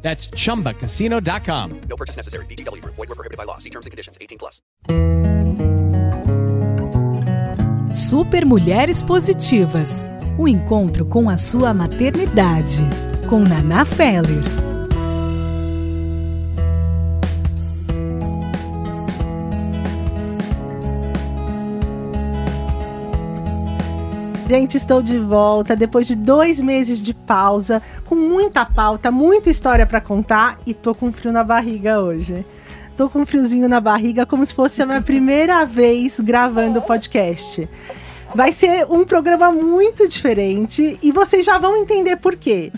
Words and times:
That's 0.00 0.30
chumbacasino.com. 0.30 1.80
No 1.88 1.96
purchase 1.96 2.16
necessary. 2.16 2.46
VGW 2.46 2.80
Group. 2.80 2.94
Void 2.94 3.08
were 3.08 3.14
prohibited 3.14 3.36
by 3.36 3.44
law. 3.44 3.58
See 3.58 3.70
terms 3.70 3.86
and 3.86 3.90
conditions. 3.90 4.16
18 4.20 4.38
plus. 4.38 4.62
Super 7.92 8.44
Mulheres 8.44 9.02
Positivas. 9.02 10.08
O 10.38 10.46
encontro 10.46 11.04
com 11.04 11.28
a 11.28 11.36
sua 11.36 11.74
maternidade. 11.74 12.82
Com 13.28 13.40
Naná 13.40 13.84
Feller. 13.84 14.67
Gente, 24.48 24.78
estou 24.78 25.02
de 25.02 25.18
volta 25.18 25.76
depois 25.76 26.06
de 26.06 26.16
dois 26.16 26.58
meses 26.58 27.02
de 27.02 27.12
pausa, 27.12 27.82
com 28.06 28.14
muita 28.14 28.64
pauta, 28.64 29.10
muita 29.10 29.50
história 29.50 29.84
para 29.84 30.00
contar 30.00 30.58
e 30.66 30.72
tô 30.72 30.94
com 30.94 31.12
frio 31.12 31.30
na 31.30 31.44
barriga 31.44 32.00
hoje. 32.00 32.46
Tô 32.96 33.10
com 33.10 33.18
um 33.18 33.26
friozinho 33.26 33.68
na 33.68 33.78
barriga, 33.78 34.24
como 34.24 34.46
se 34.46 34.54
fosse 34.54 34.80
a 34.80 34.86
minha 34.86 35.02
primeira 35.02 35.62
vez 35.68 36.18
gravando 36.18 36.78
o 36.78 36.82
podcast. 36.82 37.68
Vai 38.34 38.50
ser 38.50 38.86
um 38.86 39.04
programa 39.04 39.52
muito 39.52 40.08
diferente 40.08 40.98
e 41.02 41.12
vocês 41.12 41.44
já 41.44 41.58
vão 41.58 41.76
entender 41.76 42.16
por 42.16 42.34
quê. 42.34 42.72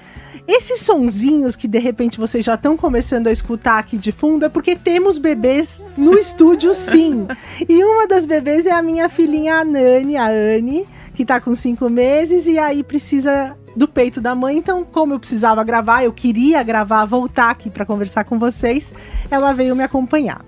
Esses 0.48 0.80
sonzinhos 0.80 1.54
que 1.54 1.68
de 1.68 1.78
repente 1.78 2.18
vocês 2.18 2.44
já 2.44 2.54
estão 2.54 2.76
começando 2.76 3.28
a 3.28 3.32
escutar 3.32 3.78
aqui 3.78 3.96
de 3.96 4.10
fundo 4.10 4.44
é 4.44 4.48
porque 4.48 4.74
temos 4.74 5.18
bebês 5.18 5.80
no 5.96 6.18
estúdio, 6.18 6.74
sim. 6.74 7.28
E 7.68 7.84
uma 7.84 8.08
das 8.08 8.26
bebês 8.26 8.66
é 8.66 8.72
a 8.72 8.82
minha 8.82 9.08
filhinha 9.08 9.64
Nani, 9.64 10.16
a 10.16 10.26
Anne 10.26 10.84
que 11.20 11.24
tá 11.26 11.38
com 11.38 11.54
cinco 11.54 11.90
meses 11.90 12.46
e 12.46 12.58
aí 12.58 12.82
precisa 12.82 13.54
do 13.76 13.86
peito 13.86 14.22
da 14.22 14.34
mãe. 14.34 14.56
Então, 14.56 14.82
como 14.82 15.12
eu 15.12 15.20
precisava 15.20 15.62
gravar, 15.62 16.02
eu 16.02 16.14
queria 16.14 16.62
gravar, 16.62 17.04
voltar 17.04 17.50
aqui 17.50 17.68
para 17.68 17.84
conversar 17.84 18.24
com 18.24 18.38
vocês, 18.38 18.94
ela 19.30 19.52
veio 19.52 19.76
me 19.76 19.82
acompanhar. 19.82 20.42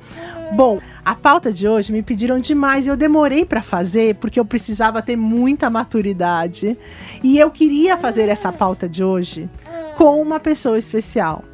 Bom, 0.55 0.81
a 1.05 1.14
pauta 1.14 1.53
de 1.53 1.69
hoje 1.69 1.92
me 1.92 2.03
pediram 2.03 2.39
demais 2.39 2.87
e 2.87 2.89
eu 2.89 2.97
demorei 2.97 3.45
para 3.45 3.61
fazer 3.61 4.14
porque 4.14 4.41
eu 4.41 4.47
precisava 4.47 5.03
ter 5.03 5.14
muita 5.14 5.69
maturidade 5.69 6.75
e 7.23 7.39
eu 7.39 7.51
queria 7.51 7.98
fazer 7.98 8.31
essa 8.31 8.51
pauta 8.51 8.89
de 8.89 9.05
hoje 9.05 9.51
com 9.98 10.23
uma 10.23 10.41
pessoa 10.41 10.79
especial. 10.79 11.45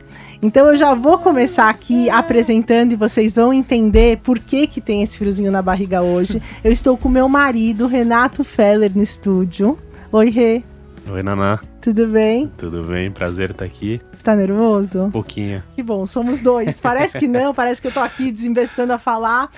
Então 0.40 0.66
eu 0.68 0.76
já 0.76 0.94
vou 0.94 1.18
começar 1.18 1.68
aqui 1.68 2.08
apresentando 2.08 2.92
e 2.92 2.96
vocês 2.96 3.32
vão 3.32 3.52
entender 3.52 4.18
por 4.18 4.38
que 4.38 4.68
que 4.68 4.80
tem 4.80 5.02
esse 5.02 5.18
friozinho 5.18 5.50
na 5.50 5.60
barriga 5.60 6.00
hoje. 6.00 6.40
Eu 6.62 6.70
estou 6.70 6.96
com 6.96 7.08
meu 7.08 7.28
marido, 7.28 7.88
Renato 7.88 8.44
Feller, 8.44 8.92
no 8.94 9.02
estúdio. 9.02 9.76
Oi, 10.12 10.30
Rê. 10.30 10.62
Oi, 11.10 11.22
Naná. 11.24 11.58
Tudo 11.80 12.06
bem? 12.06 12.52
Tudo 12.56 12.84
bem? 12.84 13.10
Prazer 13.10 13.50
estar 13.50 13.64
aqui. 13.64 14.00
Tá 14.28 14.36
nervoso? 14.36 15.04
Um 15.04 15.10
pouquinho. 15.10 15.62
Que 15.74 15.82
bom, 15.82 16.06
somos 16.06 16.42
dois. 16.42 16.78
Parece 16.78 17.18
que 17.18 17.26
não, 17.26 17.54
parece 17.54 17.80
que 17.80 17.88
eu 17.88 17.92
tô 17.92 18.00
aqui 18.00 18.30
desinvestando 18.30 18.92
a 18.92 18.98
falar. 18.98 19.50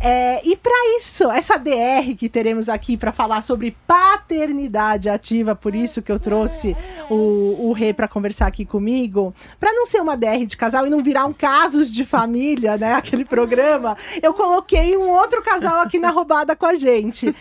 É, 0.00 0.44
e 0.44 0.56
para 0.56 0.96
isso, 0.98 1.30
essa 1.30 1.56
DR 1.56 2.12
que 2.18 2.28
teremos 2.28 2.68
aqui 2.68 2.96
para 2.96 3.12
falar 3.12 3.40
sobre 3.40 3.76
paternidade 3.86 5.08
ativa, 5.08 5.54
por 5.54 5.76
isso 5.76 6.02
que 6.02 6.10
eu 6.10 6.18
trouxe 6.18 6.76
o, 7.08 7.68
o 7.68 7.72
Rê 7.72 7.94
para 7.94 8.08
conversar 8.08 8.48
aqui 8.48 8.64
comigo, 8.64 9.32
para 9.60 9.72
não 9.72 9.86
ser 9.86 10.00
uma 10.00 10.16
DR 10.16 10.44
de 10.44 10.56
casal 10.56 10.88
e 10.88 10.90
não 10.90 11.04
virar 11.04 11.24
um 11.26 11.32
casos 11.32 11.88
de 11.88 12.04
família, 12.04 12.76
né? 12.76 12.94
Aquele 12.94 13.24
programa, 13.24 13.96
eu 14.20 14.34
coloquei 14.34 14.96
um 14.96 15.08
outro 15.08 15.40
casal 15.40 15.82
aqui 15.82 16.00
na 16.00 16.10
roubada 16.10 16.56
com 16.56 16.66
a 16.66 16.74
gente. 16.74 17.32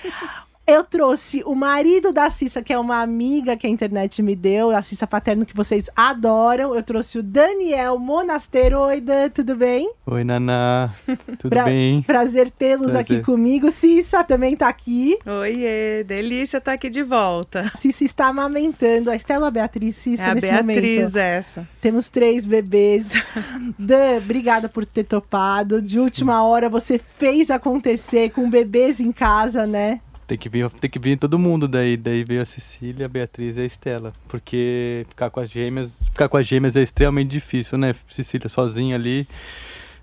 Eu 0.67 0.83
trouxe 0.83 1.43
o 1.45 1.53
marido 1.53 2.11
da 2.11 2.27
Cissa, 2.31 2.59
que 2.59 2.73
é 2.73 2.79
uma 2.79 2.99
amiga 2.99 3.55
que 3.55 3.67
a 3.67 3.69
internet 3.69 4.23
me 4.23 4.35
deu, 4.35 4.71
a 4.71 4.81
Cissa 4.81 5.05
Paterno, 5.05 5.45
que 5.45 5.55
vocês 5.55 5.91
adoram. 5.95 6.73
Eu 6.73 6.81
trouxe 6.81 7.19
o 7.19 7.23
Daniel 7.23 7.99
Monasteiro. 7.99 8.79
Oi, 8.79 8.99
Dan, 8.99 9.29
tudo 9.29 9.55
bem? 9.55 9.91
Oi, 10.07 10.23
Naná. 10.23 10.91
Tudo 11.37 11.51
pra 11.51 11.65
bem? 11.65 12.01
Prazer 12.01 12.49
tê-los 12.49 12.95
aqui 12.95 13.21
comigo. 13.21 13.69
Cissa 13.69 14.23
também 14.23 14.57
tá 14.57 14.67
aqui. 14.67 15.19
Oiê, 15.23 16.03
delícia 16.03 16.57
estar 16.57 16.71
tá 16.71 16.73
aqui 16.73 16.89
de 16.89 17.03
volta. 17.03 17.71
Cissa 17.77 18.03
está 18.03 18.25
amamentando. 18.25 19.11
A 19.11 19.15
Estela 19.15 19.51
Beatriz 19.51 19.95
Cissa 19.97 20.23
é 20.23 20.29
a 20.31 20.33
nesse 20.33 20.47
Beatriz 20.47 20.97
momento. 20.97 21.17
essa. 21.17 21.69
Temos 21.79 22.09
três 22.09 22.43
bebês. 22.43 23.11
Dan, 23.77 24.17
obrigada 24.17 24.67
por 24.67 24.83
ter 24.83 25.03
topado. 25.03 25.79
De 25.79 25.99
última 25.99 26.43
hora 26.43 26.67
você 26.67 26.97
fez 26.97 27.51
acontecer 27.51 28.31
com 28.31 28.49
bebês 28.49 28.99
em 28.99 29.11
casa, 29.11 29.67
né? 29.67 29.99
Tem 30.27 30.37
que 30.37 30.49
vir, 30.49 30.69
tem 30.71 30.89
que 30.89 30.97
vir 30.97 31.17
todo 31.17 31.37
mundo 31.37 31.67
daí. 31.67 31.95
Daí 31.95 32.23
veio 32.23 32.41
a 32.41 32.45
Cecília, 32.45 33.05
a 33.05 33.09
Beatriz 33.09 33.57
e 33.57 33.61
a 33.61 33.65
Estela. 33.65 34.11
Porque 34.27 35.05
ficar 35.09 35.29
com 35.29 35.39
as 35.39 35.49
gêmeas, 35.49 35.95
ficar 36.05 36.27
com 36.27 36.37
as 36.37 36.47
gêmeas 36.47 36.75
é 36.75 36.81
extremamente 36.81 37.29
difícil, 37.29 37.77
né? 37.77 37.95
Cecília 38.09 38.49
sozinha 38.49 38.95
ali. 38.95 39.27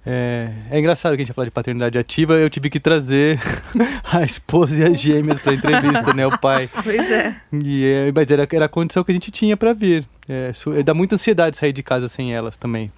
É, 0.05 0.51
é 0.71 0.79
engraçado 0.79 1.15
que 1.15 1.23
a 1.23 1.25
gente 1.25 1.35
fala 1.35 1.47
de 1.47 1.53
paternidade 1.53 1.97
ativa, 1.97 2.35
eu 2.35 2.51
tive 2.51 2.69
que 2.69 2.81
trazer 2.81 3.41
a 4.05 4.23
esposa 4.23 4.75
e 4.75 4.85
as 4.85 5.01
gêmeas 5.01 5.41
para 5.41 5.55
entrevista, 5.55 6.13
né? 6.13 6.27
O 6.27 6.39
pai. 6.39 6.69
Pois 6.83 7.11
é. 7.11 7.37
E, 7.53 7.85
é, 7.85 8.13
mas 8.13 8.31
era, 8.31 8.49
era 8.53 8.65
a 8.65 8.69
condição 8.69 9.05
que 9.05 9.13
a 9.13 9.15
gente 9.15 9.31
tinha 9.31 9.57
para 9.57 9.73
vir. 9.73 10.05
É, 10.29 10.53
dá 10.83 10.95
muita 10.95 11.15
ansiedade 11.15 11.57
sair 11.57 11.73
de 11.73 11.83
casa 11.83 12.09
sem 12.09 12.35
elas 12.35 12.57
também. 12.57 12.91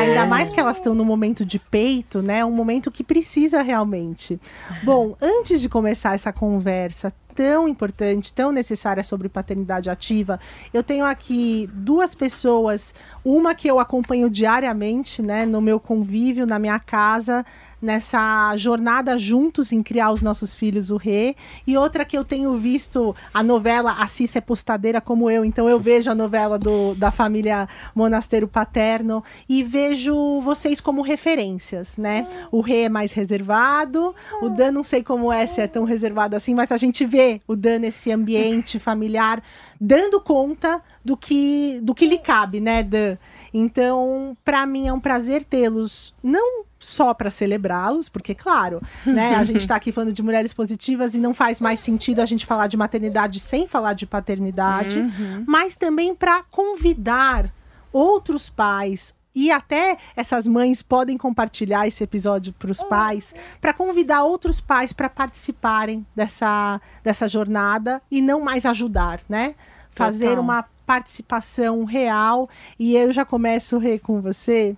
É, 0.00 0.08
ainda 0.08 0.24
mais 0.26 0.48
que 0.48 0.58
elas 0.58 0.78
estão 0.78 0.94
no 0.94 1.04
momento 1.04 1.44
de 1.44 1.58
peito, 1.58 2.22
né? 2.22 2.44
Um 2.44 2.50
momento 2.50 2.90
que 2.90 3.04
precisa 3.04 3.62
realmente. 3.62 4.40
Bom, 4.82 5.14
antes 5.20 5.60
de 5.60 5.68
começar 5.68 6.14
essa 6.14 6.32
conversa 6.32 7.12
tão 7.34 7.68
importante, 7.68 8.32
tão 8.32 8.50
necessária 8.50 9.04
sobre 9.04 9.28
paternidade 9.28 9.88
ativa, 9.88 10.40
eu 10.72 10.82
tenho 10.82 11.04
aqui 11.04 11.68
duas 11.72 12.14
pessoas, 12.14 12.94
uma 13.24 13.54
que 13.54 13.68
eu 13.68 13.78
acompanho 13.78 14.28
diariamente, 14.28 15.22
né, 15.22 15.46
no 15.46 15.60
meu 15.60 15.78
convívio, 15.78 16.46
na 16.46 16.58
minha 16.58 16.78
casa, 16.78 17.44
nessa 17.80 18.56
jornada 18.56 19.18
juntos 19.18 19.72
em 19.72 19.82
criar 19.82 20.12
os 20.12 20.22
nossos 20.22 20.54
filhos, 20.54 20.90
o 20.90 20.96
Rê, 20.96 21.34
e 21.66 21.76
outra 21.76 22.04
que 22.04 22.16
eu 22.16 22.24
tenho 22.24 22.56
visto 22.56 23.14
a 23.32 23.42
novela 23.42 23.92
A 23.92 24.06
Cissa 24.06 24.38
é 24.38 24.40
postadeira 24.40 25.00
como 25.00 25.30
eu, 25.30 25.44
então 25.44 25.68
eu 25.68 25.80
vejo 25.80 26.10
a 26.10 26.14
novela 26.14 26.58
do, 26.58 26.94
da 26.94 27.10
família 27.10 27.68
Monasteiro 27.94 28.46
Paterno 28.46 29.22
e 29.48 29.62
vejo 29.62 30.40
vocês 30.42 30.80
como 30.80 31.02
referências, 31.02 31.96
né? 31.96 32.26
O 32.50 32.60
Rê 32.60 32.82
é 32.82 32.88
mais 32.88 33.12
reservado, 33.12 34.14
o 34.42 34.48
Dan 34.48 34.72
não 34.72 34.82
sei 34.82 35.02
como 35.02 35.32
é, 35.32 35.46
se 35.46 35.60
é 35.60 35.66
tão 35.66 35.84
reservado 35.84 36.36
assim, 36.36 36.54
mas 36.54 36.70
a 36.72 36.76
gente 36.76 37.04
vê 37.04 37.40
o 37.46 37.56
Dan 37.56 37.80
nesse 37.80 38.12
ambiente 38.12 38.78
familiar 38.80 39.42
dando 39.80 40.20
conta 40.20 40.82
do 41.02 41.16
que, 41.16 41.80
do 41.82 41.94
que 41.94 42.06
lhe 42.06 42.18
cabe, 42.18 42.60
né, 42.60 42.82
Dan? 42.82 43.16
Então, 43.52 44.36
para 44.44 44.66
mim 44.66 44.86
é 44.86 44.92
um 44.92 45.00
prazer 45.00 45.42
tê-los, 45.42 46.14
não 46.22 46.64
só 46.80 47.12
para 47.12 47.30
celebrá-los, 47.30 48.08
porque, 48.08 48.34
claro, 48.34 48.82
né, 49.04 49.36
a 49.36 49.44
gente 49.44 49.60
está 49.60 49.76
aqui 49.76 49.92
falando 49.92 50.12
de 50.12 50.22
mulheres 50.22 50.52
positivas 50.52 51.14
e 51.14 51.18
não 51.18 51.34
faz 51.34 51.60
mais 51.60 51.78
sentido 51.78 52.20
a 52.20 52.26
gente 52.26 52.46
falar 52.46 52.66
de 52.66 52.76
maternidade 52.76 53.38
sem 53.38 53.66
falar 53.66 53.92
de 53.92 54.06
paternidade, 54.06 54.98
uhum. 54.98 55.44
mas 55.46 55.76
também 55.76 56.14
para 56.14 56.42
convidar 56.44 57.52
outros 57.92 58.48
pais, 58.48 59.14
e 59.34 59.50
até 59.50 59.96
essas 60.16 60.46
mães 60.46 60.82
podem 60.82 61.16
compartilhar 61.16 61.86
esse 61.86 62.02
episódio 62.02 62.52
para 62.52 62.70
os 62.70 62.82
pais, 62.82 63.34
para 63.60 63.72
convidar 63.72 64.24
outros 64.24 64.60
pais 64.60 64.92
para 64.92 65.08
participarem 65.08 66.04
dessa, 66.16 66.80
dessa 67.04 67.28
jornada 67.28 68.02
e 68.10 68.20
não 68.20 68.40
mais 68.40 68.66
ajudar, 68.66 69.20
né? 69.28 69.54
Fazer 69.92 70.30
Total. 70.30 70.42
uma 70.42 70.64
participação 70.84 71.84
real. 71.84 72.48
E 72.76 72.96
eu 72.96 73.12
já 73.12 73.24
começo, 73.24 73.78
Rê, 73.78 73.98
com 73.98 74.20
você. 74.20 74.76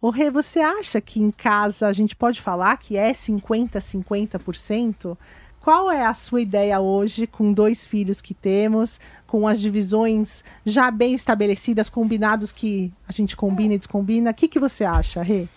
O 0.00 0.10
Rê, 0.10 0.30
você 0.30 0.60
acha 0.60 1.00
que 1.00 1.20
em 1.20 1.30
casa 1.30 1.88
a 1.88 1.92
gente 1.92 2.14
pode 2.14 2.40
falar 2.40 2.76
que 2.76 2.96
é 2.96 3.12
50, 3.12 3.80
50%? 3.80 5.16
Qual 5.60 5.90
é 5.90 6.06
a 6.06 6.14
sua 6.14 6.40
ideia 6.40 6.78
hoje, 6.80 7.26
com 7.26 7.52
dois 7.52 7.84
filhos 7.84 8.20
que 8.20 8.32
temos, 8.32 9.00
com 9.26 9.46
as 9.46 9.60
divisões 9.60 10.44
já 10.64 10.90
bem 10.90 11.14
estabelecidas, 11.14 11.88
combinados 11.88 12.52
que 12.52 12.92
a 13.08 13.12
gente 13.12 13.36
combina 13.36 13.74
e 13.74 13.78
descombina? 13.78 14.30
O 14.30 14.34
que, 14.34 14.46
que 14.46 14.60
você 14.60 14.84
acha, 14.84 15.20
Rê? 15.20 15.48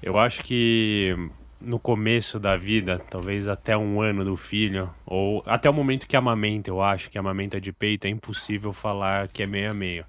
Eu 0.00 0.16
acho 0.16 0.44
que 0.44 1.14
no 1.60 1.78
começo 1.80 2.38
da 2.38 2.56
vida, 2.56 2.98
talvez 3.10 3.48
até 3.48 3.76
um 3.76 4.00
ano 4.00 4.24
do 4.24 4.36
filho, 4.36 4.88
ou 5.04 5.42
até 5.44 5.68
o 5.68 5.74
momento 5.74 6.06
que 6.06 6.16
amamenta, 6.16 6.70
eu 6.70 6.80
acho 6.80 7.10
que 7.10 7.18
amamenta 7.18 7.60
de 7.60 7.72
peito, 7.72 8.06
é 8.06 8.10
impossível 8.10 8.72
falar 8.72 9.26
que 9.26 9.42
é 9.42 9.46
meio 9.46 9.72
a 9.72 9.74
meio. 9.74 10.04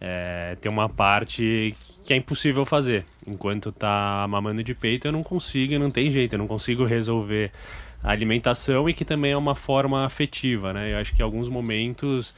É, 0.00 0.56
tem 0.60 0.70
uma 0.70 0.88
parte 0.88 1.74
que 2.04 2.12
é 2.12 2.16
impossível 2.16 2.64
fazer. 2.64 3.04
Enquanto 3.26 3.72
tá 3.72 4.26
mamando 4.28 4.62
de 4.62 4.74
peito, 4.74 5.08
eu 5.08 5.12
não 5.12 5.22
consigo, 5.22 5.78
não 5.78 5.90
tem 5.90 6.10
jeito, 6.10 6.34
eu 6.34 6.38
não 6.38 6.46
consigo 6.46 6.84
resolver 6.84 7.50
a 8.02 8.10
alimentação 8.10 8.88
e 8.88 8.94
que 8.94 9.04
também 9.04 9.32
é 9.32 9.36
uma 9.36 9.54
forma 9.54 10.04
afetiva, 10.04 10.72
né? 10.72 10.92
Eu 10.92 10.98
acho 10.98 11.14
que 11.14 11.22
em 11.22 11.24
alguns 11.24 11.48
momentos 11.48 12.34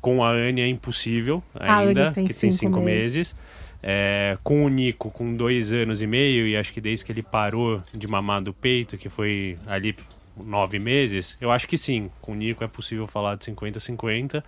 com 0.00 0.24
a 0.24 0.30
Anne 0.30 0.60
é 0.60 0.66
impossível 0.66 1.42
ainda, 1.54 2.10
tem 2.12 2.26
que 2.26 2.34
tem 2.34 2.50
cinco 2.50 2.66
cinco 2.66 2.80
meses. 2.80 3.14
meses. 3.14 3.36
É, 3.84 4.38
com 4.44 4.64
o 4.64 4.68
Nico, 4.68 5.10
com 5.10 5.34
dois 5.34 5.72
anos 5.72 6.00
e 6.02 6.06
meio, 6.06 6.46
e 6.46 6.56
acho 6.56 6.72
que 6.72 6.80
desde 6.80 7.04
que 7.04 7.10
ele 7.10 7.22
parou 7.22 7.82
de 7.92 8.06
mamar 8.06 8.40
do 8.40 8.54
peito, 8.54 8.96
que 8.96 9.08
foi 9.08 9.56
ali 9.66 9.96
nove 10.36 10.78
meses, 10.78 11.36
eu 11.40 11.50
acho 11.50 11.66
que 11.66 11.76
sim. 11.76 12.10
Com 12.20 12.32
o 12.32 12.34
Nico 12.34 12.62
é 12.62 12.68
possível 12.68 13.06
falar 13.06 13.36
de 13.36 13.44
50-50. 13.44 14.42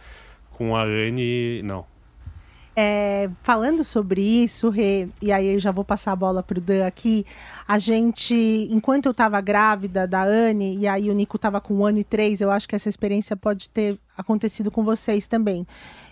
Com 0.50 0.76
a 0.76 0.84
Anne, 0.84 1.62
não. 1.62 1.84
É, 2.76 3.30
falando 3.42 3.84
sobre 3.84 4.20
isso, 4.20 4.68
Rê, 4.68 5.08
e 5.22 5.30
aí 5.30 5.54
eu 5.54 5.60
já 5.60 5.70
vou 5.70 5.84
passar 5.84 6.10
a 6.10 6.16
bola 6.16 6.42
pro 6.42 6.60
Dan 6.60 6.84
aqui. 6.84 7.24
A 7.68 7.78
gente, 7.78 8.34
enquanto 8.68 9.06
eu 9.06 9.12
estava 9.12 9.40
grávida 9.40 10.08
da 10.08 10.24
Anne, 10.24 10.76
e 10.76 10.88
aí 10.88 11.08
o 11.08 11.14
Nico 11.14 11.36
estava 11.36 11.60
com 11.60 11.74
um 11.74 11.86
ano 11.86 11.98
e 12.00 12.04
três, 12.04 12.40
eu 12.40 12.50
acho 12.50 12.68
que 12.68 12.74
essa 12.74 12.88
experiência 12.88 13.36
pode 13.36 13.70
ter 13.70 13.96
acontecido 14.18 14.72
com 14.72 14.82
vocês 14.82 15.28
também. 15.28 15.64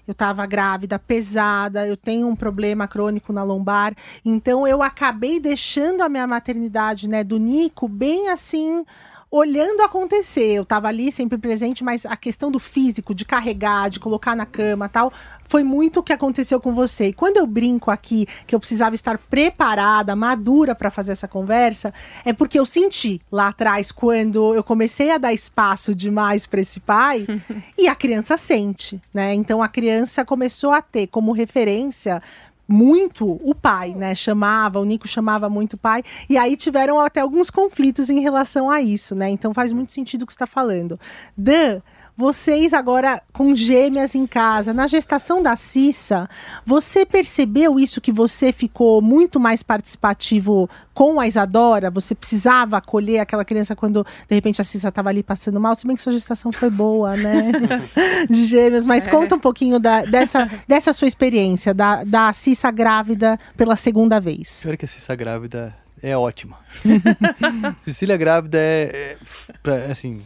Eu 0.07 0.13
estava 0.13 0.47
grávida, 0.47 1.01
pesada, 1.01 1.87
eu 1.87 1.97
tenho 1.97 2.29
um 2.29 2.37
problema 2.37 2.87
crônico 2.87 3.33
na 3.33 3.43
lombar, 3.43 3.95
então 4.25 4.67
eu 4.67 4.83
acabei 4.83 5.41
deixando 5.41 6.03
a 6.03 6.09
minha 6.09 6.27
maternidade, 6.27 7.09
né, 7.09 7.23
do 7.23 7.39
Nico 7.39 7.89
bem 7.89 8.29
assim 8.29 8.85
olhando 9.33 9.81
acontecer. 9.81 10.53
Eu 10.53 10.63
estava 10.63 10.89
ali 10.89 11.11
sempre 11.11 11.39
presente, 11.39 11.83
mas 11.83 12.05
a 12.05 12.15
questão 12.15 12.51
do 12.51 12.59
físico, 12.59 13.15
de 13.15 13.25
carregar, 13.25 13.89
de 13.89 13.99
colocar 13.99 14.37
na 14.37 14.45
cama 14.45 14.91
tal, 14.91 15.11
foi 15.49 15.63
muito 15.65 16.01
o 16.01 16.03
que 16.03 16.13
aconteceu 16.13 16.61
com 16.61 16.75
você. 16.75 17.09
E 17.09 17.13
quando 17.15 17.39
eu 17.39 17.47
brinco 17.47 17.91
aqui 17.91 18.27
que 18.47 18.55
eu 18.55 18.61
precisava 18.61 18.95
estar 18.95 19.17
preparada, 19.17 20.15
madura 20.15 20.75
para 20.75 20.91
fazer 20.91 21.13
essa 21.13 21.27
conversa, 21.27 21.95
é 22.27 22.35
porque 22.35 22.59
eu 22.59 22.67
senti 22.67 23.23
lá 23.33 23.49
atrás, 23.49 23.91
quando 23.91 24.55
eu 24.55 24.63
comecei 24.63 25.11
a 25.11 25.17
dar 25.17 25.33
espaço 25.33 25.95
demais 25.95 26.45
para 26.45 26.61
esse 26.61 26.79
pai, 26.79 27.27
e 27.79 27.89
a 27.89 27.95
criança 27.95 28.37
sente, 28.37 29.01
né? 29.15 29.33
Então 29.33 29.63
a 29.63 29.69
criança 29.69 30.27
começou 30.27 30.73
a 30.73 30.83
ter 30.83 31.07
como 31.07 31.33
referência 31.33 32.23
muito 32.67 33.41
o 33.43 33.55
pai, 33.55 33.95
né? 33.95 34.15
Chamava, 34.15 34.81
o 34.81 34.85
Nico 34.85 35.07
chamava 35.07 35.49
muito 35.49 35.75
o 35.75 35.79
pai, 35.79 36.03
e 36.29 36.39
aí 36.39 36.57
tiveram 36.57 37.01
até 37.01 37.21
alguns 37.21 37.51
conflitos 37.51 38.09
em 38.09 38.21
relação 38.21 38.71
a 38.71 38.81
isso, 38.81 39.15
né? 39.15 39.29
Então 39.31 39.53
faz 39.53 39.73
muito 39.73 39.93
sentido 39.93 40.23
o 40.23 40.27
que 40.27 40.33
você 40.33 40.37
está 40.37 40.47
falando. 40.47 40.99
Dan, 41.37 41.81
vocês 42.17 42.73
agora 42.75 43.23
com 43.33 43.55
gêmeas 43.55 44.15
em 44.15 44.27
casa, 44.27 44.73
na 44.73 44.87
gestação 44.87 45.43
da 45.43 45.57
Cissa, 45.57 46.29
você 46.65 47.07
percebeu 47.07 47.81
isso 47.81 48.01
que 48.01 48.13
você 48.13 48.53
ficou 48.53 49.01
muito 49.01 49.41
mais 49.41 49.63
participativo 49.63 50.69
com 50.95 51.19
a 51.19 51.27
Isadora? 51.27 51.91
Você 51.91 52.15
precisava 52.15 52.77
acolher 52.77 53.21
aquela 53.21 53.45
criança 53.45 53.75
quando 53.75 54.05
de 54.29 54.35
repente 54.35 54.61
a 54.61 54.65
Cissa 54.65 54.89
estava 54.89 55.09
ali 55.09 55.23
passando 55.23 55.59
mal? 55.59 55.75
Se 55.75 55.87
bem 55.87 55.97
que 55.97 56.03
sua 56.03 56.13
gestação 56.13 56.53
foi 56.53 56.71
boa, 56.71 57.17
né? 57.17 57.51
De 58.29 58.45
gêmeas, 58.45 58.85
mas 58.85 59.09
conta 59.09 59.35
um 59.35 59.41
pouquinho 59.41 59.79
da- 59.79 60.03
dessa, 60.03 60.49
dessa 60.69 60.93
sua 60.93 61.09
experiência, 61.09 61.73
da, 61.73 62.05
da 62.05 62.33
Cissa 62.33 62.71
grávida 62.71 63.39
pela 63.57 63.75
segunda 63.77 64.21
vez. 64.21 64.61
Pior 64.63 64.77
que 64.77 64.85
a 64.85 64.89
Cissa 64.89 65.15
grávida 65.15 65.75
é 66.03 66.17
ótima. 66.17 66.59
Cecília 67.83 68.17
grávida 68.17 68.59
é, 68.59 68.83
é, 68.93 69.17
pra- 69.63 69.85
assim, 69.87 70.21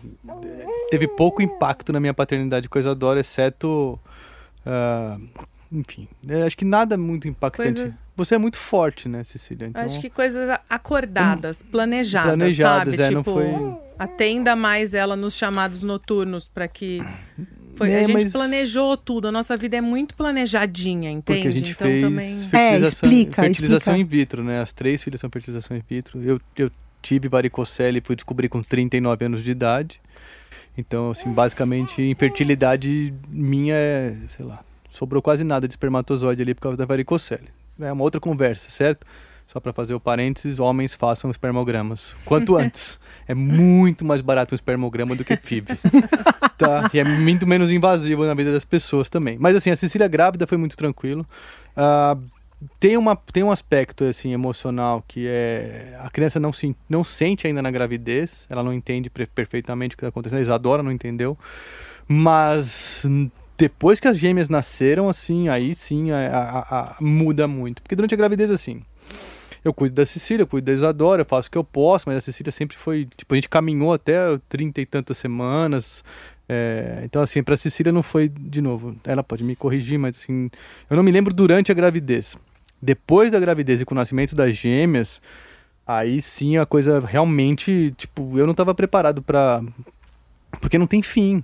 teve 0.90 1.06
pouco 1.08 1.42
impacto 1.42 1.92
na 1.92 2.00
minha 2.00 2.14
paternidade 2.14 2.68
com 2.68 2.78
a 2.78 2.80
Isadora, 2.80 3.20
exceto, 3.20 3.98
ah, 4.64 5.18
enfim, 5.70 6.08
acho 6.46 6.56
que 6.56 6.64
nada 6.64 6.96
muito 6.96 7.28
impactante. 7.28 7.74
Coisas- 7.74 7.98
Você 8.16 8.34
é 8.34 8.38
muito 8.38 8.56
forte, 8.56 9.08
né, 9.08 9.22
Cecília? 9.24 9.66
Então, 9.66 9.82
Acho 9.82 10.00
que 10.00 10.08
coisas 10.08 10.48
acordadas, 10.70 11.62
planejadas, 11.62 12.28
Planejadas, 12.36 12.94
sabe? 12.96 13.02
é, 13.02 13.10
não 13.14 13.22
tipo, 13.22 13.34
foi- 13.34 13.85
atenda 13.98 14.54
mais 14.56 14.94
ela 14.94 15.16
nos 15.16 15.34
chamados 15.34 15.82
noturnos 15.82 16.48
para 16.48 16.68
que 16.68 17.02
foi, 17.74 17.90
É, 17.90 17.96
a 18.00 18.04
gente 18.04 18.12
mas- 18.12 18.32
planejou 18.32 18.96
tudo, 18.96 19.28
a 19.28 19.32
nossa 19.32 19.56
vida 19.56 19.76
é 19.76 19.80
muito 19.80 20.14
planejadinha, 20.14 21.10
entende? 21.10 21.40
Porque 21.42 21.48
a 21.48 21.50
gente 21.50 21.70
então 21.72 21.86
fez 21.86 22.02
também 22.02 22.48
fertilização, 22.48 22.88
explica, 22.88 23.42
fertilização 23.42 23.94
explica. 23.94 23.98
in 23.98 24.18
vitro, 24.18 24.44
né? 24.44 24.60
As 24.62 24.72
três 24.72 25.02
filhas 25.02 25.20
são 25.20 25.28
fertilização 25.30 25.76
in 25.76 25.82
vitro. 25.88 26.22
Eu, 26.22 26.40
eu 26.56 26.70
tive 27.02 27.28
varicocele 27.28 27.98
e 27.98 28.00
fui 28.00 28.16
descobrir 28.16 28.48
com 28.48 28.62
39 28.62 29.24
anos 29.26 29.44
de 29.44 29.50
idade. 29.50 30.00
Então, 30.78 31.10
assim, 31.10 31.30
basicamente, 31.30 32.02
infertilidade 32.02 33.12
minha 33.28 33.74
é, 33.74 34.14
sei 34.28 34.44
lá, 34.44 34.60
sobrou 34.90 35.20
quase 35.22 35.44
nada 35.44 35.66
de 35.68 35.72
espermatozoide 35.72 36.42
ali 36.42 36.54
por 36.54 36.60
causa 36.62 36.76
da 36.78 36.84
varicocele. 36.84 37.48
É 37.80 37.92
uma 37.92 38.02
outra 38.02 38.20
conversa, 38.20 38.70
certo? 38.70 39.06
Só 39.56 39.60
para 39.60 39.72
fazer 39.72 39.94
o 39.94 40.00
parênteses, 40.00 40.58
homens 40.60 40.94
façam 40.94 41.30
espermogramas. 41.30 42.14
Quanto 42.26 42.54
antes. 42.60 42.98
É 43.26 43.32
muito 43.34 44.04
mais 44.04 44.20
barato 44.20 44.54
um 44.54 44.54
espermograma 44.54 45.16
do 45.16 45.24
que 45.24 45.34
FIV. 45.34 45.68
tá? 46.58 46.90
E 46.92 46.98
é 46.98 47.04
muito 47.04 47.46
menos 47.46 47.72
invasivo 47.72 48.26
na 48.26 48.34
vida 48.34 48.52
das 48.52 48.66
pessoas 48.66 49.08
também. 49.08 49.38
Mas 49.40 49.56
assim, 49.56 49.70
a 49.70 49.76
Cecília 49.76 50.06
grávida 50.08 50.46
foi 50.46 50.58
muito 50.58 50.76
tranquilo. 50.76 51.26
Ah, 51.74 52.18
tem, 52.78 52.98
uma, 52.98 53.16
tem 53.16 53.42
um 53.42 53.50
aspecto 53.50 54.04
assim 54.04 54.34
emocional 54.34 55.02
que 55.08 55.26
é 55.26 55.96
a 56.02 56.10
criança 56.10 56.38
não, 56.38 56.52
se, 56.52 56.76
não 56.86 57.02
sente 57.02 57.46
ainda 57.46 57.62
na 57.62 57.70
gravidez, 57.70 58.44
ela 58.50 58.62
não 58.62 58.74
entende 58.74 59.08
perfeitamente 59.08 59.94
o 59.94 59.96
que 59.96 60.02
está 60.02 60.08
acontecendo, 60.10 60.40
a 60.40 60.42
Isadora 60.42 60.82
não 60.82 60.92
entendeu, 60.92 61.34
mas 62.06 63.06
depois 63.56 63.98
que 64.00 64.06
as 64.06 64.18
gêmeas 64.18 64.50
nasceram, 64.50 65.08
assim, 65.08 65.48
aí 65.48 65.74
sim 65.74 66.10
a, 66.10 66.28
a- 66.28 66.78
a- 66.80 66.96
muda 67.00 67.48
muito. 67.48 67.80
Porque 67.80 67.96
durante 67.96 68.12
a 68.12 68.18
gravidez, 68.18 68.50
assim, 68.50 68.82
eu 69.66 69.74
cuido 69.74 69.94
da 69.94 70.06
Cecília, 70.06 70.42
eu 70.42 70.46
cuido 70.46 70.66
da 70.66 70.72
Isadora, 70.72 71.22
eu 71.22 71.26
faço 71.26 71.48
o 71.48 71.50
que 71.50 71.58
eu 71.58 71.64
posso, 71.64 72.04
mas 72.08 72.16
a 72.16 72.20
Cecília 72.20 72.52
sempre 72.52 72.76
foi, 72.76 73.08
tipo, 73.16 73.34
a 73.34 73.36
gente 73.36 73.48
caminhou 73.48 73.92
até 73.92 74.16
trinta 74.48 74.80
e 74.80 74.86
tantas 74.86 75.18
semanas, 75.18 76.04
é, 76.48 77.00
então 77.04 77.20
assim, 77.22 77.42
pra 77.42 77.56
Cecília 77.56 77.92
não 77.92 78.02
foi, 78.02 78.28
de 78.28 78.60
novo, 78.62 78.96
ela 79.04 79.22
pode 79.22 79.42
me 79.42 79.56
corrigir, 79.56 79.98
mas 79.98 80.16
assim, 80.16 80.50
eu 80.88 80.96
não 80.96 81.02
me 81.02 81.10
lembro 81.10 81.34
durante 81.34 81.72
a 81.72 81.74
gravidez. 81.74 82.36
Depois 82.80 83.32
da 83.32 83.40
gravidez 83.40 83.80
e 83.80 83.84
com 83.84 83.94
o 83.94 83.96
nascimento 83.96 84.36
das 84.36 84.54
gêmeas, 84.54 85.20
aí 85.86 86.20
sim 86.22 86.56
a 86.58 86.66
coisa 86.66 87.00
realmente, 87.00 87.92
tipo, 87.96 88.38
eu 88.38 88.46
não 88.46 88.54
tava 88.54 88.74
preparado 88.74 89.22
pra... 89.22 89.62
Porque 90.60 90.78
não 90.78 90.86
tem 90.86 91.02
fim. 91.02 91.42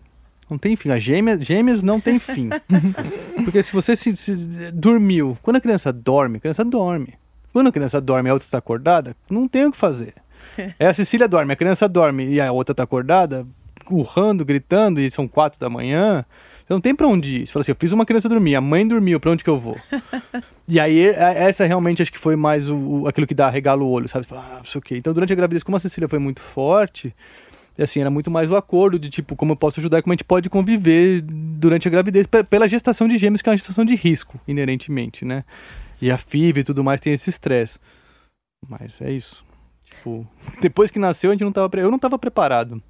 Não 0.49 0.59
tem 0.59 0.77
fim. 0.77 0.91
As 0.91 1.03
gêmeas, 1.03 1.41
gêmeas 1.45 1.83
não 1.83 1.99
tem 1.99 2.19
fim. 2.19 2.51
Porque 3.45 3.63
se 3.63 3.73
você 3.73 3.97
se, 3.97 4.17
se- 4.17 4.37
dormiu, 4.73 5.37
quando 5.43 5.57
a 5.57 5.61
criança 5.61 5.93
dorme, 5.93 6.37
a 6.37 6.41
criança 6.41 6.65
dorme. 6.65 7.15
Quando 7.53 7.67
a 7.69 7.73
criança 7.73 8.01
dorme 8.01 8.29
e 8.29 8.31
a 8.31 8.35
outra 8.35 8.47
está 8.47 8.59
acordada, 8.59 9.15
não 9.31 9.47
tem 9.49 9.67
o 9.67 9.73
que 9.73 9.79
fazer. 9.79 10.15
É 10.79 10.87
a 10.87 10.95
Cecília 10.95 11.29
dorme, 11.29 11.53
a 11.53 11.57
criança 11.57 11.89
dorme 11.89 12.27
e 12.27 12.41
a 12.41 12.51
outra 12.51 12.73
está 12.73 12.83
acordada, 12.83 13.47
urrando, 13.91 14.45
gritando, 14.45 15.01
e 15.01 15.11
são 15.11 15.27
quatro 15.29 15.59
da 15.59 15.71
manhã. 15.71 16.25
Você 16.67 16.73
não 16.73 16.81
tem 16.81 16.95
pra 16.95 17.07
onde 17.07 17.43
ir. 17.43 17.47
Você 17.47 17.53
fala 17.53 17.61
assim, 17.63 17.73
eu 17.73 17.77
fiz 17.79 17.93
uma 17.93 18.05
criança 18.05 18.29
dormir, 18.29 18.55
a 18.57 18.61
mãe 18.61 18.87
dormiu, 18.87 19.19
pra 19.21 19.31
onde 19.31 19.43
que 19.45 19.51
eu 19.51 19.59
vou? 19.59 19.77
e 20.69 20.79
aí, 20.81 21.01
é- 21.01 21.45
essa 21.49 21.65
realmente 21.65 22.03
acho 22.03 22.13
que 22.13 22.19
foi 22.19 22.37
mais 22.37 22.69
o, 22.69 22.77
o- 22.77 23.09
aquilo 23.09 23.27
que 23.27 23.35
dá 23.35 23.49
regalo 23.51 23.85
o 23.87 23.91
olho, 23.91 24.09
sabe? 24.09 24.27
Fala, 24.27 24.45
ah, 24.53 24.57
não 24.59 24.65
sei 24.65 24.79
o 24.79 24.83
quê. 24.83 24.97
Então, 24.97 25.13
durante 25.15 25.33
a 25.33 25.37
gravidez, 25.37 25.63
como 25.63 25.77
a 25.77 25.81
Cecília 25.81 26.09
foi 26.09 26.19
muito 26.19 26.41
forte, 26.41 27.15
e 27.79 27.83
assim, 27.83 28.01
era 28.01 28.11
muito 28.11 28.31
mais 28.31 28.51
o 28.51 28.57
acordo 28.57 28.99
de 28.99 29.09
tipo, 29.11 29.35
como 29.37 29.53
eu 29.53 29.57
posso 29.57 29.81
ajudar 29.81 29.99
e 29.99 30.03
como 30.03 30.13
a 30.13 30.15
gente 30.17 30.25
pode 30.25 30.51
conviver 30.51 31.23
durante 31.23 31.89
a 31.89 31.91
gravidez 31.91 32.27
pe- 32.27 32.45
pela 32.45 32.69
gestação 32.69 33.09
de 33.09 33.17
gêmeos, 33.17 33.41
que 33.43 33.49
é 33.49 33.53
uma 33.53 33.57
gestação 33.57 33.85
de 33.85 33.95
risco, 33.95 34.39
inerentemente, 34.47 35.25
né? 35.25 35.45
E 36.03 36.11
a 36.11 36.19
FIV 36.19 36.61
e 36.61 36.65
tudo 36.65 36.83
mais 36.83 37.01
tem 37.01 37.13
esse 37.13 37.31
estresse. 37.31 37.79
Mas 38.69 39.01
é 39.01 39.13
isso. 39.13 39.45
Tipo, 39.85 40.27
depois 40.61 40.91
que 40.91 40.99
nasceu, 40.99 41.31
a 41.31 41.35
gente 41.35 41.45
não 41.45 41.53
tava. 41.53 41.71
Eu 41.77 41.93
não 41.93 41.99
tava 41.99 42.19
preparado. 42.19 42.83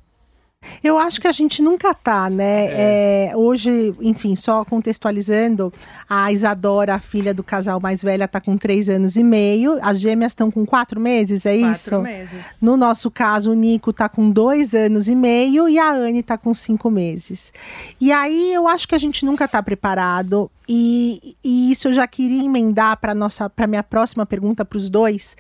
Eu 0.83 0.99
acho 0.99 1.21
que 1.21 1.29
a 1.29 1.33
gente 1.33 1.63
nunca 1.63 1.95
tá, 1.95 2.29
né? 2.31 2.67
É, 2.71 3.33
hoje, 3.35 3.95
enfim, 4.01 4.37
só 4.37 4.65
contextualizando, 4.65 5.73
a 6.09 6.33
Isadora, 6.33 6.95
a 6.95 7.01
filha 7.01 7.33
do 7.33 7.43
casal 7.43 7.81
mais 7.81 8.03
velha, 8.03 8.29
tá 8.29 8.41
com 8.41 8.57
três 8.57 8.89
anos 8.89 9.17
e 9.17 9.23
meio. 9.23 9.79
As 9.83 10.01
gêmeas 10.01 10.33
estão 10.33 10.51
com 10.51 10.65
quatro 10.65 11.01
meses, 11.01 11.47
é 11.47 11.59
quatro 11.59 11.73
isso? 11.73 11.99
meses. 12.01 12.47
No 12.61 12.77
nosso 12.77 13.11
caso, 13.11 13.53
o 13.53 13.55
Nico 13.55 13.93
tá 13.93 14.09
com 14.09 14.31
dois 14.31 14.75
anos 14.75 15.09
e 15.09 15.15
meio 15.15 15.69
e 15.69 15.79
a 15.79 15.91
Anne 15.91 16.23
tá 16.23 16.39
com 16.39 16.53
cinco 16.55 16.91
meses. 16.91 17.53
E 18.01 18.13
aí 18.13 18.53
eu 18.53 18.69
acho 18.69 18.87
que 18.87 18.95
a 18.95 18.99
gente 18.99 19.25
nunca 19.25 19.47
tá 19.49 19.63
preparado. 19.63 20.51
E, 20.69 21.37
e 21.43 21.73
isso 21.73 21.89
eu 21.89 21.93
já 21.93 22.07
queria 22.07 22.45
emendar 22.45 22.97
para 22.99 23.15
nossa, 23.15 23.51
para 23.51 23.67
minha 23.67 23.83
próxima 23.83 24.25
pergunta 24.25 24.65
para 24.65 24.77
os 24.77 24.89
dois. 24.89 25.37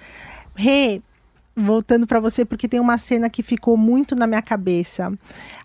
Rê, 0.54 1.00
voltando 1.56 2.06
para 2.06 2.20
você 2.20 2.44
porque 2.44 2.68
tem 2.68 2.80
uma 2.80 2.98
cena 2.98 3.28
que 3.28 3.42
ficou 3.42 3.76
muito 3.76 4.14
na 4.14 4.26
minha 4.26 4.42
cabeça. 4.42 5.12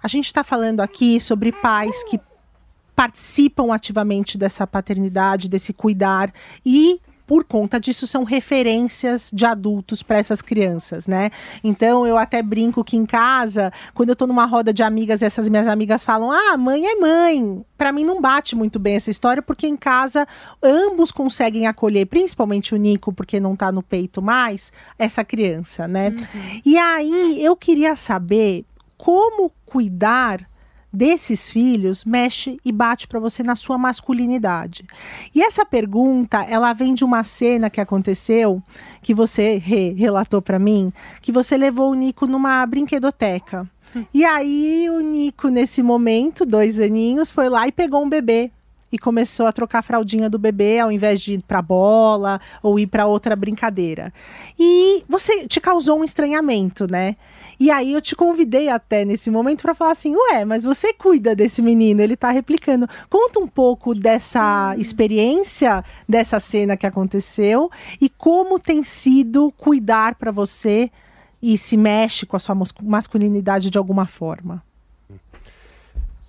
A 0.01 0.07
gente 0.07 0.25
está 0.25 0.43
falando 0.43 0.81
aqui 0.81 1.19
sobre 1.19 1.51
pais 1.51 2.03
que 2.03 2.19
participam 2.95 3.73
ativamente 3.73 4.37
dessa 4.37 4.65
paternidade, 4.65 5.47
desse 5.47 5.71
cuidar 5.71 6.33
e 6.65 6.99
por 7.27 7.43
conta 7.43 7.77
disso, 7.77 8.07
são 8.07 8.23
referências 8.23 9.29
de 9.33 9.45
adultos 9.45 10.01
para 10.01 10.17
essas 10.17 10.41
crianças, 10.41 11.05
né? 11.05 11.29
Então 11.61 12.07
eu 12.07 12.17
até 12.17 12.41
brinco 12.41 12.85
que 12.85 12.95
em 12.95 13.05
casa, 13.05 13.71
quando 13.93 14.09
eu 14.09 14.15
tô 14.15 14.25
numa 14.25 14.45
roda 14.45 14.73
de 14.73 14.81
amigas, 14.81 15.21
essas 15.21 15.49
minhas 15.49 15.67
amigas 15.67 16.05
falam: 16.05 16.31
ah, 16.31 16.55
mãe 16.55 16.85
é 16.85 16.95
mãe. 16.95 17.65
Para 17.77 17.91
mim 17.91 18.05
não 18.05 18.21
bate 18.21 18.55
muito 18.55 18.79
bem 18.79 18.95
essa 18.95 19.11
história, 19.11 19.43
porque 19.43 19.67
em 19.67 19.75
casa 19.75 20.25
ambos 20.63 21.11
conseguem 21.11 21.67
acolher, 21.67 22.07
principalmente 22.07 22.73
o 22.73 22.77
Nico, 22.77 23.11
porque 23.11 23.39
não 23.39 23.55
tá 23.55 23.71
no 23.71 23.83
peito 23.83 24.21
mais, 24.21 24.71
essa 24.97 25.23
criança, 25.23 25.87
né? 25.87 26.15
E 26.65 26.77
aí 26.77 27.43
eu 27.43 27.55
queria 27.57 27.95
saber 27.97 28.65
como 28.97 29.51
cuidar 29.65 30.47
desses 30.97 31.51
filhos 31.51 32.03
mexe 32.03 32.57
e 32.65 32.71
bate 32.71 33.07
para 33.07 33.19
você 33.19 33.43
na 33.43 33.55
sua 33.55 33.77
masculinidade. 33.77 34.83
E 35.33 35.43
essa 35.43 35.63
pergunta, 35.63 36.41
ela 36.49 36.73
vem 36.73 36.95
de 36.95 37.05
uma 37.05 37.23
cena 37.23 37.69
que 37.69 37.79
aconteceu, 37.79 38.63
que 38.99 39.13
você 39.13 39.59
re 39.59 39.93
relatou 39.93 40.41
para 40.41 40.57
mim, 40.57 40.91
que 41.21 41.31
você 41.31 41.55
levou 41.55 41.91
o 41.91 41.93
Nico 41.93 42.25
numa 42.25 42.65
brinquedoteca. 42.65 43.69
E 44.11 44.25
aí 44.25 44.89
o 44.89 44.99
Nico 44.99 45.49
nesse 45.49 45.83
momento, 45.83 46.43
dois 46.43 46.79
aninhos, 46.79 47.29
foi 47.29 47.47
lá 47.47 47.67
e 47.67 47.71
pegou 47.71 48.03
um 48.03 48.09
bebê 48.09 48.51
e 48.91 48.97
começou 48.97 49.45
a 49.45 49.51
trocar 49.51 49.79
a 49.79 49.81
fraldinha 49.81 50.29
do 50.29 50.37
bebê 50.37 50.79
ao 50.79 50.91
invés 50.91 51.19
de 51.21 51.33
ir 51.33 51.43
para 51.43 51.61
bola 51.61 52.39
ou 52.63 52.79
ir 52.79 52.87
para 52.87 53.05
outra 53.05 53.35
brincadeira. 53.35 54.13
E 54.57 55.03
você 55.07 55.47
te 55.47 55.59
causou 55.59 55.99
um 55.99 56.03
estranhamento, 56.03 56.89
né? 56.89 57.15
E 57.59 57.71
aí 57.71 57.93
eu 57.93 58.01
te 58.01 58.15
convidei 58.15 58.69
até 58.69 59.03
nesse 59.03 59.31
momento 59.31 59.63
para 59.63 59.73
falar 59.73 59.91
assim: 59.91 60.15
"Ué, 60.15 60.45
mas 60.45 60.63
você 60.63 60.93
cuida 60.93 61.35
desse 61.35 61.61
menino, 61.61 62.01
ele 62.01 62.15
tá 62.15 62.29
replicando". 62.29 62.87
Conta 63.09 63.39
um 63.39 63.47
pouco 63.47 63.95
dessa 63.95 64.75
experiência, 64.77 65.83
dessa 66.07 66.39
cena 66.39 66.77
que 66.77 66.85
aconteceu 66.85 67.69
e 67.99 68.09
como 68.09 68.59
tem 68.59 68.83
sido 68.83 69.51
cuidar 69.57 70.15
para 70.15 70.31
você 70.31 70.91
e 71.41 71.57
se 71.57 71.77
mexe 71.77 72.25
com 72.25 72.35
a 72.35 72.39
sua 72.39 72.55
mas- 72.55 72.73
masculinidade 72.81 73.69
de 73.69 73.77
alguma 73.77 74.05
forma. 74.05 74.63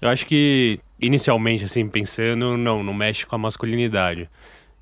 Eu 0.00 0.08
acho 0.08 0.26
que, 0.26 0.78
inicialmente, 1.00 1.64
assim, 1.64 1.88
pensando, 1.88 2.56
não, 2.56 2.82
não 2.82 2.94
mexe 2.94 3.24
com 3.26 3.34
a 3.36 3.38
masculinidade. 3.38 4.28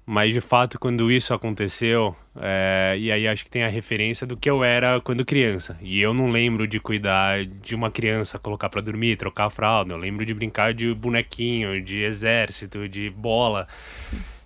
Mas, 0.08 0.32
de 0.32 0.40
fato, 0.40 0.78
quando 0.78 1.10
isso 1.10 1.34
aconteceu, 1.34 2.14
é, 2.36 2.94
e 2.96 3.10
aí 3.10 3.26
acho 3.26 3.44
que 3.44 3.50
tem 3.50 3.64
a 3.64 3.68
referência 3.68 4.24
do 4.24 4.36
que 4.36 4.48
eu 4.48 4.62
era 4.62 5.00
quando 5.00 5.24
criança. 5.24 5.76
E 5.82 6.00
eu 6.00 6.14
não 6.14 6.30
lembro 6.30 6.64
de 6.68 6.78
cuidar 6.78 7.44
de 7.44 7.74
uma 7.74 7.90
criança, 7.90 8.38
colocar 8.38 8.68
pra 8.68 8.80
dormir, 8.80 9.16
trocar 9.16 9.46
a 9.46 9.50
fralda. 9.50 9.94
Eu 9.94 9.98
lembro 9.98 10.24
de 10.24 10.32
brincar 10.32 10.72
de 10.72 10.94
bonequinho, 10.94 11.82
de 11.82 12.04
exército, 12.04 12.88
de 12.88 13.10
bola. 13.10 13.66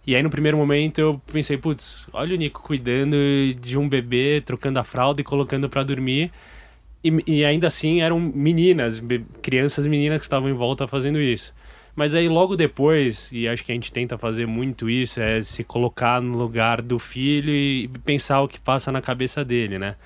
E 0.07 0.17
aí, 0.17 0.23
no 0.23 0.31
primeiro 0.31 0.57
momento, 0.57 0.99
eu 0.99 1.21
pensei, 1.31 1.59
putz, 1.59 2.07
olha 2.11 2.35
o 2.35 2.39
Nico 2.39 2.63
cuidando 2.63 3.17
de 3.61 3.77
um 3.77 3.87
bebê, 3.87 4.41
trocando 4.41 4.79
a 4.79 4.85
fralda 4.85 5.21
e 5.21 5.25
colocando 5.25 5.69
pra 5.69 5.83
dormir. 5.83 6.33
E, 7.05 7.13
e 7.27 7.45
ainda 7.45 7.67
assim 7.67 8.01
eram 8.01 8.19
meninas, 8.19 9.03
crianças 9.43 9.87
meninas 9.87 10.19
que 10.19 10.25
estavam 10.25 10.49
em 10.49 10.55
volta 10.55 10.89
fazendo 10.89 11.21
isso. 11.21 11.53
Mas 11.95 12.15
aí 12.15 12.29
logo 12.29 12.57
depois, 12.57 13.31
e 13.33 13.49
acho 13.49 13.65
que 13.65 13.73
a 13.73 13.75
gente 13.75 13.93
tenta 13.93 14.17
fazer 14.17 14.47
muito 14.47 14.89
isso, 14.89 15.21
é 15.21 15.41
se 15.43 15.65
colocar 15.65 16.21
no 16.21 16.37
lugar 16.39 16.81
do 16.81 16.99
filho 16.99 17.51
e 17.51 17.89
pensar 18.05 18.41
o 18.43 18.49
que 18.49 18.61
passa 18.61 18.93
na 18.93 19.03
cabeça 19.03 19.45
dele, 19.45 19.79
né? 19.79 19.97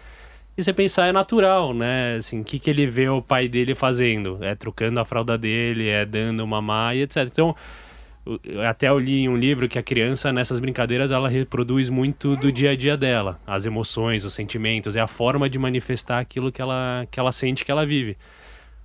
E 0.57 0.63
você 0.63 0.73
pensar 0.73 1.09
é 1.09 1.13
natural, 1.13 1.75
né? 1.75 2.17
Assim, 2.17 2.41
o 2.41 2.45
que, 2.45 2.59
que 2.59 2.71
ele 2.71 2.87
vê 2.87 3.09
o 3.09 3.21
pai 3.21 3.49
dele 3.49 3.75
fazendo? 3.75 4.39
É 4.41 4.55
trocando 4.55 5.01
a 5.01 5.05
fralda 5.05 5.37
dele, 5.37 5.89
é 5.89 6.07
dando 6.07 6.47
mamar 6.47 6.97
e 6.97 7.03
etc. 7.03 7.27
Então, 7.27 7.57
até 8.67 8.89
eu 8.89 8.99
li 8.99 9.21
em 9.21 9.29
um 9.29 9.37
livro 9.37 9.69
que 9.69 9.79
a 9.79 9.83
criança 9.83 10.33
nessas 10.33 10.59
brincadeiras 10.59 11.11
ela 11.11 11.29
reproduz 11.29 11.91
muito 11.91 12.37
do 12.37 12.51
dia 12.51 12.71
a 12.71 12.77
dia 12.77 12.97
dela, 12.97 13.39
as 13.47 13.67
emoções, 13.67 14.25
os 14.25 14.33
sentimentos, 14.33 14.97
é 14.97 15.01
a 15.01 15.07
forma 15.07 15.49
de 15.51 15.59
manifestar 15.59 16.21
aquilo 16.21 16.51
que 16.51 16.63
ela, 16.63 17.07
que 17.11 17.21
ela 17.21 17.33
sente 17.33 17.65
que 17.65 17.71
ela 17.71 17.85
vive. 17.85 18.17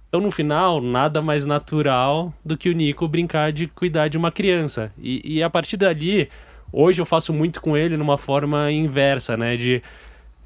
Então 0.09 0.19
no 0.19 0.31
final, 0.31 0.81
nada 0.81 1.21
mais 1.21 1.45
natural 1.45 2.33
do 2.43 2.57
que 2.57 2.67
o 2.67 2.73
Nico 2.73 3.07
brincar 3.07 3.53
de 3.53 3.67
cuidar 3.67 4.07
de 4.07 4.17
uma 4.17 4.31
criança. 4.31 4.91
E, 4.97 5.37
e 5.37 5.43
a 5.43 5.49
partir 5.49 5.77
dali, 5.77 6.27
hoje 6.73 6.99
eu 6.99 7.05
faço 7.05 7.31
muito 7.31 7.61
com 7.61 7.77
ele 7.77 7.95
numa 7.95 8.17
forma 8.17 8.71
inversa, 8.71 9.37
né? 9.37 9.55
De 9.55 9.83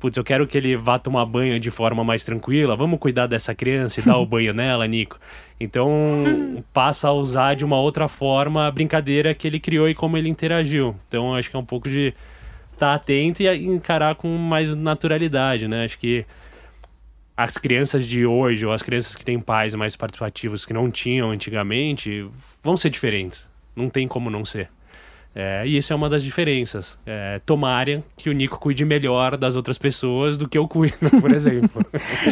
putz, 0.01 0.17
eu 0.17 0.23
quero 0.23 0.45
que 0.45 0.57
ele 0.57 0.75
vá 0.75 0.99
tomar 0.99 1.25
banho 1.25 1.57
de 1.61 1.71
forma 1.71 2.03
mais 2.03 2.25
tranquila, 2.25 2.75
vamos 2.75 2.99
cuidar 2.99 3.25
dessa 3.25 3.55
criança 3.55 4.01
e 4.01 4.03
dar 4.03 4.17
o 4.17 4.25
banho 4.27 4.53
nela, 4.53 4.85
Nico. 4.85 5.17
Então, 5.57 6.61
passa 6.73 7.07
a 7.07 7.13
usar 7.13 7.55
de 7.55 7.63
uma 7.63 7.79
outra 7.79 8.09
forma 8.09 8.67
a 8.67 8.71
brincadeira 8.71 9.33
que 9.33 9.47
ele 9.47 9.61
criou 9.61 9.87
e 9.87 9.95
como 9.95 10.17
ele 10.17 10.27
interagiu. 10.27 10.93
Então, 11.07 11.33
acho 11.33 11.49
que 11.49 11.55
é 11.55 11.59
um 11.59 11.63
pouco 11.63 11.89
de 11.89 12.13
estar 12.73 12.93
atento 12.93 13.41
e 13.41 13.47
encarar 13.65 14.15
com 14.15 14.27
mais 14.27 14.75
naturalidade, 14.75 15.69
né? 15.69 15.85
Acho 15.85 15.97
que 15.97 16.25
as 17.43 17.57
crianças 17.57 18.05
de 18.05 18.25
hoje, 18.25 18.65
ou 18.65 18.71
as 18.71 18.81
crianças 18.81 19.15
que 19.15 19.25
têm 19.25 19.37
pais 19.37 19.75
mais 19.75 19.97
participativos 19.97 20.65
que 20.65 20.71
não 20.71 20.89
tinham 20.89 21.29
antigamente, 21.29 22.25
vão 22.63 22.77
ser 22.77 22.89
diferentes. 22.89 23.49
Não 23.75 23.89
tem 23.89 24.07
como 24.07 24.29
não 24.29 24.45
ser. 24.45 24.69
É, 25.35 25.65
e 25.65 25.77
isso 25.77 25.91
é 25.91 25.95
uma 25.95 26.09
das 26.09 26.23
diferenças. 26.23 26.97
É, 27.05 27.41
tomarem 27.45 28.03
que 28.15 28.29
o 28.29 28.33
Nico 28.33 28.59
cuide 28.59 28.85
melhor 28.85 29.35
das 29.35 29.55
outras 29.55 29.77
pessoas 29.77 30.37
do 30.37 30.47
que 30.47 30.57
eu 30.57 30.67
cuido, 30.67 31.09
por 31.19 31.31
exemplo. 31.33 31.83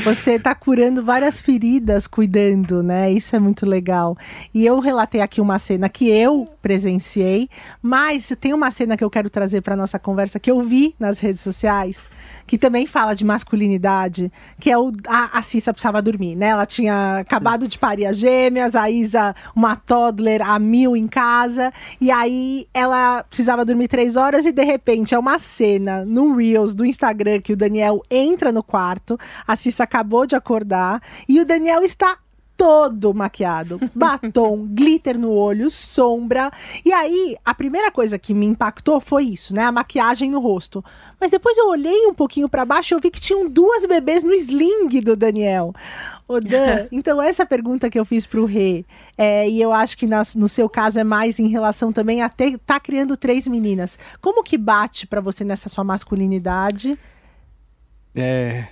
Você 0.04 0.34
está 0.34 0.54
curando 0.54 1.04
várias 1.04 1.42
feridas 1.42 2.06
cuidando, 2.06 2.84
né? 2.84 3.12
Isso 3.12 3.36
é 3.36 3.40
muito 3.40 3.66
legal. 3.66 4.16
E 4.54 4.66
eu 4.66 4.80
relatei 4.80 5.22
aqui 5.22 5.42
uma 5.42 5.58
cena 5.58 5.90
que 5.90 6.08
eu 6.08 6.48
presenciei, 6.62 7.50
mas 7.82 8.32
tem 8.40 8.54
uma 8.54 8.70
cena 8.70 8.96
que 8.96 9.04
eu 9.04 9.10
quero 9.10 9.30
trazer 9.30 9.62
para 9.62 9.76
nossa 9.76 9.98
conversa 9.98 10.40
que 10.40 10.52
eu 10.52 10.62
vi 10.62 10.94
nas 11.00 11.20
redes 11.20 11.42
sociais, 11.42 12.10
que 12.46 12.58
também 12.58 12.86
fala 12.86 13.16
de 13.16 13.26
masculinidade, 13.26 14.32
que 14.60 14.70
é 14.70 14.78
o 14.78 14.92
a, 15.08 15.40
a 15.40 15.42
Cissa 15.42 15.74
precisava 15.74 16.02
dormir, 16.02 16.36
né? 16.36 16.48
Ela 16.48 16.66
tinha 16.66 17.18
acabado 17.20 17.68
de 17.68 17.80
parir 17.80 18.06
as 18.06 18.18
gêmeas, 18.18 18.76
a 18.76 18.90
Isa, 18.90 19.36
uma 19.56 19.76
toddler 19.76 20.42
a 20.48 20.60
mil 20.60 20.96
em 20.96 21.08
casa, 21.08 21.74
e 22.00 22.12
aí 22.12 22.68
ela 22.74 22.91
precisava 23.28 23.66
dormir 23.66 23.88
três 23.88 24.16
horas 24.16 24.46
e 24.46 24.52
de 24.52 24.64
repente 24.64 25.14
é 25.14 25.20
uma 25.20 25.40
cena 25.40 26.06
no 26.06 26.36
Reels 26.36 26.74
do 26.74 26.86
Instagram 26.86 27.40
que 27.40 27.54
o 27.54 27.58
Daniel 27.58 28.02
entra 28.10 28.52
no 28.52 28.64
quarto, 28.64 29.18
a 29.48 29.56
Cissa 29.56 29.84
acabou 29.84 30.26
de 30.26 30.36
acordar 30.36 31.02
e 31.28 31.40
o 31.40 31.46
Daniel 31.46 31.84
está 31.84 32.18
todo 32.62 33.12
maquiado, 33.12 33.80
batom, 33.96 34.68
glitter 34.70 35.18
no 35.20 35.32
olho, 35.32 35.68
sombra. 35.72 36.52
E 36.86 36.94
aí, 36.94 37.36
a 37.44 37.56
primeira 37.56 37.90
coisa 37.92 38.20
que 38.20 38.36
me 38.36 38.46
impactou 38.46 39.02
foi 39.02 39.24
isso, 39.24 39.56
né? 39.56 39.64
A 39.64 39.72
maquiagem 39.72 40.30
no 40.30 40.40
rosto. 40.40 40.86
Mas 41.20 41.32
depois 41.32 41.58
eu 41.58 41.70
olhei 41.70 42.06
um 42.06 42.14
pouquinho 42.14 42.48
para 42.48 42.64
baixo 42.64 42.94
e 42.94 42.96
eu 42.96 43.00
vi 43.00 43.10
que 43.10 43.20
tinham 43.20 43.50
duas 43.50 43.84
bebês 43.88 44.24
no 44.24 44.32
sling 44.36 45.02
do 45.02 45.16
Daniel. 45.16 45.74
Ô 46.28 46.40
Dan, 46.40 46.86
então 46.94 47.20
essa 47.20 47.48
pergunta 47.48 47.90
que 47.90 47.98
eu 48.00 48.06
fiz 48.06 48.28
pro 48.28 48.46
Rê, 48.46 48.86
é, 49.18 49.50
e 49.50 49.60
eu 49.60 49.74
acho 49.74 49.98
que 49.98 50.06
nas- 50.06 50.36
no 50.36 50.48
seu 50.48 50.70
caso 50.70 51.00
é 51.00 51.04
mais 51.04 51.40
em 51.40 51.48
relação 51.48 51.92
também 51.92 52.22
a 52.22 52.30
ter, 52.30 52.60
tá 52.60 52.80
criando 52.80 53.18
três 53.18 53.48
meninas. 53.48 53.98
Como 54.22 54.44
que 54.44 54.56
bate 54.56 55.08
para 55.08 55.20
você 55.20 55.44
nessa 55.44 55.68
sua 55.68 55.84
masculinidade? 55.84 56.96
É, 58.16 58.68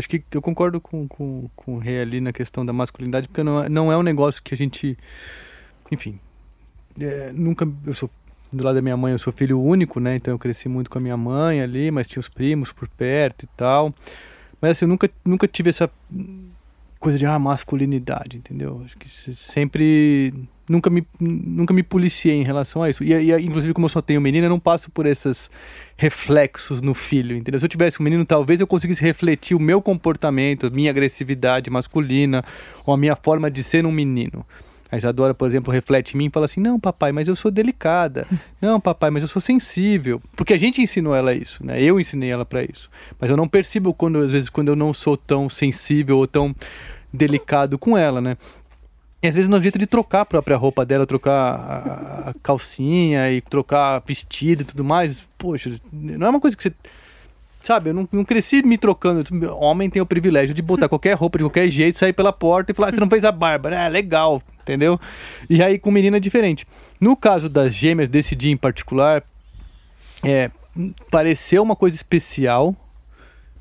acho 0.00 0.08
que 0.08 0.22
eu 0.32 0.42
concordo 0.42 0.80
com, 0.80 1.06
com, 1.06 1.48
com 1.54 1.76
o 1.76 1.78
Rei 1.78 2.00
ali 2.00 2.20
na 2.20 2.32
questão 2.32 2.66
da 2.66 2.72
masculinidade, 2.72 3.28
porque 3.28 3.42
não, 3.44 3.62
é- 3.62 3.68
não 3.68 3.92
é 3.92 3.96
um 3.96 4.02
negócio 4.02 4.42
que 4.42 4.52
a 4.52 4.56
gente. 4.56 4.98
Enfim. 5.92 6.18
é, 7.00 7.30
nunca. 7.32 7.68
Eu 7.86 7.94
sou. 7.94 8.10
Do 8.52 8.64
lado 8.64 8.74
da 8.74 8.82
minha 8.82 8.96
mãe, 8.96 9.12
eu 9.12 9.18
sou 9.18 9.32
filho 9.32 9.60
único, 9.62 10.00
né? 10.00 10.16
Então 10.16 10.34
eu 10.34 10.38
cresci 10.38 10.68
muito 10.68 10.90
com 10.90 10.98
a 10.98 11.00
minha 11.00 11.16
mãe 11.16 11.62
ali, 11.62 11.88
mas 11.92 12.08
tinha 12.08 12.18
os 12.18 12.28
primos 12.28 12.72
por 12.72 12.88
perto 12.88 13.44
e 13.44 13.48
tal. 13.56 13.94
Mas 14.60 14.72
assim, 14.72 14.86
eu 14.86 14.88
nunca, 14.88 15.08
nunca 15.24 15.46
tive 15.46 15.70
essa 15.70 15.88
coisa 17.00 17.18
de 17.18 17.24
ah, 17.26 17.38
masculinidade, 17.38 18.36
entendeu? 18.36 18.82
Acho 18.84 18.96
que 18.96 19.08
se- 19.08 19.34
sempre 19.34 20.32
nunca 20.68 20.88
me 20.88 21.04
nunca 21.18 21.74
me 21.74 21.82
policiei 21.82 22.36
em 22.36 22.44
relação 22.44 22.82
a 22.82 22.90
isso. 22.90 23.02
E, 23.02 23.12
e 23.12 23.32
inclusive 23.42 23.72
como 23.72 23.86
eu 23.86 23.88
só 23.88 24.00
tenho 24.02 24.20
menina, 24.20 24.46
eu 24.46 24.50
não 24.50 24.60
passo 24.60 24.90
por 24.90 25.06
esses 25.06 25.50
reflexos 25.96 26.80
no 26.80 26.94
filho, 26.94 27.34
entendeu? 27.36 27.58
Se 27.58 27.64
eu 27.64 27.70
tivesse 27.70 28.00
um 28.00 28.04
menino, 28.04 28.24
talvez 28.24 28.60
eu 28.60 28.66
conseguisse 28.66 29.02
refletir 29.02 29.56
o 29.56 29.60
meu 29.60 29.80
comportamento, 29.82 30.70
minha 30.70 30.90
agressividade 30.90 31.70
masculina 31.70 32.44
ou 32.86 32.94
a 32.94 32.96
minha 32.96 33.16
forma 33.16 33.50
de 33.50 33.62
ser 33.62 33.84
um 33.86 33.92
menino. 33.92 34.44
A 34.90 34.96
Isadora, 34.96 35.32
por 35.32 35.46
exemplo, 35.46 35.72
reflete 35.72 36.14
em 36.14 36.18
mim 36.18 36.26
e 36.26 36.30
fala 36.30 36.46
assim: 36.46 36.60
Não, 36.60 36.80
papai, 36.80 37.12
mas 37.12 37.28
eu 37.28 37.36
sou 37.36 37.50
delicada. 37.50 38.26
Não, 38.60 38.80
papai, 38.80 39.10
mas 39.10 39.22
eu 39.22 39.28
sou 39.28 39.40
sensível. 39.40 40.20
Porque 40.36 40.52
a 40.52 40.58
gente 40.58 40.82
ensinou 40.82 41.14
ela 41.14 41.32
isso, 41.32 41.64
né? 41.64 41.80
Eu 41.80 42.00
ensinei 42.00 42.30
ela 42.30 42.44
para 42.44 42.62
isso. 42.62 42.90
Mas 43.18 43.30
eu 43.30 43.36
não 43.36 43.48
percebo 43.48 43.94
quando, 43.94 44.18
às 44.18 44.30
vezes, 44.30 44.48
quando 44.48 44.68
eu 44.68 44.76
não 44.76 44.92
sou 44.92 45.16
tão 45.16 45.48
sensível 45.48 46.18
ou 46.18 46.26
tão 46.26 46.54
delicado 47.12 47.78
com 47.78 47.96
ela, 47.96 48.20
né? 48.20 48.36
E 49.22 49.28
às 49.28 49.34
vezes 49.34 49.48
no 49.48 49.60
jeito 49.60 49.78
de 49.78 49.86
trocar 49.86 50.22
a 50.22 50.24
própria 50.24 50.56
roupa 50.56 50.84
dela, 50.84 51.06
trocar 51.06 51.54
a, 52.26 52.34
calcinha 52.42 53.30
e 53.30 53.42
trocar 53.42 54.02
vestido 54.06 54.62
e 54.62 54.64
tudo 54.64 54.82
mais, 54.82 55.26
poxa, 55.36 55.78
não 55.92 56.26
é 56.26 56.30
uma 56.30 56.40
coisa 56.40 56.56
que 56.56 56.62
você. 56.62 56.72
Sabe, 57.62 57.90
eu 57.90 57.94
não, 57.94 58.08
não 58.10 58.24
cresci 58.24 58.62
me 58.62 58.78
trocando. 58.78 59.22
Homem 59.56 59.90
tem 59.90 60.00
o 60.00 60.06
privilégio 60.06 60.54
de 60.54 60.62
botar 60.62 60.88
qualquer 60.88 61.12
roupa 61.14 61.36
de 61.36 61.44
qualquer 61.44 61.68
jeito, 61.68 61.98
sair 61.98 62.14
pela 62.14 62.32
porta 62.32 62.72
e 62.72 62.74
falar, 62.74 62.88
"Ah, 62.88 62.92
você 62.92 63.00
não 63.00 63.10
fez 63.10 63.22
a 63.22 63.30
barba, 63.30 63.68
né? 63.68 63.86
Legal, 63.90 64.42
entendeu? 64.70 65.00
E 65.48 65.62
aí 65.62 65.78
com 65.78 65.90
menina 65.90 66.18
é 66.18 66.20
diferente. 66.20 66.66
No 67.00 67.16
caso 67.16 67.48
das 67.48 67.74
gêmeas, 67.74 68.08
desse 68.08 68.36
dia 68.36 68.52
em 68.52 68.56
particular, 68.56 69.24
é, 70.22 70.50
pareceu 71.10 71.62
uma 71.62 71.74
coisa 71.74 71.96
especial, 71.96 72.74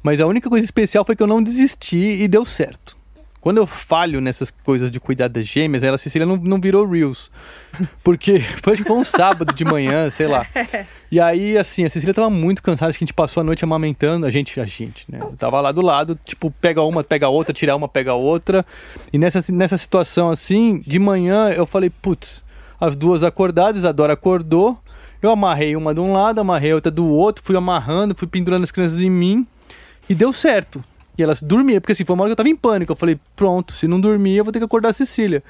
mas 0.04 0.22
a 0.22 0.28
única 0.28 0.50
coisa 0.50 0.63
especial 0.63 1.04
foi 1.04 1.16
que 1.16 1.24
eu 1.24 1.28
não 1.28 1.42
desisti 1.42 1.98
e 1.98 2.28
deu 2.28 2.46
certo. 2.46 2.99
Quando 3.41 3.58
eu 3.58 3.65
falho 3.65 4.19
nessas 4.19 4.51
coisas 4.51 4.91
de 4.91 5.00
cuidar 5.00 5.29
das 5.29 5.46
gêmeas, 5.46 5.81
ela, 5.81 5.96
a 5.96 5.98
Cecília, 5.98 6.25
não, 6.25 6.36
não 6.36 6.60
virou 6.60 6.86
Reels. 6.86 7.31
Porque 8.03 8.39
foi, 8.62 8.75
foi 8.77 8.96
um 8.96 9.03
sábado 9.03 9.53
de 9.53 9.63
manhã, 9.63 10.10
sei 10.10 10.27
lá. 10.27 10.46
E 11.12 11.19
aí, 11.19 11.58
assim, 11.58 11.84
a 11.84 11.89
Cecília 11.89 12.13
tava 12.13 12.29
muito 12.29 12.62
cansada, 12.62 12.91
acho 12.91 13.00
que 13.00 13.03
a 13.03 13.08
gente 13.08 13.15
passou 13.15 13.41
a 13.41 13.43
noite 13.43 13.63
amamentando, 13.63 14.27
a 14.27 14.29
gente, 14.29 14.60
a 14.60 14.65
gente, 14.65 15.05
né? 15.10 15.17
Eu 15.19 15.36
tava 15.36 15.60
lá 15.60 15.72
do 15.72 15.81
lado, 15.81 16.15
tipo, 16.24 16.51
pega 16.62 16.84
uma, 16.84 17.03
pega 17.03 17.27
outra, 17.27 17.51
tira 17.51 17.75
uma, 17.75 17.88
pega 17.88 18.13
outra. 18.13 18.63
E 19.12 19.17
nessa, 19.17 19.43
nessa 19.51 19.75
situação, 19.75 20.29
assim, 20.29 20.84
de 20.86 21.00
manhã, 21.00 21.50
eu 21.50 21.65
falei, 21.65 21.89
putz, 21.89 22.43
as 22.79 22.96
duas 22.96 23.24
acordadas, 23.24 23.86
a 23.86 23.91
Dora 23.91 24.13
acordou, 24.13 24.77
eu 25.19 25.31
amarrei 25.31 25.75
uma 25.75 25.96
de 25.96 26.00
um 26.00 26.13
lado, 26.13 26.41
amarrei 26.41 26.74
outra 26.74 26.91
do 26.91 27.08
outro, 27.08 27.43
fui 27.43 27.55
amarrando, 27.55 28.13
fui 28.13 28.27
pendurando 28.27 28.63
as 28.63 28.69
crianças 28.69 29.01
em 29.01 29.10
mim, 29.10 29.48
e 30.08 30.13
deu 30.13 30.31
certo. 30.31 30.84
E 31.20 31.24
elas 31.24 31.42
dormiam, 31.42 31.82
porque 31.82 31.92
assim, 31.92 32.06
foi 32.06 32.14
uma 32.14 32.24
hora 32.24 32.30
que 32.30 32.34
eu 32.34 32.38
tava 32.38 32.50
em 32.50 32.56
pânico. 32.56 32.92
Eu 32.92 32.96
falei, 32.96 33.20
pronto, 33.36 33.74
se 33.74 33.88
não 33.88 34.00
dormir, 34.00 34.38
eu 34.38 34.44
vou 34.44 34.54
ter 34.54 34.60
que 34.60 34.66
acordar 34.66 34.90
a 34.90 34.94
Cecília. 34.94 35.44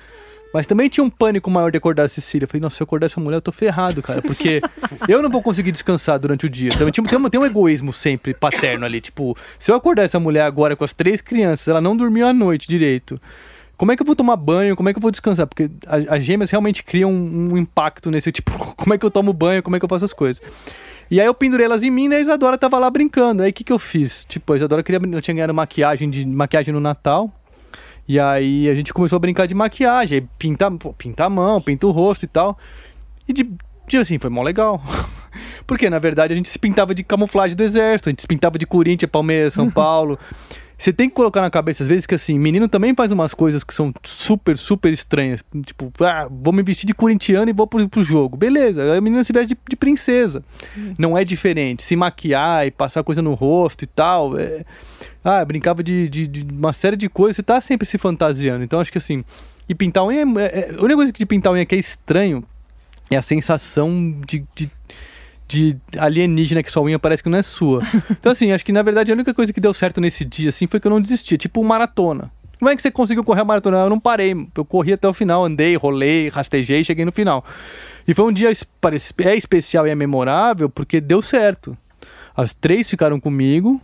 Mas 0.52 0.66
também 0.66 0.90
tinha 0.90 1.04
um 1.04 1.12
pânico 1.12 1.50
maior 1.52 1.72
de 1.72 1.78
acordar 1.78 2.06
a 2.06 2.08
Cecília. 2.08 2.46
Eu 2.46 2.48
falei, 2.48 2.62
nossa, 2.62 2.78
se 2.78 2.82
eu 2.82 2.86
acordar 2.86 3.06
essa 3.06 3.20
mulher, 3.20 3.38
eu 3.38 3.42
tô 3.42 3.52
ferrado, 3.52 4.02
cara. 4.02 4.20
Porque 4.20 4.62
eu 5.08 5.22
não 5.22 5.30
vou 5.30 5.44
conseguir 5.44 5.72
descansar 5.72 6.18
durante 6.18 6.48
o 6.48 6.50
dia. 6.50 6.72
Então, 6.74 6.90
tem, 6.90 7.18
um, 7.20 7.30
tem 7.30 7.40
um 7.40 7.46
egoísmo 7.46 7.94
sempre 7.94 8.34
paterno 8.34 8.84
ali. 8.84 9.00
Tipo, 9.00 9.38
se 9.60 9.72
eu 9.72 9.76
acordar 9.76 10.04
essa 10.04 10.20
mulher 10.20 10.42
agora 10.42 10.76
com 10.76 10.84
as 10.84 10.92
três 10.92 11.22
crianças, 11.22 11.68
ela 11.68 11.80
não 11.80 11.96
dormiu 11.96 12.26
a 12.26 12.34
noite 12.34 12.68
direito. 12.68 13.22
Como 13.78 13.92
é 13.92 13.96
que 13.96 14.02
eu 14.02 14.06
vou 14.06 14.16
tomar 14.16 14.36
banho? 14.38 14.76
Como 14.76 14.90
é 14.90 14.94
que 14.94 14.98
eu 14.98 15.02
vou 15.02 15.12
descansar? 15.12 15.46
Porque 15.46 15.70
as 15.88 16.24
gêmeas 16.24 16.50
realmente 16.50 16.84
criam 16.84 17.12
um, 17.14 17.54
um 17.54 17.58
impacto 17.58 18.10
nesse 18.10 18.32
tipo, 18.32 18.52
como 18.76 18.94
é 18.94 18.98
que 18.98 19.06
eu 19.06 19.12
tomo 19.12 19.32
banho, 19.32 19.62
como 19.62 19.76
é 19.76 19.80
que 19.80 19.86
eu 19.86 19.90
faço 19.90 20.06
as 20.06 20.14
coisas. 20.14 20.42
E 21.12 21.20
aí 21.20 21.26
eu 21.26 21.34
pendurei 21.34 21.66
elas 21.66 21.82
em 21.82 21.90
mim, 21.90 22.08
né? 22.08 22.18
A 22.18 22.22
Isadora 22.22 22.58
tava 22.58 22.78
lá 22.78 22.90
brincando. 22.90 23.42
Aí 23.42 23.50
o 23.50 23.54
que, 23.54 23.64
que 23.64 23.74
eu 23.74 23.80
fiz? 23.80 24.26
Tipo, 24.26 24.54
a 24.54 24.56
Isadora 24.56 24.84
queria. 24.84 25.00
Eu 25.12 25.22
tinha 25.22 25.34
ganhado 25.34 25.54
maquiagem 25.54 26.10
de 26.10 26.26
maquiagem 26.26 26.74
no 26.74 26.80
Natal. 26.80 27.32
E 28.08 28.20
aí 28.20 28.70
a 28.70 28.76
gente 28.76 28.94
começou 28.94 29.18
a 29.18 29.20
brincar 29.20 29.48
de 29.48 29.56
maquiagem. 29.56 30.20
Aí 30.20 30.28
pinta, 30.38 30.70
pô, 30.72 30.94
pinta 30.94 31.26
a 31.26 31.30
mão, 31.30 31.62
pinta 31.62 31.88
o 31.88 31.92
rosto 31.92 32.24
e 32.24 32.28
tal. 32.28 32.58
E 33.28 33.34
de, 33.34 33.50
de 33.88 33.98
assim, 33.98 34.20
foi 34.20 34.30
mó 34.30 34.44
legal. 34.44 34.82
Porque, 35.66 35.90
na 35.90 36.00
verdade, 36.00 36.34
a 36.34 36.36
gente 36.36 36.50
se 36.50 36.58
pintava 36.58 36.96
de 36.96 37.04
camuflagem 37.04 37.56
do 37.56 37.64
exército, 37.64 38.10
a 38.10 38.12
gente 38.12 38.22
se 38.22 38.28
pintava 38.28 38.58
de 38.58 38.66
Corinthians, 38.66 39.12
Palmeiras, 39.12 39.54
São 39.54 39.70
Paulo. 39.72 40.18
Você 40.80 40.94
tem 40.94 41.10
que 41.10 41.16
colocar 41.16 41.42
na 41.42 41.50
cabeça, 41.50 41.84
às 41.84 41.90
vezes, 41.90 42.06
que 42.06 42.16
assim, 42.16 42.40
menino 42.40 42.70
também 42.70 42.96
faz 42.96 43.12
umas 43.12 43.34
coisas 43.34 43.66
que 43.66 43.74
são 43.74 43.94
super, 44.02 44.58
super 44.58 44.94
estranhas. 44.94 45.44
Tipo, 45.66 45.92
ah, 46.00 46.26
vou 46.32 46.54
me 46.54 46.64
vestir 46.64 46.88
de 46.88 46.94
corintiano 46.94 47.50
e 47.50 47.54
vou 47.54 47.68
pro, 47.68 47.88
pro 47.90 48.02
jogo. 48.02 48.38
Beleza, 48.38 48.98
a 48.98 49.02
menina 49.02 49.22
se 49.26 49.34
veste 49.34 49.54
de, 49.54 49.60
de 49.70 49.76
princesa. 49.76 50.42
Não 50.98 51.18
é 51.18 51.26
diferente. 51.26 51.84
Se 51.84 51.98
maquiar 51.98 52.66
e 52.66 52.72
passar 52.72 53.04
coisa 53.04 53.22
no 53.22 53.34
rosto 53.34 53.84
e 53.84 53.88
tal. 53.88 54.40
É... 54.40 54.64
Ah, 55.22 55.44
brincava 55.44 55.84
de, 55.84 56.08
de, 56.08 56.26
de, 56.26 56.48
uma 56.50 56.72
série 56.72 56.96
de 56.96 57.10
coisas, 57.10 57.36
você 57.36 57.44
tá 57.44 57.60
sempre 57.60 57.86
se 57.86 57.98
fantasiando. 57.98 58.64
Então 58.64 58.80
acho 58.80 58.90
que 58.90 58.98
assim. 58.98 59.26
E 59.68 59.76
pintar 59.76 60.06
unha 60.06 60.22
é, 60.40 60.60
é, 60.60 60.76
a 60.78 60.82
única 60.82 60.96
coisa 60.96 61.12
de 61.12 61.26
pintar 61.26 61.52
unha 61.52 61.66
que 61.66 61.76
é 61.76 61.78
estranho 61.78 62.42
é 63.12 63.18
a 63.18 63.22
sensação 63.22 64.16
de, 64.26 64.46
de 64.56 64.72
de 65.50 65.76
alienígena 65.98 66.62
que 66.62 66.72
sua 66.72 66.84
unha 66.84 67.00
parece 67.00 67.24
que 67.24 67.30
não 67.30 67.38
é 67.38 67.42
sua. 67.42 67.82
Então, 68.12 68.32
assim, 68.32 68.52
acho 68.52 68.64
que 68.64 68.72
na 68.72 68.84
verdade 68.84 69.12
a 69.12 69.16
única 69.16 69.34
coisa 69.34 69.52
que 69.52 69.60
deu 69.60 69.74
certo 69.74 70.00
nesse 70.00 70.24
dia, 70.24 70.50
assim, 70.50 70.68
foi 70.68 70.80
que 70.80 70.86
eu 70.88 70.92
não 70.92 71.02
desisti. 71.02 71.38
Tipo, 71.38 71.64
maratona. 71.64 72.32
Como 72.60 72.70
é 72.70 72.76
que 72.76 72.82
você 72.82 72.92
conseguiu 72.92 73.24
correr 73.24 73.42
a 73.42 73.46
maratona? 73.46 73.78
Eu 73.78 73.90
não 73.90 74.00
parei. 74.00 74.36
Eu 74.56 74.66
corri 74.66 74.94
até 74.94 75.08
o 75.08 75.14
final, 75.14 75.46
andei, 75.46 75.76
rolei, 75.76 76.30
rastejei 76.30 76.82
e 76.82 76.86
cheguei 76.86 77.06
no 77.06 77.12
final. 77.12 77.44
E 78.08 78.14
foi 78.14 78.26
um 78.26 78.32
dia 78.32 78.50
é 78.50 79.36
especial 79.36 79.88
e 79.88 79.90
é 79.90 79.96
memorável 79.96 80.70
porque 80.70 81.02
deu 81.02 81.22
certo. 81.22 81.78
As 82.36 82.54
três 82.54 82.90
ficaram 82.90 83.20
comigo, 83.20 83.82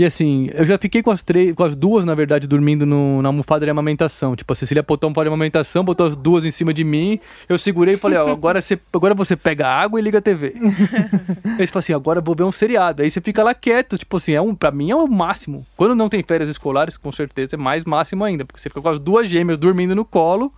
e 0.00 0.04
assim, 0.06 0.48
eu 0.54 0.64
já 0.64 0.78
fiquei 0.78 1.02
com 1.02 1.10
as 1.10 1.22
três, 1.22 1.54
com 1.54 1.62
as 1.62 1.76
duas, 1.76 2.06
na 2.06 2.14
verdade, 2.14 2.46
dormindo 2.46 2.86
no, 2.86 3.20
na 3.20 3.28
almofada 3.28 3.66
de 3.66 3.70
amamentação. 3.70 4.34
Tipo, 4.34 4.50
a 4.50 4.56
Cecília 4.56 4.82
botou 4.82 5.10
um 5.10 5.12
pau 5.12 5.22
de 5.22 5.28
amamentação, 5.28 5.84
botou 5.84 6.06
as 6.06 6.16
duas 6.16 6.46
em 6.46 6.50
cima 6.50 6.72
de 6.72 6.82
mim. 6.82 7.20
Eu 7.46 7.58
segurei 7.58 7.96
e 7.96 7.98
falei, 7.98 8.16
ó, 8.16 8.30
agora 8.32 8.62
você, 8.62 8.80
agora 8.94 9.12
você 9.12 9.36
pega 9.36 9.66
a 9.66 9.78
água 9.78 10.00
e 10.00 10.02
liga 10.02 10.16
a 10.16 10.22
TV. 10.22 10.54
Aí 11.58 11.58
você 11.58 11.66
fala 11.66 11.80
assim, 11.80 11.92
agora 11.92 12.20
eu 12.20 12.22
vou 12.22 12.34
ver 12.34 12.44
um 12.44 12.52
seriado. 12.52 13.02
Aí 13.02 13.10
você 13.10 13.20
fica 13.20 13.42
lá 13.42 13.52
quieto, 13.52 13.98
tipo 13.98 14.16
assim, 14.16 14.32
é 14.32 14.40
um, 14.40 14.54
pra 14.54 14.70
mim 14.70 14.90
é 14.90 14.96
o 14.96 15.06
máximo. 15.06 15.66
Quando 15.76 15.94
não 15.94 16.08
tem 16.08 16.22
férias 16.22 16.48
escolares, 16.48 16.96
com 16.96 17.12
certeza 17.12 17.56
é 17.56 17.58
mais 17.58 17.84
máximo 17.84 18.24
ainda, 18.24 18.46
porque 18.46 18.58
você 18.58 18.70
fica 18.70 18.80
com 18.80 18.88
as 18.88 18.98
duas 18.98 19.28
gêmeas 19.28 19.58
dormindo 19.58 19.94
no 19.94 20.06
colo 20.06 20.50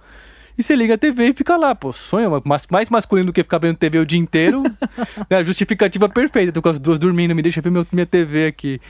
e 0.57 0.63
você 0.63 0.77
liga 0.77 0.95
a 0.95 0.99
TV 0.99 1.31
e 1.31 1.33
fica 1.33 1.57
lá, 1.57 1.75
pô, 1.75 1.93
sonho, 1.93 2.41
mais, 2.45 2.67
mais 2.71 2.89
masculino 2.91 3.27
do 3.27 3.33
que 3.33 3.43
ficar 3.43 3.59
vendo 3.59 3.77
TV 3.77 3.99
o 3.99 4.07
dia 4.07 4.21
inteiro. 4.21 4.63
né? 5.29 5.43
Justificativa 5.43 6.09
perfeita, 6.09 6.53
tô 6.53 6.63
com 6.63 6.69
as 6.69 6.79
duas 6.79 6.99
dormindo, 6.99 7.35
me 7.35 7.43
deixa 7.43 7.61
ver 7.61 7.71
meu, 7.71 7.85
minha 7.91 8.07
TV 8.07 8.47
aqui. 8.47 8.81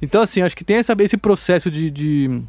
Então, 0.00 0.22
assim, 0.22 0.42
acho 0.42 0.56
que 0.56 0.64
tem 0.64 0.76
essa, 0.76 0.94
esse 0.98 1.16
processo 1.16 1.70
de, 1.70 1.90
de 1.90 2.42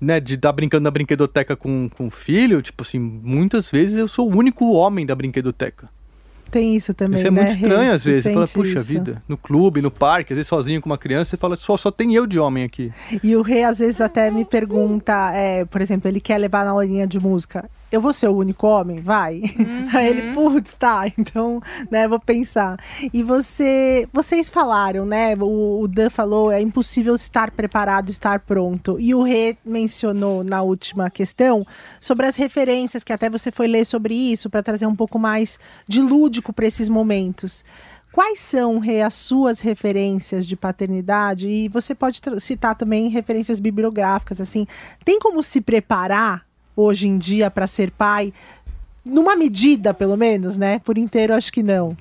né, 0.00 0.20
de 0.20 0.34
estar 0.34 0.48
tá 0.48 0.52
brincando 0.52 0.84
na 0.84 0.90
brinquedoteca 0.90 1.56
com, 1.56 1.88
com 1.88 2.06
o 2.06 2.10
filho, 2.10 2.62
tipo 2.62 2.82
assim, 2.82 2.98
muitas 2.98 3.70
vezes 3.70 3.96
eu 3.96 4.08
sou 4.08 4.30
o 4.30 4.36
único 4.36 4.72
homem 4.72 5.04
da 5.04 5.14
brinquedoteca. 5.14 5.88
Tem 6.50 6.74
isso 6.74 6.94
também. 6.94 7.16
Isso 7.16 7.26
é 7.26 7.30
né, 7.30 7.42
muito 7.42 7.52
estranho 7.52 7.92
às 7.92 8.04
vezes. 8.04 8.24
Você, 8.24 8.32
fala, 8.32 8.48
puxa 8.48 8.78
isso. 8.78 8.84
vida, 8.84 9.22
no 9.28 9.36
clube, 9.36 9.82
no 9.82 9.90
parque, 9.90 10.32
às 10.32 10.36
vezes 10.36 10.48
sozinho 10.48 10.80
com 10.80 10.88
uma 10.88 10.96
criança, 10.96 11.30
você 11.30 11.36
fala, 11.36 11.56
só, 11.56 11.76
só 11.76 11.90
tem 11.90 12.14
eu 12.14 12.26
de 12.26 12.38
homem 12.38 12.64
aqui. 12.64 12.90
E 13.22 13.36
o 13.36 13.42
Rei 13.42 13.64
às 13.64 13.78
vezes 13.78 14.00
até 14.00 14.30
me 14.30 14.44
pergunta, 14.44 15.30
é, 15.34 15.64
por 15.66 15.80
exemplo, 15.80 16.08
ele 16.08 16.20
quer 16.20 16.38
levar 16.38 16.64
na 16.64 16.70
aulinha 16.70 17.06
de 17.06 17.20
música. 17.20 17.68
Eu 17.90 18.02
vou 18.02 18.12
ser 18.12 18.28
o 18.28 18.36
único 18.36 18.66
homem? 18.66 19.00
Vai. 19.00 19.42
Aí 19.94 20.08
ele, 20.08 20.32
putz, 20.34 20.74
tá, 20.74 21.04
então, 21.18 21.60
né, 21.90 22.06
vou 22.06 22.20
pensar. 22.20 22.78
E 23.12 23.22
você, 23.22 24.06
vocês 24.12 24.48
falaram, 24.50 25.06
né, 25.06 25.34
o, 25.34 25.80
o 25.80 25.88
Dan 25.88 26.10
falou, 26.10 26.52
é 26.52 26.60
impossível 26.60 27.14
estar 27.14 27.50
preparado, 27.50 28.10
estar 28.10 28.40
pronto. 28.40 29.00
E 29.00 29.14
o 29.14 29.22
Rê 29.22 29.56
mencionou 29.64 30.44
na 30.44 30.60
última 30.60 31.08
questão 31.08 31.66
sobre 31.98 32.26
as 32.26 32.36
referências, 32.36 33.02
que 33.02 33.12
até 33.12 33.30
você 33.30 33.50
foi 33.50 33.66
ler 33.66 33.86
sobre 33.86 34.14
isso, 34.14 34.50
para 34.50 34.62
trazer 34.62 34.86
um 34.86 34.96
pouco 34.96 35.18
mais 35.18 35.58
de 35.86 36.02
lúdico 36.02 36.52
para 36.52 36.66
esses 36.66 36.90
momentos. 36.90 37.64
Quais 38.12 38.40
são, 38.40 38.78
Rê, 38.78 39.02
as 39.02 39.14
suas 39.14 39.60
referências 39.60 40.46
de 40.46 40.56
paternidade? 40.56 41.48
E 41.48 41.68
você 41.68 41.94
pode 41.94 42.20
citar 42.40 42.74
também 42.74 43.08
referências 43.08 43.60
bibliográficas, 43.60 44.40
assim. 44.40 44.66
Tem 45.04 45.18
como 45.18 45.42
se 45.42 45.60
preparar 45.60 46.47
hoje 46.80 47.08
em 47.08 47.18
dia 47.18 47.50
para 47.50 47.66
ser 47.66 47.90
pai? 47.90 48.32
Numa 49.04 49.34
medida, 49.34 49.92
pelo 49.92 50.16
menos, 50.16 50.56
né? 50.56 50.80
Por 50.80 50.96
inteiro, 50.96 51.34
acho 51.34 51.52
que 51.52 51.62
não. 51.62 51.96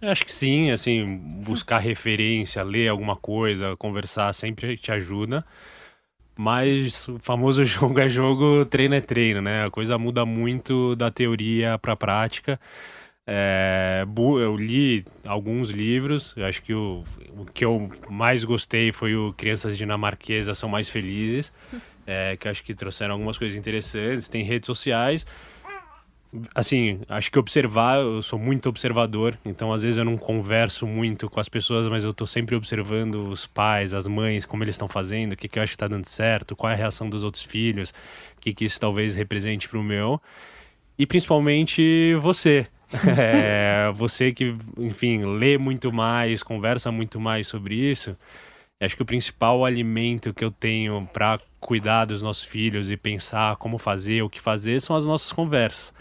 Acho 0.00 0.24
que 0.24 0.32
sim, 0.32 0.70
assim, 0.70 1.16
buscar 1.44 1.78
referência, 1.78 2.62
ler 2.62 2.88
alguma 2.88 3.14
coisa, 3.14 3.76
conversar 3.76 4.32
sempre 4.32 4.76
te 4.76 4.90
ajuda. 4.90 5.44
Mas 6.36 7.06
o 7.08 7.18
famoso 7.20 7.62
jogo 7.64 8.00
é 8.00 8.08
jogo, 8.08 8.64
treino 8.64 8.94
é 8.94 9.00
treino, 9.00 9.40
né? 9.40 9.64
A 9.64 9.70
coisa 9.70 9.96
muda 9.96 10.26
muito 10.26 10.96
da 10.96 11.10
teoria 11.10 11.78
para 11.78 11.92
a 11.92 11.96
prática. 11.96 12.58
É, 13.24 14.04
eu 14.04 14.56
li 14.56 15.04
alguns 15.24 15.70
livros, 15.70 16.34
acho 16.38 16.60
que 16.60 16.74
o, 16.74 17.04
o 17.36 17.44
que 17.44 17.64
eu 17.64 17.88
mais 18.10 18.42
gostei 18.42 18.90
foi 18.90 19.14
o 19.14 19.32
Crianças 19.34 19.78
Dinamarquesas 19.78 20.58
São 20.58 20.68
Mais 20.68 20.88
Felizes, 20.88 21.52
é, 22.06 22.36
que 22.36 22.48
acho 22.48 22.62
que 22.62 22.74
trouxeram 22.74 23.14
algumas 23.14 23.38
coisas 23.38 23.56
interessantes. 23.56 24.28
Tem 24.28 24.42
redes 24.42 24.66
sociais, 24.66 25.26
assim, 26.54 27.00
acho 27.08 27.30
que 27.30 27.38
observar, 27.38 27.98
eu 28.00 28.22
sou 28.22 28.38
muito 28.38 28.68
observador, 28.68 29.38
então 29.44 29.72
às 29.72 29.82
vezes 29.82 29.98
eu 29.98 30.04
não 30.04 30.16
converso 30.16 30.86
muito 30.86 31.28
com 31.28 31.38
as 31.38 31.48
pessoas, 31.48 31.86
mas 31.88 32.04
eu 32.04 32.12
tô 32.12 32.26
sempre 32.26 32.56
observando 32.56 33.28
os 33.28 33.46
pais, 33.46 33.92
as 33.92 34.06
mães, 34.06 34.46
como 34.46 34.64
eles 34.64 34.74
estão 34.74 34.88
fazendo, 34.88 35.32
o 35.32 35.36
que, 35.36 35.48
que 35.48 35.58
eu 35.58 35.62
acho 35.62 35.72
que 35.72 35.78
tá 35.78 35.88
dando 35.88 36.06
certo, 36.06 36.56
qual 36.56 36.70
é 36.70 36.74
a 36.74 36.76
reação 36.76 37.08
dos 37.08 37.22
outros 37.22 37.44
filhos, 37.44 37.90
o 38.36 38.40
que, 38.40 38.54
que 38.54 38.64
isso 38.64 38.80
talvez 38.80 39.14
represente 39.14 39.68
pro 39.68 39.82
meu. 39.82 40.20
E 40.98 41.06
principalmente 41.06 42.14
você. 42.20 42.66
É, 43.18 43.90
você 43.94 44.32
que, 44.32 44.54
enfim, 44.76 45.24
lê 45.24 45.56
muito 45.56 45.90
mais, 45.90 46.42
conversa 46.42 46.92
muito 46.92 47.18
mais 47.18 47.48
sobre 47.48 47.74
isso. 47.74 48.14
Acho 48.84 48.96
que 48.96 49.02
o 49.02 49.06
principal 49.06 49.64
alimento 49.64 50.34
que 50.34 50.44
eu 50.44 50.50
tenho 50.50 51.08
para 51.12 51.38
cuidar 51.60 52.06
dos 52.06 52.22
nossos 52.22 52.44
filhos 52.44 52.90
e 52.90 52.96
pensar 52.96 53.56
como 53.56 53.78
fazer, 53.78 54.22
o 54.22 54.28
que 54.28 54.40
fazer, 54.40 54.80
são 54.80 54.96
as 54.96 55.06
nossas 55.06 55.30
conversas. 55.30 55.94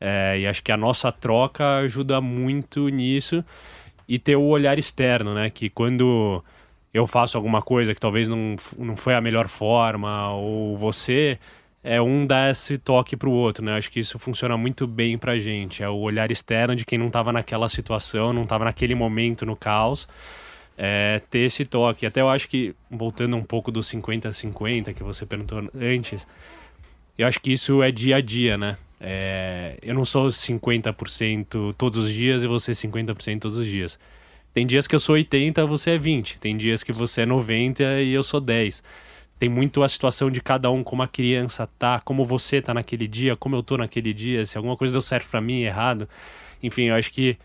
É, 0.00 0.38
e 0.40 0.46
acho 0.46 0.62
que 0.62 0.72
a 0.72 0.76
nossa 0.76 1.12
troca 1.12 1.78
ajuda 1.78 2.20
muito 2.20 2.88
nisso 2.88 3.44
e 4.08 4.18
ter 4.18 4.36
o 4.36 4.42
olhar 4.42 4.78
externo, 4.78 5.34
né? 5.34 5.50
Que 5.50 5.68
quando 5.70 6.42
eu 6.92 7.06
faço 7.06 7.36
alguma 7.36 7.62
coisa 7.62 7.94
que 7.94 8.00
talvez 8.00 8.28
não, 8.28 8.56
não 8.78 8.96
foi 8.96 9.14
a 9.14 9.20
melhor 9.20 9.48
forma, 9.48 10.32
ou 10.32 10.76
você, 10.76 11.38
é 11.84 12.00
um 12.00 12.26
dá 12.26 12.50
esse 12.50 12.78
toque 12.78 13.16
pro 13.16 13.30
outro, 13.30 13.64
né? 13.64 13.76
Acho 13.76 13.90
que 13.90 14.00
isso 14.00 14.18
funciona 14.18 14.56
muito 14.56 14.86
bem 14.86 15.18
pra 15.18 15.38
gente. 15.38 15.82
É 15.82 15.88
o 15.88 15.96
olhar 15.96 16.30
externo 16.30 16.74
de 16.74 16.84
quem 16.84 16.98
não 16.98 17.08
estava 17.08 17.32
naquela 17.32 17.68
situação, 17.68 18.32
não 18.32 18.44
estava 18.44 18.64
naquele 18.64 18.94
momento 18.94 19.46
no 19.46 19.56
caos. 19.56 20.08
É, 20.84 21.20
ter 21.30 21.40
esse 21.40 21.64
toque. 21.64 22.04
Até 22.04 22.20
eu 22.20 22.28
acho 22.28 22.48
que, 22.48 22.74
voltando 22.90 23.36
um 23.36 23.44
pouco 23.44 23.70
do 23.70 23.78
50-50 23.78 24.92
que 24.92 25.04
você 25.04 25.24
perguntou 25.24 25.70
antes, 25.80 26.26
eu 27.16 27.24
acho 27.24 27.38
que 27.38 27.52
isso 27.52 27.80
é 27.84 27.92
dia 27.92 28.16
a 28.16 28.20
dia, 28.20 28.58
né? 28.58 28.76
É, 29.00 29.78
eu 29.80 29.94
não 29.94 30.04
sou 30.04 30.26
50% 30.26 31.74
todos 31.78 32.04
os 32.04 32.10
dias 32.12 32.42
e 32.42 32.48
você 32.48 32.72
50% 32.72 33.38
todos 33.38 33.56
os 33.56 33.66
dias. 33.66 33.96
Tem 34.52 34.66
dias 34.66 34.88
que 34.88 34.96
eu 34.96 35.00
sou 35.00 35.14
80, 35.14 35.64
você 35.66 35.92
é 35.92 35.98
20. 35.98 36.38
Tem 36.40 36.56
dias 36.56 36.82
que 36.82 36.92
você 36.92 37.22
é 37.22 37.26
90 37.26 38.00
e 38.00 38.12
eu 38.12 38.24
sou 38.24 38.40
10. 38.40 38.82
Tem 39.38 39.48
muito 39.48 39.84
a 39.84 39.88
situação 39.88 40.32
de 40.32 40.40
cada 40.40 40.68
um, 40.68 40.82
como 40.82 41.02
a 41.02 41.08
criança 41.08 41.64
tá, 41.78 42.00
como 42.00 42.24
você 42.24 42.60
tá 42.60 42.74
naquele 42.74 43.06
dia, 43.06 43.36
como 43.36 43.54
eu 43.54 43.62
tô 43.62 43.76
naquele 43.76 44.12
dia, 44.12 44.44
se 44.46 44.56
alguma 44.56 44.76
coisa 44.76 44.92
deu 44.92 45.00
certo 45.00 45.28
para 45.30 45.40
mim, 45.40 45.62
errado. 45.62 46.08
Enfim, 46.60 46.86
eu 46.86 46.96
acho 46.96 47.12
que 47.12 47.36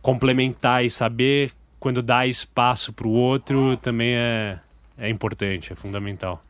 complementar 0.00 0.84
e 0.84 0.90
saber 0.90 1.52
quando 1.82 2.00
dá 2.00 2.24
espaço 2.24 2.92
para 2.92 3.08
o 3.08 3.10
outro 3.10 3.76
também 3.78 4.14
é, 4.14 4.56
é 4.96 5.10
importante, 5.10 5.72
é 5.72 5.74
fundamental. 5.74 6.40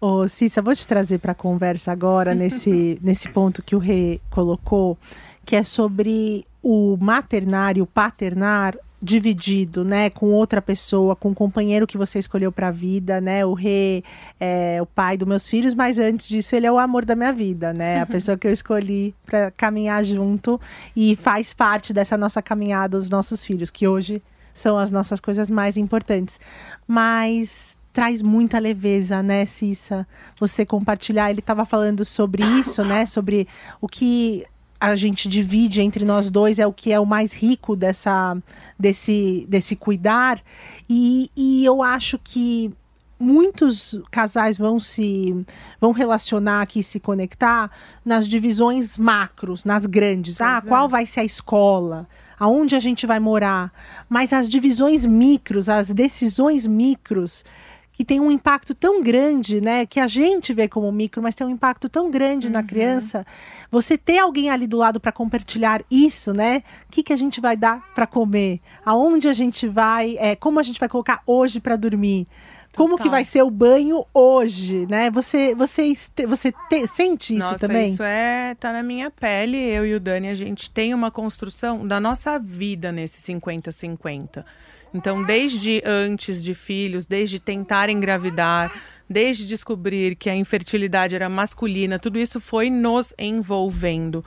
Ô, 0.00 0.26
Cissa, 0.26 0.60
vou 0.60 0.74
te 0.74 0.84
trazer 0.84 1.18
para 1.18 1.30
a 1.30 1.36
conversa 1.36 1.92
agora, 1.92 2.34
nesse, 2.34 2.98
nesse 3.00 3.28
ponto 3.28 3.62
que 3.62 3.76
o 3.76 3.78
Rê 3.78 4.20
colocou, 4.28 4.98
que 5.46 5.54
é 5.54 5.62
sobre 5.62 6.44
o 6.60 6.98
maternar 7.00 7.78
e 7.78 7.80
o 7.80 7.86
paternar 7.86 8.76
dividido, 9.00 9.84
né, 9.84 10.10
com 10.10 10.32
outra 10.32 10.60
pessoa, 10.60 11.14
com 11.14 11.30
o 11.30 11.34
companheiro 11.34 11.86
que 11.86 11.96
você 11.96 12.18
escolheu 12.18 12.50
para 12.50 12.68
a 12.68 12.70
vida, 12.72 13.20
né? 13.20 13.46
O 13.46 13.52
Rê 13.52 14.02
é 14.40 14.82
o 14.82 14.86
pai 14.86 15.16
dos 15.16 15.28
meus 15.28 15.46
filhos, 15.46 15.74
mas 15.74 15.98
antes 15.98 16.28
disso 16.28 16.56
ele 16.56 16.66
é 16.66 16.72
o 16.72 16.78
amor 16.78 17.04
da 17.04 17.14
minha 17.14 17.32
vida, 17.32 17.72
né? 17.72 18.00
A 18.00 18.06
pessoa 18.06 18.36
que 18.36 18.48
eu 18.48 18.52
escolhi 18.52 19.14
para 19.24 19.52
caminhar 19.52 20.04
junto 20.04 20.60
e 20.96 21.14
faz 21.14 21.52
parte 21.52 21.92
dessa 21.92 22.16
nossa 22.16 22.42
caminhada 22.42 22.96
os 22.96 23.08
nossos 23.08 23.44
filhos, 23.44 23.70
que 23.70 23.86
hoje 23.86 24.20
são 24.54 24.78
as 24.78 24.90
nossas 24.90 25.20
coisas 25.20 25.50
mais 25.50 25.76
importantes. 25.76 26.40
Mas 26.86 27.76
traz 27.92 28.22
muita 28.22 28.58
leveza, 28.58 29.22
né, 29.22 29.44
Cissa? 29.44 30.06
Você 30.38 30.64
compartilhar, 30.64 31.30
ele 31.30 31.40
estava 31.40 31.64
falando 31.64 32.04
sobre 32.04 32.44
isso, 32.44 32.82
né? 32.84 33.04
Sobre 33.06 33.46
o 33.80 33.88
que 33.88 34.46
a 34.80 34.96
gente 34.96 35.28
divide 35.28 35.80
entre 35.80 36.04
nós 36.04 36.28
dois 36.30 36.58
é 36.58 36.66
o 36.66 36.72
que 36.72 36.92
é 36.92 36.98
o 36.98 37.06
mais 37.06 37.32
rico 37.32 37.76
dessa, 37.76 38.36
desse, 38.78 39.46
desse 39.48 39.76
cuidar. 39.76 40.40
E, 40.88 41.30
e 41.36 41.64
eu 41.64 41.82
acho 41.82 42.18
que 42.18 42.72
muitos 43.22 43.96
casais 44.10 44.58
vão 44.58 44.80
se 44.80 45.46
vão 45.80 45.92
relacionar 45.92 46.62
aqui 46.62 46.82
se 46.82 46.98
conectar 46.98 47.70
nas 48.04 48.26
divisões 48.26 48.98
macros, 48.98 49.64
nas 49.64 49.86
grandes. 49.86 50.38
Pois 50.38 50.50
ah, 50.50 50.60
é. 50.64 50.68
qual 50.68 50.88
vai 50.88 51.06
ser 51.06 51.20
a 51.20 51.24
escola? 51.24 52.08
Aonde 52.42 52.74
a 52.74 52.80
gente 52.80 53.06
vai 53.06 53.20
morar? 53.20 53.72
Mas 54.08 54.32
as 54.32 54.48
divisões 54.48 55.06
micros, 55.06 55.68
as 55.68 55.94
decisões 55.94 56.66
micros, 56.66 57.44
que 57.92 58.04
tem 58.04 58.18
um 58.18 58.32
impacto 58.32 58.74
tão 58.74 59.00
grande, 59.00 59.60
né? 59.60 59.86
Que 59.86 60.00
a 60.00 60.08
gente 60.08 60.52
vê 60.52 60.66
como 60.66 60.90
micro, 60.90 61.22
mas 61.22 61.36
tem 61.36 61.46
um 61.46 61.50
impacto 61.50 61.88
tão 61.88 62.10
grande 62.10 62.48
uhum. 62.48 62.52
na 62.52 62.64
criança. 62.64 63.24
Você 63.70 63.96
ter 63.96 64.18
alguém 64.18 64.50
ali 64.50 64.66
do 64.66 64.76
lado 64.76 64.98
para 64.98 65.12
compartilhar 65.12 65.84
isso, 65.88 66.32
né? 66.32 66.64
O 66.88 66.90
que, 66.90 67.04
que 67.04 67.12
a 67.12 67.16
gente 67.16 67.40
vai 67.40 67.56
dar 67.56 67.80
para 67.94 68.08
comer? 68.08 68.60
Aonde 68.84 69.28
a 69.28 69.32
gente 69.32 69.68
vai? 69.68 70.16
É, 70.18 70.34
como 70.34 70.58
a 70.58 70.64
gente 70.64 70.80
vai 70.80 70.88
colocar 70.88 71.22
hoje 71.24 71.60
para 71.60 71.76
dormir? 71.76 72.26
Como 72.76 72.96
que 72.96 73.08
vai 73.08 73.24
ser 73.24 73.42
o 73.42 73.50
banho 73.50 74.04
hoje, 74.14 74.86
né? 74.88 75.10
Você 75.10 75.54
você 75.54 75.92
você 76.26 76.52
te, 76.70 76.86
sente 76.88 77.36
isso 77.36 77.44
nossa, 77.44 77.66
também? 77.66 77.88
Isso 77.88 78.02
é 78.02 78.54
tá 78.54 78.72
na 78.72 78.82
minha 78.82 79.10
pele. 79.10 79.58
Eu 79.58 79.86
e 79.86 79.94
o 79.94 80.00
Dani 80.00 80.28
a 80.28 80.34
gente 80.34 80.70
tem 80.70 80.94
uma 80.94 81.10
construção 81.10 81.86
da 81.86 82.00
nossa 82.00 82.38
vida 82.38 82.90
nesse 82.90 83.20
50 83.20 83.70
50. 83.70 84.46
Então, 84.94 85.24
desde 85.24 85.82
antes 85.86 86.42
de 86.42 86.54
filhos, 86.54 87.06
desde 87.06 87.38
tentar 87.38 87.88
engravidar, 87.88 88.72
desde 89.08 89.46
descobrir 89.46 90.16
que 90.16 90.28
a 90.28 90.36
infertilidade 90.36 91.14
era 91.14 91.28
masculina, 91.28 91.98
tudo 91.98 92.18
isso 92.18 92.40
foi 92.40 92.68
nos 92.68 93.14
envolvendo. 93.18 94.24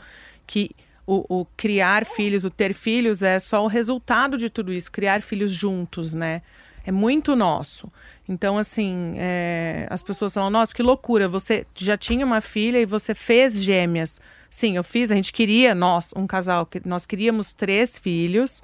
Que 0.47 0.71
o, 1.05 1.41
o, 1.41 1.45
criar 1.55 2.05
filhos, 2.05 2.45
o 2.45 2.49
ter 2.49 2.73
filhos 2.73 3.21
é 3.21 3.37
só 3.39 3.63
o 3.63 3.67
resultado 3.67 4.37
de 4.37 4.49
tudo 4.49 4.73
isso, 4.73 4.91
criar 4.91 5.21
filhos 5.21 5.51
juntos, 5.51 6.13
né? 6.15 6.41
É 6.83 6.91
muito 6.91 7.35
nosso. 7.35 7.91
Então, 8.27 8.57
assim, 8.57 9.15
é, 9.17 9.87
as 9.89 10.01
pessoas 10.01 10.33
falam: 10.33 10.49
nossa, 10.49 10.73
que 10.73 10.81
loucura, 10.81 11.27
você 11.27 11.65
já 11.75 11.97
tinha 11.97 12.25
uma 12.25 12.41
filha 12.41 12.79
e 12.79 12.85
você 12.85 13.13
fez 13.13 13.53
gêmeas. 13.61 14.19
Sim, 14.49 14.77
eu 14.77 14.83
fiz, 14.83 15.11
a 15.11 15.15
gente 15.15 15.33
queria, 15.33 15.75
nós, 15.75 16.09
um 16.15 16.25
casal, 16.25 16.67
nós 16.85 17.05
queríamos 17.05 17.53
três 17.53 17.99
filhos. 17.99 18.63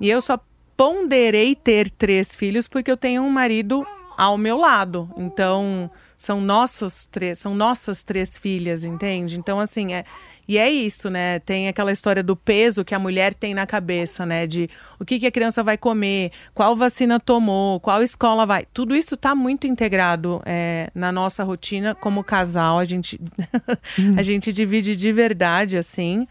E 0.00 0.08
eu 0.08 0.20
só 0.20 0.38
ponderei 0.76 1.54
ter 1.54 1.90
três 1.90 2.34
filhos 2.34 2.66
porque 2.66 2.90
eu 2.90 2.96
tenho 2.96 3.22
um 3.22 3.30
marido 3.30 3.86
ao 4.16 4.36
meu 4.36 4.56
lado. 4.56 5.08
Então, 5.16 5.90
são 6.16 6.40
nossas 6.40 7.06
três, 7.06 7.38
são 7.38 7.54
nossas 7.54 8.02
três 8.02 8.36
filhas, 8.38 8.84
entende? 8.84 9.38
Então, 9.38 9.60
assim, 9.60 9.92
é. 9.92 10.04
E 10.46 10.58
é 10.58 10.70
isso, 10.70 11.08
né? 11.08 11.38
Tem 11.38 11.68
aquela 11.68 11.92
história 11.92 12.22
do 12.22 12.36
peso 12.36 12.84
que 12.84 12.94
a 12.94 12.98
mulher 12.98 13.34
tem 13.34 13.54
na 13.54 13.66
cabeça, 13.66 14.26
né? 14.26 14.46
De 14.46 14.68
o 14.98 15.04
que, 15.04 15.18
que 15.18 15.26
a 15.26 15.30
criança 15.30 15.62
vai 15.62 15.78
comer, 15.78 16.32
qual 16.52 16.74
vacina 16.74 17.20
tomou, 17.20 17.78
qual 17.80 18.02
escola 18.02 18.44
vai. 18.44 18.66
Tudo 18.72 18.94
isso 18.94 19.14
está 19.14 19.34
muito 19.34 19.66
integrado 19.66 20.42
é, 20.44 20.90
na 20.94 21.12
nossa 21.12 21.44
rotina 21.44 21.94
como 21.94 22.24
casal. 22.24 22.78
A 22.78 22.84
gente, 22.84 23.20
hum. 23.98 24.16
a 24.18 24.22
gente 24.22 24.52
divide 24.52 24.96
de 24.96 25.12
verdade, 25.12 25.78
assim. 25.78 26.26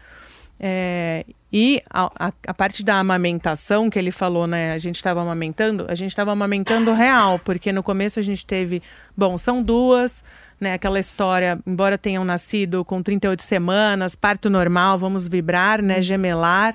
É, 0.60 1.24
e 1.52 1.82
a, 1.90 2.28
a, 2.28 2.32
a, 2.46 2.54
parte 2.54 2.82
da 2.82 2.98
amamentação 2.98 3.90
que 3.90 3.98
ele 3.98 4.10
falou, 4.10 4.46
né? 4.46 4.72
A 4.72 4.78
gente 4.78 4.96
estava 4.96 5.20
amamentando, 5.20 5.84
a 5.86 5.94
gente 5.94 6.10
estava 6.10 6.32
amamentando 6.32 6.94
real, 6.94 7.38
porque 7.38 7.70
no 7.70 7.82
começo 7.82 8.18
a 8.18 8.22
gente 8.22 8.46
teve, 8.46 8.82
bom, 9.14 9.36
são 9.36 9.62
duas, 9.62 10.24
né? 10.58 10.72
Aquela 10.72 10.98
história, 10.98 11.58
embora 11.66 11.98
tenham 11.98 12.24
nascido 12.24 12.82
com 12.86 13.02
38 13.02 13.42
semanas, 13.42 14.14
parto 14.14 14.48
normal, 14.48 14.98
vamos 14.98 15.28
vibrar, 15.28 15.82
né? 15.82 15.96
Uhum. 15.96 16.02
Gemelar. 16.02 16.74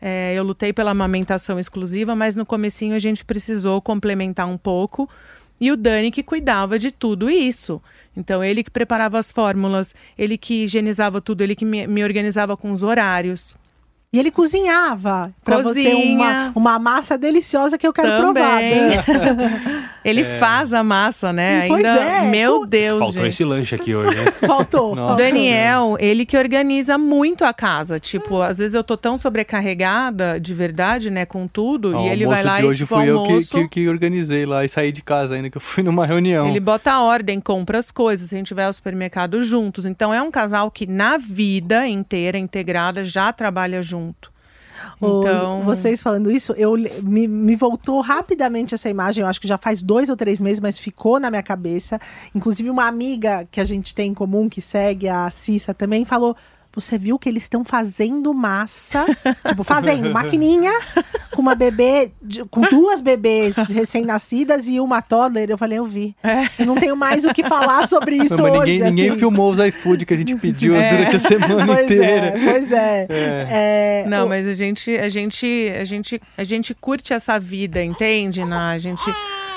É, 0.00 0.32
eu 0.34 0.42
lutei 0.42 0.72
pela 0.72 0.92
amamentação 0.92 1.60
exclusiva, 1.60 2.16
mas 2.16 2.34
no 2.34 2.46
comecinho 2.46 2.96
a 2.96 2.98
gente 2.98 3.24
precisou 3.24 3.82
complementar 3.82 4.48
um 4.48 4.56
pouco. 4.56 5.08
E 5.60 5.70
o 5.70 5.76
Dani 5.76 6.10
que 6.10 6.22
cuidava 6.22 6.78
de 6.78 6.90
tudo 6.90 7.28
isso. 7.28 7.80
Então, 8.16 8.42
ele 8.42 8.64
que 8.64 8.70
preparava 8.70 9.18
as 9.18 9.30
fórmulas, 9.30 9.94
ele 10.16 10.38
que 10.38 10.64
higienizava 10.64 11.20
tudo, 11.20 11.42
ele 11.42 11.54
que 11.54 11.64
me, 11.64 11.86
me 11.86 12.02
organizava 12.02 12.56
com 12.56 12.72
os 12.72 12.82
horários. 12.82 13.56
E 14.14 14.18
ele 14.20 14.30
cozinhava 14.30 15.34
para 15.44 15.58
você 15.58 15.92
uma, 15.92 16.52
uma 16.54 16.78
massa 16.78 17.18
deliciosa 17.18 17.76
que 17.76 17.84
eu 17.84 17.92
quero 17.92 18.10
Também. 18.10 18.32
provar. 18.32 19.90
ele 20.04 20.20
é. 20.20 20.38
faz 20.38 20.72
a 20.72 20.84
massa, 20.84 21.32
né? 21.32 21.66
Pois 21.66 21.84
Ainda, 21.84 22.00
é. 22.00 22.30
Meu 22.30 22.64
Deus, 22.64 23.00
Faltou 23.00 23.22
gente. 23.22 23.28
esse 23.30 23.44
lanche 23.44 23.74
aqui 23.74 23.92
hoje, 23.92 24.16
né? 24.16 24.32
Faltou. 24.46 24.94
O 24.94 25.14
Daniel, 25.16 25.96
ele 25.98 26.24
que 26.24 26.38
organiza 26.38 26.96
muito 26.96 27.44
a 27.44 27.52
casa. 27.52 27.98
Tipo, 27.98 28.40
às 28.40 28.56
vezes 28.56 28.74
eu 28.74 28.84
tô 28.84 28.96
tão 28.96 29.18
sobrecarregada, 29.18 30.38
de 30.38 30.54
verdade, 30.54 31.10
né, 31.10 31.26
com 31.26 31.48
tudo, 31.48 31.98
e 31.98 32.06
ele 32.06 32.24
vai 32.24 32.44
lá 32.44 32.58
de 32.58 32.66
e 32.66 32.68
hoje 32.68 32.84
tipo, 32.84 32.94
fui 32.94 33.10
almoço, 33.10 33.56
eu 33.56 33.62
que, 33.62 33.68
que, 33.68 33.80
que 33.80 33.88
organizei 33.88 34.46
lá 34.46 34.64
e 34.64 34.68
saí 34.68 34.92
de 34.92 35.02
casa 35.02 35.34
ainda, 35.34 35.50
que 35.50 35.56
eu 35.56 35.60
fui 35.60 35.82
numa 35.82 36.06
reunião. 36.06 36.46
Ele 36.46 36.60
bota 36.60 36.92
a 36.92 37.02
ordem, 37.02 37.40
compra 37.40 37.78
as 37.78 37.90
coisas, 37.90 38.32
a 38.32 38.36
gente 38.36 38.54
vai 38.54 38.66
ao 38.66 38.72
supermercado 38.72 39.42
juntos. 39.42 39.84
Então 39.84 40.14
é 40.14 40.22
um 40.22 40.30
casal 40.30 40.70
que 40.70 40.86
na 40.86 41.18
vida 41.18 41.88
inteira, 41.88 42.38
integrada, 42.38 43.02
já 43.02 43.32
trabalha 43.32 43.82
junto. 43.82 44.03
Então... 44.96 45.62
Vocês 45.62 46.02
falando 46.02 46.30
isso, 46.30 46.52
eu 46.52 46.74
me, 47.02 47.26
me 47.26 47.56
voltou 47.56 48.00
rapidamente 48.00 48.74
essa 48.74 48.88
imagem. 48.88 49.22
Eu 49.22 49.28
acho 49.28 49.40
que 49.40 49.48
já 49.48 49.58
faz 49.58 49.82
dois 49.82 50.08
ou 50.08 50.16
três 50.16 50.40
meses, 50.40 50.60
mas 50.60 50.78
ficou 50.78 51.18
na 51.18 51.30
minha 51.30 51.42
cabeça. 51.42 52.00
Inclusive, 52.34 52.70
uma 52.70 52.86
amiga 52.86 53.46
que 53.50 53.60
a 53.60 53.64
gente 53.64 53.94
tem 53.94 54.10
em 54.10 54.14
comum, 54.14 54.48
que 54.48 54.60
segue, 54.60 55.08
a 55.08 55.30
Cissa, 55.30 55.72
também 55.72 56.04
falou: 56.04 56.36
você 56.74 56.98
viu 56.98 57.18
que 57.18 57.28
eles 57.28 57.44
estão 57.44 57.64
fazendo 57.64 58.32
massa, 58.34 59.04
tipo, 59.46 59.64
fazendo 59.64 60.10
maquininha 60.10 60.72
com 61.30 61.42
uma 61.42 61.54
bebê, 61.54 62.10
de, 62.22 62.44
com 62.44 62.62
duas 62.62 63.00
bebês 63.00 63.56
recém-nascidas 63.70 64.68
e 64.68 64.80
uma 64.80 65.02
toddler. 65.02 65.50
Eu 65.50 65.58
falei, 65.58 65.78
eu 65.78 65.84
vi. 65.84 66.14
É. 66.22 66.48
Eu 66.58 66.66
não 66.66 66.76
tenho 66.76 66.96
mais 66.96 67.24
o 67.24 67.32
que 67.32 67.42
falar 67.42 67.88
sobre 67.88 68.16
isso 68.22 68.36
não, 68.36 68.50
hoje. 68.50 68.72
Ninguém, 68.72 68.90
ninguém, 68.90 69.10
assim. 69.10 69.18
filmou 69.18 69.50
os 69.50 69.58
iFood 69.58 70.06
que 70.06 70.14
a 70.14 70.16
gente 70.16 70.34
pediu 70.36 70.74
é. 70.74 70.90
durante 70.90 71.16
a 71.16 71.20
semana 71.20 71.66
pois 71.66 71.84
inteira. 71.84 72.26
É, 72.26 72.52
pois 72.52 72.72
é. 72.72 73.06
é. 73.10 74.04
não, 74.08 74.28
mas 74.28 74.46
a 74.46 74.54
gente, 74.54 74.96
a 74.96 75.08
gente, 75.08 75.72
a 75.78 75.84
gente, 75.84 76.20
a 76.36 76.44
gente 76.44 76.74
curte 76.74 77.12
essa 77.12 77.38
vida, 77.38 77.82
entende? 77.82 78.44
Na, 78.44 78.70
a 78.70 78.78
gente, 78.78 79.04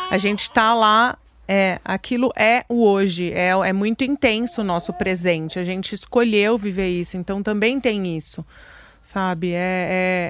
a 0.09 0.17
gente 0.17 0.49
tá 0.49 0.73
lá 0.73 1.17
é, 1.47 1.79
aquilo 1.85 2.31
é 2.35 2.65
o 2.67 2.83
hoje, 2.83 3.31
é, 3.31 3.49
é 3.49 3.71
muito 3.71 4.03
intenso 4.03 4.61
o 4.61 4.63
nosso 4.63 4.91
presente. 4.93 5.57
A 5.57 5.63
gente 5.63 5.95
escolheu 5.95 6.57
viver 6.57 6.89
isso, 6.89 7.15
então 7.15 7.41
também 7.41 7.79
tem 7.79 8.17
isso, 8.17 8.45
sabe? 9.01 9.53
É, 9.53 9.55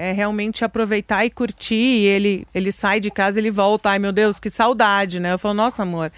é, 0.03 0.10
é, 0.10 0.12
realmente 0.13 0.63
aproveitar 0.63 1.25
e 1.25 1.32
curtir. 1.32 1.73
E 1.73 2.06
ele, 2.06 2.47
ele 2.53 2.71
sai 2.71 2.99
de 2.99 3.10
casa, 3.10 3.39
ele 3.39 3.49
volta. 3.49 3.89
Ai, 3.89 3.99
meu 3.99 4.12
Deus, 4.12 4.39
que 4.39 4.49
saudade, 4.49 5.19
né? 5.19 5.34
Eu 5.34 5.39
falo, 5.39 5.56
nossa, 5.56 5.82
amor. 5.82 6.12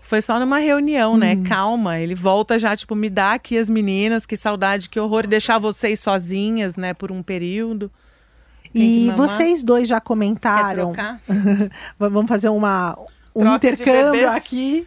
Foi 0.00 0.22
só 0.22 0.40
numa 0.40 0.58
reunião, 0.58 1.18
né? 1.18 1.34
Uhum. 1.34 1.44
Calma. 1.44 1.98
Ele 1.98 2.14
volta 2.14 2.58
já, 2.58 2.74
tipo, 2.74 2.94
me 2.94 3.10
dá 3.10 3.34
aqui 3.34 3.58
as 3.58 3.68
meninas, 3.68 4.24
que 4.24 4.38
saudade, 4.38 4.88
que 4.88 4.98
horror 4.98 5.26
deixar 5.26 5.58
vocês 5.58 6.00
sozinhas, 6.00 6.78
né, 6.78 6.94
por 6.94 7.12
um 7.12 7.22
período. 7.22 7.90
E 8.74 9.10
vocês 9.14 9.62
dois 9.62 9.86
já 9.86 10.00
comentaram. 10.00 10.94
Vamos 11.98 12.28
fazer 12.28 12.48
uma 12.48 12.96
um 13.38 13.54
intercâmbio 13.56 14.28
aqui. 14.30 14.86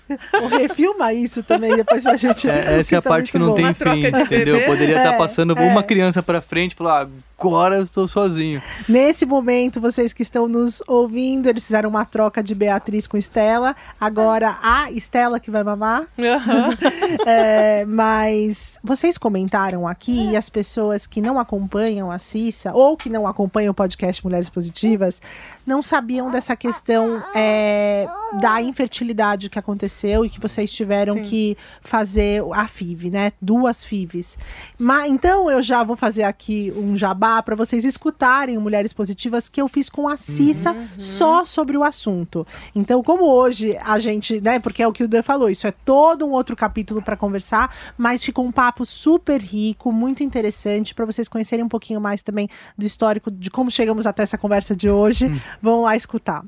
Refilma 0.50 1.14
isso 1.14 1.42
também 1.44 1.76
depois 1.76 2.04
pra 2.04 2.18
gente. 2.18 2.50
É, 2.50 2.80
essa 2.80 2.96
é 2.96 2.98
a 2.98 3.02
tá 3.02 3.10
parte 3.10 3.32
que 3.32 3.38
não 3.40 3.48
bom. 3.50 3.54
tem 3.56 3.74
fim, 3.74 4.02
de 4.02 4.08
entendeu? 4.22 4.56
bebês. 4.56 4.66
Poderia 4.66 4.98
estar 4.98 5.14
É, 5.14 5.18
passando 5.18 5.58
é. 5.58 5.62
uma 5.62 5.84
criança 5.84 6.22
pra 6.24 6.42
frente 6.42 6.72
e 6.74 6.76
falar, 6.76 7.08
agora 7.42 7.78
eu 7.78 7.84
estou 7.84 8.08
sozinho. 8.08 8.62
Nesse 8.88 9.26
momento, 9.26 9.82
vocês 9.82 10.14
que 10.14 10.22
estão 10.22 10.48
nos 10.48 10.82
ouvindo, 10.88 11.50
eles 11.50 11.66
fizeram 11.66 11.90
uma 11.90 12.06
troca 12.06 12.44
de 12.44 12.54
Beatriz 12.54 13.08
com 13.08 13.18
Estela. 13.18 13.76
Agora 14.00 14.60
a 14.62 14.92
Estela 14.92 15.40
que 15.40 15.50
vai 15.50 15.64
mamar. 15.64 16.08
Aham. 16.20 16.78
É, 17.26 17.86
mas 17.86 18.80
vocês 18.84 19.18
comentaram 19.18 19.88
aqui, 19.88 20.30
e 20.32 20.38
as 20.38 20.50
pessoas 20.50 21.06
que 21.06 21.22
não 21.22 21.40
acompanham 21.40 22.12
a 22.12 22.18
Cissa, 22.18 22.72
ou 22.74 22.96
que 22.96 23.10
não 23.10 23.28
acompanham 23.28 23.72
o 23.72 23.74
podcast 23.74 24.24
Mulheres 24.24 24.50
Positivas, 24.50 25.22
não 25.66 25.82
sabiam 25.82 26.32
dessa 26.32 26.56
questão 26.56 27.24
é, 27.36 28.08
da 28.40 28.62
infertilidade 28.62 29.50
que 29.50 29.60
aconteceu 29.60 30.26
e 30.26 30.30
que 30.30 30.40
vocês 30.40 30.72
tiveram 30.72 31.16
Sim. 31.16 31.24
que 31.24 31.58
fazer 31.82 32.44
a 32.54 32.68
FIV, 32.68 33.10
né? 33.10 33.34
Duas 33.42 33.84
FIVs. 33.84 34.38
Mas, 34.78 35.12
então 35.12 35.50
eu 35.50 35.62
já 35.62 35.84
vou 35.84 35.96
fazer 35.96 36.24
aqui 36.24 36.74
um 36.76 36.98
jabá 36.98 37.31
para 37.44 37.56
vocês 37.56 37.86
escutarem 37.86 38.58
Mulheres 38.58 38.94
Positivas 38.94 39.48
que 39.48 39.62
eu 39.62 39.68
fiz 39.68 39.90
com 39.90 40.08
a 40.08 40.18
Cissa 40.18 40.76
só 40.98 41.46
sobre 41.46 41.78
o 41.78 41.84
assunto. 41.84 42.48
Então, 42.74 43.04
como 43.04 43.26
hoje 43.26 43.78
a 43.84 44.00
gente, 44.00 44.42
né, 44.42 44.60
porque 44.60 44.82
é 44.82 44.88
o 44.88 44.92
que 44.92 45.04
o 45.04 45.08
Dan 45.08 45.22
falou, 45.22 45.50
isso 45.50 45.68
é 45.68 45.72
todo 45.72 46.26
um 46.26 46.32
outro 46.32 46.56
capítulo 46.56 47.02
para 47.02 47.16
conversar, 47.16 47.74
mas 47.98 48.24
ficou 48.24 48.44
um 48.44 48.52
papo 48.52 48.86
super 48.86 49.40
rico, 49.40 49.92
muito 49.92 50.24
interessante 50.24 50.96
para 50.96 51.06
vocês 51.06 51.28
conhecerem 51.28 51.64
um 51.64 51.70
pouquinho 51.70 52.02
mais 52.02 52.24
também 52.24 52.50
do 52.78 52.86
histórico 52.86 53.30
de 53.30 53.52
como 53.52 53.70
chegamos 53.70 54.08
até 54.08 54.24
essa 54.24 54.38
conversa 54.38 54.76
de 54.76 54.90
hoje. 54.90 55.30
Vão 55.62 55.82
lá 55.82 55.96
escutar. 55.96 56.44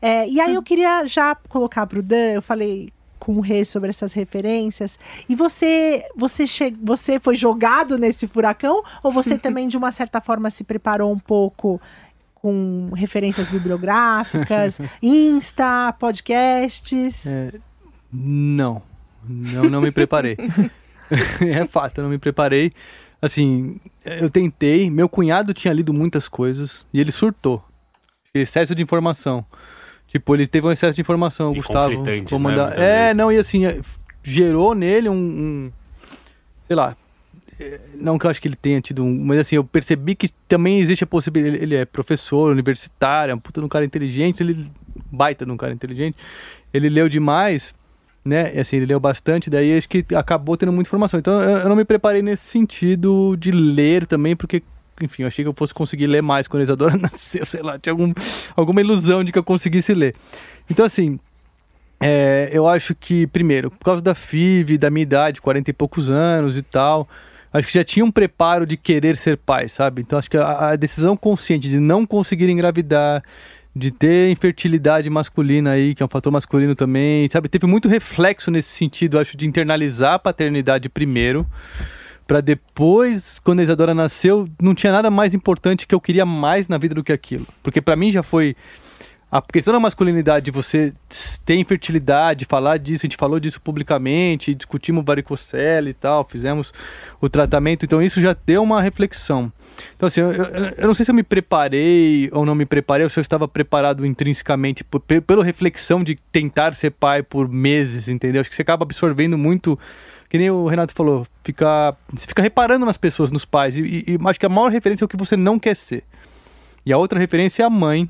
É, 0.00 0.28
e 0.28 0.40
aí 0.40 0.54
eu 0.54 0.62
queria 0.62 1.06
já 1.06 1.34
colocar 1.48 1.86
para 1.86 1.98
o 1.98 2.02
Dan, 2.02 2.32
eu 2.32 2.42
falei 2.42 2.92
com 3.26 3.32
o 3.32 3.40
Rê 3.40 3.64
sobre 3.64 3.90
essas 3.90 4.12
referências. 4.12 5.00
E 5.28 5.34
você, 5.34 6.04
você, 6.14 6.46
che... 6.46 6.72
você 6.80 7.18
foi 7.18 7.34
jogado 7.34 7.98
nesse 7.98 8.28
furacão 8.28 8.84
ou 9.02 9.10
você 9.10 9.36
também 9.36 9.66
de 9.66 9.76
uma 9.76 9.90
certa 9.90 10.20
forma 10.20 10.48
se 10.48 10.62
preparou 10.62 11.12
um 11.12 11.18
pouco 11.18 11.80
com 12.36 12.90
referências 12.94 13.48
bibliográficas, 13.48 14.80
Insta, 15.02 15.92
podcasts? 15.98 17.26
É, 17.26 17.54
não, 18.12 18.80
não, 19.28 19.64
não 19.64 19.80
me 19.80 19.90
preparei. 19.90 20.36
é 21.42 21.66
fato, 21.66 21.98
eu 21.98 22.04
não 22.04 22.10
me 22.10 22.18
preparei. 22.18 22.72
Assim, 23.20 23.80
eu 24.04 24.30
tentei, 24.30 24.88
meu 24.88 25.08
cunhado 25.08 25.52
tinha 25.52 25.74
lido 25.74 25.92
muitas 25.92 26.28
coisas 26.28 26.86
e 26.94 27.00
ele 27.00 27.10
surtou. 27.10 27.64
Excesso 28.32 28.72
de 28.72 28.84
informação. 28.84 29.44
Tipo, 30.16 30.34
ele 30.34 30.46
teve 30.46 30.66
um 30.66 30.72
excesso 30.72 30.94
de 30.94 31.00
informação, 31.02 31.52
E 31.52 31.56
Gustavo. 31.56 31.94
vou 31.94 32.02
né, 32.74 33.10
É, 33.10 33.14
não, 33.14 33.30
e 33.30 33.36
assim, 33.36 33.66
é, 33.66 33.78
gerou 34.24 34.74
nele 34.74 35.10
um, 35.10 35.14
um- 35.14 35.70
sei 36.66 36.74
lá, 36.74 36.96
é, 37.60 37.78
não 37.96 38.18
que 38.18 38.24
eu 38.24 38.30
acho 38.30 38.40
que 38.40 38.48
ele 38.48 38.56
tenha 38.56 38.80
tido 38.80 39.04
um, 39.04 39.24
mas 39.26 39.40
assim, 39.40 39.56
eu 39.56 39.62
percebi 39.64 40.14
que 40.14 40.30
também 40.48 40.80
existe 40.80 41.04
a 41.04 41.06
possibilidade, 41.06 41.56
ele, 41.62 41.64
ele 41.64 41.82
é 41.82 41.84
professor, 41.84 42.50
universitário, 42.50 43.32
é 43.32 43.34
um 43.34 43.38
puta 43.38 43.60
de 43.60 43.66
um 43.66 43.68
cara 43.68 43.84
inteligente, 43.84 44.42
ele 44.42 44.70
baita 45.12 45.44
de 45.44 45.52
um 45.52 45.56
cara 45.58 45.74
inteligente, 45.74 46.16
ele 46.72 46.88
leu 46.88 47.10
demais, 47.10 47.74
né, 48.24 48.52
e 48.54 48.58
assim, 48.58 48.76
ele 48.76 48.86
leu 48.86 48.98
bastante, 48.98 49.50
daí 49.50 49.76
acho 49.76 49.86
que 49.88 50.02
acabou 50.14 50.56
tendo 50.56 50.72
muita 50.72 50.88
informação, 50.88 51.20
então 51.20 51.42
eu, 51.42 51.58
eu 51.58 51.68
não 51.68 51.76
me 51.76 51.84
preparei 51.84 52.22
nesse 52.22 52.46
sentido 52.46 53.36
de 53.38 53.50
ler 53.50 54.06
também, 54.06 54.34
porque 54.34 54.62
enfim, 55.00 55.22
eu 55.22 55.28
achei 55.28 55.44
que 55.44 55.48
eu 55.48 55.54
fosse 55.54 55.74
conseguir 55.74 56.06
ler 56.06 56.22
mais 56.22 56.48
quando 56.48 56.60
a 56.60 56.64
Isadora 56.64 56.96
nasceu, 56.98 57.44
sei 57.44 57.62
lá, 57.62 57.78
tinha 57.78 57.92
algum, 57.92 58.12
alguma 58.56 58.80
ilusão 58.80 59.22
de 59.22 59.32
que 59.32 59.38
eu 59.38 59.44
conseguisse 59.44 59.94
ler. 59.94 60.14
Então, 60.70 60.84
assim, 60.84 61.18
é, 62.00 62.50
eu 62.52 62.68
acho 62.68 62.94
que, 62.94 63.26
primeiro, 63.26 63.70
por 63.70 63.84
causa 63.84 64.02
da 64.02 64.14
FIV, 64.14 64.78
da 64.78 64.90
minha 64.90 65.02
idade, 65.02 65.40
40 65.40 65.70
e 65.70 65.72
poucos 65.72 66.08
anos 66.08 66.56
e 66.56 66.62
tal, 66.62 67.08
acho 67.52 67.66
que 67.66 67.74
já 67.74 67.84
tinha 67.84 68.04
um 68.04 68.10
preparo 68.10 68.66
de 68.66 68.76
querer 68.76 69.16
ser 69.16 69.36
pai, 69.36 69.68
sabe? 69.68 70.02
Então, 70.02 70.18
acho 70.18 70.30
que 70.30 70.36
a, 70.36 70.70
a 70.70 70.76
decisão 70.76 71.16
consciente 71.16 71.68
de 71.68 71.80
não 71.80 72.04
conseguir 72.04 72.48
engravidar, 72.48 73.22
de 73.74 73.90
ter 73.90 74.30
infertilidade 74.30 75.08
masculina 75.10 75.72
aí, 75.72 75.94
que 75.94 76.02
é 76.02 76.06
um 76.06 76.08
fator 76.08 76.32
masculino 76.32 76.74
também, 76.74 77.28
sabe? 77.30 77.48
Teve 77.48 77.66
muito 77.66 77.88
reflexo 77.88 78.50
nesse 78.50 78.70
sentido, 78.70 79.18
acho, 79.18 79.36
de 79.36 79.46
internalizar 79.46 80.14
a 80.14 80.18
paternidade 80.18 80.88
primeiro, 80.88 81.46
para 82.26 82.40
depois, 82.40 83.38
quando 83.38 83.60
a 83.60 83.62
Isadora 83.62 83.94
nasceu, 83.94 84.48
não 84.60 84.74
tinha 84.74 84.92
nada 84.92 85.10
mais 85.10 85.34
importante 85.34 85.86
que 85.86 85.94
eu 85.94 86.00
queria 86.00 86.26
mais 86.26 86.66
na 86.68 86.76
vida 86.76 86.94
do 86.94 87.04
que 87.04 87.12
aquilo. 87.12 87.46
Porque 87.62 87.80
para 87.80 87.94
mim 87.94 88.10
já 88.10 88.22
foi 88.22 88.56
a 89.30 89.42
questão 89.42 89.72
da 89.72 89.80
masculinidade, 89.80 90.46
de 90.46 90.50
você 90.50 90.92
ter 91.44 91.56
infertilidade, 91.56 92.44
falar 92.44 92.78
disso, 92.78 93.04
a 93.04 93.06
gente 93.06 93.16
falou 93.16 93.40
disso 93.40 93.60
publicamente, 93.60 94.54
discutimos 94.54 95.04
varicocele 95.04 95.90
e 95.90 95.94
tal, 95.94 96.24
fizemos 96.24 96.72
o 97.20 97.28
tratamento, 97.28 97.84
então 97.84 98.00
isso 98.00 98.20
já 98.20 98.36
deu 98.46 98.62
uma 98.62 98.80
reflexão. 98.80 99.52
Então 99.96 100.06
assim, 100.06 100.20
eu, 100.20 100.32
eu, 100.32 100.86
não 100.86 100.94
sei 100.94 101.04
se 101.04 101.10
eu 101.10 101.14
me 101.14 101.24
preparei 101.24 102.30
ou 102.32 102.46
não 102.46 102.54
me 102.54 102.64
preparei, 102.64 103.04
ou 103.04 103.10
se 103.10 103.18
eu 103.18 103.22
estava 103.22 103.48
preparado 103.48 104.06
intrinsecamente 104.06 104.84
pela 105.26 105.44
reflexão 105.44 106.04
de 106.04 106.16
tentar 106.30 106.74
ser 106.74 106.90
pai 106.90 107.22
por 107.22 107.48
meses, 107.48 108.08
entendeu? 108.08 108.40
Acho 108.40 108.50
que 108.50 108.56
você 108.56 108.62
acaba 108.62 108.84
absorvendo 108.84 109.36
muito 109.36 109.78
que 110.36 110.38
nem 110.38 110.50
o 110.50 110.66
Renato 110.66 110.92
falou, 110.94 111.26
fica, 111.42 111.96
você 112.12 112.26
fica 112.26 112.42
reparando 112.42 112.84
nas 112.84 112.98
pessoas, 112.98 113.32
nos 113.32 113.44
pais, 113.46 113.76
e, 113.78 114.04
e- 114.06 114.18
acho 114.26 114.38
que 114.38 114.44
a 114.46 114.50
maior 114.50 114.70
referência 114.70 115.02
é 115.02 115.06
o 115.06 115.08
que 115.08 115.16
você 115.16 115.36
não 115.36 115.58
quer 115.58 115.74
ser. 115.74 116.04
E 116.84 116.92
a 116.92 116.98
outra 116.98 117.18
referência 117.18 117.62
é 117.62 117.66
a 117.66 117.70
mãe, 117.70 118.08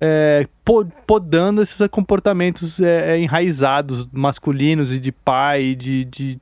é, 0.00 0.46
po- 0.64 0.86
podando 1.06 1.60
esses 1.60 1.76
comportamentos 1.88 2.78
é, 2.80 3.16
é, 3.16 3.18
enraizados, 3.18 4.08
masculinos 4.12 4.92
e 4.92 4.98
de 4.98 5.10
pai, 5.12 5.74
de, 5.74 6.04
de 6.04 6.38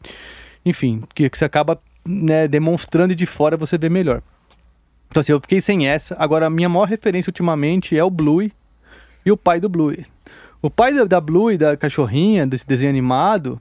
enfim, 0.64 1.02
que, 1.14 1.28
que 1.30 1.38
você 1.38 1.44
acaba 1.46 1.80
né, 2.06 2.46
demonstrando 2.46 3.12
e 3.12 3.16
de 3.16 3.26
fora 3.26 3.56
você 3.56 3.78
vê 3.78 3.88
melhor. 3.88 4.22
Então 5.10 5.20
assim, 5.22 5.32
eu 5.32 5.40
fiquei 5.40 5.60
sem 5.60 5.88
essa. 5.88 6.14
Agora, 6.18 6.46
a 6.46 6.50
minha 6.50 6.68
maior 6.68 6.86
referência 6.86 7.30
ultimamente 7.30 7.98
é 7.98 8.04
o 8.04 8.10
Bluey 8.10 8.52
e 9.24 9.32
o 9.32 9.36
pai 9.36 9.58
do 9.58 9.68
Bluey. 9.68 10.04
O 10.60 10.68
pai 10.68 10.92
da, 10.92 11.04
da 11.04 11.20
Bluey, 11.20 11.56
da 11.56 11.76
cachorrinha, 11.76 12.46
desse 12.46 12.66
desenho 12.66 12.90
animado, 12.90 13.60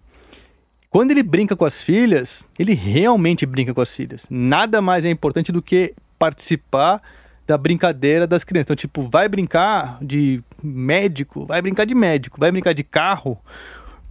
quando 0.97 1.11
ele 1.11 1.21
brinca 1.21 1.55
com 1.55 1.63
as 1.63 1.79
filhas, 1.79 2.43
ele 2.57 2.73
realmente 2.73 3.45
brinca 3.45 3.71
com 3.71 3.81
as 3.81 3.93
filhas. 3.93 4.25
Nada 4.31 4.81
mais 4.81 5.05
é 5.05 5.11
importante 5.11 5.51
do 5.51 5.61
que 5.61 5.93
participar 6.17 7.03
da 7.45 7.55
brincadeira 7.55 8.25
das 8.25 8.43
crianças. 8.43 8.65
Então, 8.65 8.75
tipo, 8.75 9.07
vai 9.07 9.29
brincar 9.29 9.99
de 10.01 10.41
médico, 10.59 11.45
vai 11.45 11.61
brincar 11.61 11.85
de 11.85 11.93
médico, 11.93 12.39
vai 12.39 12.51
brincar 12.51 12.73
de 12.73 12.83
carro, 12.83 13.37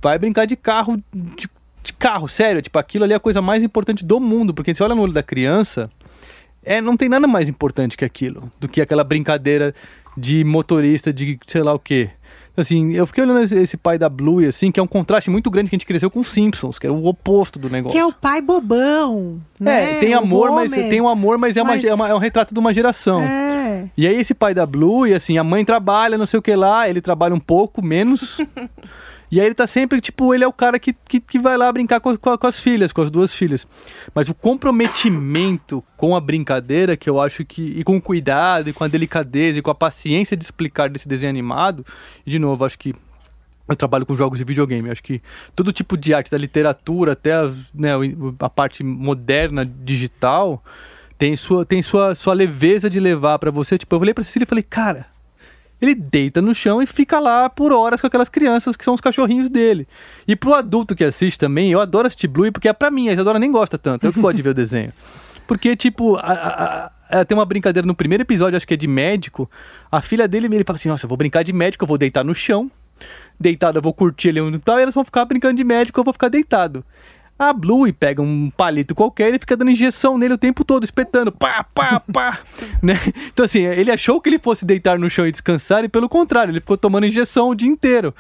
vai 0.01 0.16
brincar 0.16 0.44
de 0.44 0.55
carro, 0.55 1.03
de, 1.12 1.51
de 1.83 1.92
carro, 1.92 2.29
sério. 2.29 2.62
Tipo, 2.62 2.79
aquilo 2.79 3.03
ali 3.03 3.14
é 3.14 3.16
a 3.16 3.20
coisa 3.20 3.42
mais 3.42 3.64
importante 3.64 4.05
do 4.05 4.20
mundo, 4.20 4.55
porque 4.55 4.72
você 4.72 4.85
olha 4.85 4.94
no 4.94 5.03
olho 5.03 5.12
da 5.12 5.25
criança, 5.25 5.90
é, 6.64 6.81
não 6.81 6.96
tem 6.96 7.09
nada 7.09 7.27
mais 7.27 7.49
importante 7.49 7.96
que 7.96 8.05
aquilo, 8.05 8.49
do 8.61 8.68
que 8.68 8.81
aquela 8.81 9.03
brincadeira 9.03 9.75
de 10.16 10.44
motorista, 10.44 11.12
de 11.12 11.37
sei 11.49 11.64
lá 11.64 11.75
o 11.75 11.81
quê. 11.81 12.11
Assim, 12.57 12.92
eu 12.92 13.07
fiquei 13.07 13.23
olhando 13.25 13.40
esse, 13.40 13.55
esse 13.55 13.77
pai 13.77 13.99
da 13.99 14.09
Blue, 14.09 14.47
assim, 14.49 14.73
que 14.73 14.81
é 14.81 14.83
um 14.83 14.87
contraste 14.87 15.29
muito 15.29 15.51
grande 15.51 15.69
que 15.69 15.77
a 15.77 15.79
gente 15.79 15.87
cresceu 15.87 16.11
com 16.11 16.21
os 16.21 16.29
Simpsons, 16.29 16.79
que 16.79 16.87
era 16.87 16.92
o 16.95 17.07
oposto 17.07 17.59
do 17.59 17.69
negócio. 17.69 17.92
Que 17.97 17.99
é 18.01 18.07
o 18.07 18.12
pai 18.12 18.40
bobão. 18.40 19.40
né? 19.61 19.97
É, 19.97 20.01
tem 20.01 20.14
O 20.14 20.19
amor, 20.19 20.51
mas 20.53 20.71
tem 20.73 21.01
um 21.01 21.09
amor, 21.09 21.37
mas 21.38 21.57
é, 21.57 21.62
uma- 21.62 21.75
Mas- 21.75 21.85
é 21.85 21.92
uma- 21.95 22.09
é 22.09 22.14
um 22.14 22.19
retrato 22.19 22.55
de 22.55 22.61
uma 22.61 22.73
geração. 22.73 23.21
É. 23.21 23.85
E 23.97 24.07
aí 24.07 24.19
esse 24.21 24.33
pai 24.35 24.55
da 24.55 24.64
Blue, 24.64 25.07
e 25.07 25.14
assim, 25.14 25.37
a 25.38 25.45
mãe 25.45 25.64
trabalha, 25.64 26.16
não 26.16 26.27
sei 26.27 26.38
o 26.38 26.42
que 26.42 26.55
lá, 26.57 26.88
ele 26.88 27.01
trabalha 27.01 27.35
um 27.35 27.40
pouco, 27.40 27.83
menos. 27.85 28.38
e 29.31 29.41
aí 29.41 29.47
ele 29.47 29.55
tá 29.55 29.67
sempre, 29.67 30.01
tipo, 30.01 30.33
ele 30.35 30.45
é 30.45 30.47
o 30.47 30.53
cara 30.53 30.79
que, 30.79 30.93
que, 30.93 31.21
que 31.21 31.39
vai 31.39 31.57
lá 31.57 31.71
brincar 31.73 32.01
com, 32.01 32.17
com, 32.17 32.39
com 32.39 32.47
as 32.47 32.61
filhas, 32.61 32.93
com 32.93 33.03
as 33.03 33.11
duas 33.11 33.35
filhas. 33.35 33.67
Mas 34.15 34.29
o 34.29 34.35
comprometimento 34.35 35.83
com 35.97 36.15
a 36.15 36.21
brincadeira, 36.21 36.97
que 36.97 37.11
eu 37.11 37.21
acho 37.21 37.45
que, 37.45 37.62
e 37.62 37.83
com 37.83 37.97
o 37.97 38.03
cuidado, 38.03 38.71
e 38.71 38.73
com 38.73 38.85
a 38.85 38.89
delicadeza, 38.89 39.59
e 39.59 39.62
com 39.62 39.71
a 39.71 39.75
paciência 39.75 40.37
de 40.37 40.45
explicar 40.45 40.89
desse 40.89 41.09
desenho 41.09 41.31
animado, 41.31 41.85
e 42.25 42.31
de 42.31 42.39
novo, 42.39 42.65
acho 42.65 42.79
que 42.79 42.95
eu 43.69 43.75
trabalho 43.75 44.07
com 44.07 44.15
jogos 44.15 44.39
de 44.39 44.45
videogame. 44.45 44.91
Acho 44.91 45.03
que 45.03 45.21
todo 45.55 45.73
tipo 45.73 45.97
de 45.97 46.15
arte, 46.15 46.31
da 46.31 46.39
literatura 46.39 47.12
até 47.12 47.33
a, 47.33 47.53
né, 47.75 47.91
a 48.39 48.49
parte 48.49 48.85
moderna, 48.85 49.67
digital, 49.67 50.62
tem 51.19 51.35
sua, 51.37 51.67
tem 51.67 51.83
sua, 51.83 52.15
sua 52.15 52.35
leveza 52.35 52.89
de 52.89 53.01
levar 53.01 53.39
pra 53.39 53.51
você. 53.51 53.77
Tipo, 53.77 53.97
eu 53.97 54.01
olhei 54.01 54.15
pra 54.15 54.23
Cecília 54.23 54.45
e 54.45 54.49
falei, 54.49 54.62
cara, 54.62 55.07
ele 55.81 55.95
deita 55.95 56.41
no 56.41 56.55
chão 56.55 56.81
e 56.83 56.87
fica 56.87 57.19
lá 57.19 57.49
por 57.51 57.73
horas 57.73 58.01
com 58.01 58.07
aquelas 58.07 58.29
crianças 58.29 58.77
que 58.77 58.85
são 58.85 58.95
os 58.95 59.01
cachorrinhos 59.01 59.49
dele. 59.51 59.87
E 60.27 60.35
pro 60.35 60.55
adulto 60.55 60.95
que 60.97 61.05
assiste 61.05 61.39
também, 61.39 61.71
eu 61.71 61.81
adoro 61.81 62.07
assistir 62.07 62.29
Blue 62.29 62.51
porque 62.53 62.69
é 62.69 62.73
pra 62.73 62.91
mim, 62.91 63.09
a 63.09 63.12
Isadora 63.12 63.39
nem 63.39 63.51
gosta 63.51 63.77
tanto, 63.77 64.07
eu 64.07 64.12
que 64.12 64.21
gosto 64.21 64.37
de 64.37 64.43
ver 64.43 64.51
o 64.51 64.55
desenho. 64.55 64.93
Porque, 65.47 65.77
tipo, 65.77 66.17
a- 66.17 66.23
a- 67.11 67.19
a- 67.21 67.25
tem 67.25 67.37
uma 67.37 67.45
brincadeira 67.45 67.87
no 67.87 67.95
primeiro 67.95 68.23
episódio, 68.23 68.57
acho 68.57 68.67
que 68.67 68.75
é 68.75 68.77
de 68.77 68.89
médico. 68.89 69.49
A 69.93 70.03
filha 70.03 70.27
dele, 70.27 70.47
ele 70.47 70.65
fala 70.65 70.77
assim: 70.77 70.89
Nossa, 70.89 71.05
eu 71.05 71.09
vou 71.09 71.17
brincar 71.17 71.45
de 71.45 71.53
médico, 71.53 71.85
eu 71.85 71.89
vou 71.89 71.97
deitar 71.97 72.25
no 72.25 72.35
chão. 72.35 72.69
Deitado, 73.39 73.79
eu 73.79 73.83
vou 73.83 73.93
curtir 73.93 74.31
ali 74.31 74.41
onde 74.41 74.59
tal, 74.59 74.79
e 74.79 74.83
elas 74.83 74.95
vão 74.95 75.05
ficar 75.05 75.25
brincando 75.27 75.55
de 75.55 75.62
médico, 75.62 76.01
eu 76.01 76.05
vou 76.05 76.12
ficar 76.12 76.29
deitado. 76.29 76.85
A 77.38 77.53
Blue 77.53 77.92
pega 77.92 78.22
um 78.22 78.51
palito 78.51 78.94
qualquer 78.94 79.35
e 79.35 79.38
fica 79.38 79.57
dando 79.57 79.70
injeção 79.70 80.16
nele 80.16 80.35
o 80.35 80.38
tempo 80.38 80.64
todo, 80.64 80.85
espetando, 80.85 81.31
pá, 81.31 81.64
pá, 81.64 82.01
pá, 82.01 82.40
né? 82.83 82.99
Então 83.33 83.44
assim, 83.44 83.61
ele 83.61 83.90
achou 83.90 84.20
que 84.20 84.29
ele 84.29 84.38
fosse 84.38 84.64
deitar 84.64 84.99
no 84.99 85.11
chão 85.11 85.27
e 85.27 85.33
descansar 85.33 85.85
e 85.85 85.88
pelo 85.88 86.09
contrário, 86.09 86.51
ele 86.51 86.61
ficou 86.61 86.79
tomando 86.79 87.07
injeção 87.07 87.51
o 87.51 87.55
dia 87.55 87.68
inteiro. 87.68 88.14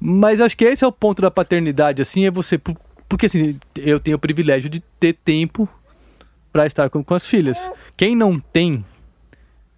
Mas 0.00 0.40
acho 0.40 0.56
que 0.56 0.64
esse 0.64 0.84
é 0.84 0.86
o 0.86 0.92
ponto 0.92 1.20
da 1.20 1.30
paternidade, 1.30 2.00
assim, 2.00 2.26
é 2.26 2.30
você... 2.30 2.60
Porque 3.08 3.26
assim, 3.26 3.58
eu 3.76 3.98
tenho 3.98 4.16
o 4.16 4.20
privilégio 4.20 4.70
de 4.70 4.80
ter 5.00 5.14
tempo 5.14 5.68
para 6.52 6.66
estar 6.66 6.88
com, 6.90 7.02
com 7.02 7.14
as 7.14 7.26
filhas. 7.26 7.58
Quem 7.96 8.14
não 8.14 8.38
tem, 8.38 8.84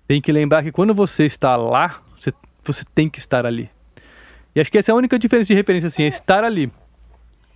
tem 0.06 0.20
que 0.20 0.30
lembrar 0.30 0.62
que 0.62 0.72
quando 0.72 0.92
você 0.92 1.24
está 1.24 1.56
lá, 1.56 2.02
você, 2.18 2.32
você 2.62 2.82
tem 2.94 3.08
que 3.08 3.18
estar 3.18 3.46
ali. 3.46 3.70
E 4.54 4.60
acho 4.60 4.70
que 4.70 4.76
essa 4.76 4.90
é 4.90 4.92
a 4.92 4.96
única 4.96 5.18
diferença 5.18 5.48
de 5.48 5.54
referência, 5.54 5.86
assim, 5.86 6.02
é 6.02 6.08
estar 6.08 6.44
ali. 6.44 6.70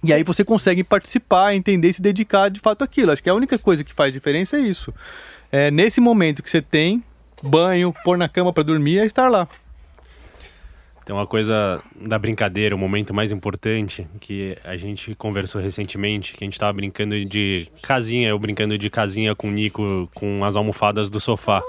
E 0.04 0.12
aí 0.12 0.22
você 0.22 0.44
consegue 0.44 0.84
participar, 0.84 1.54
entender 1.54 1.88
e 1.88 1.94
se 1.94 2.02
dedicar 2.02 2.50
de 2.50 2.60
fato 2.60 2.84
àquilo. 2.84 3.10
Acho 3.10 3.22
que 3.22 3.30
a 3.30 3.34
única 3.34 3.58
coisa 3.58 3.82
que 3.82 3.94
faz 3.94 4.12
diferença 4.12 4.58
é 4.58 4.60
isso. 4.60 4.92
É 5.50 5.70
nesse 5.70 5.98
momento 5.98 6.42
que 6.42 6.50
você 6.50 6.60
tem 6.60 7.02
banho, 7.42 7.94
pôr 8.04 8.18
na 8.18 8.28
cama 8.28 8.52
para 8.52 8.62
dormir, 8.62 8.98
é 8.98 9.06
estar 9.06 9.30
lá. 9.30 9.48
Tem 11.06 11.14
uma 11.16 11.26
coisa 11.26 11.82
da 11.94 12.18
brincadeira, 12.18 12.74
o 12.74 12.78
momento 12.78 13.14
mais 13.14 13.30
importante 13.32 14.06
que 14.20 14.56
a 14.62 14.76
gente 14.76 15.14
conversou 15.14 15.60
recentemente, 15.60 16.34
que 16.34 16.44
a 16.44 16.46
gente 16.46 16.58
tava 16.58 16.72
brincando 16.74 17.24
de 17.24 17.66
casinha, 17.82 18.28
eu 18.28 18.38
brincando 18.38 18.76
de 18.76 18.90
casinha 18.90 19.34
com 19.34 19.48
o 19.48 19.50
Nico, 19.50 20.08
com 20.14 20.44
as 20.44 20.54
almofadas 20.54 21.08
do 21.08 21.18
sofá. 21.18 21.62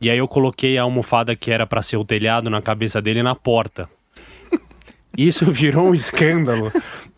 E 0.00 0.10
aí 0.10 0.18
eu 0.18 0.28
coloquei 0.28 0.76
a 0.76 0.82
almofada 0.82 1.34
que 1.34 1.50
era 1.50 1.66
para 1.66 1.82
ser 1.82 1.96
o 1.96 2.04
telhado 2.04 2.50
na 2.50 2.60
cabeça 2.60 3.00
dele 3.00 3.22
na 3.22 3.34
porta. 3.34 3.88
Isso 5.16 5.50
virou 5.50 5.88
um 5.88 5.94
escândalo. 5.94 6.72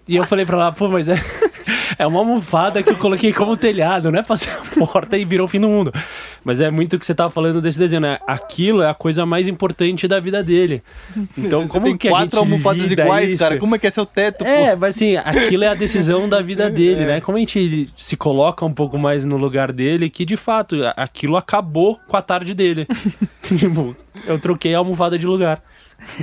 E 0.08 0.16
eu 0.16 0.24
falei 0.24 0.46
pra 0.46 0.56
ela, 0.56 0.72
pô, 0.72 0.88
mas 0.88 1.08
é, 1.08 1.16
é 1.98 2.06
uma 2.06 2.20
almofada 2.20 2.80
que 2.82 2.90
eu 2.90 2.96
coloquei 2.96 3.32
como 3.32 3.56
telhado, 3.56 4.12
não 4.12 4.18
é 4.20 4.22
pra 4.22 4.36
ser 4.36 4.50
a 4.50 4.62
porta 4.86 5.18
e 5.18 5.24
virou 5.24 5.46
o 5.46 5.48
fim 5.48 5.58
do 5.60 5.68
mundo. 5.68 5.92
Mas 6.44 6.60
é 6.60 6.70
muito 6.70 6.94
o 6.94 6.98
que 6.98 7.04
você 7.04 7.12
tava 7.12 7.28
falando 7.30 7.60
desse 7.60 7.76
desenho, 7.76 8.00
né? 8.02 8.18
Aquilo 8.24 8.82
é 8.82 8.88
a 8.88 8.94
coisa 8.94 9.26
mais 9.26 9.48
importante 9.48 10.06
da 10.06 10.20
vida 10.20 10.42
dele. 10.44 10.82
Então, 11.36 11.62
Você 11.62 11.68
como 11.68 11.98
que 11.98 12.06
a 12.08 12.10
quatro 12.12 12.26
gente 12.26 12.38
almofadas 12.52 12.88
lida 12.88 13.02
iguais, 13.02 13.30
isso? 13.30 13.38
cara. 13.42 13.56
Como 13.58 13.74
é 13.74 13.78
que 13.78 13.86
é 13.86 13.90
seu 13.90 14.06
teto, 14.06 14.44
É, 14.44 14.70
pô? 14.72 14.80
mas 14.80 14.94
assim, 14.96 15.16
aquilo 15.16 15.64
é 15.64 15.68
a 15.68 15.74
decisão 15.74 16.28
da 16.28 16.40
vida 16.40 16.70
dele, 16.70 17.04
né? 17.04 17.20
Como 17.20 17.36
a 17.36 17.40
gente 17.40 17.88
se 17.96 18.16
coloca 18.16 18.64
um 18.64 18.72
pouco 18.72 18.96
mais 18.96 19.24
no 19.24 19.36
lugar 19.36 19.72
dele, 19.72 20.08
que 20.08 20.24
de 20.24 20.36
fato, 20.36 20.76
aquilo 20.96 21.36
acabou 21.36 21.98
com 22.06 22.16
a 22.16 22.22
tarde 22.22 22.54
dele. 22.54 22.86
tipo, 23.42 23.96
eu 24.26 24.38
troquei 24.38 24.74
a 24.74 24.78
almofada 24.78 25.18
de 25.18 25.26
lugar. 25.26 25.60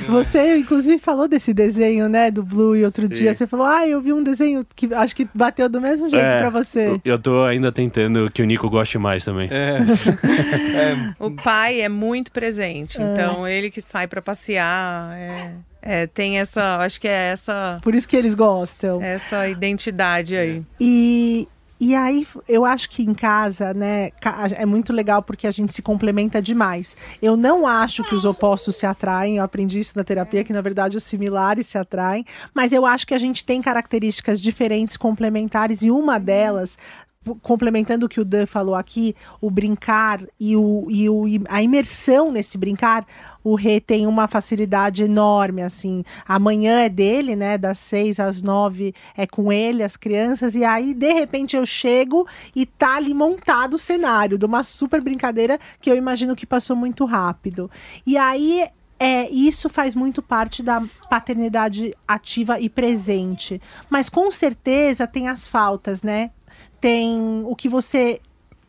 Você, 0.07 0.57
inclusive, 0.57 0.97
falou 0.99 1.27
desse 1.27 1.53
desenho, 1.53 2.07
né, 2.09 2.31
do 2.31 2.43
Blue, 2.43 2.75
e 2.75 2.83
outro 2.85 3.07
dia 3.07 3.33
você 3.33 3.45
falou, 3.47 3.65
ah, 3.65 3.87
eu 3.87 3.99
vi 4.01 4.13
um 4.13 4.23
desenho 4.23 4.65
que 4.75 4.93
acho 4.93 5.15
que 5.15 5.27
bateu 5.33 5.67
do 5.69 5.79
mesmo 5.81 6.09
jeito 6.09 6.23
É, 6.25 6.39
pra 6.39 6.49
você. 6.49 6.87
Eu, 6.87 7.01
eu 7.03 7.19
tô 7.19 7.43
ainda 7.43 7.71
tentando 7.71 8.29
que 8.31 8.41
o 8.41 8.45
Nico 8.45 8.69
goste 8.69 8.97
mais 8.97 9.23
também. 9.25 9.49
É. 9.51 9.79
O 11.19 11.31
pai 11.31 11.81
é 11.81 11.89
muito 11.89 12.31
presente, 12.31 12.97
então 13.01 13.47
ele 13.47 13.69
que 13.69 13.81
sai 13.81 14.07
pra 14.07 14.21
passear, 14.21 15.15
é- 15.17 15.51
é, 15.85 16.07
tem 16.07 16.39
essa, 16.39 16.77
acho 16.77 16.99
que 16.99 17.07
é 17.09 17.31
essa, 17.31 17.77
Por 17.83 17.93
isso 17.93 18.07
que 18.07 18.15
eles 18.15 18.35
gostam. 18.35 19.01
essa 19.01 19.49
identidade 19.49 20.35
aí. 20.35 20.63
E, 20.79 21.47
e 21.83 21.95
aí, 21.95 22.25
eu 22.47 22.63
acho 22.63 22.89
que 22.89 23.03
em 23.03 23.13
casa, 23.13 23.73
né, 23.73 24.11
é 24.55 24.65
muito 24.65 24.93
legal 24.93 25.21
porque 25.21 25.45
a 25.45 25.51
gente 25.51 25.73
se 25.73 25.81
complementa 25.81 26.41
demais. 26.41 26.95
Eu 27.21 27.35
não 27.35 27.67
acho 27.67 28.05
que 28.05 28.15
os 28.15 28.23
opostos 28.23 28.77
se 28.77 28.85
atraem, 28.85 29.35
eu 29.35 29.43
aprendi 29.43 29.79
isso 29.79 29.97
na 29.97 30.03
terapia, 30.03 30.45
que 30.45 30.53
na 30.53 30.61
verdade 30.61 30.95
os 30.95 31.03
similares 31.03 31.67
se 31.67 31.77
atraem, 31.77 32.25
mas 32.53 32.71
eu 32.71 32.85
acho 32.85 33.05
que 33.05 33.13
a 33.13 33.17
gente 33.17 33.43
tem 33.43 33.61
características 33.61 34.41
diferentes, 34.41 34.95
complementares, 34.95 35.81
e 35.81 35.91
uma 35.91 36.17
delas. 36.17 36.77
Complementando 37.41 38.05
o 38.05 38.09
que 38.09 38.19
o 38.19 38.25
Dan 38.25 38.45
falou 38.45 38.75
aqui, 38.75 39.15
o 39.39 39.49
brincar 39.49 40.21
e, 40.39 40.55
o, 40.55 40.87
e 40.89 41.09
o, 41.09 41.23
a 41.47 41.61
imersão 41.61 42.31
nesse 42.31 42.57
brincar, 42.57 43.05
o 43.43 43.55
Rê 43.55 43.79
tem 43.81 44.07
uma 44.07 44.27
facilidade 44.27 45.03
enorme, 45.03 45.61
assim. 45.61 46.03
Amanhã 46.25 46.81
é 46.81 46.89
dele, 46.89 47.35
né? 47.35 47.57
Das 47.57 47.77
seis 47.77 48.19
às 48.19 48.41
nove 48.41 48.93
é 49.15 49.27
com 49.27 49.51
ele, 49.51 49.83
as 49.83 49.97
crianças. 49.97 50.55
E 50.55 50.63
aí, 50.63 50.93
de 50.93 51.11
repente, 51.11 51.55
eu 51.55 51.65
chego 51.65 52.25
e 52.55 52.65
tá 52.65 52.95
ali 52.95 53.13
montado 53.13 53.73
o 53.73 53.79
cenário 53.79 54.37
de 54.37 54.45
uma 54.45 54.63
super 54.63 55.03
brincadeira 55.03 55.59
que 55.81 55.91
eu 55.91 55.95
imagino 55.95 56.35
que 56.35 56.45
passou 56.45 56.75
muito 56.75 57.05
rápido. 57.05 57.69
E 58.05 58.17
aí. 58.17 58.67
É, 58.99 59.29
isso 59.29 59.67
faz 59.67 59.95
muito 59.95 60.21
parte 60.21 60.63
da 60.63 60.81
paternidade 61.09 61.93
ativa 62.07 62.57
e 62.61 62.69
presente. 62.69 63.59
Mas 63.89 64.07
com 64.07 64.31
certeza 64.31 65.05
tem 65.05 65.27
as 65.27 65.45
faltas, 65.45 66.01
né? 66.01 66.31
Tem 66.83 67.45
o 67.45 67.55
que 67.55 67.69
você 67.69 68.19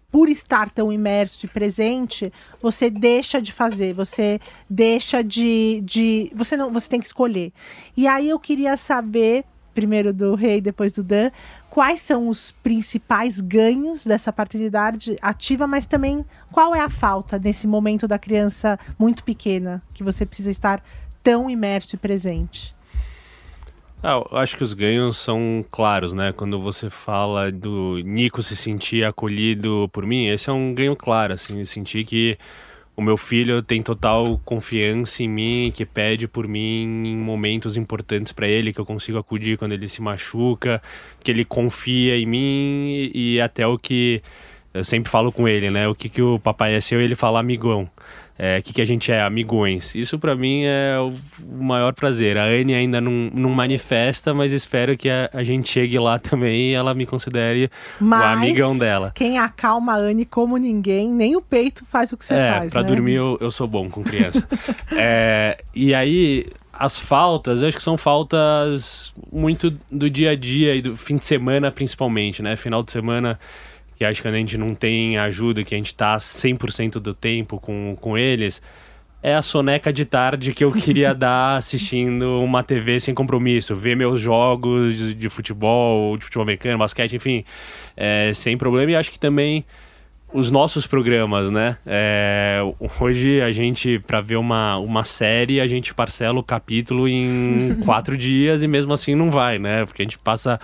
por 0.09 0.29
estar 0.29 0.71
tão 0.71 0.93
imerso 0.93 1.45
e 1.45 1.49
presente, 1.49 2.33
você 2.63 2.89
deixa 2.89 3.43
de 3.43 3.53
fazer, 3.53 3.93
você 3.93 4.41
deixa 4.71 5.25
de, 5.25 5.83
de 5.85 6.31
você 6.33 6.57
não, 6.57 6.73
você 6.73 6.89
tem 6.89 7.01
que 7.01 7.07
escolher. 7.09 7.53
E 7.97 8.07
aí 8.07 8.29
eu 8.29 8.39
queria 8.39 8.77
saber, 8.77 9.45
primeiro 9.75 10.13
do 10.13 10.37
Rei, 10.37 10.61
depois 10.61 10.93
do 10.93 11.03
Dan, 11.03 11.33
quais 11.69 12.01
são 12.03 12.29
os 12.29 12.53
principais 12.53 13.41
ganhos 13.41 14.07
dessa 14.07 14.33
paternidade 14.33 15.17
ativa, 15.21 15.67
mas 15.67 15.85
também 15.85 16.25
qual 16.53 16.73
é 16.73 16.81
a 16.81 16.89
falta 16.89 17.37
nesse 17.37 17.67
momento 17.67 18.07
da 18.07 18.17
criança 18.17 18.79
muito 18.97 19.25
pequena 19.25 19.83
que 19.93 20.05
você 20.05 20.25
precisa 20.25 20.53
estar 20.53 20.81
tão 21.25 21.51
imerso 21.51 21.97
e 21.97 21.99
presente. 21.99 22.73
Ah, 24.07 24.23
eu 24.31 24.37
acho 24.37 24.55
que 24.59 24.63
os 24.63 24.75
ganhos 24.75 25.17
são 25.17 25.65
claros, 25.71 26.13
né? 26.13 26.31
Quando 26.31 26.61
você 26.61 26.91
fala 26.91 27.51
do 27.51 27.99
Nico 28.05 28.43
se 28.43 28.55
sentir 28.55 29.03
acolhido 29.03 29.89
por 29.95 30.05
mim, 30.05 30.27
esse 30.27 30.51
é 30.51 30.53
um 30.53 30.75
ganho 30.75 30.95
claro, 30.95 31.33
assim, 31.33 31.65
sentir 31.65 32.05
que 32.05 32.37
o 32.95 33.01
meu 33.01 33.17
filho 33.17 33.63
tem 33.63 33.83
total 33.83 34.39
confiança 34.45 35.23
em 35.23 35.29
mim, 35.29 35.73
que 35.75 35.87
pede 35.87 36.29
por 36.29 36.47
mim 36.47 37.03
em 37.07 37.17
momentos 37.17 37.79
importantes 37.79 38.31
para 38.31 38.47
ele, 38.47 38.75
que 38.75 38.79
eu 38.81 38.85
consigo 38.85 39.17
acudir 39.17 39.57
quando 39.57 39.73
ele 39.73 39.89
se 39.89 40.03
machuca, 40.03 40.83
que 41.23 41.31
ele 41.31 41.43
confia 41.43 42.19
em 42.19 42.27
mim 42.27 43.11
e 43.15 43.41
até 43.41 43.67
o 43.67 43.79
que 43.79 44.23
eu 44.75 44.85
sempre 44.85 45.11
falo 45.11 45.33
com 45.33 45.49
ele, 45.49 45.71
né? 45.71 45.89
O 45.89 45.95
que, 45.95 46.11
que 46.11 46.21
o 46.21 46.39
papai 46.39 46.75
é 46.75 46.81
seu, 46.81 47.01
ele 47.01 47.15
fala 47.15 47.41
amigão. 47.41 47.89
É, 48.39 48.59
o 48.59 48.63
que, 48.63 48.73
que 48.73 48.83
a 48.83 48.85
gente 48.85 49.13
é, 49.13 49.23
amigões. 49.23 49.95
Isso 49.95 50.19
para 50.19 50.35
mim 50.35 50.65
é 50.65 50.99
o 50.99 51.15
o 51.43 51.63
maior 51.63 51.93
prazer. 51.95 52.37
A 52.37 52.45
Anne 52.45 52.75
ainda 52.75 53.01
não, 53.01 53.31
não 53.33 53.51
manifesta, 53.51 54.35
mas 54.35 54.53
espero 54.53 54.97
que 54.97 55.09
a, 55.09 55.31
a 55.33 55.45
gente 55.45 55.71
chegue 55.71 55.99
lá 55.99 56.19
também 56.19 56.71
e 56.71 56.75
ela 56.75 56.95
me 56.95 57.07
considere 57.07 57.71
Mas 58.01 58.21
o 58.21 58.25
amigão 58.25 58.77
dela. 58.77 59.13
quem 59.15 59.39
acalma 59.39 59.95
a 59.95 59.97
Anne 59.97 60.25
como 60.25 60.57
ninguém, 60.57 61.09
nem 61.09 61.37
o 61.37 61.43
peito 61.43 61.85
faz 61.87 62.13
o 62.13 62.17
que 62.17 62.25
você 62.25 62.35
é, 62.35 62.53
faz, 62.53 62.73
pra 62.73 62.83
né? 62.83 62.89
dormir 62.89 63.15
eu, 63.15 63.39
eu 63.41 63.51
sou 63.51 63.67
bom 63.67 63.89
com 63.89 64.03
criança. 64.03 64.47
É, 64.97 65.59
e 65.75 65.95
aí, 65.95 66.47
as 66.73 66.99
faltas, 66.99 67.63
eu 67.63 67.69
acho 67.69 67.77
que 67.77 67.83
são 67.83 67.97
faltas 67.97 69.15
muito 69.33 69.71
do 69.91 70.09
dia 70.09 70.31
a 70.31 70.37
dia 70.37 70.75
e 70.75 70.83
do 70.83 70.97
fim 70.97 71.17
de 71.17 71.25
semana, 71.25 71.71
principalmente, 71.71 72.43
né? 72.43 72.55
Final 72.57 72.83
de 72.83 72.93
semana, 72.93 73.39
que 73.97 74.05
acho 74.05 74.21
que 74.21 74.29
quando 74.29 74.35
a 74.35 74.39
gente 74.39 74.59
não 74.59 74.75
tem 74.75 75.19
ajuda, 75.19 75.65
que 75.65 75.75
a 75.75 75.79
gente 75.79 75.95
tá 75.95 76.17
100% 76.17 76.95
do 76.95 77.15
tempo 77.15 77.59
com, 77.59 77.97
com 78.01 78.19
eles, 78.19 78.61
é 79.23 79.35
a 79.35 79.41
soneca 79.41 79.91
de 79.91 80.05
tarde 80.05 80.53
que 80.53 80.63
eu 80.63 80.71
queria 80.75 81.15
dar 81.15 81.57
assistindo 81.57 82.43
uma 82.43 82.63
TV 82.63 83.01
sem 83.01 83.15
compromisso, 83.15 83.75
ver 83.75 83.97
meus 83.97 84.21
jogos 84.21 84.97
de, 84.97 85.15
de 85.15 85.31
futebol, 85.31 86.17
de 86.19 86.25
futebol 86.25 86.43
americano, 86.43 86.79
basquete, 86.79 87.17
enfim, 87.17 87.45
é, 87.97 88.33
sem 88.35 88.59
problema. 88.59 88.93
E 88.93 88.97
acho 88.97 89.11
que 89.11 89.19
também 89.19 89.65
os 90.35 90.51
nossos 90.51 90.85
programas, 90.85 91.49
né? 91.49 91.79
É, 91.87 92.61
hoje 93.01 93.41
a 93.41 93.53
gente, 93.53 94.01
para 94.01 94.21
ver 94.21 94.37
uma, 94.37 94.77
uma 94.79 95.05
série, 95.05 95.61
a 95.61 95.67
gente 95.67 95.95
parcela 95.95 96.41
o 96.41 96.43
capítulo 96.43 97.09
em 97.09 97.77
quatro 97.87 98.19
dias 98.19 98.61
e 98.61 98.67
mesmo 98.67 98.93
assim 98.93 99.15
não 99.15 99.31
vai, 99.31 99.61
né? 99.61 99.87
Porque 99.87 100.03
a 100.03 100.05
gente 100.05 100.19
passa 100.19 100.61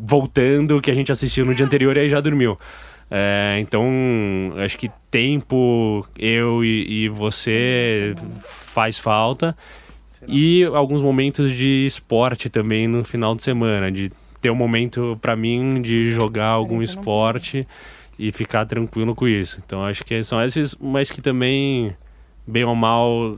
voltando 0.00 0.76
o 0.76 0.80
que 0.80 0.90
a 0.90 0.94
gente 0.94 1.10
assistiu 1.10 1.44
no 1.44 1.54
dia 1.54 1.66
anterior 1.66 1.96
e 1.96 2.00
aí 2.00 2.08
já 2.08 2.20
dormiu. 2.20 2.58
É, 3.10 3.58
então, 3.60 3.84
acho 4.64 4.78
que 4.78 4.90
tempo, 5.10 6.06
eu 6.18 6.64
e, 6.64 7.04
e 7.04 7.08
você 7.08 8.14
faz 8.42 8.98
falta. 8.98 9.56
E 10.26 10.64
alguns 10.64 11.02
momentos 11.02 11.50
de 11.50 11.84
esporte 11.84 12.48
também 12.48 12.86
no 12.86 13.04
final 13.04 13.34
de 13.34 13.42
semana, 13.42 13.90
de 13.90 14.10
ter 14.40 14.50
um 14.50 14.54
momento 14.54 15.18
para 15.20 15.36
mim 15.36 15.82
de 15.82 16.12
jogar 16.12 16.48
algum 16.48 16.82
esporte 16.82 17.66
e 18.18 18.32
ficar 18.32 18.66
tranquilo 18.66 19.14
com 19.14 19.26
isso. 19.26 19.60
Então 19.64 19.84
acho 19.84 20.04
que 20.04 20.22
são 20.22 20.42
esses, 20.42 20.74
mas 20.80 21.10
que 21.10 21.20
também, 21.20 21.94
bem 22.46 22.64
ou 22.64 22.74
mal, 22.74 23.36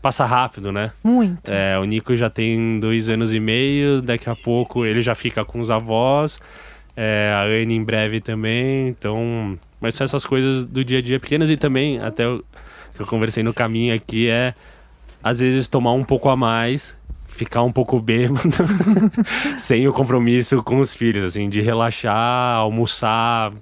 passa 0.00 0.24
rápido, 0.24 0.72
né? 0.72 0.92
Muito. 1.02 1.50
É, 1.50 1.78
o 1.78 1.84
Nico 1.84 2.14
já 2.16 2.30
tem 2.30 2.78
dois 2.80 3.08
anos 3.08 3.34
e 3.34 3.40
meio, 3.40 4.00
daqui 4.00 4.28
a 4.28 4.36
pouco 4.36 4.84
ele 4.84 5.00
já 5.00 5.14
fica 5.14 5.44
com 5.44 5.60
os 5.60 5.70
avós, 5.70 6.40
é, 6.96 7.32
a 7.34 7.44
Anne 7.44 7.74
em 7.74 7.84
breve 7.84 8.20
também, 8.20 8.88
então. 8.88 9.58
Mas 9.80 9.94
são 9.94 10.04
essas 10.04 10.24
coisas 10.24 10.64
do 10.64 10.84
dia 10.84 10.98
a 10.98 11.02
dia 11.02 11.20
pequenas 11.20 11.50
e 11.50 11.56
também, 11.56 12.00
até 12.00 12.26
o 12.26 12.44
que 12.94 13.02
eu 13.02 13.06
conversei 13.06 13.42
no 13.42 13.54
caminho 13.54 13.94
aqui, 13.94 14.28
é 14.28 14.54
às 15.22 15.40
vezes 15.40 15.68
tomar 15.68 15.92
um 15.92 16.04
pouco 16.04 16.28
a 16.28 16.36
mais 16.36 16.96
ficar 17.38 17.62
um 17.62 17.70
pouco 17.70 18.00
bêbado, 18.00 18.50
sem 19.56 19.86
o 19.86 19.92
compromisso 19.92 20.60
com 20.64 20.80
os 20.80 20.92
filhos, 20.92 21.24
assim, 21.24 21.48
de 21.48 21.60
relaxar, 21.60 22.56
almoçar 22.56 23.52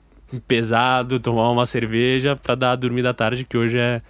pesado, 0.48 1.20
tomar 1.20 1.50
uma 1.50 1.66
cerveja 1.66 2.34
para 2.34 2.54
dar 2.54 2.72
a 2.72 2.76
dormida 2.76 3.10
à 3.10 3.14
tarde, 3.14 3.44
que 3.44 3.56
hoje 3.56 3.78
é, 3.78 4.00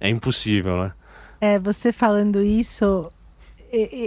é 0.00 0.08
impossível, 0.08 0.76
né? 0.82 0.92
É, 1.42 1.58
você 1.58 1.90
falando 1.90 2.40
isso, 2.40 3.10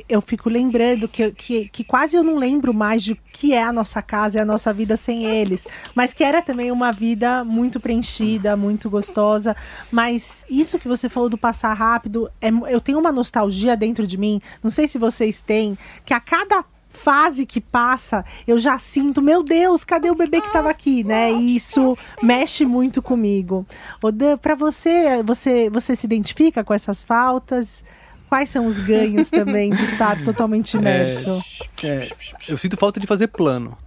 eu 0.08 0.22
fico 0.22 0.50
lembrando 0.50 1.06
que, 1.06 1.32
que, 1.32 1.68
que, 1.68 1.84
quase 1.84 2.16
eu 2.16 2.24
não 2.24 2.38
lembro 2.38 2.74
mais 2.74 3.04
de 3.04 3.14
que 3.14 3.54
é 3.54 3.62
a 3.62 3.74
nossa 3.74 4.02
casa 4.02 4.38
e 4.38 4.40
a 4.40 4.46
nossa 4.46 4.72
vida 4.72 4.96
sem 4.96 5.26
eles. 5.26 5.68
Mas 5.94 6.14
que 6.14 6.24
era 6.24 6.42
também 6.42 6.72
uma 6.72 6.94
vida 6.94 7.44
muito 7.44 7.78
preenchida, 7.78 8.56
muito 8.56 8.90
gostosa. 8.90 9.54
Mas 9.92 10.46
isso 10.50 10.80
que 10.80 10.88
você 10.88 11.10
falou 11.10 11.28
do 11.28 11.38
passar 11.38 11.74
rápido, 11.74 12.32
é, 12.40 12.48
eu 12.70 12.80
tenho 12.80 13.00
uma 13.00 13.12
nostalgia 13.12 13.76
dentro 13.76 14.08
de 14.08 14.18
mim, 14.18 14.40
não 14.64 14.72
sei 14.72 14.88
se 14.88 14.98
vocês 14.98 15.42
têm, 15.42 15.78
que 16.06 16.14
a 16.14 16.22
cada 16.22 16.64
fase 16.96 17.46
que 17.46 17.62
passa, 17.62 18.26
eu 18.48 18.58
já 18.58 18.78
sinto, 18.80 19.22
meu 19.22 19.44
Deus, 19.44 19.84
cadê 19.84 20.10
o 20.10 20.16
bebê 20.16 20.42
que 20.42 20.48
estava 20.48 20.70
aqui, 20.70 21.04
né? 21.04 21.32
E 21.32 21.56
isso 21.56 21.98
mexe 22.24 22.66
muito 22.66 23.02
comigo. 23.02 23.66
Odan, 24.02 24.38
para 24.38 24.56
você, 24.56 25.22
você, 25.24 25.70
você 25.70 25.96
se 25.96 26.08
identifica 26.08 26.64
com 26.64 26.74
essas 26.74 27.04
faltas? 27.04 27.84
Quais 28.28 28.50
são 28.50 28.66
os 28.66 28.80
ganhos 28.80 29.30
também 29.30 29.72
de 29.74 29.84
estar 29.84 30.24
totalmente 30.24 30.76
imerso? 30.76 31.40
É, 31.84 31.88
é, 31.88 32.10
eu 32.48 32.58
sinto 32.58 32.76
falta 32.76 33.00
de 33.00 33.06
fazer 33.06 33.28
plano. 33.28 33.78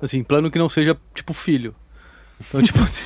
Assim, 0.00 0.22
plano 0.22 0.50
que 0.50 0.58
não 0.58 0.68
seja 0.68 0.96
tipo 1.14 1.32
filho. 1.32 1.74
Então, 2.40 2.62
tipo 2.62 2.80
assim, 2.80 3.02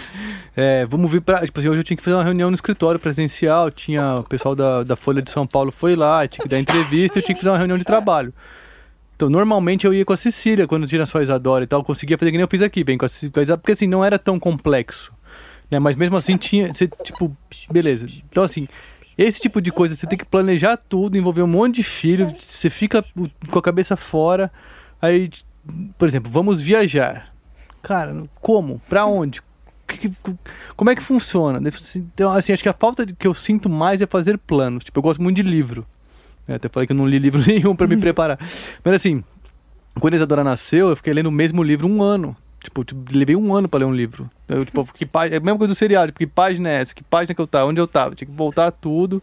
é, 0.55 0.85
vamos 0.87 1.11
vir 1.11 1.23
pra. 1.23 1.45
Tipo 1.45 1.59
assim, 1.59 1.69
hoje 1.69 1.81
eu 1.81 1.85
tinha 1.85 1.97
que 1.97 2.03
fazer 2.03 2.17
uma 2.17 2.25
reunião 2.25 2.51
no 2.51 2.55
escritório 2.55 3.01
presencial, 3.01 3.71
tinha 3.71 4.17
o 4.17 4.25
pessoal 4.25 4.55
da, 4.55 4.83
da 4.83 4.97
Folha 4.97 5.23
de 5.23 5.31
São 5.31 5.47
Paulo 5.47 5.73
foi 5.73 5.97
lá, 5.97 6.27
tinha 6.29 6.43
que 6.43 6.49
dar 6.49 6.61
entrevista, 6.61 7.19
eu 7.19 7.23
tinha 7.23 7.35
que 7.35 7.41
fazer 7.41 7.51
uma 7.51 7.59
reunião 7.59 7.79
de 7.79 7.85
trabalho. 7.85 8.33
Então, 9.23 9.31
normalmente 9.31 9.87
eu 9.87 9.95
ia 9.95 10.05
com 10.05 10.13
a 10.13 10.17
Cecília 10.17 10.67
quando 10.67 10.85
tinha 10.85 11.07
só 11.07 11.19
a 11.19 11.23
Isadora 11.23 11.63
e 11.63 11.67
tal, 11.69 11.85
conseguia 11.85 12.19
fazer 12.19 12.33
que 12.33 12.37
nem 12.37 12.43
eu 12.43 12.49
fiz 12.49 12.61
aqui, 12.61 12.83
bem 12.83 12.99
com 12.99 13.05
a 13.05 13.09
Cecília, 13.09 13.57
porque 13.57 13.71
assim, 13.71 13.87
não 13.87 14.05
era 14.05 14.19
tão 14.19 14.37
complexo. 14.37 15.13
Né? 15.71 15.79
Mas 15.79 15.95
mesmo 15.95 16.17
assim 16.17 16.37
tinha. 16.37 16.75
Você, 16.75 16.89
tipo, 16.89 17.37
beleza. 17.71 18.09
Então, 18.29 18.43
assim, 18.43 18.67
esse 19.17 19.41
tipo 19.41 19.61
de 19.61 19.71
coisa, 19.71 19.95
você 19.95 20.09
tem 20.09 20.19
que 20.19 20.25
planejar 20.25 20.77
tudo, 20.77 21.17
envolver 21.17 21.41
um 21.41 21.47
monte 21.47 21.77
de 21.77 21.85
filho, 21.85 22.35
você 22.37 22.69
fica 22.69 23.05
com 23.49 23.59
a 23.61 23.63
cabeça 23.63 23.97
fora. 23.97 24.51
Aí, 25.01 25.31
por 25.97 26.09
exemplo, 26.09 26.29
vamos 26.29 26.61
viajar. 26.61 27.33
Cara, 27.81 28.25
como? 28.41 28.81
Pra 28.89 29.07
onde? 29.07 29.41
Como 30.77 30.91
é 30.91 30.97
que 30.97 31.03
funciona? 31.03 31.61
Então, 31.95 32.33
assim, 32.33 32.53
acho 32.53 32.63
que 32.65 32.69
a 32.69 32.75
falta 32.75 33.07
que 33.07 33.29
eu 33.29 33.35
sinto 33.35 33.71
mais 33.71 34.03
é 34.03 34.07
fazer 34.07 34.37
planos. 34.37 34.83
Tipo, 34.83 34.99
eu 34.99 35.03
gosto 35.05 35.23
muito 35.23 35.37
de 35.37 35.43
livro. 35.43 35.87
Eu 36.47 36.57
até 36.57 36.69
falei 36.69 36.87
que 36.87 36.93
eu 36.93 36.97
não 36.97 37.07
li 37.07 37.19
livro 37.19 37.43
nenhum 37.47 37.75
para 37.75 37.87
me 37.87 37.97
preparar. 37.97 38.39
Mas 38.85 38.95
assim, 38.95 39.23
quando 40.01 40.15
a 40.15 40.17
Isadora 40.17 40.45
nasceu, 40.45 40.89
eu 40.89 40.97
fiquei 40.97 41.13
lendo 41.13 41.27
o 41.27 41.33
mesmo 41.33 41.63
livro 41.63 41.87
um 41.87 42.03
ano. 42.03 42.37
Tipo, 42.63 42.85
tipo, 42.85 43.05
levei 43.13 43.35
um 43.35 43.53
ano 43.53 43.69
pra 43.69 43.81
ler 43.81 43.87
um 43.87 43.95
livro. 43.95 44.31
Eu, 44.49 44.65
tipo, 44.65 44.85
que 44.93 45.05
página, 45.05 45.35
é 45.35 45.39
a 45.39 45.41
mesma 45.41 45.59
coisa 45.59 45.75
do 45.75 45.77
seriado, 45.77 46.07
tipo, 46.09 46.19
que 46.21 46.27
página 46.29 46.69
é 46.69 46.75
essa? 46.75 46.95
Que 46.95 47.03
página 47.03 47.35
que 47.35 47.41
eu 47.41 47.47
tava? 47.47 47.67
Onde 47.67 47.81
eu 47.81 47.89
tava? 47.89 48.15
Tinha 48.15 48.29
que 48.29 48.37
voltar 48.37 48.71
tudo. 48.71 49.21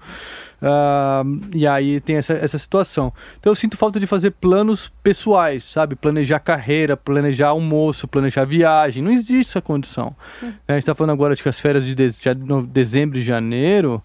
Uh, 0.61 1.47
e 1.55 1.65
aí 1.65 2.01
tem 2.01 2.17
essa, 2.17 2.33
essa 2.33 2.59
situação. 2.59 3.13
Então 3.39 3.49
eu 3.49 3.55
sinto 3.55 3.77
falta 3.77 3.97
de 3.97 4.05
fazer 4.05 4.31
planos 4.31 4.91
pessoais, 5.01 5.63
sabe? 5.63 5.95
Planejar 5.95 6.39
carreira, 6.39 6.97
planejar 6.97 7.49
almoço, 7.49 8.09
planejar 8.09 8.43
viagem. 8.43 9.01
Não 9.01 9.11
existe 9.11 9.51
essa 9.51 9.61
condição. 9.61 10.13
Hum. 10.43 10.51
A 10.67 10.73
gente 10.73 10.85
tá 10.85 10.93
falando 10.93 11.11
agora 11.11 11.33
de 11.33 11.41
que 11.41 11.47
as 11.47 11.59
férias 11.59 11.85
de, 11.85 11.95
de, 11.95 12.09
de 12.09 12.67
dezembro 12.67 13.17
e 13.17 13.21
janeiro, 13.21 14.03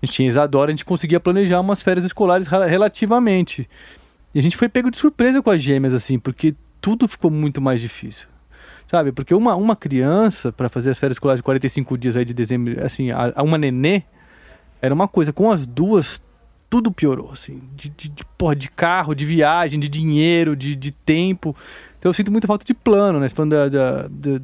a 0.00 0.06
gente 0.06 0.14
tinha 0.14 0.28
Isadora, 0.28 0.70
a 0.70 0.72
gente 0.72 0.84
conseguia 0.84 1.18
planejar 1.18 1.60
umas 1.60 1.82
férias 1.82 2.04
escolares 2.04 2.46
relativamente. 2.46 3.68
E 4.34 4.38
a 4.38 4.42
gente 4.42 4.56
foi 4.56 4.68
pego 4.68 4.90
de 4.90 4.98
surpresa 4.98 5.42
com 5.42 5.50
as 5.50 5.62
gêmeas, 5.62 5.94
assim, 5.94 6.18
porque 6.18 6.54
tudo 6.80 7.08
ficou 7.08 7.30
muito 7.30 7.60
mais 7.60 7.80
difícil. 7.80 8.28
Sabe? 8.86 9.12
Porque 9.12 9.34
uma, 9.34 9.54
uma 9.54 9.76
criança, 9.76 10.50
para 10.52 10.68
fazer 10.68 10.90
as 10.90 10.98
férias 10.98 11.16
escolares 11.16 11.40
de 11.40 11.42
45 11.42 11.98
dias 11.98 12.16
aí 12.16 12.24
de 12.24 12.32
dezembro, 12.32 12.84
assim, 12.84 13.10
a, 13.10 13.32
a 13.34 13.42
uma 13.42 13.58
nenê, 13.58 14.02
era 14.80 14.94
uma 14.94 15.08
coisa. 15.08 15.32
Com 15.32 15.50
as 15.50 15.66
duas, 15.66 16.22
tudo 16.70 16.90
piorou, 16.90 17.32
assim. 17.32 17.60
De, 17.74 17.90
de, 17.90 18.08
de, 18.08 18.24
porra, 18.38 18.56
de 18.56 18.70
carro, 18.70 19.14
de 19.14 19.26
viagem, 19.26 19.78
de 19.78 19.88
dinheiro, 19.88 20.56
de, 20.56 20.74
de 20.74 20.90
tempo. 20.90 21.54
Então 21.98 22.08
eu 22.08 22.14
sinto 22.14 22.30
muita 22.32 22.46
falta 22.46 22.64
de 22.64 22.72
plano, 22.72 23.18
né? 23.18 23.28
Falando 23.28 23.50
da, 23.50 23.68
da, 23.68 24.08
da 24.08 24.40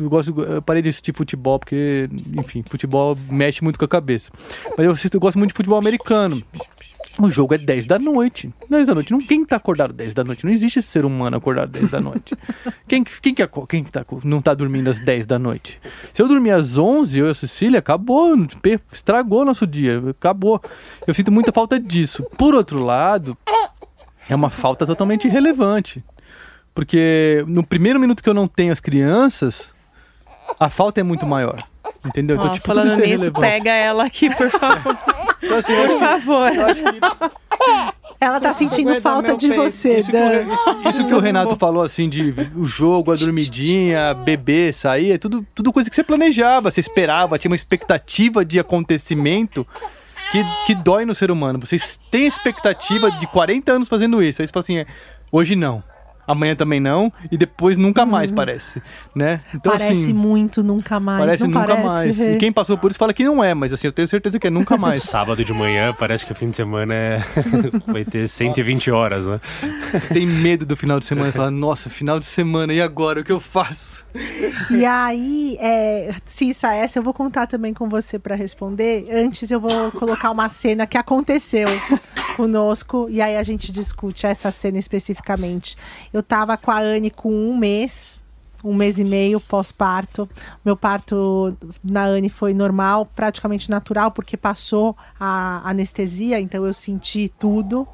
eu, 0.00 0.08
gosto, 0.08 0.40
eu 0.42 0.62
parei 0.62 0.82
de 0.82 0.88
assistir 0.88 1.14
futebol 1.14 1.58
porque, 1.58 2.08
enfim, 2.38 2.64
futebol 2.68 3.16
mexe 3.30 3.62
muito 3.62 3.78
com 3.78 3.84
a 3.84 3.88
cabeça. 3.88 4.30
Mas 4.76 4.86
eu, 4.86 4.92
assisto, 4.92 5.16
eu 5.16 5.20
gosto 5.20 5.38
muito 5.38 5.50
de 5.50 5.56
futebol 5.56 5.78
americano. 5.78 6.42
O 7.18 7.28
jogo 7.28 7.54
é 7.54 7.58
10 7.58 7.86
da 7.86 7.98
noite. 7.98 8.50
10 8.70 8.86
da 8.86 8.94
noite. 8.94 9.14
Quem 9.26 9.44
tá 9.44 9.56
acordado 9.56 9.92
10 9.92 10.14
da 10.14 10.24
noite? 10.24 10.46
Não 10.46 10.52
existe 10.52 10.78
esse 10.78 10.88
ser 10.88 11.04
humano 11.04 11.36
acordado 11.36 11.70
10 11.70 11.90
da 11.90 12.00
noite. 12.00 12.34
quem 12.88 13.04
quem, 13.04 13.34
que, 13.34 13.46
quem 13.68 13.84
que 13.84 13.92
tá, 13.92 14.04
não 14.24 14.40
tá 14.40 14.54
dormindo 14.54 14.88
às 14.88 14.98
10 14.98 15.26
da 15.26 15.38
noite? 15.38 15.78
Se 16.12 16.22
eu 16.22 16.28
dormir 16.28 16.52
às 16.52 16.78
11, 16.78 17.18
eu 17.18 17.26
e 17.26 17.30
a 17.30 17.34
Cecília, 17.34 17.80
acabou. 17.80 18.34
Estragou 18.90 19.44
nosso 19.44 19.66
dia. 19.66 20.02
Acabou. 20.10 20.60
Eu 21.06 21.12
sinto 21.12 21.30
muita 21.30 21.52
falta 21.52 21.78
disso. 21.78 22.24
Por 22.38 22.54
outro 22.54 22.82
lado, 22.82 23.36
é 24.28 24.34
uma 24.34 24.48
falta 24.48 24.86
totalmente 24.86 25.26
irrelevante. 25.26 26.02
Porque 26.74 27.44
no 27.46 27.64
primeiro 27.66 28.00
minuto 28.00 28.22
que 28.22 28.28
eu 28.28 28.34
não 28.34 28.48
tenho 28.48 28.72
as 28.72 28.80
crianças, 28.80 29.70
a 30.58 30.70
falta 30.70 31.00
é 31.00 31.02
muito 31.02 31.26
maior. 31.26 31.56
Entendeu? 32.04 32.36
Então, 32.36 32.52
tipo, 32.52 32.66
falando 32.66 32.92
é 33.02 33.06
nisso, 33.06 33.30
pega 33.32 33.70
ela 33.70 34.04
aqui, 34.04 34.34
por 34.34 34.50
favor. 34.50 34.96
Então, 35.44 35.58
assim, 35.58 35.74
por 35.74 35.98
favor. 35.98 36.50
Ela 38.20 38.40
tá 38.40 38.54
sentindo 38.54 39.00
falta 39.00 39.36
de 39.36 39.52
você, 39.52 39.98
isso, 39.98 40.12
Dan. 40.12 40.46
Que 40.80 40.86
o, 40.86 40.90
isso 40.90 41.08
que 41.08 41.14
o 41.14 41.18
Renato 41.18 41.56
falou, 41.56 41.82
assim, 41.82 42.08
de 42.08 42.32
o 42.54 42.64
jogo, 42.64 43.10
a 43.10 43.16
dormidinha, 43.16 44.14
beber, 44.14 44.72
sair, 44.72 45.10
é 45.10 45.18
tudo, 45.18 45.44
tudo 45.52 45.72
coisa 45.72 45.90
que 45.90 45.96
você 45.96 46.04
planejava, 46.04 46.70
você 46.70 46.78
esperava, 46.78 47.40
tinha 47.40 47.50
uma 47.50 47.56
expectativa 47.56 48.44
de 48.44 48.60
acontecimento 48.60 49.66
que, 50.30 50.44
que 50.64 50.76
dói 50.76 51.04
no 51.04 51.12
ser 51.12 51.28
humano. 51.28 51.58
Vocês 51.58 51.98
têm 52.08 52.26
expectativa 52.26 53.10
de 53.10 53.26
40 53.26 53.72
anos 53.72 53.88
fazendo 53.88 54.22
isso. 54.22 54.40
Aí 54.40 54.46
você 54.46 54.52
fala 54.52 54.62
assim, 54.62 54.78
é, 54.78 54.86
hoje 55.32 55.56
não 55.56 55.82
amanhã 56.26 56.54
também 56.54 56.80
não, 56.80 57.12
e 57.30 57.36
depois 57.36 57.76
nunca 57.76 58.06
mais, 58.06 58.30
uhum. 58.30 58.36
parece, 58.36 58.82
né? 59.14 59.40
Então, 59.54 59.72
parece 59.72 59.92
assim, 59.92 60.12
muito 60.12 60.62
nunca 60.62 61.00
mais. 61.00 61.20
Parece 61.20 61.44
nunca 61.44 61.66
parece, 61.66 61.86
mais. 61.86 62.20
E 62.20 62.36
quem 62.38 62.52
passou 62.52 62.78
por 62.78 62.90
isso 62.90 62.98
fala 62.98 63.12
que 63.12 63.24
não 63.24 63.42
é, 63.42 63.54
mas 63.54 63.72
assim, 63.72 63.86
eu 63.86 63.92
tenho 63.92 64.08
certeza 64.08 64.38
que 64.38 64.46
é 64.46 64.50
nunca 64.50 64.76
mais. 64.78 65.02
Sábado 65.02 65.44
de 65.44 65.52
manhã, 65.52 65.94
parece 65.98 66.24
que 66.24 66.32
o 66.32 66.34
fim 66.34 66.50
de 66.50 66.56
semana 66.56 66.94
é... 66.94 67.22
vai 67.86 68.04
ter 68.04 68.28
120 68.28 68.90
Nossa. 68.90 68.98
horas, 68.98 69.26
né? 69.26 69.40
Tem 70.12 70.26
medo 70.26 70.64
do 70.64 70.76
final 70.76 70.98
de 71.00 71.06
semana, 71.06 71.32
fala, 71.32 71.50
nossa, 71.50 71.90
final 71.90 72.18
de 72.18 72.26
semana, 72.26 72.72
e 72.72 72.80
agora, 72.80 73.20
o 73.20 73.24
que 73.24 73.32
eu 73.32 73.40
faço? 73.40 74.04
E 74.70 74.84
aí, 74.84 75.56
é, 75.60 76.14
Cissa, 76.26 76.74
essa 76.74 76.98
eu 76.98 77.02
vou 77.02 77.14
contar 77.14 77.46
também 77.46 77.72
com 77.72 77.88
você 77.88 78.18
para 78.18 78.34
responder. 78.34 79.06
Antes 79.10 79.50
eu 79.50 79.60
vou 79.60 79.90
colocar 79.92 80.30
uma 80.30 80.48
cena 80.48 80.86
que 80.86 80.98
aconteceu 80.98 81.68
conosco, 82.36 83.06
e 83.10 83.20
aí 83.20 83.36
a 83.36 83.42
gente 83.42 83.72
discute 83.72 84.26
essa 84.26 84.50
cena 84.50 84.78
especificamente. 84.78 85.76
Eu 86.12 86.22
tava 86.22 86.56
com 86.56 86.70
a 86.70 86.78
Anne 86.80 87.10
com 87.10 87.32
um 87.32 87.56
mês, 87.56 88.20
um 88.62 88.74
mês 88.74 88.98
e 88.98 89.04
meio 89.04 89.40
pós-parto. 89.40 90.28
Meu 90.64 90.76
parto 90.76 91.56
na 91.82 92.04
Anne 92.04 92.28
foi 92.28 92.54
normal, 92.54 93.06
praticamente 93.06 93.70
natural, 93.70 94.10
porque 94.10 94.36
passou 94.36 94.96
a 95.18 95.68
anestesia, 95.68 96.40
então 96.40 96.66
eu 96.66 96.72
senti 96.72 97.32
tudo. 97.38 97.86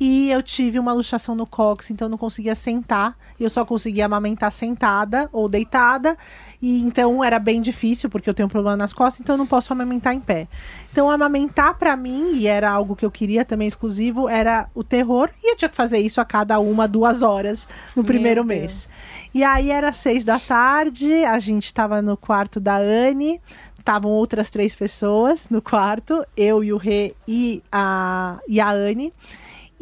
E 0.00 0.30
eu 0.30 0.42
tive 0.42 0.78
uma 0.78 0.92
luxação 0.92 1.34
no 1.34 1.46
cóccix, 1.46 1.90
então 1.90 2.06
eu 2.06 2.10
não 2.10 2.18
conseguia 2.18 2.54
sentar. 2.54 3.16
Eu 3.38 3.48
só 3.48 3.64
conseguia 3.64 4.06
amamentar 4.06 4.50
sentada 4.50 5.28
ou 5.32 5.48
deitada. 5.48 6.16
E 6.60 6.82
então 6.82 7.22
era 7.22 7.38
bem 7.38 7.62
difícil, 7.62 8.10
porque 8.10 8.28
eu 8.28 8.34
tenho 8.34 8.46
um 8.46 8.50
problema 8.50 8.76
nas 8.76 8.92
costas, 8.92 9.20
então 9.20 9.34
eu 9.34 9.38
não 9.38 9.46
posso 9.46 9.72
amamentar 9.72 10.12
em 10.12 10.20
pé. 10.20 10.48
Então, 10.92 11.08
amamentar 11.08 11.78
para 11.78 11.96
mim, 11.96 12.34
e 12.34 12.46
era 12.46 12.70
algo 12.70 12.94
que 12.94 13.04
eu 13.04 13.10
queria 13.10 13.44
também 13.44 13.66
exclusivo, 13.66 14.28
era 14.28 14.68
o 14.74 14.84
terror. 14.84 15.30
E 15.42 15.52
eu 15.52 15.56
tinha 15.56 15.68
que 15.68 15.76
fazer 15.76 15.98
isso 15.98 16.20
a 16.20 16.24
cada 16.24 16.58
uma, 16.60 16.86
duas 16.86 17.22
horas 17.22 17.66
no 17.96 18.04
primeiro 18.04 18.44
mês. 18.44 18.90
E 19.34 19.42
aí 19.42 19.70
era 19.70 19.92
seis 19.92 20.24
da 20.24 20.38
tarde, 20.38 21.24
a 21.24 21.38
gente 21.38 21.66
estava 21.66 22.02
no 22.02 22.16
quarto 22.16 22.60
da 22.60 22.76
Anne, 22.76 23.40
estavam 23.78 24.10
outras 24.10 24.50
três 24.50 24.76
pessoas 24.76 25.46
no 25.50 25.62
quarto, 25.62 26.24
eu 26.36 26.62
e 26.62 26.72
o 26.72 26.76
Rê 26.76 27.14
e 27.26 27.62
a, 27.72 28.38
e 28.46 28.60
a 28.60 28.70
Anne. 28.70 29.12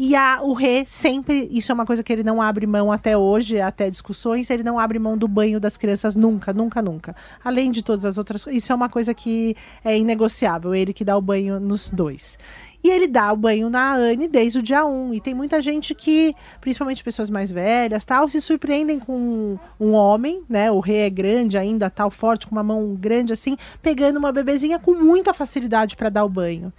E 0.03 0.17
a, 0.17 0.41
o 0.41 0.55
Rê 0.55 0.85
sempre, 0.87 1.47
isso 1.53 1.71
é 1.71 1.75
uma 1.75 1.85
coisa 1.85 2.03
que 2.03 2.11
ele 2.11 2.23
não 2.23 2.41
abre 2.41 2.67
mão 2.67 2.91
até 2.91 3.19
hoje, 3.19 3.61
até 3.61 3.91
discussões, 3.91 4.49
ele 4.49 4.63
não 4.63 4.79
abre 4.79 4.99
mão 4.99 5.19
do 5.19 5.29
banho 5.29 5.61
das 5.61 5.77
crianças 5.77 6.17
nunca, 6.17 6.55
nunca, 6.55 6.81
nunca. 6.81 7.15
Além 7.45 7.71
de 7.71 7.83
todas 7.83 8.07
as 8.07 8.17
outras 8.17 8.43
coisas, 8.43 8.63
isso 8.63 8.73
é 8.73 8.75
uma 8.75 8.89
coisa 8.89 9.13
que 9.13 9.55
é 9.85 9.99
inegociável, 9.99 10.75
ele 10.75 10.95
que 10.95 11.05
dá 11.05 11.15
o 11.19 11.21
banho 11.21 11.61
nos 11.61 11.91
dois. 11.91 12.39
E 12.83 12.89
ele 12.89 13.07
dá 13.07 13.33
o 13.33 13.37
banho 13.37 13.69
na 13.69 13.95
Anne 13.95 14.27
desde 14.27 14.59
o 14.59 14.63
dia 14.63 14.85
1. 14.85 15.15
E 15.15 15.21
tem 15.21 15.35
muita 15.35 15.61
gente 15.61 15.95
que, 15.95 16.35
principalmente 16.61 17.05
pessoas 17.05 17.29
mais 17.29 17.53
velhas, 17.53 18.05
tal, 18.05 18.29
se 18.29 18.41
surpreendem 18.41 18.99
com 18.99 19.59
um 19.79 19.93
homem, 19.93 20.43
né? 20.49 20.71
O 20.71 20.81
rei 20.81 21.01
é 21.01 21.11
grande 21.11 21.59
ainda, 21.59 21.91
tal, 21.91 22.11
forte, 22.11 22.47
com 22.47 22.53
uma 22.53 22.63
mão 22.63 22.95
grande 22.95 23.33
assim, 23.33 23.57
pegando 23.83 24.19
uma 24.19 24.33
bebezinha 24.33 24.79
com 24.79 24.95
muita 24.95 25.35
facilidade 25.35 25.95
para 25.95 26.09
dar 26.09 26.25
o 26.25 26.29
banho. 26.29 26.73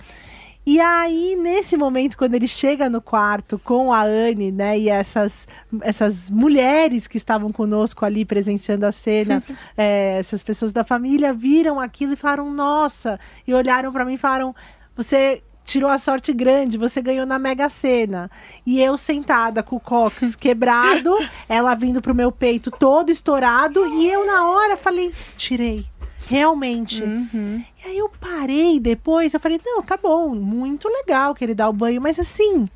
E 0.64 0.80
aí, 0.80 1.36
nesse 1.36 1.76
momento, 1.76 2.16
quando 2.16 2.36
ele 2.36 2.48
chega 2.48 2.88
no 2.88 3.02
quarto 3.02 3.58
com 3.58 3.92
a 3.92 4.04
Anne, 4.04 4.52
né, 4.52 4.78
e 4.78 4.90
essas, 4.90 5.48
essas 5.82 6.30
mulheres 6.30 7.08
que 7.08 7.18
estavam 7.18 7.52
conosco 7.52 8.06
ali 8.06 8.24
presenciando 8.24 8.86
a 8.86 8.92
cena, 8.92 9.44
é, 9.76 10.18
essas 10.20 10.44
pessoas 10.44 10.72
da 10.72 10.84
família 10.84 11.34
viram 11.34 11.80
aquilo 11.80 12.14
e 12.14 12.16
falaram, 12.16 12.54
nossa, 12.54 13.20
e 13.48 13.54
olharam 13.56 13.92
para 13.92 14.06
mim 14.06 14.14
e 14.14 14.18
falaram, 14.18 14.56
você 14.96 15.42
tirou 15.64 15.90
a 15.90 15.98
sorte 15.98 16.34
grande, 16.34 16.78
você 16.78 17.02
ganhou 17.02 17.26
na 17.26 17.38
Mega 17.40 17.70
Sena. 17.70 18.30
E 18.66 18.82
eu 18.82 18.98
sentada 18.98 19.62
com 19.64 19.76
o 19.76 19.80
cox 19.80 20.36
quebrado, 20.38 21.16
ela 21.48 21.76
vindo 21.76 22.02
pro 22.02 22.16
meu 22.16 22.32
peito 22.32 22.70
todo 22.72 23.10
estourado, 23.12 23.86
e 24.00 24.08
eu 24.08 24.26
na 24.26 24.50
hora 24.50 24.76
falei, 24.78 25.14
tirei. 25.38 25.86
Realmente. 26.28 27.04
Uhum. 27.04 27.64
E 27.84 27.90
aí 27.90 27.98
eu 27.98 28.10
parei 28.20 28.80
depois, 28.80 29.34
eu 29.34 29.40
falei, 29.40 29.60
não, 29.66 29.82
tá 29.82 29.98
bom, 30.02 30.30
muito 30.36 30.88
legal 30.88 31.36
que 31.36 31.44
ele 31.44 31.54
dá 31.56 31.68
o 31.68 31.74
banho, 31.74 32.00
mas 32.02 32.18
assim, 32.20 32.70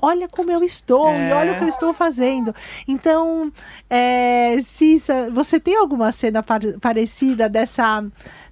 olha 0.00 0.26
como 0.28 0.50
eu 0.50 0.62
estou 0.64 1.12
e 1.12 1.28
É. 1.30 1.34
olha 1.34 1.52
o 1.52 1.58
que 1.58 1.64
eu 1.64 1.68
estou 1.68 1.92
fazendo. 1.92 2.54
Então, 2.88 3.52
é, 3.90 4.56
Cissa, 4.64 5.30
você 5.30 5.60
tem 5.60 5.76
alguma 5.76 6.10
cena 6.10 6.42
par- 6.42 6.60
parecida 6.80 7.48
dessa 7.48 8.02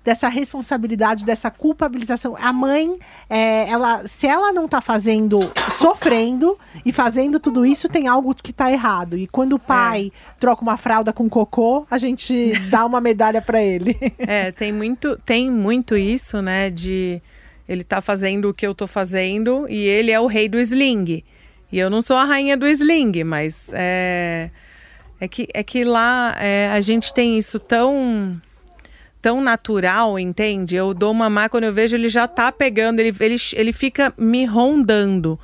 dessa 0.03 0.29
responsabilidade, 0.29 1.25
dessa 1.25 1.51
culpabilização? 1.51 2.37
A 2.41 2.53
mãe, 2.53 2.99
é, 3.29 3.69
ela, 3.69 4.07
se 4.07 4.27
ela 4.27 4.53
não 4.53 4.67
tá 4.67 4.81
fazendo, 4.81 5.41
sofrendo 5.73 6.59
e 6.85 6.93
fazendo 6.93 7.39
tudo 7.39 7.65
isso, 7.67 7.89
tem 7.89 8.09
algo 8.09 8.35
que 8.35 8.53
tá 8.53 8.71
errado. 8.71 9.17
E 9.17 9.27
quando 9.27 9.55
o 9.55 9.59
pai 9.59 10.13
troca 10.39 10.63
uma 10.63 10.77
fralda 10.77 11.13
com 11.13 11.29
cocô, 11.29 11.87
a 11.91 11.99
gente 11.99 12.53
dá 12.71 12.85
uma 12.85 13.01
medalha 13.01 13.43
para 13.43 13.63
ele. 13.63 13.97
É, 14.19 14.53
tem 14.53 14.73
muito, 14.73 15.19
tem 15.25 15.51
muito 15.51 15.97
isso, 15.97 16.41
né? 16.41 16.71
De 16.71 17.23
ele 17.69 17.85
tá 17.85 18.01
fazendo 18.01 18.49
o 18.49 18.55
que 18.55 18.67
eu 18.67 18.75
tô 18.75 18.89
fazendo 18.89 19.67
e 19.69 19.87
ele 19.87 20.11
é 20.11 20.19
o 20.19 20.27
rei 20.27 20.49
do 20.49 20.59
sling. 20.59 21.23
E 21.71 21.79
eu 21.79 21.89
não 21.89 22.03
sou 22.03 22.17
a 22.17 22.25
rainha 22.25 22.57
do 22.57 22.67
sling, 22.67 23.23
mas 23.23 23.71
é, 23.73 24.51
é, 25.21 25.29
que, 25.29 25.47
é 25.55 25.63
que 25.63 25.85
lá 25.85 26.35
é, 26.41 26.69
a 26.73 26.81
gente 26.81 27.15
tem 27.15 27.39
isso 27.39 27.61
tão 27.61 28.41
tão 29.21 29.41
natural, 29.41 30.19
entende? 30.19 30.77
Eu 30.77 30.95
dou 30.95 31.13
mamar 31.13 31.51
quando 31.51 31.65
eu 31.65 31.73
vejo 31.73 31.97
ele 31.97 32.09
já 32.09 32.27
tá 32.27 32.51
pegando, 32.51 33.01
ele, 33.01 33.15
ele, 33.21 33.37
ele 33.55 33.73
fica 33.73 34.13
me 34.17 34.45
rondando. 34.45 35.39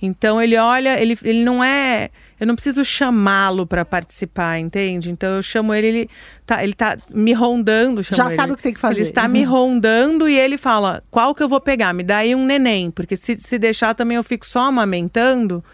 Então 0.00 0.40
ele 0.40 0.56
olha, 0.56 1.00
ele, 1.00 1.18
ele 1.22 1.44
não 1.44 1.62
é. 1.62 2.10
Eu 2.38 2.46
não 2.46 2.54
preciso 2.54 2.84
chamá-lo 2.84 3.66
para 3.66 3.84
participar, 3.84 4.60
entende? 4.60 5.10
Então 5.10 5.36
eu 5.36 5.42
chamo 5.42 5.74
ele, 5.74 5.86
ele 5.88 6.10
tá, 6.46 6.62
ele 6.62 6.72
tá 6.72 6.96
me 7.10 7.32
rondando. 7.32 8.00
Já 8.02 8.26
ele. 8.26 8.36
sabe 8.36 8.52
o 8.52 8.56
que 8.56 8.62
tem 8.62 8.72
que 8.72 8.78
fazer. 8.78 8.94
Ele 8.94 9.02
está 9.02 9.26
me 9.26 9.42
rondando 9.42 10.28
e 10.28 10.38
ele 10.38 10.56
fala: 10.56 11.02
qual 11.10 11.34
que 11.34 11.42
eu 11.42 11.48
vou 11.48 11.60
pegar? 11.60 11.92
Me 11.92 12.04
dá 12.04 12.18
aí 12.18 12.34
um 12.34 12.46
neném, 12.46 12.92
porque 12.92 13.16
se, 13.16 13.36
se 13.36 13.58
deixar 13.58 13.92
também 13.94 14.16
eu 14.16 14.22
fico 14.22 14.46
só 14.46 14.60
amamentando. 14.60 15.64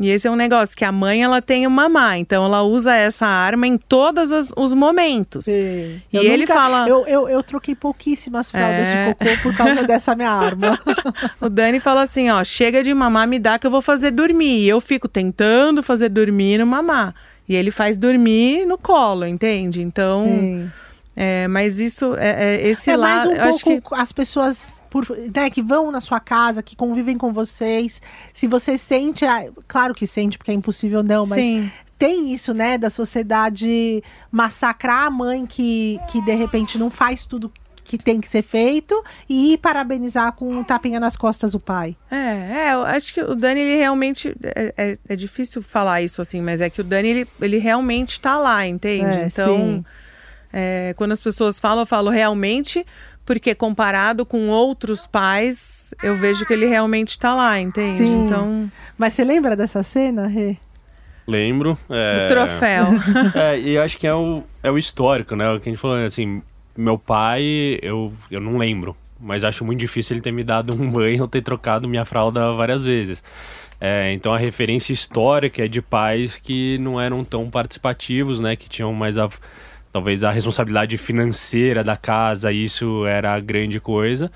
E 0.00 0.08
esse 0.10 0.26
é 0.26 0.30
um 0.30 0.34
negócio 0.36 0.76
que 0.76 0.84
a 0.84 0.90
mãe 0.90 1.22
ela 1.22 1.40
tem 1.40 1.64
o 1.66 1.70
mamar, 1.70 2.18
então 2.18 2.44
ela 2.44 2.62
usa 2.62 2.92
essa 2.94 3.24
arma 3.26 3.66
em 3.68 3.76
todos 3.78 4.32
as- 4.32 4.52
os 4.56 4.72
momentos. 4.74 5.44
Sim. 5.44 6.02
E 6.12 6.16
Eu 6.16 6.22
ele 6.24 6.38
nunca- 6.38 6.54
fala- 6.54 6.88
Eu, 6.88 7.06
eu, 7.06 7.28
eu 7.28 7.42
troquei 7.42 7.74
pouquíssimas 7.74 8.50
fraldas 8.50 8.88
É. 8.88 9.08
de 9.08 9.14
cocô 9.14 9.42
por 9.42 9.56
causa 9.56 9.84
dessa 9.84 10.14
minha 10.16 10.30
arma. 10.30 10.78
O 11.40 11.48
Dani 11.48 11.78
fala 11.78 12.02
assim, 12.02 12.30
ó, 12.30 12.42
chega 12.42 12.82
de 12.82 12.92
mamar, 12.92 13.28
me 13.28 13.38
dá 13.38 13.58
que 13.58 13.66
eu 13.66 13.70
vou 13.70 13.82
fazer 13.82 14.10
dormir. 14.10 14.64
E 14.64 14.68
eu 14.68 14.80
fico 14.80 15.06
tentando 15.06 15.82
fazer 15.82 16.08
dormir 16.08 16.58
no 16.58 16.66
mamar. 16.66 17.14
E 17.48 17.54
ele 17.54 17.70
faz 17.70 17.96
dormir 17.98 18.64
no 18.66 18.78
colo, 18.78 19.24
entende? 19.26 19.82
Então, 19.82 20.68
é, 21.14 21.46
mas 21.48 21.78
isso, 21.78 22.14
é, 22.16 22.56
é, 22.56 22.68
esse 22.68 22.90
é 22.90 22.96
mais 22.96 23.24
lado, 23.24 23.30
um 23.30 23.36
eu 23.36 23.44
acho 23.44 23.58
que 23.64 23.70
pouco 23.80 23.94
as 23.94 24.10
pessoas 24.10 24.81
por, 24.92 25.06
né, 25.34 25.48
que 25.48 25.62
vão 25.62 25.90
na 25.90 26.02
sua 26.02 26.20
casa, 26.20 26.62
que 26.62 26.76
convivem 26.76 27.16
com 27.16 27.32
vocês. 27.32 28.02
Se 28.34 28.46
você 28.46 28.76
sente, 28.76 29.24
ah, 29.24 29.46
claro 29.66 29.94
que 29.94 30.06
sente, 30.06 30.36
porque 30.36 30.50
é 30.50 30.54
impossível 30.54 31.02
não, 31.02 31.26
mas 31.26 31.40
sim, 31.40 31.72
tem 31.98 32.30
isso, 32.30 32.52
né, 32.52 32.76
da 32.76 32.90
sociedade 32.90 34.04
massacrar 34.30 35.06
a 35.06 35.10
mãe 35.10 35.46
que, 35.46 35.98
que 36.10 36.20
de 36.20 36.34
repente 36.34 36.76
não 36.76 36.90
faz 36.90 37.24
tudo 37.24 37.50
que 37.82 37.96
tem 37.96 38.20
que 38.20 38.28
ser 38.28 38.42
feito 38.42 39.02
e 39.28 39.56
parabenizar 39.58 40.34
com 40.34 40.50
um 40.58 40.62
tapinha 40.62 41.00
nas 41.00 41.16
costas 41.16 41.54
o 41.54 41.58
pai. 41.58 41.96
É, 42.10 42.16
é, 42.68 42.74
eu 42.74 42.84
acho 42.84 43.14
que 43.14 43.20
o 43.22 43.34
Dani, 43.34 43.60
ele 43.60 43.76
realmente. 43.78 44.34
É, 44.42 44.74
é- 44.76 44.98
é 45.08 45.16
difícil 45.16 45.62
falar 45.62 46.02
isso 46.02 46.20
assim, 46.20 46.42
mas 46.42 46.60
é 46.60 46.68
que 46.68 46.82
o 46.82 46.84
Dani, 46.84 47.08
ele, 47.08 47.28
ele 47.40 47.58
realmente 47.58 48.20
tá 48.20 48.36
lá, 48.38 48.64
entende? 48.66 49.20
É, 49.20 49.26
então, 49.26 49.84
é, 50.52 50.94
quando 50.96 51.12
as 51.12 51.20
pessoas 51.22 51.58
falam, 51.58 51.80
eu 51.80 51.86
falo 51.86 52.10
realmente, 52.10 52.86
porque 53.24 53.54
comparado 53.54 54.26
com 54.26 54.48
outros 54.48 55.06
pais, 55.06 55.94
eu 56.02 56.16
vejo 56.16 56.44
que 56.44 56.52
ele 56.52 56.66
realmente 56.66 57.18
tá 57.18 57.34
lá, 57.34 57.58
entende? 57.58 57.98
Sim. 57.98 58.24
Então, 58.24 58.70
Mas 58.98 59.14
você 59.14 59.24
lembra 59.24 59.56
dessa 59.56 59.82
cena, 59.82 60.26
Rê? 60.26 60.56
Lembro. 61.26 61.78
É... 61.88 62.22
do 62.22 62.28
troféu. 62.28 62.86
É, 63.34 63.58
e 63.58 63.74
eu 63.74 63.82
acho 63.82 63.96
que 63.96 64.06
é 64.06 64.14
o, 64.14 64.42
é 64.62 64.70
o 64.70 64.76
histórico, 64.76 65.36
né? 65.36 65.50
O 65.50 65.60
que 65.60 65.68
a 65.68 65.72
gente 65.72 65.80
falou, 65.80 65.96
assim, 65.98 66.42
meu 66.76 66.98
pai, 66.98 67.78
eu, 67.80 68.12
eu 68.30 68.40
não 68.40 68.58
lembro, 68.58 68.96
mas 69.20 69.44
acho 69.44 69.64
muito 69.64 69.78
difícil 69.78 70.14
ele 70.14 70.20
ter 70.20 70.32
me 70.32 70.42
dado 70.42 70.74
um 70.74 70.90
banho 70.90 71.22
ou 71.22 71.28
ter 71.28 71.42
trocado 71.42 71.88
minha 71.88 72.04
fralda 72.04 72.52
várias 72.52 72.82
vezes. 72.82 73.22
É, 73.80 74.12
então 74.12 74.32
a 74.32 74.38
referência 74.38 74.92
histórica 74.92 75.64
é 75.64 75.68
de 75.68 75.82
pais 75.82 76.36
que 76.36 76.78
não 76.78 77.00
eram 77.00 77.24
tão 77.24 77.50
participativos, 77.50 78.38
né? 78.38 78.54
Que 78.54 78.68
tinham 78.68 78.92
mais 78.92 79.18
a, 79.18 79.28
talvez 79.92 80.24
a 80.24 80.30
responsabilidade 80.30 80.96
financeira 80.96 81.84
da 81.84 81.96
casa, 81.96 82.50
isso 82.50 83.06
era 83.06 83.34
a 83.34 83.40
grande 83.40 83.78
coisa. 83.78 84.32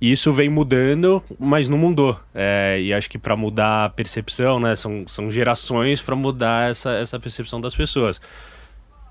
Isso 0.00 0.30
vem 0.32 0.50
mudando, 0.50 1.22
mas 1.38 1.68
não 1.68 1.78
mudou. 1.78 2.20
É, 2.34 2.78
e 2.80 2.92
acho 2.92 3.08
que 3.08 3.16
para 3.16 3.34
mudar 3.34 3.86
a 3.86 3.88
percepção, 3.88 4.60
né, 4.60 4.76
são, 4.76 5.04
são 5.08 5.30
gerações 5.30 6.02
para 6.02 6.14
mudar 6.14 6.70
essa, 6.70 6.90
essa 6.90 7.18
percepção 7.18 7.60
das 7.60 7.74
pessoas. 7.74 8.20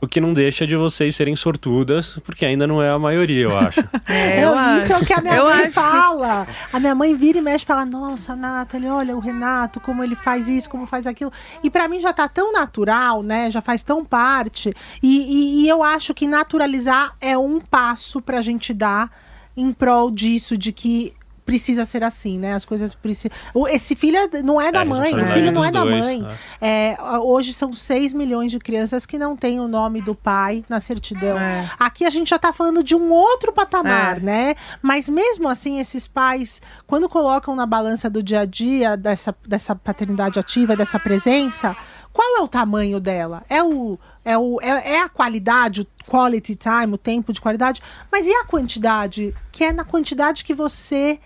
O 0.03 0.07
que 0.07 0.19
não 0.19 0.33
deixa 0.33 0.67
de 0.67 0.75
vocês 0.75 1.15
serem 1.15 1.33
sortudas, 1.35 2.19
porque 2.25 2.43
ainda 2.45 2.67
não 2.67 2.81
é 2.83 2.89
a 2.89 2.99
maioria, 2.99 3.43
eu 3.45 3.57
acho. 3.57 3.79
É, 4.05 4.43
eu 4.43 4.53
Não, 4.53 4.79
isso 4.79 4.91
é 4.91 4.97
o 4.97 5.05
que 5.05 5.13
a 5.13 5.21
minha 5.21 5.35
eu 5.35 5.45
mãe 5.45 5.63
acho 5.63 5.75
fala. 5.75 6.45
A 6.73 6.79
minha 6.79 6.93
mãe 6.93 7.15
vira 7.15 7.37
e 7.37 7.41
mexe 7.41 7.63
e 7.63 7.67
fala: 7.67 7.85
Nossa, 7.85 8.35
Nathalie, 8.35 8.89
olha 8.89 9.15
o 9.15 9.19
Renato, 9.19 9.79
como 9.79 10.03
ele 10.03 10.15
faz 10.15 10.49
isso, 10.49 10.69
como 10.69 10.85
faz 10.85 11.07
aquilo. 11.07 11.31
E 11.63 11.69
pra 11.69 11.87
mim 11.87 11.99
já 12.01 12.11
tá 12.11 12.27
tão 12.27 12.51
natural, 12.51 13.23
né? 13.23 13.49
Já 13.49 13.61
faz 13.61 13.81
tão 13.81 14.03
parte. 14.03 14.73
E, 15.01 15.07
e- 15.07 15.63
e 15.63 15.69
eu 15.69 15.81
acho 15.81 16.13
que 16.13 16.27
naturalizar 16.27 17.15
é 17.21 17.37
um 17.37 17.59
passo 17.61 18.21
pra 18.21 18.41
gente 18.41 18.73
dar 18.73 19.09
em 19.55 19.71
prol 19.71 20.11
disso, 20.11 20.57
de 20.57 20.71
que 20.71 21.13
precisa 21.45 21.85
ser 21.85 22.03
assim, 22.03 22.39
né? 22.39 22.53
As 22.53 22.63
coisas 22.65 22.93
precisam. 22.95 23.35
O- 23.53 23.67
Esse 23.67 23.95
filho 23.95 24.17
é- 24.17 24.41
não 24.41 24.59
é 24.61 24.71
da 24.71 24.81
É, 24.81 24.85
mãe, 24.85 24.99
o 25.13 25.15
responsabilidade 25.15 25.39
filho 25.39 25.51
não 25.51 25.63
é 25.65 25.71
da 25.71 25.81
dois, 25.83 26.03
mãe. 26.03 26.21
né? 26.21 26.37
É, 26.61 26.97
hoje 27.21 27.53
são 27.53 27.73
6 27.73 28.13
milhões 28.13 28.51
de 28.51 28.59
crianças 28.59 29.05
que 29.05 29.17
não 29.17 29.35
têm 29.35 29.59
o 29.59 29.67
nome 29.67 30.01
do 30.01 30.15
pai 30.15 30.63
na 30.69 30.79
certidão. 30.79 31.37
É. 31.37 31.69
Aqui 31.77 32.05
a 32.05 32.09
gente 32.09 32.29
já 32.29 32.37
está 32.37 32.53
falando 32.53 32.83
de 32.83 32.95
um 32.95 33.11
outro 33.11 33.51
patamar, 33.51 34.17
É. 34.17 34.19
né? 34.19 34.55
Mas 34.81 35.09
mesmo 35.09 35.47
assim, 35.49 35.79
esses 35.79 36.07
pais, 36.07 36.61
quando 36.87 37.09
colocam 37.09 37.55
na 37.55 37.65
balança 37.65 38.09
do 38.09 38.23
dia 38.23 38.41
a 38.41 38.45
dia 38.45 38.95
dessa, 38.95 39.35
dessa 39.47 39.75
paternidade 39.75 40.39
ativa, 40.39 40.75
dessa 40.75 40.99
presença, 40.99 41.75
qual 42.11 42.37
é 42.37 42.41
o 42.41 42.47
tamanho 42.47 42.99
dela? 42.99 43.43
É 43.49 43.61
o. 43.63 43.97
É, 44.23 44.37
o, 44.37 44.61
é, 44.61 44.93
é 44.93 45.01
a 45.01 45.09
qualidade, 45.09 45.81
o 45.81 45.87
quality 46.09 46.55
time, 46.55 46.93
o 46.93 46.97
tempo 46.97 47.33
de 47.33 47.41
qualidade, 47.41 47.81
mas 48.09 48.25
e 48.25 48.31
a 48.31 48.45
quantidade? 48.45 49.35
Que 49.51 49.65
é 49.65 49.73
na 49.73 49.83
quantidade 49.83 50.45
que 50.45 50.53
você 50.53 51.19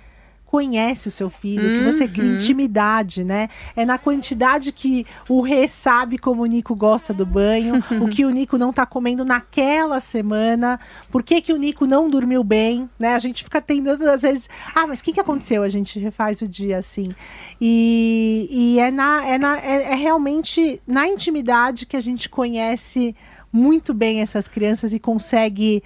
conhece 0.48 1.10
o 1.10 1.12
seu 1.12 1.30
filho, 1.30 1.62
que 1.62 1.91
você 1.91 2.08
cria 2.08 2.36
intimidade, 2.36 3.22
né? 3.22 3.50
É 3.76 3.86
na 3.86 3.98
quantidade 3.98 4.72
que 4.72 5.06
o 5.30 5.41
Rê 5.41 5.68
sabe 5.68 6.18
como 6.18 6.41
o 6.41 6.45
Nico 6.45 6.74
gosta 6.74 7.14
do 7.14 7.26
banho, 7.26 7.84
o 8.02 8.08
que 8.08 8.24
o 8.24 8.30
Nico 8.30 8.58
não 8.58 8.72
tá 8.72 8.86
comendo 8.86 9.26
naquela 9.26 10.00
semana, 10.00 10.80
por 11.12 11.22
que, 11.22 11.41
que 11.41 11.52
o 11.52 11.58
Nico 11.58 11.86
não 11.86 12.10
dormiu 12.10 12.45
bem, 12.45 12.89
né? 12.98 13.14
A 13.14 13.20
gente 13.20 13.43
fica 13.43 13.62
tentando, 13.62 14.10
às 14.10 14.22
vezes, 14.22 14.50
ah, 14.74 14.88
mas 14.88 15.02
o 15.02 15.04
que, 15.04 15.12
que 15.12 15.20
aconteceu? 15.20 15.64
A 15.64 15.70
gente 15.70 16.00
refaz 16.00 16.41
o 16.41 16.48
dia 16.48 16.78
assim. 16.78 17.14
E, 17.60 18.48
e 18.50 18.80
é, 18.80 18.89
na, 18.89 19.28
é, 19.28 19.38
na, 19.38 19.58
é, 19.58 19.91
é 19.91 19.95
realmente 19.95 20.82
na 20.88 21.06
intimidade 21.10 21.86
que 21.86 21.98
a 21.98 22.02
gente 22.02 22.30
conhece 22.30 23.14
muito 23.52 23.93
bem 23.93 24.22
essas 24.22 24.48
crianças 24.48 24.93
e 24.93 25.00
consegue 25.00 25.84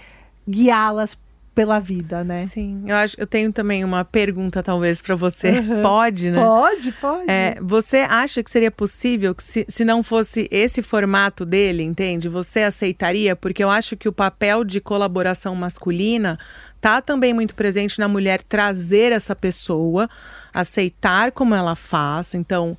guiá-las 0.47 1.18
pela 1.54 1.80
vida, 1.80 2.24
né? 2.24 2.47
Sim, 2.47 2.84
eu 2.88 2.95
acho, 2.95 3.16
eu 3.20 3.28
tenho 3.28 3.52
também 3.52 3.84
uma 3.84 4.06
pergunta 4.06 4.64
talvez 4.64 5.02
para 5.02 5.16
você. 5.16 5.60
Uhum. 5.60 5.82
Pode, 5.82 6.32
né? 6.32 6.39
Pode, 6.39 6.91
pode. 6.93 7.30
É, 7.30 7.58
você 7.62 7.97
acha 7.97 8.41
que 8.41 8.49
seria 8.49 8.72
possível 8.72 9.36
que 9.36 9.43
se, 9.43 9.66
se 9.68 9.84
não 9.84 10.02
fosse 10.02 10.47
esse 10.49 10.82
formato 10.82 11.45
dele, 11.45 11.84
entende? 11.84 12.30
Você 12.30 12.62
aceitaria? 12.62 13.36
Porque 13.36 13.64
eu 13.64 13.70
acho 13.70 13.97
que 13.97 14.08
o 14.08 14.14
papel 14.14 14.64
de 14.64 14.80
colaboração 14.80 15.54
masculina 15.54 16.39
tá 16.80 17.02
também 17.02 17.34
muito 17.34 17.54
presente 17.54 17.99
na 17.99 18.08
mulher 18.08 18.41
trazer 18.41 19.12
essa 19.12 19.36
pessoa, 19.36 20.10
aceitar 20.54 21.32
como 21.32 21.54
ela 21.54 21.76
faz. 21.76 22.34
Então, 22.34 22.78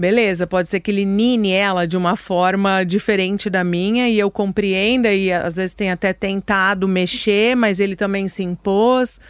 beleza, 0.00 0.46
pode 0.46 0.68
ser 0.68 0.80
que 0.80 0.90
ele 0.90 1.04
nine 1.04 1.52
ela 1.52 1.86
de 1.86 1.94
uma 1.94 2.16
forma 2.16 2.82
diferente 2.84 3.50
da 3.50 3.62
minha 3.62 4.08
e 4.08 4.18
eu 4.18 4.30
compreenda 4.30 5.12
e 5.12 5.30
às 5.30 5.54
vezes 5.54 5.74
tem 5.74 5.90
até 5.90 6.14
tentado 6.14 6.88
mexer, 6.88 7.54
mas 7.54 7.78
ele 7.78 7.94
também 7.94 8.26
se 8.26 8.42
impôs. 8.42 9.20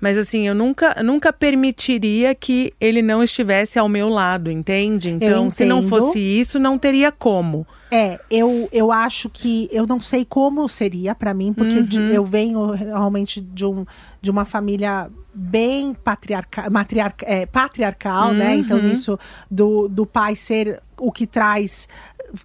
Mas 0.00 0.18
assim, 0.18 0.46
eu 0.46 0.54
nunca, 0.54 1.02
nunca 1.02 1.32
permitiria 1.32 2.34
que 2.34 2.72
ele 2.80 3.02
não 3.02 3.22
estivesse 3.22 3.78
ao 3.78 3.88
meu 3.88 4.08
lado, 4.08 4.50
entende? 4.50 5.08
Então, 5.10 5.50
se 5.50 5.64
não 5.64 5.82
fosse 5.82 6.18
isso, 6.18 6.58
não 6.58 6.78
teria 6.78 7.10
como. 7.10 7.66
É, 7.90 8.18
eu, 8.28 8.68
eu 8.72 8.90
acho 8.90 9.30
que 9.30 9.68
eu 9.70 9.86
não 9.86 10.00
sei 10.00 10.24
como 10.24 10.68
seria 10.68 11.14
pra 11.14 11.32
mim, 11.32 11.52
porque 11.52 11.82
de- 11.82 12.00
Uhum. 12.00 12.08
eu 12.10 12.24
venho 12.24 12.70
realmente 12.72 13.40
de, 13.40 13.64
um, 13.64 13.86
de 14.20 14.28
uma 14.30 14.44
família 14.44 15.08
bem 15.32 15.94
patriarca, 15.94 16.68
matriarca, 16.68 17.24
é, 17.28 17.46
patriarcal, 17.46 18.34
né? 18.34 18.56
Então, 18.56 18.78
Uhum. 18.80 18.86
isso 18.90 19.18
do, 19.50 19.86
do 19.86 20.04
pai 20.04 20.34
ser 20.34 20.82
o 20.98 21.12
que 21.12 21.26
traz, 21.26 21.88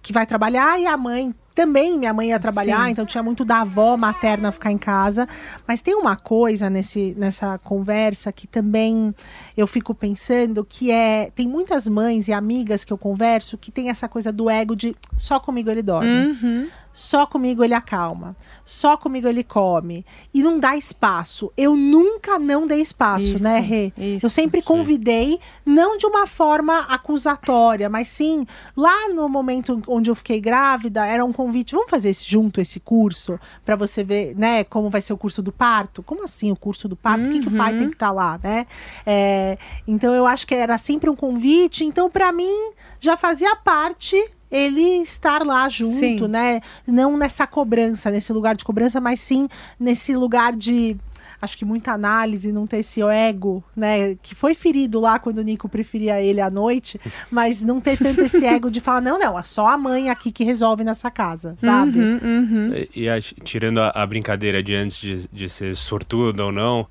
que 0.02 0.12
vai 0.12 0.26
trabalhar, 0.26 0.78
e 0.80 0.86
a 0.86 0.96
mãe 0.96 1.34
também, 1.54 1.98
minha 1.98 2.14
mãe 2.14 2.28
ia 2.28 2.40
trabalhar, 2.40 2.86
Sim. 2.86 2.92
então 2.92 3.04
tinha 3.04 3.22
muito 3.22 3.44
da 3.44 3.60
avó 3.60 3.96
materna 3.96 4.50
ficar 4.50 4.72
em 4.72 4.78
casa. 4.78 5.28
Mas 5.66 5.82
tem 5.82 5.94
uma 5.94 6.16
coisa 6.16 6.70
nesse, 6.70 7.14
nessa 7.16 7.58
conversa 7.58 8.32
que 8.32 8.46
também 8.46 9.14
eu 9.56 9.66
fico 9.66 9.94
pensando 9.94 10.64
que 10.64 10.90
é. 10.90 11.30
Tem 11.34 11.46
muitas 11.46 11.86
mães 11.86 12.28
e 12.28 12.32
amigas 12.32 12.84
que 12.84 12.92
eu 12.92 12.98
converso 12.98 13.58
que 13.58 13.70
tem 13.70 13.90
essa 13.90 14.08
coisa 14.08 14.32
do 14.32 14.48
ego 14.48 14.74
de 14.74 14.96
só 15.16 15.38
comigo 15.38 15.70
ele 15.70 15.82
dorme. 15.82 16.08
Uhum. 16.10 16.68
Só 16.92 17.26
comigo 17.26 17.64
ele 17.64 17.74
acalma. 17.74 18.36
Só 18.64 18.96
comigo 18.96 19.26
ele 19.26 19.42
come. 19.42 20.04
E 20.32 20.42
não 20.42 20.58
dá 20.58 20.76
espaço. 20.76 21.50
Eu 21.56 21.74
nunca 21.74 22.38
não 22.38 22.66
dei 22.66 22.80
espaço, 22.80 23.34
Isso, 23.34 23.42
né, 23.44 23.58
Rê? 23.60 23.92
isso. 23.96 24.26
Eu 24.26 24.30
sempre 24.30 24.60
convidei, 24.62 25.40
não 25.64 25.96
de 25.96 26.06
uma 26.06 26.26
forma 26.26 26.80
acusatória, 26.80 27.88
mas 27.88 28.08
sim, 28.08 28.46
lá 28.76 29.08
no 29.08 29.28
momento 29.28 29.80
onde 29.88 30.10
eu 30.10 30.14
fiquei 30.14 30.40
grávida, 30.40 31.06
era 31.06 31.24
um 31.24 31.32
convite. 31.32 31.74
Vamos 31.74 31.90
fazer 31.90 32.10
esse, 32.10 32.28
junto 32.28 32.60
esse 32.60 32.78
curso 32.80 33.38
para 33.64 33.76
você 33.76 34.04
ver, 34.04 34.36
né, 34.36 34.64
como 34.64 34.90
vai 34.90 35.00
ser 35.00 35.12
o 35.12 35.16
curso 35.18 35.42
do 35.42 35.52
parto? 35.52 36.02
Como 36.02 36.24
assim 36.24 36.50
o 36.52 36.56
curso 36.56 36.88
do 36.88 36.96
parto? 36.96 37.26
O 37.26 37.30
que, 37.30 37.40
que 37.40 37.48
o 37.48 37.56
pai 37.56 37.72
Uhum. 37.72 37.78
tem 37.78 37.88
que 37.88 37.94
estar 37.96 38.10
lá, 38.12 38.38
né? 38.42 38.66
É, 39.06 39.56
então 39.86 40.14
eu 40.14 40.26
acho 40.26 40.46
que 40.46 40.54
era 40.54 40.76
sempre 40.78 41.08
um 41.08 41.16
convite. 41.16 41.84
Então, 41.84 42.10
para 42.10 42.32
mim, 42.32 42.72
já 43.00 43.16
fazia 43.16 43.54
parte 43.56 44.16
ele 44.52 45.00
estar 45.02 45.44
lá 45.44 45.68
junto, 45.68 45.98
Sim. 46.24 46.28
né? 46.28 46.60
Não 46.86 47.16
nessa 47.16 47.46
cobrança, 47.46 48.10
nesse 48.10 48.32
lugar 48.32 48.54
de 48.54 48.64
cobrança, 48.64 49.00
mas 49.00 49.18
sim 49.18 49.48
nesse 49.80 50.14
lugar 50.14 50.54
de 50.54 50.96
acho 51.40 51.58
que 51.58 51.64
muita 51.64 51.90
análise, 51.92 52.52
não 52.52 52.68
ter 52.68 52.78
esse 52.78 53.02
ego, 53.02 53.64
né? 53.76 54.14
Que 54.22 54.32
foi 54.32 54.54
ferido 54.54 55.00
lá 55.00 55.18
quando 55.18 55.38
o 55.38 55.42
Nico 55.42 55.68
preferia 55.68 56.20
ele 56.22 56.40
à 56.40 56.48
noite, 56.48 57.00
mas 57.32 57.64
não 57.64 57.80
ter 57.80 57.98
tanto 57.98 58.20
esse 58.22 58.44
ego 58.46 58.70
de 58.70 58.80
falar, 58.80 59.00
não, 59.00 59.18
não, 59.18 59.36
é 59.36 59.42
só 59.42 59.66
a 59.66 59.76
mãe 59.76 60.08
aqui 60.08 60.30
que 60.30 60.44
resolve 60.44 60.84
nessa 60.84 61.10
casa, 61.10 61.56
sabe? 61.58 61.98
Uhum, 61.98 62.20
uhum. 62.22 62.72
E, 62.94 63.02
e 63.02 63.08
acho- 63.08 63.34
tirando 63.42 63.78
a, 63.78 63.88
a 63.90 64.06
brincadeira 64.06 64.62
de 64.62 64.72
antes 64.74 64.98
de, 64.98 65.26
de 65.32 65.48
ser 65.48 65.74
sortudo 65.74 66.44
ou 66.44 66.52
não, 66.52 66.86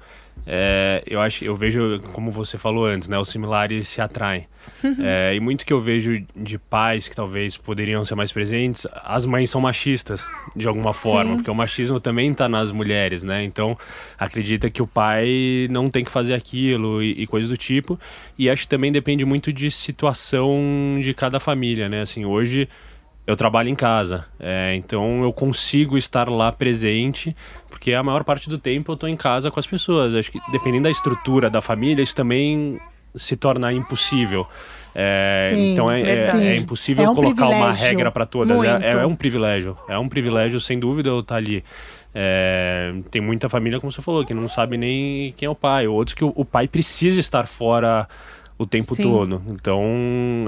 é, 0.46 1.04
eu 1.06 1.22
acho, 1.22 1.46
eu 1.46 1.56
vejo, 1.56 2.00
como 2.14 2.32
você 2.32 2.58
falou 2.58 2.86
antes, 2.86 3.08
né, 3.08 3.18
os 3.18 3.30
similares 3.30 3.88
se 3.88 4.02
atraem. 4.02 4.48
É, 5.00 5.36
e 5.36 5.40
muito 5.40 5.66
que 5.66 5.74
eu 5.74 5.80
vejo 5.80 6.24
de 6.36 6.58
pais 6.58 7.08
que 7.08 7.16
talvez 7.16 7.56
poderiam 7.58 8.04
ser 8.04 8.16
mais 8.16 8.32
presentes, 8.32 8.88
as 9.04 9.26
mães 9.26 9.50
são 9.50 9.62
machistas 9.62 10.28
de 10.56 10.68
alguma 10.68 10.94
forma, 10.94 11.32
Sim. 11.32 11.36
porque 11.38 11.52
o 11.52 11.56
machismo 11.56 12.00
também 12.00 12.32
está 12.32 12.50
nas 12.50 12.72
mulheres, 12.72 13.24
né? 13.24 13.44
Então 13.44 13.78
acredita 14.18 14.70
que 14.70 14.82
o 14.82 14.88
pai 14.88 15.68
não 15.70 15.90
tem 15.90 16.04
que 16.04 16.12
fazer 16.12 16.34
aquilo 16.34 17.02
e, 17.02 17.24
e 17.24 17.28
coisas 17.28 17.50
do 17.50 17.58
tipo. 17.58 18.00
E 18.38 18.50
acho 18.50 18.64
que 18.64 18.70
também 18.70 18.92
depende 18.92 19.24
muito 19.24 19.54
de 19.54 19.70
situação 19.70 21.00
de 21.02 21.14
cada 21.14 21.40
família, 21.40 21.88
né? 21.88 22.02
Assim, 22.02 22.26
hoje 22.26 22.68
eu 23.26 23.36
trabalho 23.36 23.70
em 23.70 23.76
casa, 23.76 24.26
é, 24.40 24.74
então 24.76 25.24
eu 25.24 25.32
consigo 25.32 25.96
estar 25.96 26.28
lá 26.28 26.52
presente, 26.52 27.36
porque 27.72 27.93
a 27.93 28.03
maior 28.03 28.24
parte 28.24 28.49
do 28.49 28.57
tempo 28.59 28.91
eu 28.91 28.93
estou 28.93 29.09
em 29.09 29.15
casa 29.17 29.49
com 29.49 29.59
as 29.59 29.65
pessoas. 29.65 30.13
Acho 30.13 30.32
que 30.32 30.39
dependendo 30.51 30.84
da 30.84 30.91
estrutura 30.91 31.49
da 31.49 31.61
família, 31.61 32.03
isso 32.03 32.13
também 32.15 32.80
se 33.15 33.36
torna 33.36 33.74
impossível. 33.74 34.45
É, 34.93 35.51
Sim, 35.55 35.72
então 35.72 35.89
é, 35.89 36.01
é- 36.01 36.47
é 36.49 36.55
impossível 36.57 37.05
É 37.05 37.09
um 37.09 37.15
colocar 37.15 37.47
uma 37.47 37.72
regra 37.72 38.11
para 38.11 38.26
todas. 38.26 38.61
É, 38.63 38.91
é- 38.91 39.05
um 39.05 39.15
privilégio. 39.15 39.78
É 39.88 39.97
um 39.97 40.07
privilégio, 40.09 40.59
sem 40.59 40.78
dúvida, 40.78 41.09
eu 41.09 41.22
estar 41.22 41.38
ali. 41.38 41.63
É, 42.13 42.93
tem 43.09 43.22
muita 43.22 43.47
família, 43.47 43.80
como 43.80 43.89
você 43.91 44.01
falou, 44.01 44.26
que 44.26 44.34
não 44.34 44.49
sabe 44.49 44.78
nem 44.78 45.34
quem 45.38 45.47
é 45.47 45.49
o 45.49 45.55
pai. 45.55 45.88
Outros 45.88 46.13
que 46.13 46.24
o, 46.26 46.34
o 46.36 46.43
pai 46.43 46.67
precisa 46.67 47.19
estar 47.19 47.47
fora 47.47 48.07
o 48.57 48.65
tempo 48.65 48.93
Sim. 48.95 49.03
todo. 49.03 49.41
Então 49.47 49.82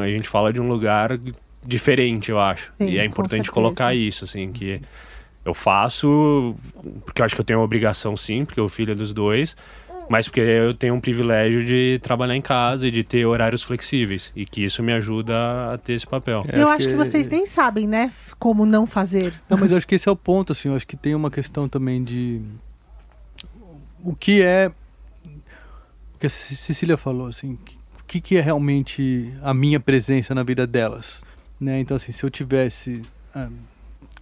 a 0.02 0.08
gente 0.10 0.28
fala 0.28 0.52
de 0.52 0.60
um 0.60 0.68
lugar 0.68 1.18
diferente, 1.66 2.30
eu 2.30 2.40
acho. 2.40 2.70
Sim, 2.78 2.90
e 2.90 3.00
é 3.00 3.06
importante 3.06 3.50
colocar 3.50 3.96
isso, 3.96 4.26
assim, 4.26 4.52
que 4.52 4.82
eu 5.46 5.54
faço 5.54 6.56
porque 7.06 7.22
eu 7.22 7.26
acho 7.26 7.36
que 7.36 7.42
eu 7.42 7.46
tenho 7.46 7.60
uma 7.60 7.66
obrigação 7.66 8.16
sim, 8.18 8.46
porque 8.46 8.62
o 8.62 8.70
filho 8.70 8.92
é 8.92 8.96
dos 8.96 9.14
dois, 9.14 9.56
mas 10.10 10.28
porque 10.28 10.40
eu 10.42 10.74
tenho 10.74 10.94
um 10.96 11.00
privilégio 11.00 11.64
de 11.66 12.00
trabalhar 12.04 12.36
em 12.36 12.42
casa 12.42 12.88
e 12.88 12.92
de 12.92 13.04
ter 13.04 13.26
horários 13.26 13.64
flexíveis 13.64 14.32
e 14.36 14.46
que 14.46 14.64
isso 14.64 14.82
me 14.84 14.92
ajuda 14.94 15.34
a 15.74 15.78
ter 15.78 15.94
esse 15.94 16.06
papel. 16.08 16.46
É, 16.48 16.60
eu 16.62 16.68
acho 16.68 16.76
acho 16.78 16.86
que 16.88 16.92
que- 16.92 16.98
vocês 16.98 17.28
nem 17.28 17.46
sabem, 17.46 17.88
né, 17.88 18.12
como 18.40 18.66
não 18.66 18.86
fazer. 18.86 19.34
Não, 19.50 19.58
mas 19.58 19.72
eu 19.72 19.78
acho 19.78 19.88
que 19.88 19.96
esse 19.96 20.08
é 20.10 20.12
o 20.12 20.16
ponto, 20.16 20.52
assim, 20.52 20.70
eu 20.70 20.76
acho 20.76 20.86
que 20.88 20.98
tem 20.98 21.16
uma 21.16 21.32
questão 21.32 21.68
também 21.70 22.04
de 22.04 22.42
o 24.04 24.16
que 24.16 24.42
é 24.42 24.72
o 26.14 26.18
que 26.20 26.28
a 26.28 26.30
Ce- 26.30 26.56
Cecília 26.56 26.98
falou, 26.98 27.28
assim, 27.28 27.54
o 28.00 28.04
que, 28.06 28.20
que 28.22 28.38
é 28.38 28.42
realmente 28.42 29.34
a 29.42 29.54
minha 29.54 29.80
presença 29.80 30.34
na 30.36 30.44
vida 30.44 30.66
delas, 30.68 31.22
né? 31.60 31.80
Então, 31.80 31.96
assim, 31.98 32.12
se 32.12 32.24
eu 32.24 32.30
tivesse 32.30 33.02
ah, 33.34 33.48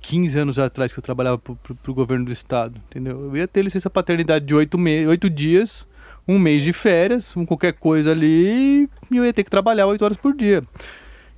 15 0.01 0.39
anos 0.39 0.59
atrás 0.59 0.91
que 0.91 0.99
eu 0.99 1.03
trabalhava 1.03 1.37
pro, 1.37 1.55
pro 1.55 1.93
governo 1.93 2.25
do 2.25 2.31
estado, 2.31 2.81
entendeu? 2.89 3.25
Eu 3.27 3.37
ia 3.37 3.47
ter 3.47 3.61
licença 3.61 3.89
paternidade 3.89 4.45
de 4.45 4.53
oito 4.55 4.77
me 4.77 5.05
oito 5.07 5.29
dias, 5.29 5.85
um 6.27 6.37
mês 6.39 6.63
de 6.63 6.73
férias, 6.73 7.35
um 7.37 7.45
qualquer 7.45 7.73
coisa 7.73 8.11
ali, 8.11 8.89
e 9.11 9.17
eu 9.17 9.25
ia 9.25 9.33
ter 9.33 9.43
que 9.43 9.49
trabalhar 9.49 9.85
oito 9.87 10.03
horas 10.03 10.17
por 10.17 10.33
dia. 10.35 10.63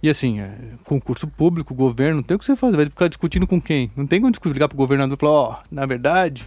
E 0.02 0.10
assim, 0.10 0.40
é, 0.42 0.52
concurso 0.84 1.28
público, 1.28 1.74
governo, 1.74 2.18
não 2.18 2.24
tem 2.24 2.36
o 2.36 2.40
que 2.40 2.46
você 2.46 2.56
fazer, 2.56 2.76
vai 2.76 2.86
ficar 2.88 3.08
discutindo 3.08 3.48
com 3.48 3.62
quem? 3.62 3.90
Não 3.96 4.06
tem 4.06 4.20
como 4.20 4.34
ligar 4.48 4.68
pro 4.68 4.78
governador 4.78 5.16
e 5.18 5.20
falar, 5.20 5.32
ó, 5.32 5.56
na 5.72 5.86
verdade, 5.86 6.46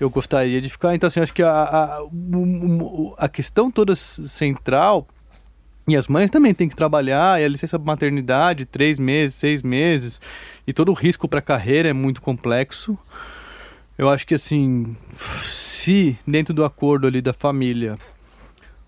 eu 0.00 0.08
gostaria 0.08 0.60
de 0.60 0.70
ficar. 0.70 0.94
Então, 0.94 1.06
assim, 1.08 1.20
acho 1.20 1.34
que 1.34 1.42
a, 1.42 1.50
a, 1.50 2.02
o- 2.02 2.08
o- 3.10 3.14
a 3.18 3.28
questão 3.28 3.70
toda 3.70 3.94
central, 3.94 5.06
e 5.86 5.96
as 5.96 6.08
mães 6.08 6.30
também 6.30 6.54
têm 6.54 6.68
que 6.68 6.74
trabalhar, 6.76 7.40
e 7.40 7.44
a 7.44 7.48
licença 7.48 7.76
maternidade, 7.78 8.64
três 8.64 8.98
meses, 8.98 9.34
seis 9.34 9.60
meses, 9.62 10.18
e 10.66 10.72
todo 10.72 10.90
o 10.90 10.94
risco 10.94 11.28
para 11.28 11.38
a 11.40 11.42
carreira 11.42 11.88
é 11.88 11.92
muito 11.92 12.20
complexo. 12.20 12.98
Eu 13.96 14.08
acho 14.08 14.26
que, 14.26 14.34
assim, 14.34 14.96
se 15.50 16.16
dentro 16.26 16.54
do 16.54 16.64
acordo 16.64 17.06
ali 17.06 17.20
da 17.20 17.32
família 17.32 17.96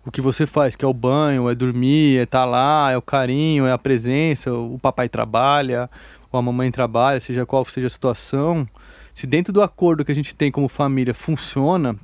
o 0.06 0.10
que 0.10 0.20
você 0.20 0.46
faz, 0.46 0.76
que 0.76 0.84
é 0.84 0.88
o 0.88 0.92
banho, 0.92 1.48
é 1.48 1.54
dormir, 1.54 2.18
é 2.18 2.22
estar 2.24 2.44
lá, 2.44 2.90
é 2.90 2.96
o 2.96 3.02
carinho, 3.02 3.64
é 3.66 3.72
a 3.72 3.78
presença, 3.78 4.52
o 4.52 4.78
papai 4.78 5.08
trabalha, 5.08 5.88
ou 6.30 6.38
a 6.38 6.42
mamãe 6.42 6.70
trabalha, 6.70 7.20
seja 7.20 7.46
qual 7.46 7.64
seja 7.64 7.86
a 7.86 7.90
situação, 7.90 8.68
se 9.14 9.26
dentro 9.26 9.52
do 9.52 9.62
acordo 9.62 10.04
que 10.04 10.12
a 10.12 10.14
gente 10.14 10.34
tem 10.34 10.50
como 10.52 10.68
família 10.68 11.14
funciona 11.14 11.96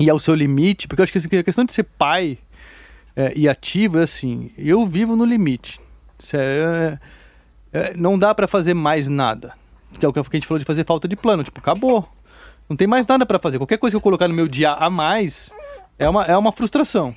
e 0.00 0.08
ao 0.08 0.18
seu 0.18 0.34
limite, 0.34 0.88
porque 0.88 1.00
eu 1.00 1.04
acho 1.04 1.12
que 1.12 1.18
assim, 1.18 1.36
a 1.36 1.42
questão 1.42 1.64
de 1.64 1.72
ser 1.72 1.82
pai 1.84 2.38
é, 3.14 3.32
e 3.36 3.46
ativo 3.48 3.98
é 3.98 4.02
assim, 4.04 4.50
eu 4.56 4.86
vivo 4.86 5.16
no 5.16 5.24
limite. 5.24 5.78
Isso 6.18 6.36
é- 6.36 6.40
é, 6.40 6.98
não 7.96 8.18
dá 8.18 8.34
pra 8.34 8.46
fazer 8.46 8.74
mais 8.74 9.08
nada. 9.08 9.54
Que 9.98 10.04
é 10.04 10.08
o 10.08 10.12
que 10.12 10.18
a 10.18 10.22
gente 10.32 10.46
falou 10.46 10.58
de 10.58 10.64
fazer 10.64 10.84
falta 10.84 11.08
de 11.08 11.16
plano, 11.16 11.42
tipo, 11.42 11.58
acabou. 11.58 12.06
Não 12.68 12.76
tem 12.76 12.86
mais 12.86 13.06
nada 13.06 13.24
pra 13.24 13.38
fazer. 13.38 13.58
Qualquer 13.58 13.78
coisa 13.78 13.92
que 13.92 13.96
eu 13.96 14.02
colocar 14.02 14.28
no 14.28 14.34
meu 14.34 14.48
dia 14.48 14.72
a 14.72 14.90
mais 14.90 15.50
é 15.98 16.08
uma, 16.08 16.24
é 16.24 16.36
uma 16.36 16.52
frustração. 16.52 17.14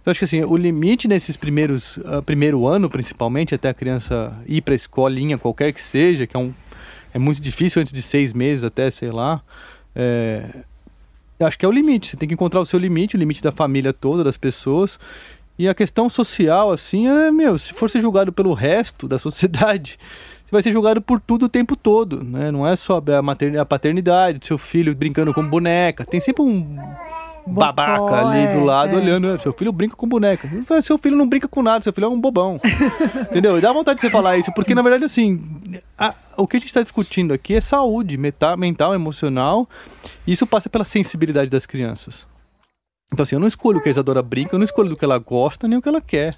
Então 0.00 0.10
acho 0.10 0.18
que 0.18 0.24
assim, 0.24 0.42
o 0.42 0.56
limite 0.56 1.06
nesses 1.06 1.36
primeiros, 1.36 1.98
ah, 2.04 2.20
primeiro 2.20 2.66
ano, 2.66 2.90
principalmente, 2.90 3.54
até 3.54 3.68
a 3.68 3.74
criança 3.74 4.36
ir 4.46 4.60
pra 4.60 4.74
escolinha, 4.74 5.38
qualquer 5.38 5.72
que 5.72 5.80
seja, 5.80 6.26
que 6.26 6.36
é 6.36 6.40
um 6.40 6.52
é 7.14 7.18
muito 7.18 7.40
difícil 7.40 7.80
antes 7.80 7.92
de 7.92 8.00
seis 8.00 8.32
meses 8.32 8.64
até, 8.64 8.90
sei 8.90 9.10
lá. 9.10 9.42
É, 9.94 10.44
acho 11.40 11.58
que 11.58 11.64
é 11.64 11.68
o 11.68 11.72
limite. 11.72 12.08
Você 12.08 12.16
tem 12.16 12.26
que 12.26 12.34
encontrar 12.34 12.60
o 12.60 12.66
seu 12.66 12.78
limite, 12.78 13.16
o 13.16 13.18
limite 13.18 13.42
da 13.42 13.52
família 13.52 13.92
toda, 13.92 14.24
das 14.24 14.36
pessoas. 14.36 14.98
E 15.62 15.68
a 15.68 15.74
questão 15.74 16.08
social, 16.08 16.72
assim, 16.72 17.06
é, 17.06 17.30
meu, 17.30 17.56
se 17.56 17.72
for 17.72 17.88
ser 17.88 18.00
julgado 18.00 18.32
pelo 18.32 18.52
resto 18.52 19.06
da 19.06 19.16
sociedade, 19.20 19.96
você 20.44 20.50
vai 20.50 20.60
ser 20.62 20.72
julgado 20.72 21.00
por 21.00 21.20
tudo 21.20 21.44
o 21.44 21.48
tempo 21.48 21.76
todo, 21.76 22.24
né? 22.24 22.50
Não 22.50 22.66
é 22.66 22.74
só 22.74 23.00
a, 23.16 23.22
materni- 23.22 23.58
a 23.58 23.64
paternidade, 23.64 24.38
do 24.40 24.46
seu 24.46 24.58
filho 24.58 24.92
brincando 24.94 25.32
com 25.32 25.46
boneca. 25.48 26.04
Tem 26.04 26.18
sempre 26.20 26.42
um 26.42 26.76
babaca 27.46 27.98
Bocó, 28.00 28.14
ali 28.16 28.58
do 28.58 28.64
lado 28.64 28.94
é. 28.94 28.96
olhando, 28.96 29.28
"É, 29.28 29.38
seu 29.38 29.52
filho 29.52 29.70
brinca 29.72 29.94
com 29.94 30.08
boneca. 30.08 30.48
Seu 30.82 30.98
filho 30.98 31.16
não 31.16 31.28
brinca 31.28 31.46
com 31.46 31.62
nada, 31.62 31.82
seu 31.84 31.92
filho 31.92 32.06
é 32.06 32.08
um 32.08 32.20
bobão. 32.20 32.60
Entendeu? 33.30 33.56
E 33.56 33.60
dá 33.60 33.72
vontade 33.72 34.00
de 34.00 34.06
você 34.06 34.10
falar 34.10 34.36
isso, 34.38 34.52
porque 34.52 34.74
na 34.74 34.82
verdade, 34.82 35.04
assim, 35.04 35.40
a- 35.96 36.14
o 36.36 36.46
que 36.48 36.56
a 36.56 36.58
gente 36.60 36.68
está 36.70 36.82
discutindo 36.82 37.32
aqui 37.32 37.54
é 37.54 37.60
saúde 37.60 38.16
meta- 38.16 38.56
mental, 38.56 38.94
emocional, 38.94 39.68
e 40.26 40.32
isso 40.32 40.44
passa 40.44 40.68
pela 40.68 40.84
sensibilidade 40.84 41.48
das 41.50 41.66
crianças. 41.66 42.26
Então, 43.12 43.22
assim, 43.24 43.34
eu 43.36 43.40
não 43.40 43.48
escolho 43.48 43.78
o 43.78 43.82
que 43.82 43.88
a 43.88 43.90
Isadora 43.90 44.22
brinca, 44.22 44.54
eu 44.54 44.58
não 44.58 44.64
escolho 44.64 44.88
do 44.88 44.96
que 44.96 45.04
ela 45.04 45.18
gosta, 45.18 45.68
nem 45.68 45.78
o 45.78 45.82
que 45.82 45.88
ela 45.88 46.00
quer. 46.00 46.36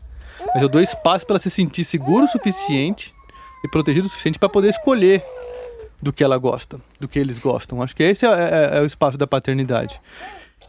Mas 0.53 0.63
eu 0.63 0.69
dou 0.69 0.81
espaço 0.81 1.25
para 1.25 1.35
ela 1.35 1.39
se 1.41 1.51
sentir 1.51 1.85
seguro 1.85 2.25
o 2.25 2.29
suficiente 2.29 3.15
e 3.65 3.69
protegido 3.69 4.07
o 4.07 4.11
suficiente 4.11 4.39
para 4.39 4.49
poder 4.49 4.71
escolher 4.71 5.23
do 6.03 6.13
que 6.13 6.23
ela 6.25 6.37
gosta, 6.37 6.79
do 7.01 7.07
que 7.09 7.19
eles 7.19 7.39
gostam. 7.39 7.81
Acho 7.83 7.95
que 7.95 8.03
esse 8.03 8.27
é, 8.27 8.29
é- 8.29 8.79
é 8.79 8.81
o 8.81 8.85
espaço 8.87 9.17
da 9.17 9.27
paternidade. 9.27 9.99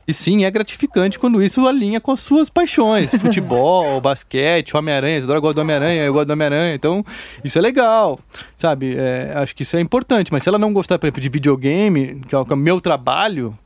E 0.08 0.14
sim, 0.14 0.46
é 0.46 0.52
gratificante 0.52 1.18
quando 1.18 1.42
isso 1.42 1.66
alinha 1.68 2.00
com 2.00 2.12
as 2.12 2.20
suas 2.20 2.48
paixões. 2.48 3.10
Futebol, 3.20 4.00
basquete, 4.00 4.78
Homem-Aranha. 4.78 5.18
Isadora 5.18 5.40
gosta 5.40 5.56
do 5.56 5.62
Homem-Aranha, 5.62 6.04
eu 6.04 6.14
gosto 6.14 6.28
do 6.28 6.34
Homem-Aranha. 6.34 6.76
Então, 6.76 7.04
isso 7.44 7.58
é 7.58 7.62
legal, 7.62 8.20
sabe? 8.56 8.96
É, 8.96 9.34
acho 9.36 9.56
que 9.56 9.64
isso 9.64 9.76
é 9.76 9.82
importante. 9.82 10.32
Mas 10.32 10.44
se 10.44 10.50
ela 10.50 10.60
não 10.60 10.72
gostar, 10.72 11.00
por 11.00 11.08
exemplo, 11.08 11.22
de 11.22 11.30
videogame, 11.30 12.22
que 12.30 12.36
é 12.36 12.38
o 12.38 12.46
que 12.46 12.54
é 12.54 12.56
o 12.56 12.58
meu 12.58 12.80
trabalho, 12.80 13.58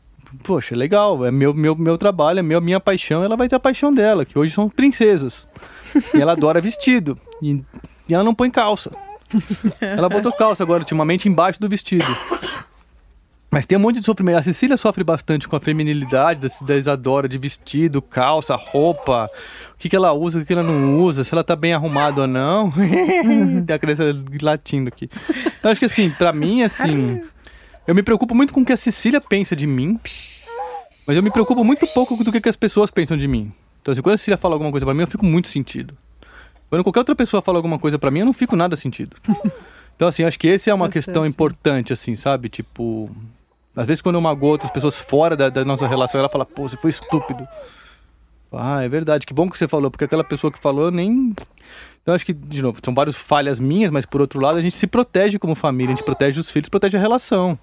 poxa, 0.44 0.74
é 0.74 0.78
legal. 0.78 1.26
É 1.26 1.32
meu, 1.32 1.54
meu, 1.54 1.76
meu 1.76 1.98
trabalho, 1.98 2.40
é 2.40 2.44
meu, 2.44 2.62
minha 2.62 2.80
paixão. 2.80 3.24
Ela 3.24 3.36
vai 3.36 3.48
ter 3.48 3.56
a 3.56 3.60
paixão 3.60 3.94
dela, 3.94 4.26
que 4.26 4.38
hoje 4.38 4.54
são 4.54 4.70
princesas. 4.70 5.48
E 6.14 6.22
ela 6.22 6.34
adora 6.34 6.62
vestido. 6.62 7.18
E, 7.42 7.64
e 8.08 8.14
ela 8.14 8.24
não 8.24 8.36
põe 8.36 8.52
calça. 8.52 8.92
Ela 9.82 10.08
botou 10.08 10.32
calça 10.32 10.62
agora, 10.62 10.82
ultimamente, 10.82 11.28
embaixo 11.28 11.60
do 11.60 11.68
vestido. 11.68 12.06
Mas 13.52 13.66
tem 13.66 13.78
um 13.78 13.82
monte 13.82 14.00
de 14.00 14.06
sofrimento. 14.06 14.38
A 14.38 14.44
Cecília 14.44 14.78
sofre 14.78 15.04
bastante 15.04 15.48
com 15.48 15.56
a 15.56 15.60
feminilidade 15.60 16.42
da, 16.42 16.66
da 16.66 16.78
Isadora, 16.78 17.28
de 17.28 17.38
vestido, 17.38 18.02
calça, 18.02 18.56
roupa, 18.56 19.30
o 19.74 19.78
que, 19.78 19.90
que 19.90 19.96
ela 19.96 20.14
usa, 20.14 20.38
o 20.38 20.42
que, 20.42 20.48
que 20.48 20.54
ela 20.54 20.62
não 20.62 21.00
usa, 21.00 21.24
se 21.24 21.34
ela 21.34 21.44
tá 21.44 21.56
bem 21.56 21.74
arrumada 21.74 22.22
ou 22.22 22.28
não. 22.28 22.72
tem 23.66 23.76
a 23.76 23.80
criança 23.80 24.04
latindo 24.42 24.90
aqui. 24.90 25.10
Então 25.58 25.72
acho 25.72 25.80
que 25.80 25.86
assim, 25.86 26.12
pra 26.12 26.32
mim, 26.32 26.62
assim, 26.62 27.22
eu 27.90 27.96
me 27.96 28.04
preocupo 28.04 28.36
muito 28.36 28.54
com 28.54 28.62
o 28.62 28.66
que 28.66 28.72
a 28.72 28.78
Cecília 28.78 29.20
pensa 29.20 29.56
de 29.56 29.66
mim, 29.66 30.00
mas 31.08 31.18
eu 31.18 31.24
me 31.24 31.32
preocupo 31.32 31.64
muito 31.64 31.88
pouco 31.88 32.24
do 32.24 32.32
que, 32.32 32.40
que 32.40 32.48
as 32.48 32.56
pessoas 32.56 32.92
pensam 32.92 33.18
de 33.18 33.28
mim. 33.28 33.52
Então 33.82 33.92
assim, 33.92 34.02
quando 34.04 34.14
a 34.14 34.18
Cecília 34.20 34.38
fala 34.38 34.54
alguma 34.54 34.70
coisa 34.70 34.86
pra 34.86 34.94
mim, 34.94 35.02
eu 35.02 35.08
fico 35.08 35.26
muito 35.26 35.48
sentido. 35.48 35.98
Quando 36.70 36.84
qualquer 36.84 37.00
outra 37.00 37.16
pessoa 37.16 37.42
fala 37.42 37.58
alguma 37.58 37.80
coisa 37.80 37.98
pra 37.98 38.12
mim, 38.12 38.20
eu 38.20 38.28
não 38.28 38.34
fico 38.34 38.56
nada 38.56 38.76
sentido. 38.76 39.18
Então 39.96 40.08
assim, 40.08 40.24
acho 40.24 40.40
que 40.40 40.48
esse 40.48 40.70
é 40.70 40.74
uma 40.74 40.86
Você, 40.86 40.94
questão 40.94 41.26
importante, 41.26 41.92
assim, 41.92 42.16
sabe? 42.16 42.48
Tipo, 42.48 43.14
às 43.76 43.86
vezes 43.86 44.02
quando 44.02 44.16
eu 44.16 44.22
magoou 44.22 44.54
outras 44.54 44.72
pessoas 44.72 44.98
fora 44.98 45.36
da, 45.36 45.50
da 45.50 45.66
nossa 45.66 45.86
relação, 45.86 46.20
ela 46.20 46.30
fala, 46.30 46.46
pô, 46.46 46.70
você 46.70 46.78
foi 46.78 46.90
estúpido. 46.90 47.46
Ah, 48.50 48.82
é 48.82 48.88
verdade, 48.88 49.26
que 49.26 49.34
bom 49.34 49.50
que 49.50 49.58
você 49.58 49.68
falou, 49.68 49.92
porque 49.92 50.06
aquela 50.06 50.24
pessoa 50.24 50.54
que 50.54 50.58
falou 50.58 50.90
nem. 50.90 51.36
Então 52.02 52.16
acho 52.16 52.26
que, 52.26 52.32
de 52.32 52.62
novo, 52.62 52.80
são 52.82 52.94
várias 52.94 53.18
falhas 53.18 53.60
minhas, 53.60 53.92
mas 53.92 54.06
por 54.06 54.22
outro 54.22 54.40
lado 54.40 54.58
a 54.58 54.62
gente 54.62 54.78
se 54.78 54.88
protege 54.88 55.38
como 55.38 55.54
família, 55.54 55.94
a 55.94 55.98
gente 55.98 56.06
protege 56.06 56.40
os 56.40 56.50
filhos, 56.50 56.70
protege 56.70 56.96
a 56.96 57.02
relação. 57.02 57.60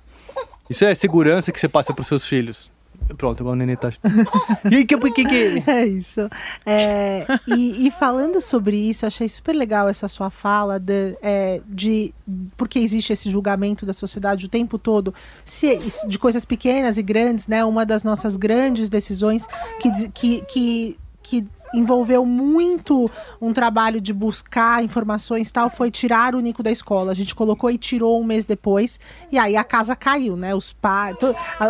Isso 0.68 0.84
é 0.84 0.94
segurança 0.94 1.52
que 1.52 1.58
você 1.58 1.68
passa 1.68 1.94
pros 1.94 2.06
seus 2.06 2.24
filhos. 2.24 2.70
Pronto, 3.16 3.40
agora 3.40 3.54
o 3.54 3.56
neném 3.56 3.76
tá. 3.76 3.92
E 4.70 4.84
que, 4.84 4.96
que, 4.96 5.24
que... 5.24 5.70
É 5.70 5.86
isso. 5.86 6.28
É, 6.64 7.24
e, 7.46 7.86
e 7.86 7.90
falando 7.90 8.40
sobre 8.40 8.76
isso, 8.76 9.06
achei 9.06 9.28
super 9.28 9.54
legal 9.54 9.88
essa 9.88 10.08
sua 10.08 10.30
fala 10.30 10.78
de, 10.78 11.16
é, 11.22 11.60
de 11.68 12.12
porque 12.56 12.78
existe 12.78 13.12
esse 13.12 13.30
julgamento 13.30 13.86
da 13.86 13.92
sociedade 13.92 14.46
o 14.46 14.48
tempo 14.48 14.78
todo 14.78 15.14
se, 15.44 15.78
de 16.08 16.18
coisas 16.18 16.44
pequenas 16.44 16.96
e 16.96 17.02
grandes, 17.02 17.46
né? 17.46 17.64
Uma 17.64 17.86
das 17.86 18.02
nossas 18.02 18.36
grandes 18.36 18.88
decisões 18.88 19.46
que, 19.80 20.08
que, 20.08 20.40
que, 20.42 20.96
que 21.22 21.46
envolveu 21.74 22.24
muito 22.24 23.10
um 23.40 23.52
trabalho 23.52 24.00
de 24.00 24.12
buscar 24.12 24.82
informações 24.82 25.50
tal, 25.50 25.68
foi 25.70 25.90
tirar 25.90 26.34
o 26.34 26.40
Nico 26.40 26.62
da 26.62 26.70
escola. 26.70 27.12
A 27.12 27.14
gente 27.14 27.34
colocou 27.34 27.70
e 27.70 27.78
tirou 27.78 28.20
um 28.20 28.24
mês 28.24 28.44
depois, 28.44 28.98
e 29.30 29.38
aí 29.38 29.56
a 29.56 29.64
casa 29.64 29.94
caiu, 29.96 30.36
né? 30.36 30.54
Os 30.54 30.72
pais, 30.72 31.16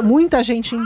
muita 0.05 0.43
gente 0.43 0.75
em, 0.75 0.85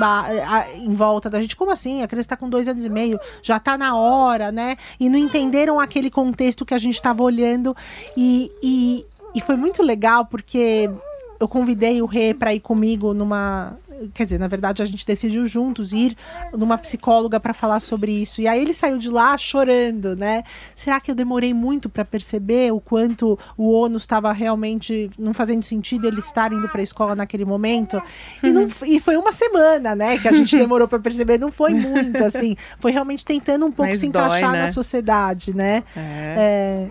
em 0.77 0.95
volta 0.95 1.29
da 1.29 1.41
gente, 1.41 1.57
como 1.57 1.71
assim? 1.71 2.03
A 2.03 2.09
criança 2.09 2.27
está 2.27 2.37
com 2.37 2.49
dois 2.49 2.69
anos 2.69 2.85
e 2.85 2.91
meio, 2.91 3.19
já 3.43 3.57
está 3.57 3.77
na 3.77 3.97
hora, 3.97 4.53
né? 4.53 4.77
E 4.99 5.09
não 5.09 5.19
entenderam 5.19 5.79
aquele 5.81 6.11
contexto 6.11 6.65
que 6.65 6.75
a 6.75 6.79
gente 6.79 6.95
estava 6.95 7.23
olhando, 7.23 7.77
e, 8.17 8.51
e, 8.63 9.07
e 9.35 9.41
foi 9.41 9.57
muito 9.57 9.83
legal 9.83 10.25
porque 10.27 10.91
eu 11.41 11.49
convidei 11.49 12.03
o 12.03 12.07
Rê 12.07 12.35
para 12.35 12.55
ir 12.55 12.61
comigo 12.61 13.15
numa. 13.15 13.79
Quer 14.15 14.25
dizer, 14.25 14.39
na 14.39 14.49
verdade, 14.49 14.83
a 14.83 14.85
gente 14.87 15.07
decidiu 15.07 15.47
juntos 15.47 15.93
ir 15.93 16.17
numa 16.53 16.79
psicóloga 16.79 17.39
para 17.39 17.53
falar 17.53 17.81
sobre 17.81 18.11
isso. 18.13 18.41
E 18.41 18.49
aí 18.49 18.61
ele 18.61 18.73
saiu 18.73 18.97
de 18.99 19.11
lá 19.11 19.37
chorando, 19.37 20.17
né? 20.17 20.43
Será 20.75 21.01
que 21.01 21.11
eu 21.11 21.15
demorei 21.15 21.53
muito 21.53 21.89
para 21.89 22.05
perceber 22.05 22.73
o 22.73 22.81
quanto 22.81 23.39
o 23.57 23.71
ônus 23.71 24.03
estava 24.03 24.33
realmente 24.33 25.11
não 25.19 25.35
fazendo 25.35 25.63
sentido 25.63 26.07
ele 26.07 26.21
estar 26.21 26.53
indo 26.53 26.69
para 26.69 26.81
a 26.81 26.85
escola 26.85 27.15
naquele 27.15 27.45
momento? 27.45 28.01
E, 28.43 28.51
não, 28.53 28.69
f- 28.69 28.87
e 28.87 29.01
foi 29.01 29.17
uma 29.17 29.33
semana, 29.33 29.95
né? 29.95 30.19
Que 30.19 30.29
a 30.29 30.33
gente 30.33 30.57
demorou 30.57 30.89
para 30.89 30.99
perceber. 30.99 31.39
Não 31.39 31.53
foi 31.53 31.75
muito, 31.75 32.23
assim. 32.25 32.57
Foi 32.79 32.93
realmente 32.93 33.25
tentando 33.25 33.67
um 33.67 33.71
pouco 33.73 33.91
Mas 33.91 33.99
se 34.01 34.09
dói, 34.09 34.25
encaixar 34.27 34.53
né? 34.53 34.63
na 34.67 34.73
sociedade, 34.73 35.55
né? 35.55 35.83
É. 35.97 36.35
É, 36.39 36.91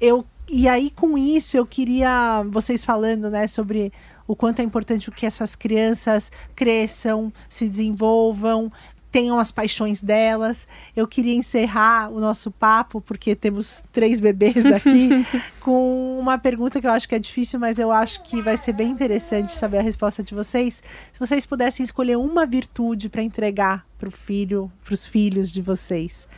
eu 0.00 0.24
e 0.50 0.66
aí 0.66 0.90
com 0.90 1.18
isso 1.18 1.56
eu 1.58 1.66
queria 1.66 2.42
vocês 2.48 2.82
falando 2.82 3.28
né 3.28 3.46
sobre 3.46 3.92
o 4.28 4.36
quanto 4.36 4.60
é 4.60 4.62
importante 4.62 5.10
que 5.10 5.26
essas 5.26 5.56
crianças 5.56 6.30
cresçam 6.54 7.32
se 7.48 7.66
desenvolvam 7.66 8.70
tenham 9.10 9.38
as 9.38 9.50
paixões 9.50 10.02
delas. 10.02 10.68
Eu 10.94 11.08
queria 11.08 11.34
encerrar 11.34 12.10
o 12.10 12.20
nosso 12.20 12.50
papo 12.50 13.00
porque 13.00 13.34
temos 13.34 13.82
três 13.90 14.20
bebês 14.20 14.66
aqui 14.66 15.08
com 15.60 16.18
uma 16.20 16.36
pergunta 16.36 16.78
que 16.78 16.86
eu 16.86 16.90
acho 16.90 17.08
que 17.08 17.14
é 17.14 17.18
difícil 17.18 17.58
mas 17.58 17.78
eu 17.78 17.90
acho 17.90 18.22
que 18.22 18.42
vai 18.42 18.56
ser 18.56 18.74
bem 18.74 18.90
interessante 18.90 19.54
saber 19.54 19.78
a 19.78 19.82
resposta 19.82 20.22
de 20.22 20.34
vocês. 20.34 20.82
Se 21.12 21.18
vocês 21.18 21.46
pudessem 21.46 21.82
escolher 21.82 22.16
uma 22.16 22.44
virtude 22.44 23.08
para 23.08 23.22
entregar 23.22 23.86
para 23.98 24.08
o 24.08 24.12
filho 24.12 24.70
para 24.84 24.94
os 24.94 25.06
filhos 25.06 25.50
de 25.50 25.62
vocês 25.62 26.28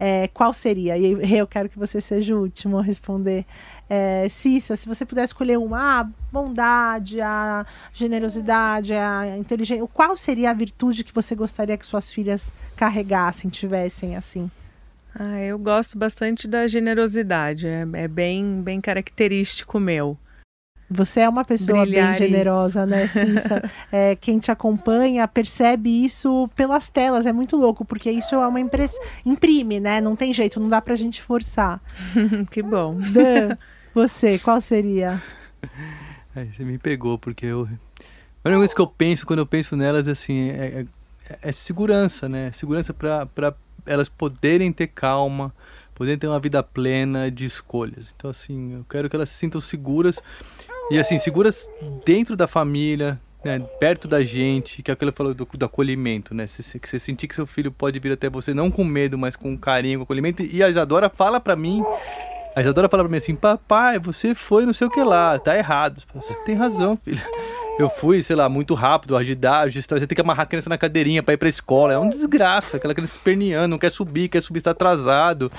é, 0.00 0.28
qual 0.28 0.54
seria? 0.54 0.96
E 0.96 1.36
eu 1.36 1.46
quero 1.46 1.68
que 1.68 1.78
você 1.78 2.00
seja 2.00 2.34
o 2.34 2.40
último 2.40 2.78
a 2.78 2.82
responder. 2.82 3.44
É, 3.88 4.26
Cissa, 4.30 4.74
se 4.74 4.88
você 4.88 5.04
puder 5.04 5.24
escolher 5.24 5.58
uma, 5.58 6.00
a 6.00 6.08
bondade, 6.32 7.20
a 7.20 7.66
generosidade, 7.92 8.94
a 8.94 9.36
inteligência, 9.36 9.86
qual 9.92 10.16
seria 10.16 10.50
a 10.50 10.54
virtude 10.54 11.04
que 11.04 11.12
você 11.12 11.34
gostaria 11.34 11.76
que 11.76 11.84
suas 11.84 12.10
filhas 12.10 12.50
carregassem, 12.76 13.50
tivessem 13.50 14.16
assim? 14.16 14.50
Ah, 15.14 15.40
eu 15.40 15.58
gosto 15.58 15.98
bastante 15.98 16.48
da 16.48 16.66
generosidade, 16.66 17.66
é, 17.66 17.86
é 17.94 18.08
bem, 18.08 18.62
bem 18.62 18.80
característico 18.80 19.78
meu. 19.78 20.16
Você 20.90 21.20
é 21.20 21.28
uma 21.28 21.44
pessoa 21.44 21.82
Brilhar 21.82 22.18
bem 22.18 22.18
generosa, 22.18 22.84
né, 22.84 23.06
Cissa? 23.08 23.62
É, 23.92 24.16
quem 24.16 24.40
te 24.40 24.50
acompanha 24.50 25.28
percebe 25.28 26.04
isso 26.04 26.50
pelas 26.56 26.88
telas, 26.88 27.26
é 27.26 27.32
muito 27.32 27.56
louco, 27.56 27.84
porque 27.84 28.10
isso 28.10 28.34
é 28.34 28.46
uma 28.46 28.58
impressão. 28.58 29.00
Imprime, 29.24 29.78
né? 29.78 30.00
Não 30.00 30.16
tem 30.16 30.32
jeito, 30.32 30.58
não 30.58 30.68
dá 30.68 30.80
pra 30.80 30.96
gente 30.96 31.22
forçar. 31.22 31.80
que 32.50 32.60
bom. 32.60 32.96
Dan, 32.96 33.56
você, 33.94 34.36
qual 34.40 34.60
seria? 34.60 35.22
Aí 36.34 36.50
você 36.56 36.64
me 36.64 36.76
pegou, 36.76 37.16
porque 37.16 37.46
eu. 37.46 37.68
A 38.42 38.48
única 38.48 38.58
coisa 38.58 38.74
que 38.74 38.80
eu 38.80 38.86
penso 38.86 39.24
quando 39.24 39.38
eu 39.38 39.46
penso 39.46 39.76
nelas 39.76 40.08
assim 40.08 40.48
é, 40.50 40.86
é, 41.28 41.38
é 41.42 41.52
segurança, 41.52 42.28
né? 42.28 42.50
Segurança 42.52 42.92
para 42.92 43.54
elas 43.86 44.08
poderem 44.08 44.72
ter 44.72 44.88
calma, 44.88 45.54
poderem 45.94 46.18
ter 46.18 46.26
uma 46.26 46.40
vida 46.40 46.62
plena 46.62 47.30
de 47.30 47.44
escolhas. 47.44 48.12
Então, 48.16 48.30
assim, 48.30 48.74
eu 48.74 48.84
quero 48.88 49.08
que 49.08 49.14
elas 49.14 49.28
se 49.28 49.36
sintam 49.36 49.60
seguras 49.60 50.20
e, 50.90 50.98
assim, 50.98 51.18
seguras 51.18 51.68
dentro 52.04 52.36
da 52.36 52.46
família, 52.46 53.20
né? 53.44 53.60
perto 53.78 54.08
da 54.08 54.22
gente, 54.24 54.82
que 54.82 54.90
é 54.90 54.94
aquilo 54.94 55.12
que 55.12 55.18
falou 55.18 55.34
do, 55.34 55.44
do 55.46 55.64
acolhimento, 55.64 56.34
né? 56.34 56.46
Que 56.46 56.88
você 56.88 56.98
sentir 56.98 57.28
que 57.28 57.34
seu 57.34 57.46
filho 57.46 57.70
pode 57.70 57.98
vir 57.98 58.12
até 58.12 58.28
você, 58.28 58.52
não 58.52 58.70
com 58.70 58.84
medo, 58.84 59.16
mas 59.16 59.36
com 59.36 59.56
carinho, 59.56 60.00
com 60.00 60.04
acolhimento. 60.04 60.42
E 60.42 60.62
a 60.62 60.68
Isadora 60.68 61.08
fala 61.08 61.40
pra 61.40 61.56
mim 61.56 61.82
a 62.54 62.60
Isadora 62.60 62.88
fala 62.88 63.04
pra 63.04 63.10
mim 63.10 63.18
assim, 63.18 63.36
papai, 63.36 63.98
você 63.98 64.34
foi 64.34 64.66
não 64.66 64.72
sei 64.72 64.86
o 64.86 64.90
que 64.90 65.02
lá, 65.02 65.38
tá 65.38 65.56
errado. 65.56 66.02
Você 66.14 66.34
tem 66.44 66.54
razão, 66.54 66.98
filho. 67.04 67.22
Eu 67.80 67.88
fui, 67.88 68.22
sei 68.22 68.36
lá, 68.36 68.46
muito 68.48 68.74
rápido, 68.74 69.16
agidar, 69.16 69.62
agir, 69.64 69.82
você 69.82 70.06
tem 70.06 70.14
que 70.14 70.20
amarrar 70.20 70.42
a 70.42 70.46
criança 70.46 70.68
na 70.68 70.76
cadeirinha 70.76 71.22
pra 71.22 71.32
ir 71.32 71.38
pra 71.38 71.48
escola. 71.48 71.94
É 71.94 71.98
um 71.98 72.10
desgraça, 72.10 72.76
aquela 72.76 72.94
criança 72.94 73.16
esperneando, 73.16 73.68
não 73.68 73.78
quer 73.78 73.90
subir, 73.90 74.28
quer 74.28 74.42
subir, 74.42 74.58
está 74.58 74.72
atrasado. 74.72 75.50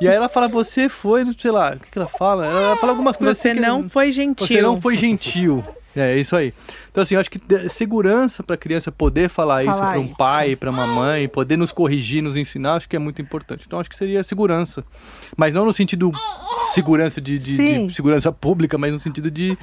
E 0.00 0.06
aí 0.06 0.14
ela 0.14 0.28
fala, 0.28 0.46
você 0.46 0.88
foi, 0.88 1.24
sei 1.36 1.50
lá, 1.50 1.72
o 1.74 1.80
que, 1.80 1.90
que 1.90 1.98
ela 1.98 2.06
fala? 2.06 2.46
Ela 2.46 2.76
fala 2.76 2.92
algumas 2.92 3.16
coisas 3.16 3.36
Você 3.38 3.48
assim 3.48 3.60
que- 3.60 3.66
não 3.66 3.88
foi 3.88 4.12
gentil. 4.12 4.46
Você 4.46 4.62
não 4.62 4.80
foi 4.80 4.96
gentil. 4.96 5.64
É, 5.96 6.16
isso 6.16 6.36
aí. 6.36 6.54
Então, 6.92 7.02
assim, 7.02 7.14
eu 7.16 7.20
acho 7.20 7.30
que 7.30 7.40
segurança 7.68 8.40
para 8.44 8.54
a 8.54 8.58
criança 8.58 8.92
poder 8.92 9.28
falar, 9.28 9.64
isso 9.64 9.72
Falar 9.74 9.90
para 9.92 10.00
um 10.00 10.04
isso. 10.04 10.16
pai, 10.16 10.54
para 10.54 10.70
uma 10.70 10.86
mãe, 10.86 11.26
poder 11.28 11.56
nos 11.56 11.72
corrigir, 11.72 12.22
nos 12.22 12.36
ensinar, 12.36 12.74
acho 12.76 12.88
que 12.88 12.94
é 12.94 12.98
muito 13.00 13.20
importante. 13.20 13.64
Então, 13.66 13.80
acho 13.80 13.90
que 13.90 13.96
seria 13.96 14.22
segurança. 14.22 14.84
Mas 15.36 15.52
não 15.52 15.64
no 15.64 15.72
sentido 15.72 16.12
segurança 16.72 17.20
de, 17.20 17.36
de- 17.38 17.86
de 17.88 17.94
segurança 17.94 18.30
pública, 18.30 18.78
mas 18.78 18.92
no 18.92 19.00
sentido 19.00 19.28
de 19.28 19.58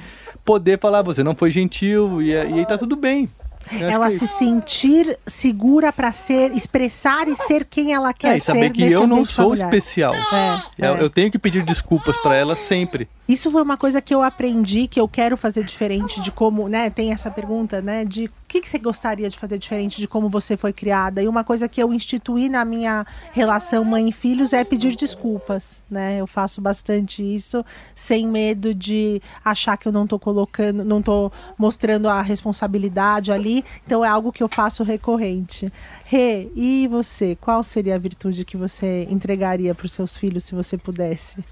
poder 0.46 0.78
falar, 0.78 1.02
você 1.02 1.22
não 1.22 1.34
foi 1.34 1.50
gentil 1.50 2.22
e, 2.22 2.30
e 2.30 2.36
aí 2.36 2.64
tá 2.64 2.78
tudo 2.78 2.96
bem. 2.96 3.28
Ela 3.68 4.06
é 4.06 4.10
se 4.12 4.24
isso. 4.24 4.38
sentir 4.38 5.18
segura 5.26 5.92
para 5.92 6.12
ser, 6.12 6.52
expressar 6.52 7.26
e 7.26 7.34
ser 7.34 7.64
quem 7.64 7.92
ela 7.92 8.14
quer 8.14 8.34
É, 8.34 8.38
e 8.38 8.40
saber 8.40 8.60
ser 8.68 8.70
que 8.70 8.84
eu 8.92 9.08
não 9.08 9.24
sou 9.24 9.46
familiar. 9.48 9.66
especial. 9.74 10.14
É, 10.14 10.62
Eu, 10.86 10.94
é. 10.94 11.02
eu 11.02 11.10
tenho 11.10 11.32
que 11.32 11.38
pedir 11.38 11.64
desculpas 11.64 12.16
para 12.18 12.36
ela 12.36 12.54
sempre. 12.54 13.08
Isso 13.28 13.50
foi 13.50 13.60
uma 13.60 13.76
coisa 13.76 14.00
que 14.00 14.14
eu 14.14 14.22
aprendi, 14.22 14.86
que 14.86 15.00
eu 15.00 15.08
quero 15.08 15.36
fazer 15.36 15.64
diferente 15.64 16.20
de 16.20 16.30
como, 16.30 16.68
né? 16.68 16.88
Tem 16.88 17.12
essa 17.12 17.28
pergunta, 17.28 17.82
né? 17.82 18.04
De 18.04 18.26
o 18.26 18.30
que, 18.46 18.60
que 18.60 18.68
você 18.68 18.78
gostaria 18.78 19.28
de 19.28 19.36
fazer 19.36 19.58
diferente 19.58 20.00
de 20.00 20.06
como 20.06 20.28
você 20.28 20.56
foi 20.56 20.72
criada. 20.72 21.20
E 21.20 21.26
uma 21.26 21.42
coisa 21.42 21.68
que 21.68 21.82
eu 21.82 21.92
instituí 21.92 22.48
na 22.48 22.64
minha 22.64 23.04
relação 23.32 23.84
mãe 23.84 24.10
e 24.10 24.12
filhos 24.12 24.52
é 24.52 24.64
pedir 24.64 24.94
desculpas, 24.94 25.82
né? 25.90 26.20
Eu 26.20 26.26
faço 26.28 26.60
bastante 26.60 27.20
isso, 27.20 27.64
sem 27.96 28.28
medo 28.28 28.72
de 28.72 29.20
achar 29.44 29.76
que 29.76 29.88
eu 29.88 29.92
não 29.92 30.06
tô 30.06 30.20
colocando, 30.20 30.84
não 30.84 31.02
tô 31.02 31.32
mostrando 31.58 32.08
a 32.08 32.22
responsabilidade 32.22 33.32
ali. 33.32 33.64
Então 33.84 34.04
é 34.04 34.08
algo 34.08 34.32
que 34.32 34.42
eu 34.42 34.48
faço 34.48 34.84
recorrente. 34.84 35.72
Rê, 36.04 36.48
e 36.54 36.86
você? 36.86 37.34
Qual 37.40 37.64
seria 37.64 37.96
a 37.96 37.98
virtude 37.98 38.44
que 38.44 38.56
você 38.56 39.04
entregaria 39.10 39.74
para 39.74 39.86
os 39.86 39.92
seus 39.92 40.16
filhos 40.16 40.44
se 40.44 40.54
você 40.54 40.78
pudesse? 40.78 41.42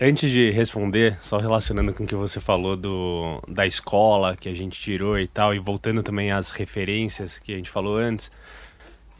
Antes 0.00 0.30
de 0.30 0.50
responder, 0.50 1.18
só 1.22 1.38
relacionando 1.38 1.92
com 1.92 2.04
o 2.04 2.06
que 2.06 2.14
você 2.14 2.40
falou 2.40 2.76
do, 2.76 3.42
da 3.48 3.66
escola 3.66 4.36
que 4.36 4.48
a 4.48 4.54
gente 4.54 4.80
tirou 4.80 5.18
e 5.18 5.26
tal, 5.26 5.54
e 5.54 5.58
voltando 5.58 6.02
também 6.02 6.30
às 6.30 6.50
referências 6.50 7.38
que 7.38 7.52
a 7.52 7.56
gente 7.56 7.70
falou 7.70 7.96
antes, 7.96 8.30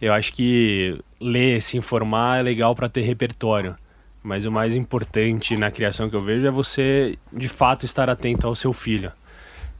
eu 0.00 0.12
acho 0.12 0.32
que 0.32 0.98
ler, 1.20 1.60
se 1.60 1.76
informar 1.76 2.40
é 2.40 2.42
legal 2.42 2.74
para 2.74 2.88
ter 2.88 3.02
repertório. 3.02 3.76
Mas 4.22 4.44
o 4.44 4.52
mais 4.52 4.74
importante 4.74 5.56
na 5.56 5.70
criação 5.70 6.08
que 6.10 6.16
eu 6.16 6.22
vejo 6.22 6.46
é 6.46 6.50
você, 6.50 7.18
de 7.32 7.48
fato, 7.48 7.86
estar 7.86 8.10
atento 8.10 8.46
ao 8.46 8.54
seu 8.54 8.72
filho. 8.72 9.12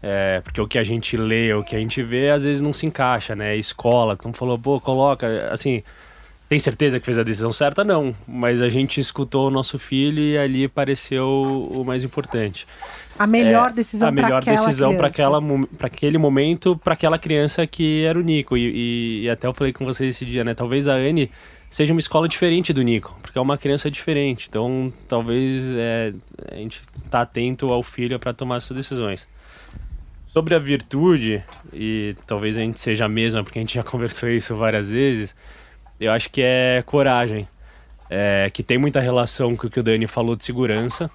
É, 0.03 0.41
porque 0.43 0.61
o 0.61 0.67
que 0.67 0.79
a 0.79 0.85
gente 0.85 1.17
lê, 1.17 1.53
o 1.53 1.63
que 1.63 1.77
a 1.77 1.79
gente 1.79 2.03
vê, 2.03 2.31
às 2.31 2.45
vezes 2.45 2.63
não 2.63 2.73
se 2.73 2.87
encaixa, 2.87 3.37
né? 3.37 3.57
Escola, 3.57 4.17
como 4.17 4.33
falou, 4.35 4.59
pô, 4.59 4.81
coloca, 4.81 5.53
assim, 5.53 5.83
tem 6.51 6.59
certeza 6.59 6.99
que 6.99 7.07
fez 7.07 7.17
a 7.17 7.23
decisão 7.23 7.53
certa? 7.53 7.85
Não, 7.85 8.13
mas 8.27 8.61
a 8.61 8.69
gente 8.69 9.01
escutou 9.01 9.47
o 9.47 9.51
nosso 9.53 9.79
filho 9.79 10.21
e 10.21 10.37
ali 10.37 10.67
pareceu 10.67 11.25
o 11.71 11.85
mais 11.85 12.03
importante. 12.03 12.67
A 13.17 13.25
melhor 13.25 13.73
decisão 13.73 14.09
A 14.09 14.11
melhor 14.11 14.43
pra 14.43 14.53
aquela 14.53 14.67
decisão 14.67 14.97
para 14.97 15.11
criança. 15.11 15.39
aquele 15.81 16.19
momento, 16.19 16.77
para 16.77 16.95
aquela 16.95 17.19
criança 17.21 17.65
que 17.69 18.03
era 18.03 18.19
o 18.19 18.23
Nico. 18.23 18.57
E, 18.57 18.63
e- 18.69 19.23
e 19.27 19.31
até 19.31 19.47
eu 19.47 19.55
falei 19.55 19.73
com 19.73 19.85
você 19.85 20.07
esse 20.07 20.27
dia, 20.27 20.43
né? 20.43 20.53
Talvez 20.53 20.89
a 20.89 20.95
Anne 20.95 21.31
seja 21.71 21.93
uma 21.95 22.01
escola 22.01 22.27
diferente 22.29 22.73
do 22.73 22.83
Nico, 22.83 23.17
porque 23.23 23.39
é 23.39 23.41
uma 23.41 23.57
criança 23.57 23.89
diferente. 23.89 24.47
Então, 24.49 24.93
talvez 25.07 25.63
é, 25.77 26.13
a 26.51 26.57
gente 26.57 26.83
tá 27.11 27.21
atento 27.21 27.71
ao 27.71 27.83
filho 27.85 28.19
para 28.19 28.33
tomar 28.35 28.57
essas 28.57 28.77
decisões. 28.77 29.29
Sobre 30.27 30.55
a 30.55 30.59
virtude, 30.59 31.43
e 31.73 32.17
talvez 32.27 32.57
a 32.57 32.61
gente 32.61 32.81
seja 32.81 33.05
a 33.05 33.09
mesma, 33.09 33.45
porque 33.45 33.59
a 33.59 33.63
gente 33.63 33.75
já 33.75 33.83
conversou 33.85 34.29
isso 34.29 34.55
várias 34.57 34.89
vezes, 34.89 35.33
eu 36.01 36.13
acho 36.13 36.31
que 36.31 36.41
é 36.43 36.83
coragem. 36.85 37.47
É, 38.13 38.51
que 38.53 38.65
tem 38.65 38.77
muita 38.77 38.99
relação 38.99 39.55
com 39.55 39.69
o 39.69 39.71
que 39.71 39.79
o 39.79 39.83
Dani 39.85 40.09
falou 40.09 40.35
de 40.35 40.45
segurança 40.45 41.09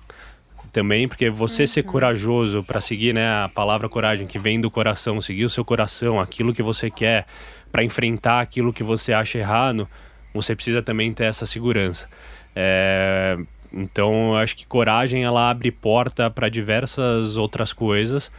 também, 0.72 1.08
porque 1.08 1.30
você 1.30 1.68
ser 1.68 1.84
corajoso 1.84 2.64
para 2.64 2.80
seguir 2.80 3.14
né, 3.14 3.28
a 3.28 3.50
palavra 3.50 3.90
coragem, 3.90 4.28
que 4.28 4.40
vem 4.40 4.60
do 4.60 4.72
coração, 4.72 5.20
seguir 5.20 5.46
o 5.46 5.50
seu 5.50 5.66
coração, 5.66 6.20
aquilo 6.20 6.54
que 6.54 6.64
você 6.64 6.90
quer, 6.90 7.26
para 7.72 7.84
enfrentar 7.84 8.42
aquilo 8.42 8.72
que 8.72 8.84
você 8.84 9.12
acha 9.12 9.38
errado, 9.38 9.88
você 10.34 10.56
precisa 10.56 10.82
também 10.82 11.14
ter 11.14 11.26
essa 11.26 11.46
segurança. 11.46 12.10
É, 12.56 13.38
então, 13.72 14.32
eu 14.32 14.38
acho 14.38 14.56
que 14.56 14.66
coragem 14.66 15.24
ela 15.24 15.50
abre 15.50 15.72
porta 15.72 16.30
para 16.30 16.48
diversas 16.48 17.36
outras 17.36 17.74
coisas. 17.74 18.32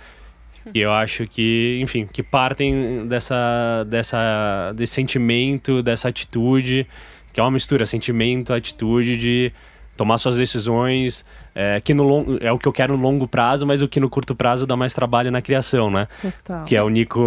E 0.74 0.80
eu 0.80 0.92
acho 0.92 1.26
que, 1.26 1.78
enfim, 1.82 2.06
que 2.06 2.22
partem 2.22 3.06
dessa, 3.06 3.84
dessa, 3.88 4.72
desse 4.74 4.94
sentimento, 4.94 5.82
dessa 5.82 6.08
atitude, 6.08 6.86
que 7.32 7.40
é 7.40 7.42
uma 7.42 7.50
mistura, 7.50 7.86
sentimento, 7.86 8.52
atitude 8.52 9.16
de 9.16 9.52
tomar 9.96 10.18
suas 10.18 10.36
decisões, 10.36 11.24
é, 11.54 11.80
que 11.80 11.94
no 11.94 12.02
longo, 12.02 12.36
é 12.40 12.52
o 12.52 12.58
que 12.58 12.68
eu 12.68 12.72
quero 12.72 12.96
no 12.96 13.02
longo 13.02 13.26
prazo, 13.26 13.66
mas 13.66 13.80
o 13.80 13.88
que 13.88 13.98
no 13.98 14.10
curto 14.10 14.34
prazo 14.34 14.66
dá 14.66 14.76
mais 14.76 14.92
trabalho 14.92 15.30
na 15.30 15.40
criação, 15.40 15.90
né? 15.90 16.06
Total. 16.20 16.64
Que 16.64 16.76
é 16.76 16.82
o 16.82 16.88
Nico 16.88 17.20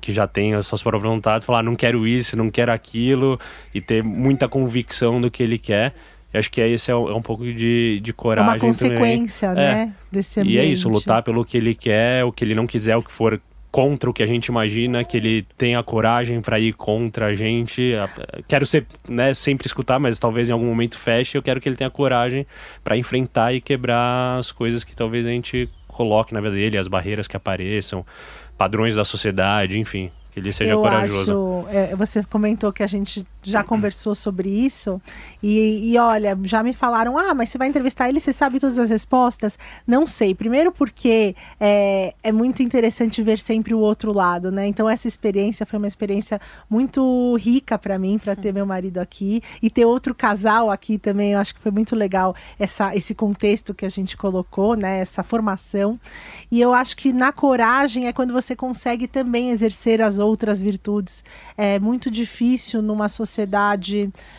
que 0.00 0.12
já 0.12 0.26
tem 0.26 0.54
as 0.54 0.66
suas 0.66 0.82
próprias 0.82 1.12
vontades, 1.12 1.46
falar, 1.46 1.62
não 1.62 1.76
quero 1.76 2.06
isso, 2.06 2.36
não 2.36 2.50
quero 2.50 2.72
aquilo, 2.72 3.38
e 3.74 3.80
ter 3.80 4.02
muita 4.02 4.48
convicção 4.48 5.20
do 5.20 5.30
que 5.30 5.42
ele 5.42 5.58
quer. 5.58 5.94
Eu 6.32 6.38
acho 6.38 6.50
que 6.50 6.60
esse 6.60 6.90
é 6.90 6.94
um, 6.94 7.08
é 7.08 7.14
um 7.14 7.22
pouco 7.22 7.44
de, 7.44 8.00
de 8.00 8.10
É 8.10 8.14
coragem 8.14 8.50
uma 8.52 8.58
consequência, 8.58 9.48
também. 9.48 9.64
É. 9.64 9.74
né? 9.74 9.94
Desse 10.10 10.40
ambiente. 10.40 10.56
E 10.56 10.58
é 10.58 10.64
isso, 10.64 10.88
lutar 10.88 11.22
pelo 11.22 11.44
que 11.44 11.56
ele 11.56 11.74
quer, 11.74 12.24
o 12.24 12.32
que 12.32 12.44
ele 12.44 12.54
não 12.54 12.66
quiser, 12.66 12.96
o 12.96 13.02
que 13.02 13.10
for 13.10 13.40
contra 13.70 14.10
o 14.10 14.12
que 14.12 14.22
a 14.22 14.26
gente 14.26 14.46
imagina, 14.46 15.04
que 15.04 15.16
ele 15.16 15.46
tenha 15.56 15.82
coragem 15.82 16.40
para 16.40 16.58
ir 16.58 16.72
contra 16.72 17.26
a 17.26 17.34
gente. 17.34 17.92
Quero 18.48 18.66
ser, 18.66 18.86
né, 19.08 19.32
sempre 19.32 19.66
escutar, 19.66 19.98
mas 19.98 20.18
talvez 20.18 20.48
em 20.48 20.52
algum 20.52 20.66
momento 20.66 20.98
feche. 20.98 21.38
Eu 21.38 21.42
quero 21.42 21.60
que 21.60 21.68
ele 21.68 21.76
tenha 21.76 21.90
coragem 21.90 22.46
para 22.82 22.96
enfrentar 22.96 23.52
e 23.52 23.60
quebrar 23.60 24.38
as 24.38 24.50
coisas 24.50 24.82
que 24.82 24.94
talvez 24.94 25.26
a 25.26 25.30
gente 25.30 25.68
coloque 25.86 26.34
na 26.34 26.40
vida 26.40 26.54
dele, 26.54 26.78
as 26.78 26.88
barreiras 26.88 27.28
que 27.28 27.36
apareçam, 27.36 28.04
padrões 28.56 28.94
da 28.94 29.04
sociedade, 29.04 29.78
enfim, 29.78 30.10
que 30.32 30.40
ele 30.40 30.52
seja 30.52 30.72
eu 30.72 30.80
corajoso. 30.80 31.66
Acho, 31.68 31.76
é, 31.76 31.94
você 31.94 32.24
comentou 32.24 32.72
que 32.72 32.82
a 32.82 32.86
gente 32.86 33.24
já 33.42 33.64
conversou 33.64 34.14
sobre 34.14 34.48
isso 34.48 35.00
e, 35.42 35.92
e 35.92 35.98
olha, 35.98 36.38
já 36.44 36.62
me 36.62 36.72
falaram, 36.72 37.16
ah, 37.16 37.34
mas 37.34 37.48
você 37.48 37.58
vai 37.58 37.68
entrevistar 37.68 38.08
ele, 38.08 38.20
você 38.20 38.32
sabe 38.32 38.60
todas 38.60 38.78
as 38.78 38.90
respostas? 38.90 39.58
Não 39.86 40.04
sei. 40.04 40.34
Primeiro 40.34 40.70
porque 40.70 41.34
é, 41.58 42.14
é 42.22 42.32
muito 42.32 42.62
interessante 42.62 43.22
ver 43.22 43.38
sempre 43.38 43.72
o 43.72 43.78
outro 43.78 44.12
lado, 44.12 44.50
né? 44.50 44.66
Então 44.66 44.88
essa 44.88 45.08
experiência 45.08 45.64
foi 45.64 45.78
uma 45.78 45.88
experiência 45.88 46.40
muito 46.68 47.34
rica 47.36 47.78
para 47.78 47.98
mim, 47.98 48.18
para 48.18 48.36
ter 48.36 48.52
meu 48.52 48.66
marido 48.66 48.98
aqui 48.98 49.42
e 49.62 49.70
ter 49.70 49.84
outro 49.84 50.14
casal 50.14 50.70
aqui 50.70 50.98
também. 50.98 51.32
Eu 51.32 51.38
acho 51.38 51.54
que 51.54 51.60
foi 51.60 51.70
muito 51.70 51.96
legal 51.96 52.34
essa, 52.58 52.94
esse 52.94 53.14
contexto 53.14 53.72
que 53.72 53.86
a 53.86 53.88
gente 53.88 54.16
colocou, 54.16 54.74
né? 54.74 55.00
Essa 55.00 55.22
formação. 55.22 55.98
E 56.50 56.60
eu 56.60 56.74
acho 56.74 56.96
que 56.96 57.12
na 57.12 57.32
coragem 57.32 58.06
é 58.06 58.12
quando 58.12 58.32
você 58.32 58.54
consegue 58.54 59.06
também 59.06 59.50
exercer 59.50 60.02
as 60.02 60.18
outras 60.18 60.60
virtudes. 60.60 61.24
É 61.56 61.78
muito 61.78 62.10
difícil 62.10 62.82
numa 62.82 63.08
sociedade. 63.08 63.29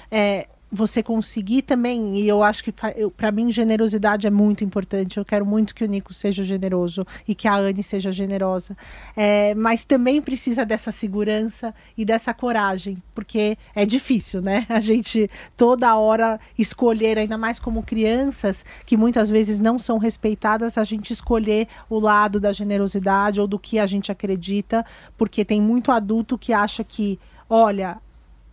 É, 0.10 0.48
você 0.72 1.04
conseguir 1.04 1.64
também, 1.64 2.18
e 2.18 2.28
eu 2.28 2.42
acho 2.42 2.64
que 2.64 2.74
para 3.18 3.32
mim 3.32 3.52
generosidade 3.52 4.26
é 4.26 4.30
muito 4.30 4.64
importante. 4.64 5.18
Eu 5.18 5.26
quero 5.26 5.46
muito 5.46 5.76
que 5.76 5.84
o 5.84 5.88
Nico 5.88 6.14
seja 6.14 6.44
generoso 6.46 7.06
e 7.28 7.36
que 7.36 7.48
a 7.48 7.56
Anne 7.56 7.84
seja 7.84 8.12
generosa. 8.12 8.78
É, 9.16 9.54
mas 9.54 9.84
também 9.84 10.22
precisa 10.22 10.66
dessa 10.66 10.92
segurança 10.92 11.76
e 11.98 12.06
dessa 12.06 12.34
coragem, 12.34 13.04
porque 13.14 13.58
é 13.76 13.86
difícil, 13.86 14.42
né? 14.42 14.66
A 14.70 14.80
gente 14.80 15.30
toda 15.58 15.98
hora 15.98 16.40
escolher, 16.58 17.18
ainda 17.18 17.38
mais 17.38 17.60
como 17.60 17.84
crianças, 17.84 18.64
que 18.86 18.96
muitas 18.96 19.30
vezes 19.30 19.60
não 19.60 19.78
são 19.78 19.98
respeitadas, 19.98 20.78
a 20.78 20.86
gente 20.86 21.12
escolher 21.12 21.68
o 21.90 22.00
lado 22.00 22.40
da 22.40 22.54
generosidade 22.54 23.42
ou 23.42 23.48
do 23.48 23.60
que 23.60 23.78
a 23.78 23.86
gente 23.86 24.10
acredita, 24.10 24.86
porque 25.18 25.44
tem 25.44 25.62
muito 25.62 25.92
adulto 25.92 26.38
que 26.38 26.54
acha 26.54 26.82
que, 26.82 27.20
olha, 27.50 28.00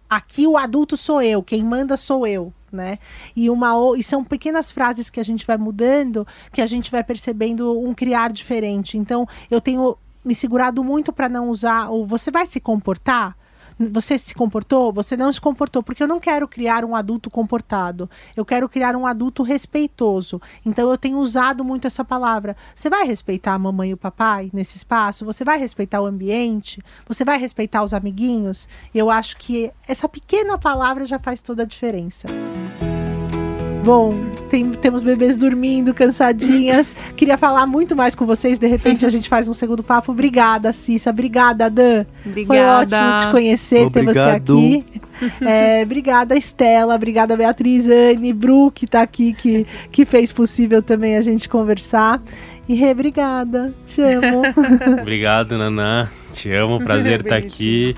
aqui 0.09 0.47
o 0.47 0.57
adulto 0.57 0.97
sou 0.97 1.21
eu, 1.23 1.43
quem 1.43 1.63
manda 1.63 1.97
sou 1.97 2.27
eu, 2.27 2.53
né? 2.73 2.99
E 3.35 3.51
uma 3.51 3.75
e 3.97 4.03
são 4.03 4.25
pequenas 4.25 4.71
frases 4.71 5.11
que 5.11 5.21
a 5.21 5.23
gente 5.23 5.47
vai 5.47 5.57
mudando, 5.57 6.27
que 6.53 6.61
a 6.61 6.67
gente 6.67 6.91
vai 6.91 7.03
percebendo 7.05 7.79
um 7.79 7.93
criar 7.93 8.33
diferente. 8.33 8.97
Então, 8.97 9.27
eu 9.51 9.61
tenho 9.61 9.97
me 10.25 10.35
segurado 10.35 10.83
muito 10.85 11.13
para 11.13 11.29
não 11.29 11.49
usar 11.49 11.91
o 11.91 12.05
você 12.05 12.31
vai 12.31 12.47
se 12.47 12.61
comportar? 12.61 13.37
Você 13.79 14.19
se 14.19 14.35
comportou? 14.35 14.93
Você 14.93 15.17
não 15.17 15.33
se 15.33 15.41
comportou, 15.41 15.83
porque 15.83 16.03
eu 16.03 16.09
não 16.09 16.19
quero 16.19 16.49
criar 16.49 16.85
um 16.85 16.97
adulto 16.97 17.31
comportado. 17.31 18.11
Eu 18.37 18.45
quero 18.45 18.69
criar 18.69 18.97
um 18.97 19.07
adulto 19.07 19.43
respeitoso. 19.43 20.41
Então 20.67 20.91
eu 20.91 20.99
tenho 20.99 21.19
usado 21.19 21.65
muito 21.65 21.87
essa 21.87 22.05
palavra. 22.05 22.57
Você 22.75 22.91
vai 22.91 23.07
respeitar 23.07 23.55
a 23.55 23.59
mamãe 23.59 23.91
e 23.91 23.95
o 23.95 23.97
papai 23.97 24.51
nesse 24.53 24.77
espaço? 24.77 25.25
Você 25.25 25.45
vai 25.45 25.59
respeitar 25.59 26.01
o 26.01 26.07
ambiente? 26.07 26.83
Você 27.07 27.25
vai 27.25 27.39
respeitar 27.39 27.83
os 27.85 27.95
amiguinhos? 27.95 28.69
Eu 28.93 29.11
acho 29.11 29.37
que 29.37 29.71
essa 29.87 30.09
pequena 30.09 30.59
palavra 30.59 31.07
já 31.07 31.19
faz 31.19 31.41
toda 31.41 31.63
a 31.63 31.67
diferença. 31.67 32.27
Bom, 33.85 34.13
tem- 34.51 34.71
temos 34.73 35.03
bebês 35.03 35.37
dormindo, 35.37 35.95
cansadinhas. 35.95 36.95
Queria 37.17 37.39
falar 37.39 37.67
muito 37.67 37.97
mais 37.97 38.15
com 38.15 38.27
vocês. 38.27 38.59
De 38.59 38.67
repente 38.67 39.07
a 39.07 39.09
gente 39.09 39.29
faz 39.29 39.49
um 39.49 39.55
segundo 39.55 39.83
papo. 39.83 40.13
Obrigada, 40.13 40.73
Cissa. 40.75 41.09
Obrigada, 41.09 41.71
Dan. 41.71 42.05
Foi 42.23 42.43
Obrigada. 42.43 42.81
ótimo 42.81 43.19
te 43.27 43.31
conhecer, 43.33 43.91
ter 43.91 44.05
você 44.05 44.11
Obrigado. 44.21 44.59
aqui. 44.59 44.85
É, 45.41 45.83
obrigada, 45.85 46.37
Estela. 46.37 46.95
Obrigada, 46.95 47.35
Beatriz, 47.35 47.89
Anne, 47.89 48.33
Bru, 48.33 48.71
que 48.71 48.87
tá 48.87 49.01
aqui, 49.01 49.33
que, 49.33 49.67
que 49.91 50.05
fez 50.05 50.33
possível 50.33 50.83
também 50.83 51.17
a 51.17 51.21
gente 51.23 51.49
conversar. 51.49 52.21
E 52.69 52.75
Rê, 52.75 52.91
obrigada. 52.91 53.73
Te 53.87 54.03
amo. 54.03 54.43
Obrigado, 55.01 55.57
Naná. 55.57 56.09
Te 56.35 56.53
amo, 56.53 56.79
prazer 56.79 57.21
estar 57.21 57.37
aqui. 57.39 57.97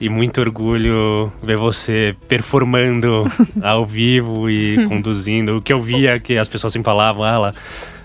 E 0.00 0.08
muito 0.08 0.40
orgulho 0.40 1.32
ver 1.42 1.56
você 1.56 2.14
performando 2.28 3.24
ao 3.62 3.84
vivo 3.84 4.48
e 4.48 4.86
conduzindo. 4.86 5.56
O 5.56 5.62
que 5.62 5.72
eu 5.72 5.80
via 5.80 6.20
que 6.20 6.38
as 6.38 6.46
pessoas 6.48 6.72
sempre 6.72 6.84
falavam, 6.86 7.24
ah, 7.24 7.32
ela, 7.32 7.54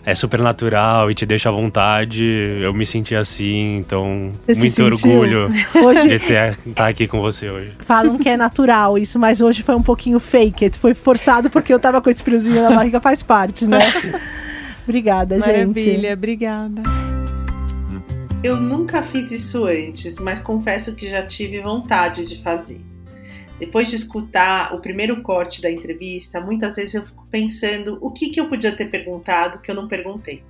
é 0.06 0.14
super 0.16 0.42
natural 0.42 1.10
e 1.12 1.14
te 1.16 1.26
deixa 1.26 1.50
à 1.50 1.52
vontade. 1.52 2.24
Eu 2.62 2.74
me 2.74 2.86
senti 2.86 3.16
assim, 3.16 3.78
então 3.78 4.32
Você 4.42 4.56
se 4.56 4.60
muito 4.60 4.74
sentiu? 4.76 5.12
orgulho 5.12 5.48
Hoje 5.86 6.08
de 6.10 6.20
ter 6.20 6.58
estar 6.66 6.88
aqui 6.88 7.08
com 7.08 7.22
você 7.22 7.50
hoje. 7.50 7.72
falam 7.86 8.18
que 8.18 8.28
é 8.28 8.36
natural 8.36 8.98
isso, 8.98 9.20
mas 9.20 9.40
hoje 9.40 9.62
foi 9.62 9.76
um 9.76 9.84
pouquinho 9.84 10.20
fake. 10.20 10.72
Foi 10.80 10.94
forçado 10.94 11.50
porque 11.50 11.74
eu 11.74 11.80
tava 11.80 12.02
com 12.02 12.10
esse 12.10 12.24
friozinho 12.24 12.64
na 12.64 12.72
barriga, 12.76 13.00
faz 13.00 13.22
parte, 13.24 13.66
né? 13.68 13.80
Obrigada, 14.84 15.36
gente. 15.40 15.48
Maravilha, 15.48 16.14
obrigada. 16.14 17.03
Eu 18.44 18.58
nunca 18.58 19.02
fiz 19.02 19.32
isso 19.32 19.64
antes, 19.64 20.20
mas 20.20 20.38
confesso 20.38 20.98
que 20.98 21.10
já 21.10 21.26
tive 21.26 21.62
vontade 21.62 22.26
de 22.26 22.44
fazer. 22.44 22.82
Depois 23.58 23.90
de 23.90 23.96
escutar 23.96 24.76
o 24.76 24.82
primeiro 24.82 25.22
corte 25.22 25.62
da 25.62 25.72
entrevista, 25.72 26.42
muitas 26.42 26.76
vezes 26.76 26.94
eu 26.94 27.06
fico 27.06 27.26
pensando 27.32 27.98
o 28.02 28.12
que, 28.12 28.32
que 28.32 28.42
eu 28.42 28.50
podia 28.50 28.74
ter 28.74 28.88
perguntado 28.88 29.62
que 29.62 29.72
eu 29.72 29.76
não 29.76 29.88
perguntei. 29.88 30.44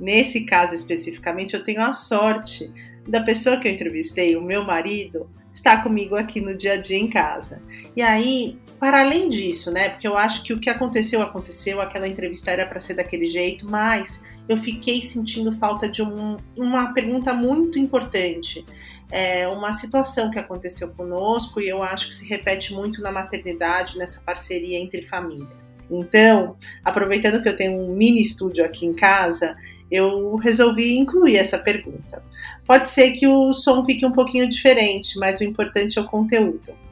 Nesse 0.00 0.46
caso 0.46 0.74
especificamente, 0.74 1.52
eu 1.52 1.62
tenho 1.62 1.82
a 1.82 1.92
sorte 1.92 2.72
da 3.06 3.20
pessoa 3.20 3.58
que 3.58 3.68
eu 3.68 3.72
entrevistei, 3.72 4.34
o 4.34 4.40
meu 4.40 4.64
marido, 4.64 5.28
estar 5.52 5.82
comigo 5.82 6.16
aqui 6.16 6.40
no 6.40 6.56
dia 6.56 6.72
a 6.72 6.76
dia 6.78 6.96
em 6.96 7.08
casa. 7.08 7.60
E 7.94 8.00
aí, 8.00 8.58
para 8.80 9.00
além 9.00 9.28
disso, 9.28 9.70
né? 9.70 9.90
Porque 9.90 10.08
eu 10.08 10.16
acho 10.16 10.42
que 10.42 10.54
o 10.54 10.58
que 10.58 10.70
aconteceu, 10.70 11.20
aconteceu, 11.20 11.82
aquela 11.82 12.08
entrevista 12.08 12.50
era 12.50 12.64
para 12.64 12.80
ser 12.80 12.94
daquele 12.94 13.26
jeito, 13.28 13.70
mas 13.70 14.22
eu 14.48 14.56
fiquei 14.56 15.02
sentindo 15.02 15.52
falta 15.52 15.88
de 15.88 16.02
um, 16.02 16.36
uma 16.56 16.92
pergunta 16.92 17.34
muito 17.34 17.78
importante. 17.78 18.64
É 19.10 19.46
uma 19.48 19.72
situação 19.72 20.30
que 20.30 20.38
aconteceu 20.38 20.90
conosco 20.90 21.60
e 21.60 21.68
eu 21.68 21.82
acho 21.82 22.08
que 22.08 22.14
se 22.14 22.28
repete 22.28 22.72
muito 22.74 23.00
na 23.00 23.12
maternidade, 23.12 23.98
nessa 23.98 24.20
parceria 24.20 24.78
entre 24.78 25.02
famílias. 25.02 25.66
Então, 25.90 26.56
aproveitando 26.84 27.40
que 27.42 27.48
eu 27.48 27.56
tenho 27.56 27.80
um 27.80 27.94
mini 27.94 28.20
estúdio 28.20 28.64
aqui 28.64 28.86
em 28.86 28.92
casa, 28.92 29.54
eu 29.90 30.34
resolvi 30.36 30.96
incluir 30.96 31.36
essa 31.36 31.58
pergunta. 31.58 32.22
Pode 32.64 32.88
ser 32.88 33.12
que 33.12 33.26
o 33.26 33.52
som 33.52 33.84
fique 33.84 34.04
um 34.04 34.12
pouquinho 34.12 34.48
diferente, 34.48 35.18
mas 35.18 35.38
o 35.38 35.44
importante 35.44 35.98
é 35.98 36.02
o 36.02 36.06
conteúdo. 36.06 36.85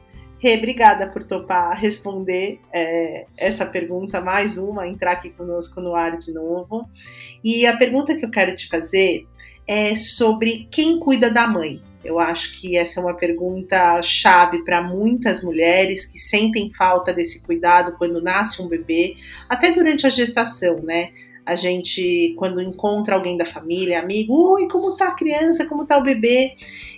Obrigada 0.53 1.07
por 1.07 1.23
topar 1.23 1.75
responder 1.79 2.59
é, 2.71 3.25
essa 3.35 3.65
pergunta, 3.65 4.21
mais 4.21 4.57
uma, 4.57 4.87
entrar 4.87 5.13
aqui 5.13 5.29
conosco 5.31 5.81
no 5.81 5.95
ar 5.95 6.17
de 6.17 6.31
novo. 6.31 6.87
E 7.43 7.65
a 7.65 7.75
pergunta 7.75 8.15
que 8.15 8.23
eu 8.23 8.29
quero 8.29 8.53
te 8.53 8.67
fazer 8.67 9.25
é 9.67 9.95
sobre 9.95 10.67
quem 10.69 10.99
cuida 10.99 11.31
da 11.31 11.47
mãe. 11.47 11.81
Eu 12.03 12.19
acho 12.19 12.59
que 12.59 12.77
essa 12.77 12.99
é 12.99 13.03
uma 13.03 13.15
pergunta 13.15 13.99
chave 14.03 14.63
para 14.63 14.83
muitas 14.83 15.43
mulheres 15.43 16.05
que 16.05 16.19
sentem 16.19 16.71
falta 16.71 17.11
desse 17.11 17.41
cuidado 17.43 17.97
quando 17.97 18.21
nasce 18.21 18.61
um 18.61 18.67
bebê, 18.67 19.15
até 19.49 19.71
durante 19.71 20.05
a 20.05 20.11
gestação, 20.11 20.81
né? 20.83 21.09
A 21.43 21.55
gente, 21.55 22.35
quando 22.37 22.61
encontra 22.61 23.15
alguém 23.15 23.37
da 23.37 23.45
família, 23.45 23.99
amigo, 23.99 24.33
oi, 24.53 24.67
como 24.67 24.95
tá 24.95 25.09
a 25.09 25.15
criança, 25.15 25.65
como 25.65 25.85
tá 25.85 25.97
o 25.97 26.03
bebê? 26.03 26.55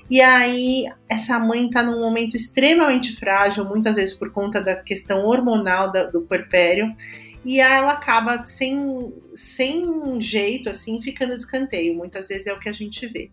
E 0.09 0.21
aí, 0.21 0.85
essa 1.09 1.37
mãe 1.37 1.69
tá 1.69 1.83
num 1.83 1.99
momento 1.99 2.35
extremamente 2.35 3.15
frágil, 3.15 3.65
muitas 3.65 3.97
vezes 3.97 4.15
por 4.15 4.31
conta 4.31 4.61
da 4.61 4.75
questão 4.75 5.25
hormonal 5.25 5.91
da, 5.91 6.03
do 6.03 6.21
puerpério, 6.21 6.95
e 7.43 7.61
aí 7.61 7.77
ela 7.77 7.93
acaba 7.93 8.45
sem, 8.45 9.13
sem 9.35 10.21
jeito, 10.21 10.69
assim, 10.69 11.01
ficando 11.01 11.35
de 11.35 11.43
escanteio. 11.43 11.95
Muitas 11.95 12.27
vezes 12.27 12.47
é 12.47 12.53
o 12.53 12.59
que 12.59 12.69
a 12.69 12.73
gente 12.73 13.05
vê. 13.07 13.31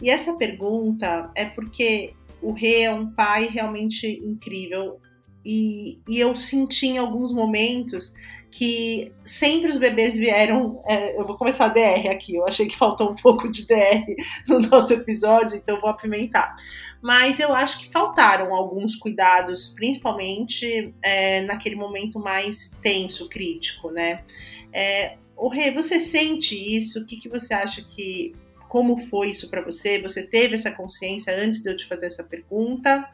E 0.00 0.10
essa 0.10 0.34
pergunta 0.34 1.30
é 1.34 1.44
porque 1.44 2.12
o 2.42 2.52
Rê 2.52 2.82
é 2.82 2.90
um 2.92 3.10
pai 3.10 3.46
realmente 3.46 4.06
incrível. 4.06 5.00
E, 5.44 6.00
e 6.08 6.18
eu 6.18 6.36
senti 6.36 6.86
em 6.86 6.98
alguns 6.98 7.32
momentos 7.32 8.14
que 8.50 9.12
sempre 9.24 9.70
os 9.70 9.76
bebês 9.76 10.16
vieram. 10.16 10.82
é, 10.86 11.18
eu 11.18 11.26
vou 11.26 11.36
começar 11.36 11.66
a 11.66 11.68
DR 11.68 12.08
aqui, 12.10 12.36
eu 12.36 12.46
achei 12.46 12.66
que 12.66 12.76
faltou 12.76 13.10
um 13.10 13.14
pouco 13.14 13.50
de 13.50 13.66
DR 13.66 14.04
no 14.48 14.60
nosso 14.60 14.92
episódio, 14.92 15.56
então 15.56 15.80
vou 15.80 15.90
apimentar. 15.90 16.56
Mas 17.02 17.38
eu 17.38 17.54
acho 17.54 17.78
que 17.78 17.92
faltaram 17.92 18.54
alguns 18.54 18.96
cuidados, 18.96 19.68
principalmente 19.68 20.94
é, 21.02 21.42
naquele 21.42 21.76
momento 21.76 22.18
mais 22.18 22.76
tenso, 22.82 23.28
crítico, 23.28 23.90
né? 23.90 24.24
É, 24.72 25.16
o 25.36 25.48
Rê, 25.48 25.70
você 25.70 26.00
sente 26.00 26.54
isso? 26.54 27.00
O 27.00 27.06
que, 27.06 27.16
que 27.16 27.28
você 27.28 27.52
acha 27.52 27.82
que 27.82 28.34
como 28.68 28.96
foi 28.96 29.30
isso 29.30 29.48
para 29.48 29.62
você? 29.62 30.00
Você 30.00 30.22
teve 30.22 30.54
essa 30.54 30.72
consciência 30.72 31.36
antes 31.38 31.62
de 31.62 31.70
eu 31.70 31.76
te 31.76 31.86
fazer 31.86 32.06
essa 32.06 32.24
pergunta? 32.24 33.08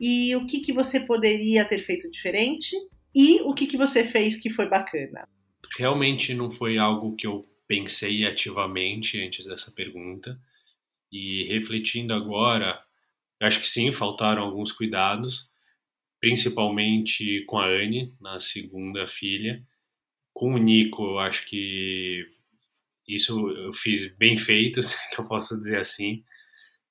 E 0.00 0.34
o 0.36 0.46
que, 0.46 0.60
que 0.60 0.72
você 0.72 0.98
poderia 0.98 1.64
ter 1.64 1.80
feito 1.80 2.10
diferente? 2.10 2.74
E 3.14 3.40
o 3.42 3.54
que, 3.54 3.66
que 3.66 3.76
você 3.76 4.04
fez 4.04 4.40
que 4.40 4.50
foi 4.50 4.68
bacana? 4.68 5.28
Realmente 5.76 6.34
não 6.34 6.50
foi 6.50 6.78
algo 6.78 7.16
que 7.16 7.26
eu 7.26 7.48
pensei 7.66 8.24
ativamente 8.24 9.20
antes 9.20 9.46
dessa 9.46 9.70
pergunta. 9.70 10.40
E 11.12 11.44
refletindo 11.44 12.14
agora, 12.14 12.80
acho 13.40 13.60
que 13.60 13.68
sim, 13.68 13.92
faltaram 13.92 14.42
alguns 14.42 14.72
cuidados, 14.72 15.50
principalmente 16.20 17.44
com 17.46 17.58
a 17.58 17.66
Anne, 17.66 18.14
na 18.20 18.38
segunda 18.38 19.06
filha. 19.06 19.64
Com 20.32 20.54
o 20.54 20.58
Nico, 20.58 21.02
eu 21.02 21.18
acho 21.18 21.48
que 21.48 22.26
isso 23.08 23.50
eu 23.50 23.72
fiz 23.72 24.16
bem 24.16 24.36
feito, 24.36 24.82
se 24.82 24.96
eu 25.18 25.26
posso 25.26 25.58
dizer 25.58 25.80
assim, 25.80 26.24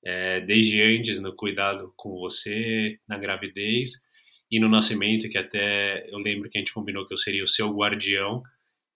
é, 0.04 0.40
desde 0.40 0.82
antes 0.82 1.20
no 1.20 1.34
cuidado 1.34 1.92
com 1.96 2.18
você, 2.18 2.98
na 3.08 3.16
gravidez 3.16 4.02
e 4.50 4.58
no 4.58 4.68
nascimento, 4.68 5.28
que 5.28 5.38
até 5.38 6.08
eu 6.10 6.18
lembro 6.18 6.50
que 6.50 6.58
a 6.58 6.60
gente 6.60 6.72
combinou 6.72 7.06
que 7.06 7.14
eu 7.14 7.18
seria 7.18 7.44
o 7.44 7.48
seu 7.48 7.70
guardião 7.70 8.42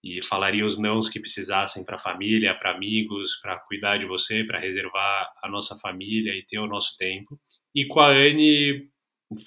e 0.03 0.23
falaria 0.23 0.65
os 0.65 0.77
nãos 0.77 1.09
que 1.09 1.19
precisassem 1.19 1.83
para 1.83 1.97
família, 1.97 2.53
para 2.53 2.71
amigos, 2.71 3.39
para 3.41 3.57
cuidar 3.59 3.97
de 3.97 4.05
você, 4.05 4.43
para 4.43 4.59
reservar 4.59 5.31
a 5.43 5.49
nossa 5.49 5.75
família 5.77 6.35
e 6.35 6.45
ter 6.45 6.59
o 6.59 6.67
nosso 6.67 6.95
tempo. 6.97 7.39
E 7.73 7.85
com 7.85 7.99
a 7.99 8.09
Anne 8.09 8.89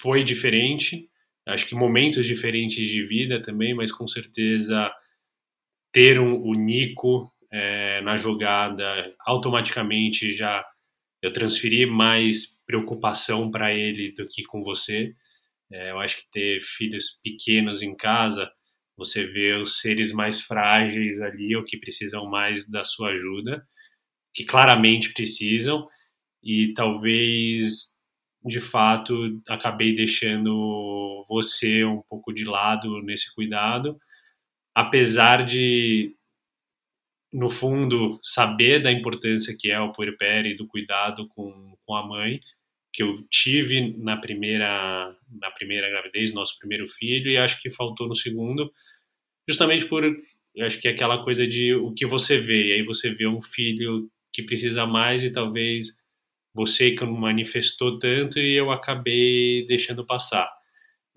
foi 0.01 0.23
diferente, 0.23 1.09
acho 1.47 1.65
que 1.65 1.75
momentos 1.75 2.25
diferentes 2.25 2.87
de 2.87 3.05
vida 3.05 3.41
também, 3.41 3.73
mas 3.73 3.91
com 3.91 4.07
certeza 4.07 4.91
ter 5.93 6.19
um, 6.19 6.41
o 6.41 6.53
Nico 6.53 7.31
é, 7.51 8.01
na 8.01 8.17
jogada, 8.17 9.15
automaticamente 9.25 10.31
já 10.31 10.65
eu 11.21 11.31
transferi 11.31 11.85
mais 11.85 12.61
preocupação 12.65 13.51
para 13.51 13.73
ele 13.73 14.13
do 14.13 14.27
que 14.27 14.43
com 14.43 14.63
você. 14.63 15.13
É, 15.71 15.91
eu 15.91 15.99
acho 15.99 16.17
que 16.17 16.31
ter 16.31 16.61
filhos 16.61 17.19
pequenos 17.23 17.81
em 17.83 17.95
casa, 17.95 18.51
você 18.97 19.25
vê 19.27 19.53
os 19.53 19.79
seres 19.79 20.11
mais 20.11 20.41
frágeis 20.41 21.21
ali, 21.21 21.55
ou 21.55 21.63
que 21.63 21.77
precisam 21.77 22.25
mais 22.29 22.69
da 22.69 22.83
sua 22.83 23.09
ajuda, 23.11 23.65
que 24.33 24.43
claramente 24.45 25.13
precisam, 25.13 25.87
e 26.43 26.73
talvez 26.73 27.95
de 28.45 28.61
fato 28.61 29.41
acabei 29.47 29.93
deixando 29.93 31.23
você 31.27 31.83
um 31.83 32.01
pouco 32.07 32.33
de 32.33 32.45
lado 32.45 33.01
nesse 33.03 33.33
cuidado, 33.35 33.99
apesar 34.75 35.45
de 35.45 36.15
no 37.31 37.49
fundo, 37.49 38.19
saber 38.23 38.81
da 38.81 38.91
importância 38.91 39.55
que 39.57 39.69
é 39.69 39.79
o 39.79 39.91
puerpério 39.91 40.51
e 40.51 40.57
do 40.57 40.67
cuidado 40.67 41.27
com, 41.29 41.75
com 41.85 41.95
a 41.95 42.07
mãe, 42.07 42.39
que 42.99 43.03
eu 43.03 43.25
tive 43.31 43.97
na 43.97 44.17
primeira, 44.17 45.15
na 45.39 45.49
primeira 45.51 45.89
gravidez, 45.89 46.33
nosso 46.33 46.59
primeiro 46.59 46.85
filho, 46.85 47.31
e 47.31 47.37
acho 47.37 47.61
que 47.61 47.71
faltou 47.71 48.09
no 48.09 48.13
segundo, 48.13 48.69
justamente 49.47 49.85
por, 49.85 50.03
eu 50.03 50.65
acho 50.65 50.81
que 50.81 50.87
é 50.89 50.91
aquela 50.91 51.23
coisa 51.23 51.47
de 51.47 51.73
o 51.73 51.93
que 51.93 52.05
você 52.05 52.37
vê, 52.39 52.67
e 52.67 52.71
aí 52.73 52.83
você 52.83 53.15
vê 53.15 53.25
um 53.25 53.41
filho 53.41 54.11
que 54.33 54.43
precisa 54.43 54.85
mais 54.85 55.23
e 55.23 55.31
talvez 55.31 55.95
você 56.53 56.91
que 56.91 57.05
não 57.05 57.13
manifestou 57.13 57.97
tanto 57.97 58.37
e 58.37 58.53
eu 58.53 58.69
acabei 58.69 59.65
deixando 59.65 60.05
passar. 60.05 60.51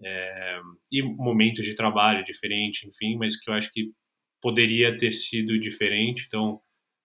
É, 0.05 0.61
e 0.93 1.03
momentos 1.03 1.65
de 1.67 1.75
trabalho 1.75 2.23
diferente, 2.23 2.87
enfim, 2.87 3.17
mas 3.17 3.35
que 3.35 3.51
eu 3.51 3.55
acho 3.55 3.73
que 3.73 3.91
poderia 4.41 4.97
ter 4.97 5.11
sido 5.11 5.59
diferente. 5.59 6.27
Então, 6.29 6.61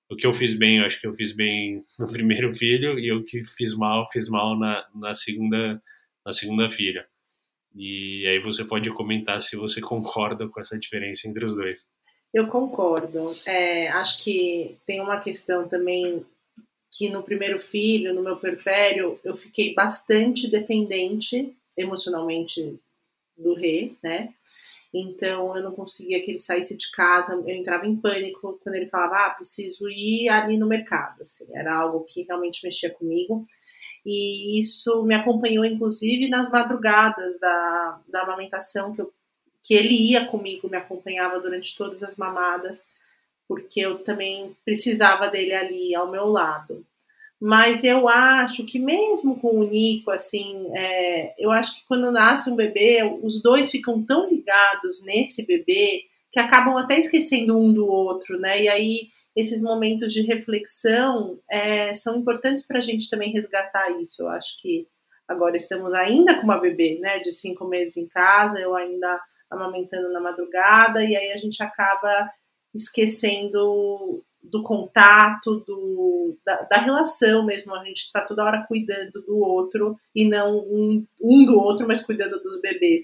o 0.09 0.15
que 0.15 0.25
eu 0.25 0.33
fiz 0.33 0.53
bem, 0.53 0.77
eu 0.77 0.85
acho 0.85 0.99
que 0.99 1.07
eu 1.07 1.13
fiz 1.13 1.31
bem 1.31 1.83
no 1.99 2.07
primeiro 2.11 2.53
filho 2.53 2.97
e 2.97 3.11
o 3.11 3.23
que 3.23 3.43
fiz 3.43 3.75
mal, 3.75 4.09
fiz 4.11 4.29
mal 4.29 4.57
na, 4.57 4.85
na 4.95 5.15
segunda 5.15 5.81
na 6.25 6.33
segunda 6.33 6.69
filha. 6.69 7.07
E 7.73 8.27
aí 8.27 8.39
você 8.39 8.65
pode 8.65 8.89
comentar 8.91 9.39
se 9.39 9.55
você 9.55 9.79
concorda 9.79 10.47
com 10.49 10.59
essa 10.59 10.77
diferença 10.77 11.27
entre 11.27 11.45
os 11.45 11.55
dois. 11.55 11.87
Eu 12.33 12.47
concordo. 12.47 13.31
É, 13.45 13.87
acho 13.89 14.23
que 14.23 14.75
tem 14.85 14.99
uma 14.99 15.19
questão 15.19 15.69
também 15.69 16.25
que 16.91 17.09
no 17.09 17.23
primeiro 17.23 17.59
filho, 17.59 18.13
no 18.13 18.21
meu 18.21 18.35
perpério, 18.35 19.19
eu 19.23 19.37
fiquei 19.37 19.73
bastante 19.73 20.49
dependente 20.49 21.55
emocionalmente 21.77 22.77
do 23.37 23.53
rei, 23.53 23.95
né? 24.03 24.33
Então 24.99 25.55
eu 25.55 25.63
não 25.63 25.71
conseguia 25.71 26.21
que 26.21 26.31
ele 26.31 26.39
saísse 26.39 26.75
de 26.77 26.91
casa, 26.91 27.33
eu 27.33 27.49
entrava 27.49 27.85
em 27.85 27.95
pânico 27.95 28.59
quando 28.63 28.75
ele 28.75 28.87
falava, 28.87 29.25
ah, 29.25 29.29
preciso 29.31 29.89
ir 29.89 30.29
ali 30.29 30.57
no 30.57 30.67
mercado. 30.67 31.21
Assim, 31.21 31.45
era 31.53 31.75
algo 31.75 32.03
que 32.05 32.23
realmente 32.23 32.65
mexia 32.65 32.89
comigo. 32.89 33.45
E 34.05 34.59
isso 34.59 35.03
me 35.03 35.13
acompanhou, 35.13 35.65
inclusive, 35.65 36.29
nas 36.29 36.49
madrugadas 36.49 37.37
da, 37.39 37.99
da 38.07 38.21
amamentação, 38.21 38.93
que, 38.93 39.01
eu, 39.01 39.13
que 39.61 39.73
ele 39.73 40.11
ia 40.11 40.25
comigo, 40.25 40.69
me 40.69 40.77
acompanhava 40.77 41.39
durante 41.39 41.75
todas 41.75 42.01
as 42.01 42.15
mamadas, 42.15 42.87
porque 43.47 43.81
eu 43.81 43.99
também 43.99 44.55
precisava 44.63 45.29
dele 45.29 45.53
ali 45.53 45.93
ao 45.93 46.09
meu 46.09 46.25
lado. 46.27 46.85
Mas 47.39 47.83
eu 47.83 48.07
acho 48.07 48.65
que 48.65 48.79
mesmo 48.79 49.39
com 49.39 49.59
o 49.59 49.63
Nico, 49.63 50.09
assim, 50.09 50.71
é, 50.75 51.35
eu 51.37 51.51
acho 51.51 51.75
que 51.75 51.87
quando 51.87 52.11
nasce 52.11 52.49
um 52.49 52.55
bebê, 52.55 53.03
os 53.21 53.41
dois 53.41 53.69
ficam 53.69 54.03
tão 54.03 54.27
ligados 54.27 55.03
nesse 55.03 55.45
bebê 55.45 56.05
que 56.31 56.39
acabam 56.39 56.77
até 56.77 56.99
esquecendo 56.99 57.57
um 57.57 57.71
do 57.71 57.87
outro, 57.87 58.39
né? 58.39 58.63
E 58.63 58.67
aí 58.67 59.09
esses 59.35 59.61
momentos 59.61 60.11
de 60.11 60.23
reflexão 60.23 61.39
é, 61.49 61.93
são 61.93 62.15
importantes 62.15 62.65
para 62.65 62.79
a 62.79 62.81
gente 62.81 63.09
também 63.09 63.31
resgatar 63.31 63.91
isso. 64.01 64.23
Eu 64.23 64.29
acho 64.29 64.59
que 64.59 64.87
agora 65.27 65.55
estamos 65.55 65.93
ainda 65.93 66.35
com 66.35 66.43
uma 66.43 66.59
bebê, 66.59 66.97
né, 66.99 67.19
de 67.19 67.31
cinco 67.31 67.65
meses 67.65 67.97
em 67.97 68.07
casa, 68.07 68.59
eu 68.59 68.75
ainda 68.75 69.21
amamentando 69.49 70.11
na 70.11 70.19
madrugada, 70.19 71.03
e 71.03 71.15
aí 71.15 71.31
a 71.31 71.37
gente 71.37 71.61
acaba 71.61 72.29
esquecendo 72.73 74.23
do 74.51 74.63
contato, 74.63 75.63
do, 75.67 76.37
da, 76.45 76.61
da 76.63 76.77
relação 76.79 77.45
mesmo. 77.45 77.73
A 77.75 77.83
gente 77.83 78.01
está 78.01 78.21
toda 78.21 78.43
hora 78.43 78.65
cuidando 78.67 79.21
do 79.21 79.37
outro 79.37 79.97
e 80.15 80.27
não 80.27 80.57
um, 80.57 81.05
um 81.21 81.45
do 81.45 81.59
outro, 81.59 81.87
mas 81.87 82.05
cuidando 82.05 82.41
dos 82.41 82.59
bebês. 82.61 83.03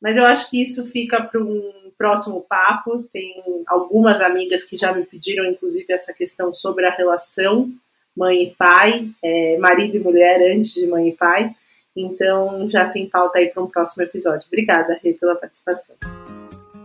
Mas 0.00 0.16
eu 0.16 0.24
acho 0.24 0.50
que 0.50 0.60
isso 0.60 0.86
fica 0.86 1.22
para 1.22 1.42
um 1.42 1.90
próximo 1.96 2.42
papo. 2.42 3.02
Tem 3.12 3.42
algumas 3.66 4.20
amigas 4.20 4.64
que 4.64 4.76
já 4.76 4.92
me 4.92 5.04
pediram, 5.04 5.44
inclusive, 5.46 5.92
essa 5.92 6.12
questão 6.12 6.52
sobre 6.52 6.86
a 6.86 6.94
relação 6.94 7.72
mãe 8.16 8.44
e 8.44 8.54
pai, 8.54 9.10
é, 9.22 9.58
marido 9.58 9.96
e 9.96 10.00
mulher 10.00 10.40
antes 10.50 10.74
de 10.74 10.86
mãe 10.86 11.08
e 11.08 11.12
pai. 11.12 11.54
Então 11.94 12.68
já 12.68 12.88
tem 12.88 13.08
pauta 13.08 13.38
aí 13.38 13.48
para 13.48 13.62
um 13.62 13.68
próximo 13.68 14.02
episódio. 14.02 14.46
Obrigada, 14.46 14.98
Rê, 15.02 15.12
pela 15.12 15.36
participação. 15.36 15.96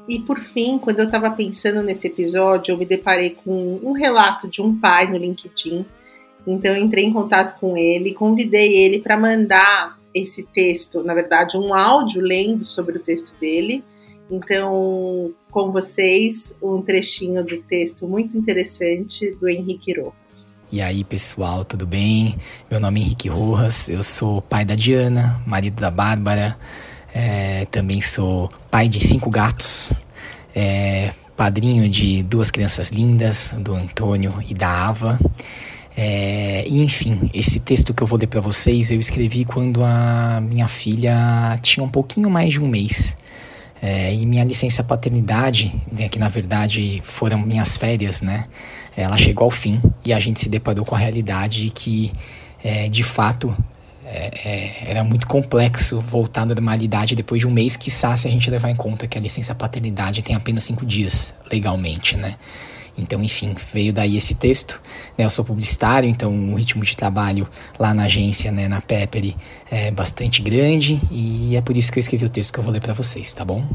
E 0.08 0.20
por 0.20 0.40
fim, 0.40 0.78
quando 0.78 1.00
eu 1.00 1.06
estava 1.06 1.30
pensando 1.32 1.84
nesse 1.84 2.08
episódio, 2.08 2.74
eu 2.74 2.78
me 2.78 2.86
deparei 2.86 3.32
com 3.32 3.80
um 3.84 3.92
relato 3.92 4.48
de 4.48 4.62
um 4.62 4.78
pai 4.78 5.10
no 5.10 5.18
LinkedIn. 5.18 5.86
Então 6.46 6.76
entrei 6.76 7.06
em 7.06 7.14
contato 7.14 7.60
com 7.60 7.78
ele, 7.78 8.14
convidei 8.14 8.76
ele 8.76 9.00
para 9.00 9.18
mandar 9.18 10.00
esse 10.14 10.44
texto, 10.44 11.04
na 11.04 11.14
verdade, 11.14 11.58
um 11.58 11.74
áudio 11.74 12.22
lendo 12.22 12.66
sobre 12.66 12.98
o 12.98 13.02
texto 13.02 13.34
dele. 13.40 13.84
Então, 14.30 15.34
com 15.50 15.72
vocês, 15.72 16.58
um 16.62 16.82
trechinho 16.82 17.44
do 17.44 17.62
texto 17.62 18.08
muito 18.08 18.38
interessante 18.38 19.32
do 19.32 19.48
Henrique 19.48 19.94
Rojas. 19.94 20.60
E 20.72 20.82
aí, 20.82 21.04
pessoal, 21.04 21.66
tudo 21.66 21.86
bem? 21.86 22.38
Meu 22.70 22.80
nome 22.80 23.02
é 23.02 23.04
Henrique 23.04 23.28
Rojas, 23.28 23.90
eu 23.90 24.02
sou 24.02 24.42
pai 24.42 24.64
da 24.64 24.74
Diana, 24.74 25.42
marido 25.46 25.82
da 25.82 25.92
Bárbara, 25.92 26.58
é, 27.14 27.66
também 27.66 28.02
sou 28.02 28.50
pai 28.70 28.88
de 28.88 29.00
cinco 29.00 29.30
gatos, 29.30 29.94
é, 30.56 31.12
padrinho 31.36 31.90
de 31.90 32.24
duas 32.24 32.52
crianças 32.52 32.90
lindas, 32.90 33.56
do 33.60 33.74
Antônio 33.74 34.34
e 34.48 34.54
da 34.54 34.88
Ava. 34.88 35.20
É, 35.96 36.64
enfim, 36.68 37.30
esse 37.34 37.60
texto 37.60 37.94
que 37.94 38.02
eu 38.02 38.08
vou 38.08 38.18
ler 38.18 38.28
para 38.28 38.40
vocês 38.40 38.92
eu 38.92 39.00
escrevi 39.00 39.44
quando 39.44 39.84
a 39.84 40.40
minha 40.42 40.68
filha 40.68 41.60
tinha 41.62 41.84
um 41.84 41.90
pouquinho 41.90 42.30
mais 42.30 42.54
de 42.54 42.62
um 42.62 42.68
mês. 42.68 43.18
É, 43.82 44.14
e 44.14 44.26
minha 44.28 44.44
licença 44.44 44.84
paternidade, 44.84 45.74
né, 45.92 46.08
que 46.08 46.20
na 46.20 46.30
verdade 46.30 47.02
foram 47.04 47.40
minhas 47.40 47.76
férias, 47.76 48.22
né? 48.22 48.44
Ela 48.96 49.18
chegou 49.18 49.46
ao 49.46 49.52
fim 49.52 49.82
e 50.06 50.14
a 50.14 50.20
gente 50.20 50.40
se 50.40 50.50
deparou 50.50 50.86
com 50.86 50.94
a 50.94 50.98
realidade 51.00 51.72
que, 51.74 52.12
é, 52.64 52.88
de 52.88 53.04
fato, 53.04 53.56
é, 54.14 54.32
é, 54.46 54.92
era 54.92 55.04
muito 55.04 55.26
complexo 55.26 56.02
voltar 56.02 56.42
à 56.42 56.46
normalidade 56.46 57.16
depois 57.16 57.40
de 57.40 57.48
um 57.48 57.52
mês, 57.52 57.78
quiçá 57.78 58.16
se 58.18 58.28
a 58.28 58.32
gente 58.32 58.50
levar 58.52 58.70
em 58.70 58.76
conta 58.76 59.08
que 59.08 59.18
a 59.18 59.22
licença 59.22 59.56
paternidade 59.56 60.22
tem 60.22 60.36
apenas 60.36 60.66
cinco 60.66 60.86
dias, 60.86 61.34
legalmente, 61.50 62.18
né? 62.18 62.36
Então, 62.98 63.24
enfim, 63.24 63.56
veio 63.74 63.94
daí 63.94 64.18
esse 64.18 64.36
texto. 64.36 64.82
Né? 65.18 65.24
Eu 65.24 65.30
sou 65.30 65.46
publicitário, 65.46 66.10
então 66.10 66.34
o 66.52 66.56
ritmo 66.56 66.84
de 66.84 66.96
trabalho 66.96 67.48
lá 67.80 67.94
na 67.94 68.04
agência, 68.04 68.52
né, 68.52 68.68
na 68.68 68.82
Pepper, 68.82 69.34
é 69.72 69.90
bastante 69.92 70.42
grande 70.42 71.02
e 71.10 71.56
é 71.56 71.62
por 71.62 71.78
isso 71.78 71.90
que 71.90 71.98
eu 71.98 72.02
escrevi 72.02 72.26
o 72.26 72.30
texto 72.30 72.52
que 72.52 72.60
eu 72.60 72.64
vou 72.64 72.74
ler 72.74 72.82
para 72.82 72.94
vocês, 72.94 73.34
tá 73.34 73.46
bom? 73.46 73.66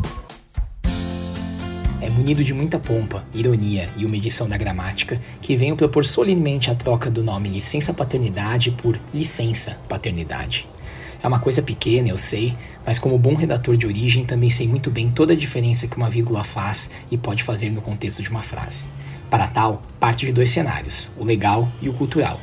É 1.99 2.11
munido 2.11 2.45
de 2.45 2.53
muita 2.53 2.79
pompa, 2.79 3.25
ironia 3.33 3.89
e 3.97 4.05
uma 4.05 4.17
edição 4.17 4.47
da 4.47 4.59
gramática 4.59 5.19
que 5.41 5.57
venho 5.57 5.75
propor 5.75 6.05
solenemente 6.05 6.71
a 6.71 6.75
troca 6.75 7.11
do 7.11 7.25
nome 7.25 7.49
licença 7.49 7.95
paternidade 7.95 8.71
por 8.71 9.01
licença 9.15 9.79
paternidade. 9.89 10.69
É 11.23 11.27
uma 11.27 11.41
coisa 11.41 11.63
pequena, 11.63 12.09
eu 12.09 12.19
sei, 12.19 12.55
mas 12.85 12.99
como 12.99 13.17
bom 13.17 13.35
redator 13.35 13.79
de 13.79 13.87
origem 13.87 14.27
também 14.27 14.51
sei 14.51 14.69
muito 14.69 14.91
bem 14.91 15.11
toda 15.11 15.33
a 15.33 15.37
diferença 15.37 15.89
que 15.89 15.97
uma 15.97 16.11
vírgula 16.11 16.45
faz 16.45 16.91
e 17.11 17.17
pode 17.17 17.43
fazer 17.43 17.71
no 17.71 17.81
contexto 17.81 18.23
de 18.23 18.29
uma 18.29 18.43
frase. 18.43 18.87
Para 19.31 19.49
tal, 19.49 19.83
parte 19.99 20.27
de 20.27 20.33
dois 20.33 20.51
cenários, 20.51 21.09
o 21.17 21.25
legal 21.25 21.67
e 21.81 21.89
o 21.89 21.95
cultural. 21.95 22.39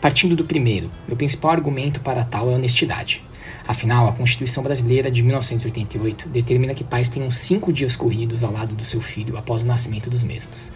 Partindo 0.00 0.34
do 0.34 0.44
primeiro, 0.44 0.90
meu 1.06 1.16
principal 1.16 1.50
argumento 1.50 2.00
para 2.00 2.24
tal 2.24 2.50
é 2.50 2.54
honestidade. 2.54 3.22
Afinal, 3.66 4.06
a 4.08 4.12
Constituição 4.12 4.62
Brasileira 4.62 5.10
de 5.10 5.22
1988 5.22 6.28
determina 6.28 6.74
que 6.74 6.84
pais 6.84 7.08
tenham 7.08 7.30
cinco 7.30 7.72
dias 7.72 7.96
corridos 7.96 8.44
ao 8.44 8.52
lado 8.52 8.74
do 8.74 8.84
seu 8.84 9.00
filho 9.00 9.38
após 9.38 9.62
o 9.62 9.66
nascimento 9.66 10.10
dos 10.10 10.22
mesmos. 10.22 10.70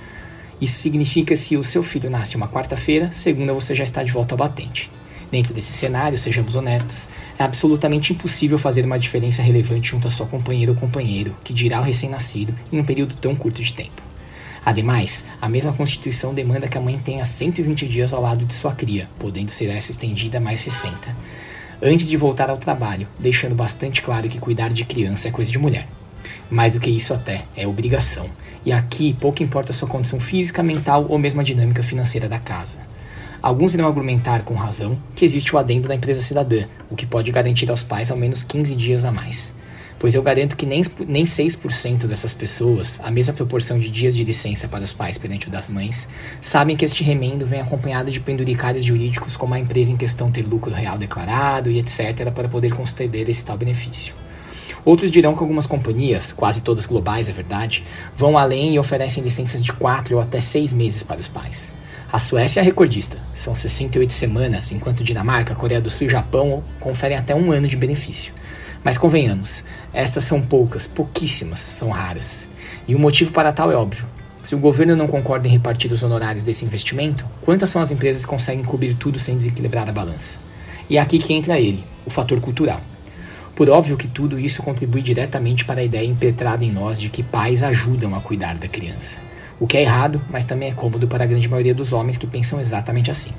Isso 0.58 0.80
significa 0.80 1.36
se 1.36 1.56
o 1.56 1.62
seu 1.62 1.82
filho 1.82 2.10
nasce 2.10 2.36
uma 2.36 2.48
quarta-feira, 2.48 3.10
segunda 3.12 3.52
você 3.52 3.74
já 3.74 3.84
está 3.84 4.02
de 4.02 4.10
volta 4.10 4.34
ao 4.34 4.38
batente. 4.38 4.90
Dentro 5.30 5.52
desse 5.52 5.72
cenário, 5.74 6.16
sejamos 6.16 6.54
honestos, 6.54 7.08
é 7.38 7.44
absolutamente 7.44 8.14
impossível 8.14 8.58
fazer 8.58 8.86
uma 8.86 8.98
diferença 8.98 9.42
relevante 9.42 9.90
junto 9.90 10.08
à 10.08 10.10
sua 10.10 10.26
companheira 10.26 10.72
ou 10.72 10.78
companheiro, 10.78 11.36
que 11.44 11.52
dirá 11.52 11.80
o 11.80 11.84
recém-nascido, 11.84 12.54
em 12.72 12.80
um 12.80 12.84
período 12.84 13.14
tão 13.14 13.36
curto 13.36 13.62
de 13.62 13.74
tempo. 13.74 14.02
Ademais, 14.64 15.24
a 15.40 15.48
mesma 15.48 15.72
Constituição 15.72 16.32
demanda 16.32 16.66
que 16.66 16.78
a 16.78 16.80
mãe 16.80 16.98
tenha 16.98 17.24
120 17.24 17.86
dias 17.86 18.12
ao 18.14 18.22
lado 18.22 18.46
de 18.46 18.54
sua 18.54 18.74
cria, 18.74 19.08
podendo 19.18 19.50
ser 19.50 19.66
essa 19.66 19.90
estendida 19.90 20.38
a 20.38 20.40
mais 20.40 20.60
60, 20.60 21.14
antes 21.82 22.08
de 22.08 22.16
voltar 22.16 22.50
ao 22.50 22.56
trabalho, 22.56 23.06
deixando 23.18 23.54
bastante 23.54 24.02
claro 24.02 24.28
que 24.28 24.38
cuidar 24.38 24.70
de 24.70 24.84
criança 24.84 25.28
é 25.28 25.30
coisa 25.30 25.50
de 25.50 25.58
mulher. 25.58 25.88
Mais 26.50 26.72
do 26.72 26.80
que 26.80 26.90
isso 26.90 27.14
até, 27.14 27.44
é 27.56 27.66
obrigação. 27.66 28.30
E 28.64 28.72
aqui 28.72 29.16
pouco 29.20 29.42
importa 29.42 29.72
a 29.72 29.74
sua 29.74 29.88
condição 29.88 30.18
física, 30.18 30.62
mental 30.62 31.06
ou 31.08 31.18
mesmo 31.18 31.40
a 31.40 31.44
dinâmica 31.44 31.82
financeira 31.82 32.28
da 32.28 32.38
casa. 32.38 32.80
Alguns 33.40 33.74
irão 33.74 33.86
argumentar 33.86 34.42
com 34.42 34.54
razão 34.54 34.98
que 35.14 35.24
existe 35.24 35.54
o 35.54 35.58
adendo 35.58 35.88
da 35.88 35.94
empresa 35.94 36.20
cidadã, 36.20 36.64
o 36.90 36.96
que 36.96 37.06
pode 37.06 37.30
garantir 37.30 37.70
aos 37.70 37.82
pais 37.82 38.10
ao 38.10 38.16
menos 38.16 38.42
15 38.42 38.74
dias 38.74 39.04
a 39.04 39.12
mais 39.12 39.54
pois 39.98 40.14
eu 40.14 40.22
garanto 40.22 40.56
que 40.56 40.64
nem, 40.64 40.82
nem 41.06 41.24
6% 41.24 42.06
dessas 42.06 42.32
pessoas, 42.32 43.00
a 43.02 43.10
mesma 43.10 43.34
proporção 43.34 43.78
de 43.78 43.88
dias 43.88 44.14
de 44.14 44.22
licença 44.22 44.68
para 44.68 44.84
os 44.84 44.92
pais 44.92 45.18
perante 45.18 45.48
o 45.48 45.50
das 45.50 45.68
mães, 45.68 46.08
sabem 46.40 46.76
que 46.76 46.84
este 46.84 47.02
remendo 47.02 47.44
vem 47.44 47.60
acompanhado 47.60 48.10
de 48.10 48.20
penduricários 48.20 48.84
jurídicos 48.84 49.36
como 49.36 49.54
a 49.54 49.58
empresa 49.58 49.92
em 49.92 49.96
questão 49.96 50.30
ter 50.30 50.46
lucro 50.46 50.72
real 50.72 50.96
declarado 50.96 51.70
e 51.70 51.78
etc. 51.78 52.30
para 52.32 52.48
poder 52.48 52.72
conceder 52.72 53.28
esse 53.28 53.44
tal 53.44 53.58
benefício. 53.58 54.14
Outros 54.84 55.10
dirão 55.10 55.34
que 55.34 55.42
algumas 55.42 55.66
companhias, 55.66 56.32
quase 56.32 56.62
todas 56.62 56.86
globais 56.86 57.28
é 57.28 57.32
verdade, 57.32 57.84
vão 58.16 58.38
além 58.38 58.74
e 58.74 58.78
oferecem 58.78 59.22
licenças 59.22 59.64
de 59.64 59.72
4 59.72 60.14
ou 60.14 60.22
até 60.22 60.40
6 60.40 60.72
meses 60.72 61.02
para 61.02 61.20
os 61.20 61.28
pais. 61.28 61.72
A 62.10 62.18
Suécia 62.18 62.60
é 62.60 62.62
recordista, 62.62 63.18
são 63.34 63.54
68 63.54 64.10
semanas, 64.12 64.72
enquanto 64.72 65.04
Dinamarca, 65.04 65.54
Coreia 65.54 65.80
do 65.80 65.90
Sul 65.90 66.06
e 66.06 66.10
Japão 66.10 66.62
conferem 66.80 67.18
até 67.18 67.34
um 67.34 67.52
ano 67.52 67.66
de 67.66 67.76
benefício. 67.76 68.32
Mas 68.84 68.96
convenhamos, 68.96 69.64
estas 69.92 70.24
são 70.24 70.40
poucas, 70.40 70.86
pouquíssimas, 70.86 71.60
são 71.60 71.90
raras. 71.90 72.48
E 72.86 72.94
o 72.94 72.98
motivo 72.98 73.32
para 73.32 73.52
tal 73.52 73.72
é 73.72 73.74
óbvio. 73.74 74.06
Se 74.42 74.54
o 74.54 74.58
governo 74.58 74.94
não 74.94 75.08
concorda 75.08 75.48
em 75.48 75.50
repartir 75.50 75.92
os 75.92 76.02
honorários 76.02 76.44
desse 76.44 76.64
investimento, 76.64 77.26
quantas 77.42 77.70
são 77.70 77.82
as 77.82 77.90
empresas 77.90 78.24
que 78.24 78.30
conseguem 78.30 78.64
cobrir 78.64 78.94
tudo 78.94 79.18
sem 79.18 79.36
desequilibrar 79.36 79.88
a 79.88 79.92
balança? 79.92 80.38
E 80.88 80.96
é 80.96 81.00
aqui 81.00 81.18
que 81.18 81.34
entra 81.34 81.58
ele, 81.58 81.84
o 82.06 82.10
fator 82.10 82.40
cultural. 82.40 82.80
Por 83.54 83.68
óbvio 83.68 83.96
que 83.96 84.06
tudo 84.06 84.38
isso 84.38 84.62
contribui 84.62 85.02
diretamente 85.02 85.64
para 85.64 85.80
a 85.80 85.84
ideia 85.84 86.06
impetrada 86.06 86.64
em 86.64 86.70
nós 86.70 87.00
de 87.00 87.08
que 87.08 87.24
pais 87.24 87.64
ajudam 87.64 88.14
a 88.14 88.20
cuidar 88.20 88.56
da 88.56 88.68
criança. 88.68 89.18
O 89.58 89.66
que 89.66 89.76
é 89.76 89.82
errado, 89.82 90.22
mas 90.30 90.44
também 90.44 90.70
é 90.70 90.72
cômodo 90.72 91.08
para 91.08 91.24
a 91.24 91.26
grande 91.26 91.48
maioria 91.48 91.74
dos 91.74 91.92
homens 91.92 92.16
que 92.16 92.26
pensam 92.26 92.60
exatamente 92.60 93.10
assim. 93.10 93.32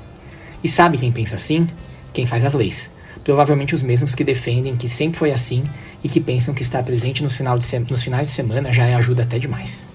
E 0.62 0.68
sabe 0.68 0.98
quem 0.98 1.10
pensa 1.10 1.36
assim? 1.36 1.66
Quem 2.12 2.26
faz 2.26 2.44
as 2.44 2.52
leis 2.52 2.90
provavelmente 3.24 3.74
os 3.74 3.82
mesmos 3.82 4.14
que 4.14 4.24
defendem 4.24 4.76
que 4.76 4.88
sempre 4.88 5.18
foi 5.18 5.32
assim 5.32 5.62
e 6.02 6.08
que 6.08 6.20
pensam 6.20 6.54
que 6.54 6.62
estar 6.62 6.82
presente 6.82 7.22
nos, 7.22 7.36
final 7.36 7.58
de 7.58 7.78
nos 7.78 8.02
finais 8.02 8.28
de 8.28 8.34
semana 8.34 8.72
já 8.72 8.86
é 8.86 8.94
ajuda 8.94 9.22
até 9.22 9.38
demais. 9.38 9.88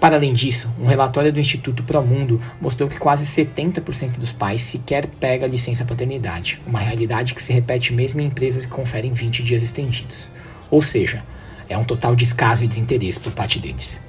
Para 0.00 0.16
além 0.16 0.34
disso, 0.34 0.72
um 0.78 0.86
relatório 0.86 1.32
do 1.32 1.40
Instituto 1.40 1.82
Promundo 1.82 2.40
mostrou 2.60 2.88
que 2.88 2.98
quase 2.98 3.24
70% 3.24 4.18
dos 4.18 4.30
pais 4.30 4.60
sequer 4.60 5.06
pega 5.06 5.46
licença 5.46 5.86
paternidade, 5.86 6.60
uma 6.66 6.78
realidade 6.78 7.34
que 7.34 7.42
se 7.42 7.52
repete 7.52 7.94
mesmo 7.94 8.20
em 8.20 8.26
empresas 8.26 8.66
que 8.66 8.72
conferem 8.72 9.12
20 9.12 9.42
dias 9.42 9.62
estendidos. 9.62 10.30
Ou 10.70 10.82
seja, 10.82 11.24
é 11.68 11.76
um 11.78 11.84
total 11.84 12.14
descaso 12.14 12.64
e 12.64 12.68
desinteresse 12.68 13.18
por 13.18 13.32
parte 13.32 13.58
deles. 13.58 14.00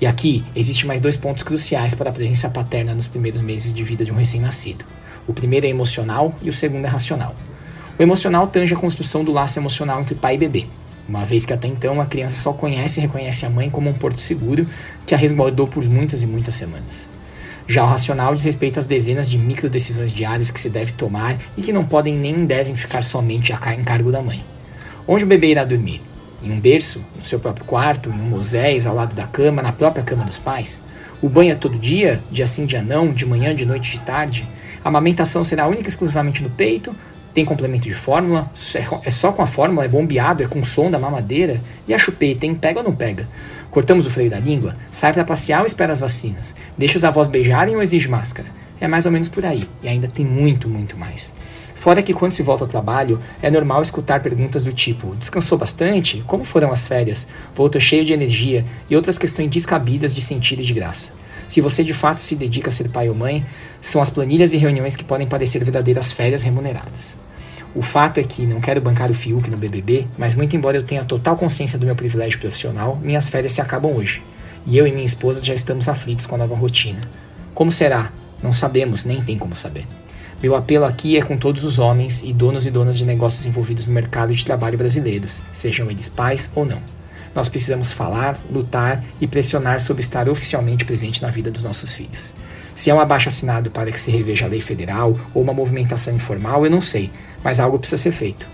E 0.00 0.06
aqui 0.06 0.44
existem 0.56 0.86
mais 0.86 1.00
dois 1.00 1.16
pontos 1.16 1.42
cruciais 1.42 1.94
para 1.94 2.10
a 2.10 2.12
presença 2.12 2.48
paterna 2.48 2.94
nos 2.94 3.06
primeiros 3.06 3.40
meses 3.40 3.72
de 3.72 3.84
vida 3.84 4.04
de 4.04 4.10
um 4.10 4.16
recém-nascido. 4.16 4.84
O 5.26 5.32
primeiro 5.32 5.66
é 5.66 5.68
emocional 5.68 6.34
e 6.42 6.48
o 6.48 6.52
segundo 6.52 6.86
é 6.86 6.88
racional. 6.88 7.34
O 7.96 8.02
emocional 8.02 8.48
tange 8.48 8.74
a 8.74 8.76
construção 8.76 9.22
do 9.22 9.32
laço 9.32 9.56
emocional 9.56 10.00
entre 10.00 10.16
pai 10.16 10.34
e 10.34 10.38
bebê. 10.38 10.66
uma 11.08 11.24
vez 11.24 11.44
que 11.46 11.52
até 11.52 11.68
então 11.68 12.00
a 12.00 12.06
criança 12.06 12.40
só 12.40 12.52
conhece 12.52 12.98
e 12.98 13.02
reconhece 13.02 13.46
a 13.46 13.50
mãe 13.50 13.70
como 13.70 13.88
um 13.88 13.92
porto 13.92 14.20
seguro 14.20 14.66
que 15.06 15.14
a 15.14 15.18
resguardou 15.18 15.68
por 15.68 15.84
muitas 15.88 16.22
e 16.22 16.26
muitas 16.26 16.56
semanas. 16.56 17.08
Já 17.68 17.84
o 17.84 17.86
racional 17.86 18.34
diz 18.34 18.42
respeito 18.42 18.80
às 18.80 18.86
dezenas 18.86 19.30
de 19.30 19.38
micro 19.38 19.70
decisões 19.70 20.12
diárias 20.12 20.50
que 20.50 20.58
se 20.58 20.68
deve 20.68 20.92
tomar 20.92 21.36
e 21.56 21.62
que 21.62 21.72
não 21.72 21.84
podem 21.84 22.16
nem 22.16 22.44
devem 22.44 22.74
ficar 22.74 23.04
somente 23.04 23.52
a 23.52 23.58
cargo 23.58 24.10
da 24.10 24.20
mãe. 24.20 24.42
Onde 25.06 25.22
o 25.22 25.26
bebê 25.26 25.48
irá 25.48 25.62
dormir? 25.62 26.02
Em 26.42 26.50
um 26.50 26.58
berço? 26.58 27.04
No 27.16 27.24
seu 27.24 27.38
próprio 27.38 27.64
quarto? 27.64 28.08
Em 28.08 28.12
um 28.12 28.28
moséis? 28.28 28.86
Ao 28.86 28.94
lado 28.94 29.14
da 29.14 29.26
cama? 29.26 29.62
Na 29.62 29.72
própria 29.72 30.02
cama 30.02 30.24
dos 30.24 30.38
pais? 30.38 30.82
O 31.22 31.28
banho 31.28 31.52
é 31.52 31.54
todo 31.54 31.78
dia? 31.78 32.20
Dia 32.30 32.46
sim, 32.46 32.66
dia 32.66 32.82
não? 32.82 33.12
De 33.12 33.24
manhã, 33.24 33.54
de 33.54 33.64
noite, 33.64 33.92
de 33.92 34.00
tarde? 34.00 34.48
A 34.82 34.88
amamentação 34.88 35.44
será 35.44 35.66
única 35.66 35.84
e 35.84 35.88
exclusivamente 35.88 36.42
no 36.42 36.50
peito? 36.50 36.94
Tem 37.34 37.44
complemento 37.44 37.88
de 37.88 37.94
fórmula? 37.94 38.48
É 39.02 39.10
só 39.10 39.32
com 39.32 39.42
a 39.42 39.46
fórmula? 39.46 39.84
É 39.84 39.88
bombeado? 39.88 40.44
É 40.44 40.46
com 40.46 40.62
som 40.62 40.88
da 40.88 41.00
mamadeira? 41.00 41.60
E 41.86 41.92
a 41.92 41.98
chupeta, 41.98 42.42
tem 42.42 42.54
Pega 42.54 42.78
ou 42.78 42.84
não 42.84 42.94
pega? 42.94 43.28
Cortamos 43.72 44.06
o 44.06 44.10
freio 44.10 44.30
da 44.30 44.38
língua? 44.38 44.76
Sai 44.92 45.12
para 45.12 45.24
passear 45.24 45.58
ou 45.58 45.66
espera 45.66 45.90
as 45.90 45.98
vacinas? 45.98 46.54
Deixa 46.78 46.96
os 46.96 47.04
avós 47.04 47.26
beijarem 47.26 47.74
ou 47.74 47.82
exige 47.82 48.08
máscara? 48.08 48.46
É 48.80 48.86
mais 48.86 49.04
ou 49.04 49.10
menos 49.10 49.28
por 49.28 49.44
aí. 49.44 49.68
E 49.82 49.88
ainda 49.88 50.06
tem 50.06 50.24
muito, 50.24 50.68
muito 50.68 50.96
mais. 50.96 51.34
Fora 51.74 52.04
que 52.04 52.14
quando 52.14 52.30
se 52.30 52.42
volta 52.42 52.62
ao 52.62 52.68
trabalho, 52.68 53.20
é 53.42 53.50
normal 53.50 53.82
escutar 53.82 54.22
perguntas 54.22 54.62
do 54.62 54.72
tipo: 54.72 55.16
descansou 55.16 55.58
bastante? 55.58 56.22
Como 56.28 56.44
foram 56.44 56.70
as 56.70 56.86
férias? 56.86 57.26
Voltou 57.52 57.80
cheio 57.80 58.04
de 58.04 58.12
energia? 58.12 58.64
E 58.88 58.94
outras 58.94 59.18
questões 59.18 59.50
descabidas 59.50 60.14
de 60.14 60.22
sentido 60.22 60.62
e 60.62 60.64
de 60.64 60.72
graça. 60.72 61.12
Se 61.48 61.60
você 61.60 61.82
de 61.82 61.92
fato 61.92 62.20
se 62.20 62.36
dedica 62.36 62.68
a 62.68 62.72
ser 62.72 62.88
pai 62.90 63.08
ou 63.08 63.14
mãe, 63.14 63.44
são 63.80 64.00
as 64.00 64.08
planilhas 64.08 64.52
e 64.52 64.56
reuniões 64.56 64.94
que 64.94 65.04
podem 65.04 65.26
parecer 65.26 65.64
verdadeiras 65.64 66.12
férias 66.12 66.44
remuneradas. 66.44 67.23
O 67.74 67.82
fato 67.82 68.18
é 68.18 68.22
que 68.22 68.46
não 68.46 68.60
quero 68.60 68.80
bancar 68.80 69.10
o 69.10 69.14
Fiuk 69.14 69.50
no 69.50 69.56
BBB, 69.56 70.06
mas 70.16 70.36
muito 70.36 70.54
embora 70.54 70.76
eu 70.76 70.84
tenha 70.84 71.04
total 71.04 71.36
consciência 71.36 71.76
do 71.76 71.84
meu 71.84 71.96
privilégio 71.96 72.38
profissional, 72.38 72.96
minhas 73.02 73.28
férias 73.28 73.50
se 73.50 73.60
acabam 73.60 73.96
hoje. 73.96 74.22
E 74.64 74.78
eu 74.78 74.86
e 74.86 74.92
minha 74.92 75.04
esposa 75.04 75.44
já 75.44 75.54
estamos 75.54 75.88
aflitos 75.88 76.24
com 76.24 76.36
a 76.36 76.38
nova 76.38 76.54
rotina. 76.54 77.00
Como 77.52 77.72
será? 77.72 78.12
Não 78.40 78.52
sabemos, 78.52 79.04
nem 79.04 79.20
tem 79.22 79.36
como 79.36 79.56
saber. 79.56 79.86
Meu 80.40 80.54
apelo 80.54 80.84
aqui 80.84 81.16
é 81.16 81.22
com 81.22 81.36
todos 81.36 81.64
os 81.64 81.80
homens 81.80 82.22
e 82.22 82.32
donos 82.32 82.64
e 82.64 82.70
donas 82.70 82.96
de 82.96 83.04
negócios 83.04 83.44
envolvidos 83.44 83.86
no 83.88 83.92
mercado 83.92 84.32
de 84.32 84.44
trabalho 84.44 84.78
brasileiros, 84.78 85.42
sejam 85.52 85.90
eles 85.90 86.08
pais 86.08 86.50
ou 86.54 86.64
não. 86.64 86.78
Nós 87.34 87.48
precisamos 87.48 87.90
falar, 87.90 88.38
lutar 88.48 89.02
e 89.20 89.26
pressionar 89.26 89.80
sobre 89.80 90.02
estar 90.02 90.28
oficialmente 90.28 90.84
presente 90.84 91.20
na 91.20 91.30
vida 91.30 91.50
dos 91.50 91.64
nossos 91.64 91.92
filhos. 91.92 92.32
Se 92.74 92.90
é 92.90 92.94
um 92.94 93.00
abaixo 93.00 93.28
assinado 93.28 93.70
para 93.70 93.90
que 93.90 94.00
se 94.00 94.10
reveja 94.10 94.46
a 94.46 94.48
lei 94.48 94.60
federal 94.60 95.18
ou 95.32 95.42
uma 95.42 95.54
movimentação 95.54 96.14
informal, 96.14 96.64
eu 96.64 96.70
não 96.70 96.80
sei, 96.80 97.10
mas 97.44 97.60
algo 97.60 97.78
precisa 97.78 98.00
ser 98.00 98.12
feito. 98.12 98.48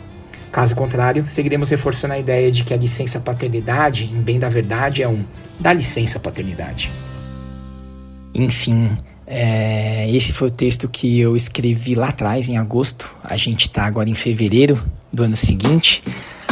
Caso 0.50 0.74
contrário, 0.74 1.24
seguiremos 1.26 1.70
reforçando 1.70 2.14
a 2.14 2.18
ideia 2.18 2.50
de 2.50 2.64
que 2.64 2.74
a 2.74 2.76
licença 2.76 3.20
paternidade, 3.20 4.04
em 4.04 4.20
bem 4.20 4.38
da 4.38 4.48
verdade, 4.48 5.02
é 5.02 5.08
um 5.08 5.24
dá 5.60 5.72
licença 5.72 6.18
paternidade. 6.18 6.90
Enfim, 8.34 8.96
é, 9.26 10.10
esse 10.10 10.32
foi 10.32 10.48
o 10.48 10.50
texto 10.50 10.88
que 10.88 11.20
eu 11.20 11.36
escrevi 11.36 11.94
lá 11.94 12.08
atrás, 12.08 12.48
em 12.48 12.58
agosto. 12.58 13.08
A 13.22 13.36
gente 13.36 13.62
está 13.62 13.84
agora 13.84 14.10
em 14.10 14.14
fevereiro 14.14 14.82
do 15.12 15.22
ano 15.22 15.36
seguinte. 15.36 16.02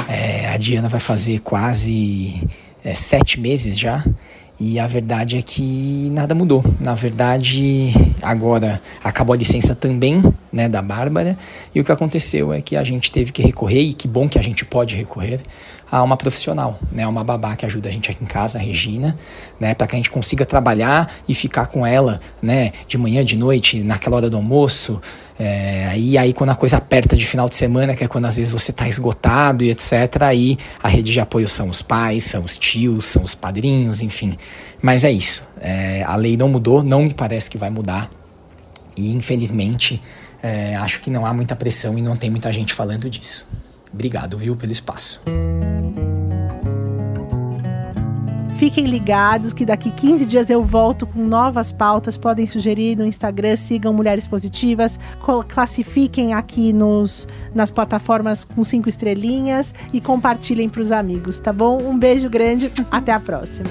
É, 0.08 0.48
a 0.48 0.56
Diana 0.56 0.88
vai 0.88 1.00
fazer 1.00 1.40
quase 1.40 2.40
é, 2.84 2.94
sete 2.94 3.40
meses 3.40 3.76
já. 3.76 4.04
E 4.60 4.78
a 4.80 4.88
verdade 4.88 5.36
é 5.36 5.42
que 5.42 6.10
nada 6.12 6.34
mudou. 6.34 6.64
Na 6.80 6.92
verdade, 6.92 7.92
agora 8.20 8.82
acabou 9.04 9.32
a 9.32 9.36
licença 9.36 9.72
também, 9.72 10.20
né, 10.52 10.68
da 10.68 10.82
Bárbara, 10.82 11.38
e 11.72 11.80
o 11.80 11.84
que 11.84 11.92
aconteceu 11.92 12.52
é 12.52 12.60
que 12.60 12.74
a 12.74 12.82
gente 12.82 13.12
teve 13.12 13.30
que 13.30 13.40
recorrer, 13.40 13.82
e 13.82 13.94
que 13.94 14.08
bom 14.08 14.28
que 14.28 14.38
a 14.38 14.42
gente 14.42 14.64
pode 14.64 14.96
recorrer, 14.96 15.40
a 15.90 16.02
uma 16.02 16.16
profissional, 16.16 16.78
né, 16.92 17.06
uma 17.06 17.24
babá 17.24 17.56
que 17.56 17.64
ajuda 17.64 17.88
a 17.88 17.92
gente 17.92 18.10
aqui 18.10 18.22
em 18.22 18.26
casa, 18.26 18.58
a 18.58 18.60
Regina, 18.60 19.16
né, 19.58 19.74
para 19.74 19.86
que 19.86 19.96
a 19.96 19.98
gente 19.98 20.10
consiga 20.10 20.44
trabalhar 20.44 21.10
e 21.26 21.34
ficar 21.34 21.66
com 21.66 21.86
ela, 21.86 22.20
né, 22.42 22.72
de 22.86 22.98
manhã, 22.98 23.24
de 23.24 23.36
noite, 23.36 23.82
naquela 23.82 24.16
hora 24.16 24.30
do 24.30 24.36
almoço, 24.36 25.00
é, 25.38 25.86
aí 25.88 26.32
quando 26.32 26.50
a 26.50 26.54
coisa 26.54 26.76
aperta 26.76 27.16
de 27.16 27.24
final 27.24 27.48
de 27.48 27.54
semana, 27.54 27.94
que 27.94 28.04
é 28.04 28.08
quando 28.08 28.26
às 28.26 28.36
vezes 28.36 28.52
você 28.52 28.70
está 28.70 28.88
esgotado 28.88 29.64
e 29.64 29.70
etc, 29.70 30.22
aí 30.22 30.58
a 30.82 30.88
rede 30.88 31.12
de 31.12 31.20
apoio 31.20 31.48
são 31.48 31.68
os 31.68 31.80
pais, 31.80 32.24
são 32.24 32.44
os 32.44 32.58
tios, 32.58 33.06
são 33.06 33.22
os 33.22 33.34
padrinhos, 33.34 34.02
enfim. 34.02 34.36
Mas 34.82 35.04
é 35.04 35.10
isso, 35.10 35.46
é, 35.60 36.02
a 36.04 36.16
lei 36.16 36.36
não 36.36 36.48
mudou, 36.48 36.82
não 36.82 37.04
me 37.04 37.14
parece 37.14 37.48
que 37.48 37.56
vai 37.56 37.70
mudar, 37.70 38.10
e 38.96 39.12
infelizmente 39.12 40.02
é, 40.42 40.74
acho 40.76 41.00
que 41.00 41.10
não 41.10 41.24
há 41.24 41.32
muita 41.32 41.56
pressão 41.56 41.96
e 41.96 42.02
não 42.02 42.16
tem 42.16 42.30
muita 42.30 42.52
gente 42.52 42.74
falando 42.74 43.08
disso. 43.08 43.46
Obrigado, 43.92 44.36
viu, 44.36 44.56
pelo 44.56 44.72
espaço. 44.72 45.20
Fiquem 48.58 48.86
ligados 48.86 49.52
que 49.52 49.64
daqui 49.64 49.88
15 49.88 50.26
dias 50.26 50.50
eu 50.50 50.64
volto 50.64 51.06
com 51.06 51.24
novas 51.24 51.70
pautas. 51.70 52.16
Podem 52.16 52.44
sugerir 52.44 52.96
no 52.96 53.06
Instagram, 53.06 53.54
sigam 53.54 53.92
Mulheres 53.92 54.26
Positivas, 54.26 54.98
classifiquem 55.48 56.34
aqui 56.34 56.72
nos, 56.72 57.28
nas 57.54 57.70
plataformas 57.70 58.42
com 58.42 58.64
cinco 58.64 58.88
estrelinhas 58.88 59.72
e 59.92 60.00
compartilhem 60.00 60.68
para 60.68 60.82
os 60.82 60.90
amigos, 60.90 61.38
tá 61.38 61.52
bom? 61.52 61.80
Um 61.80 61.96
beijo 61.96 62.28
grande, 62.28 62.72
até 62.90 63.12
a 63.12 63.20
próxima. 63.20 63.70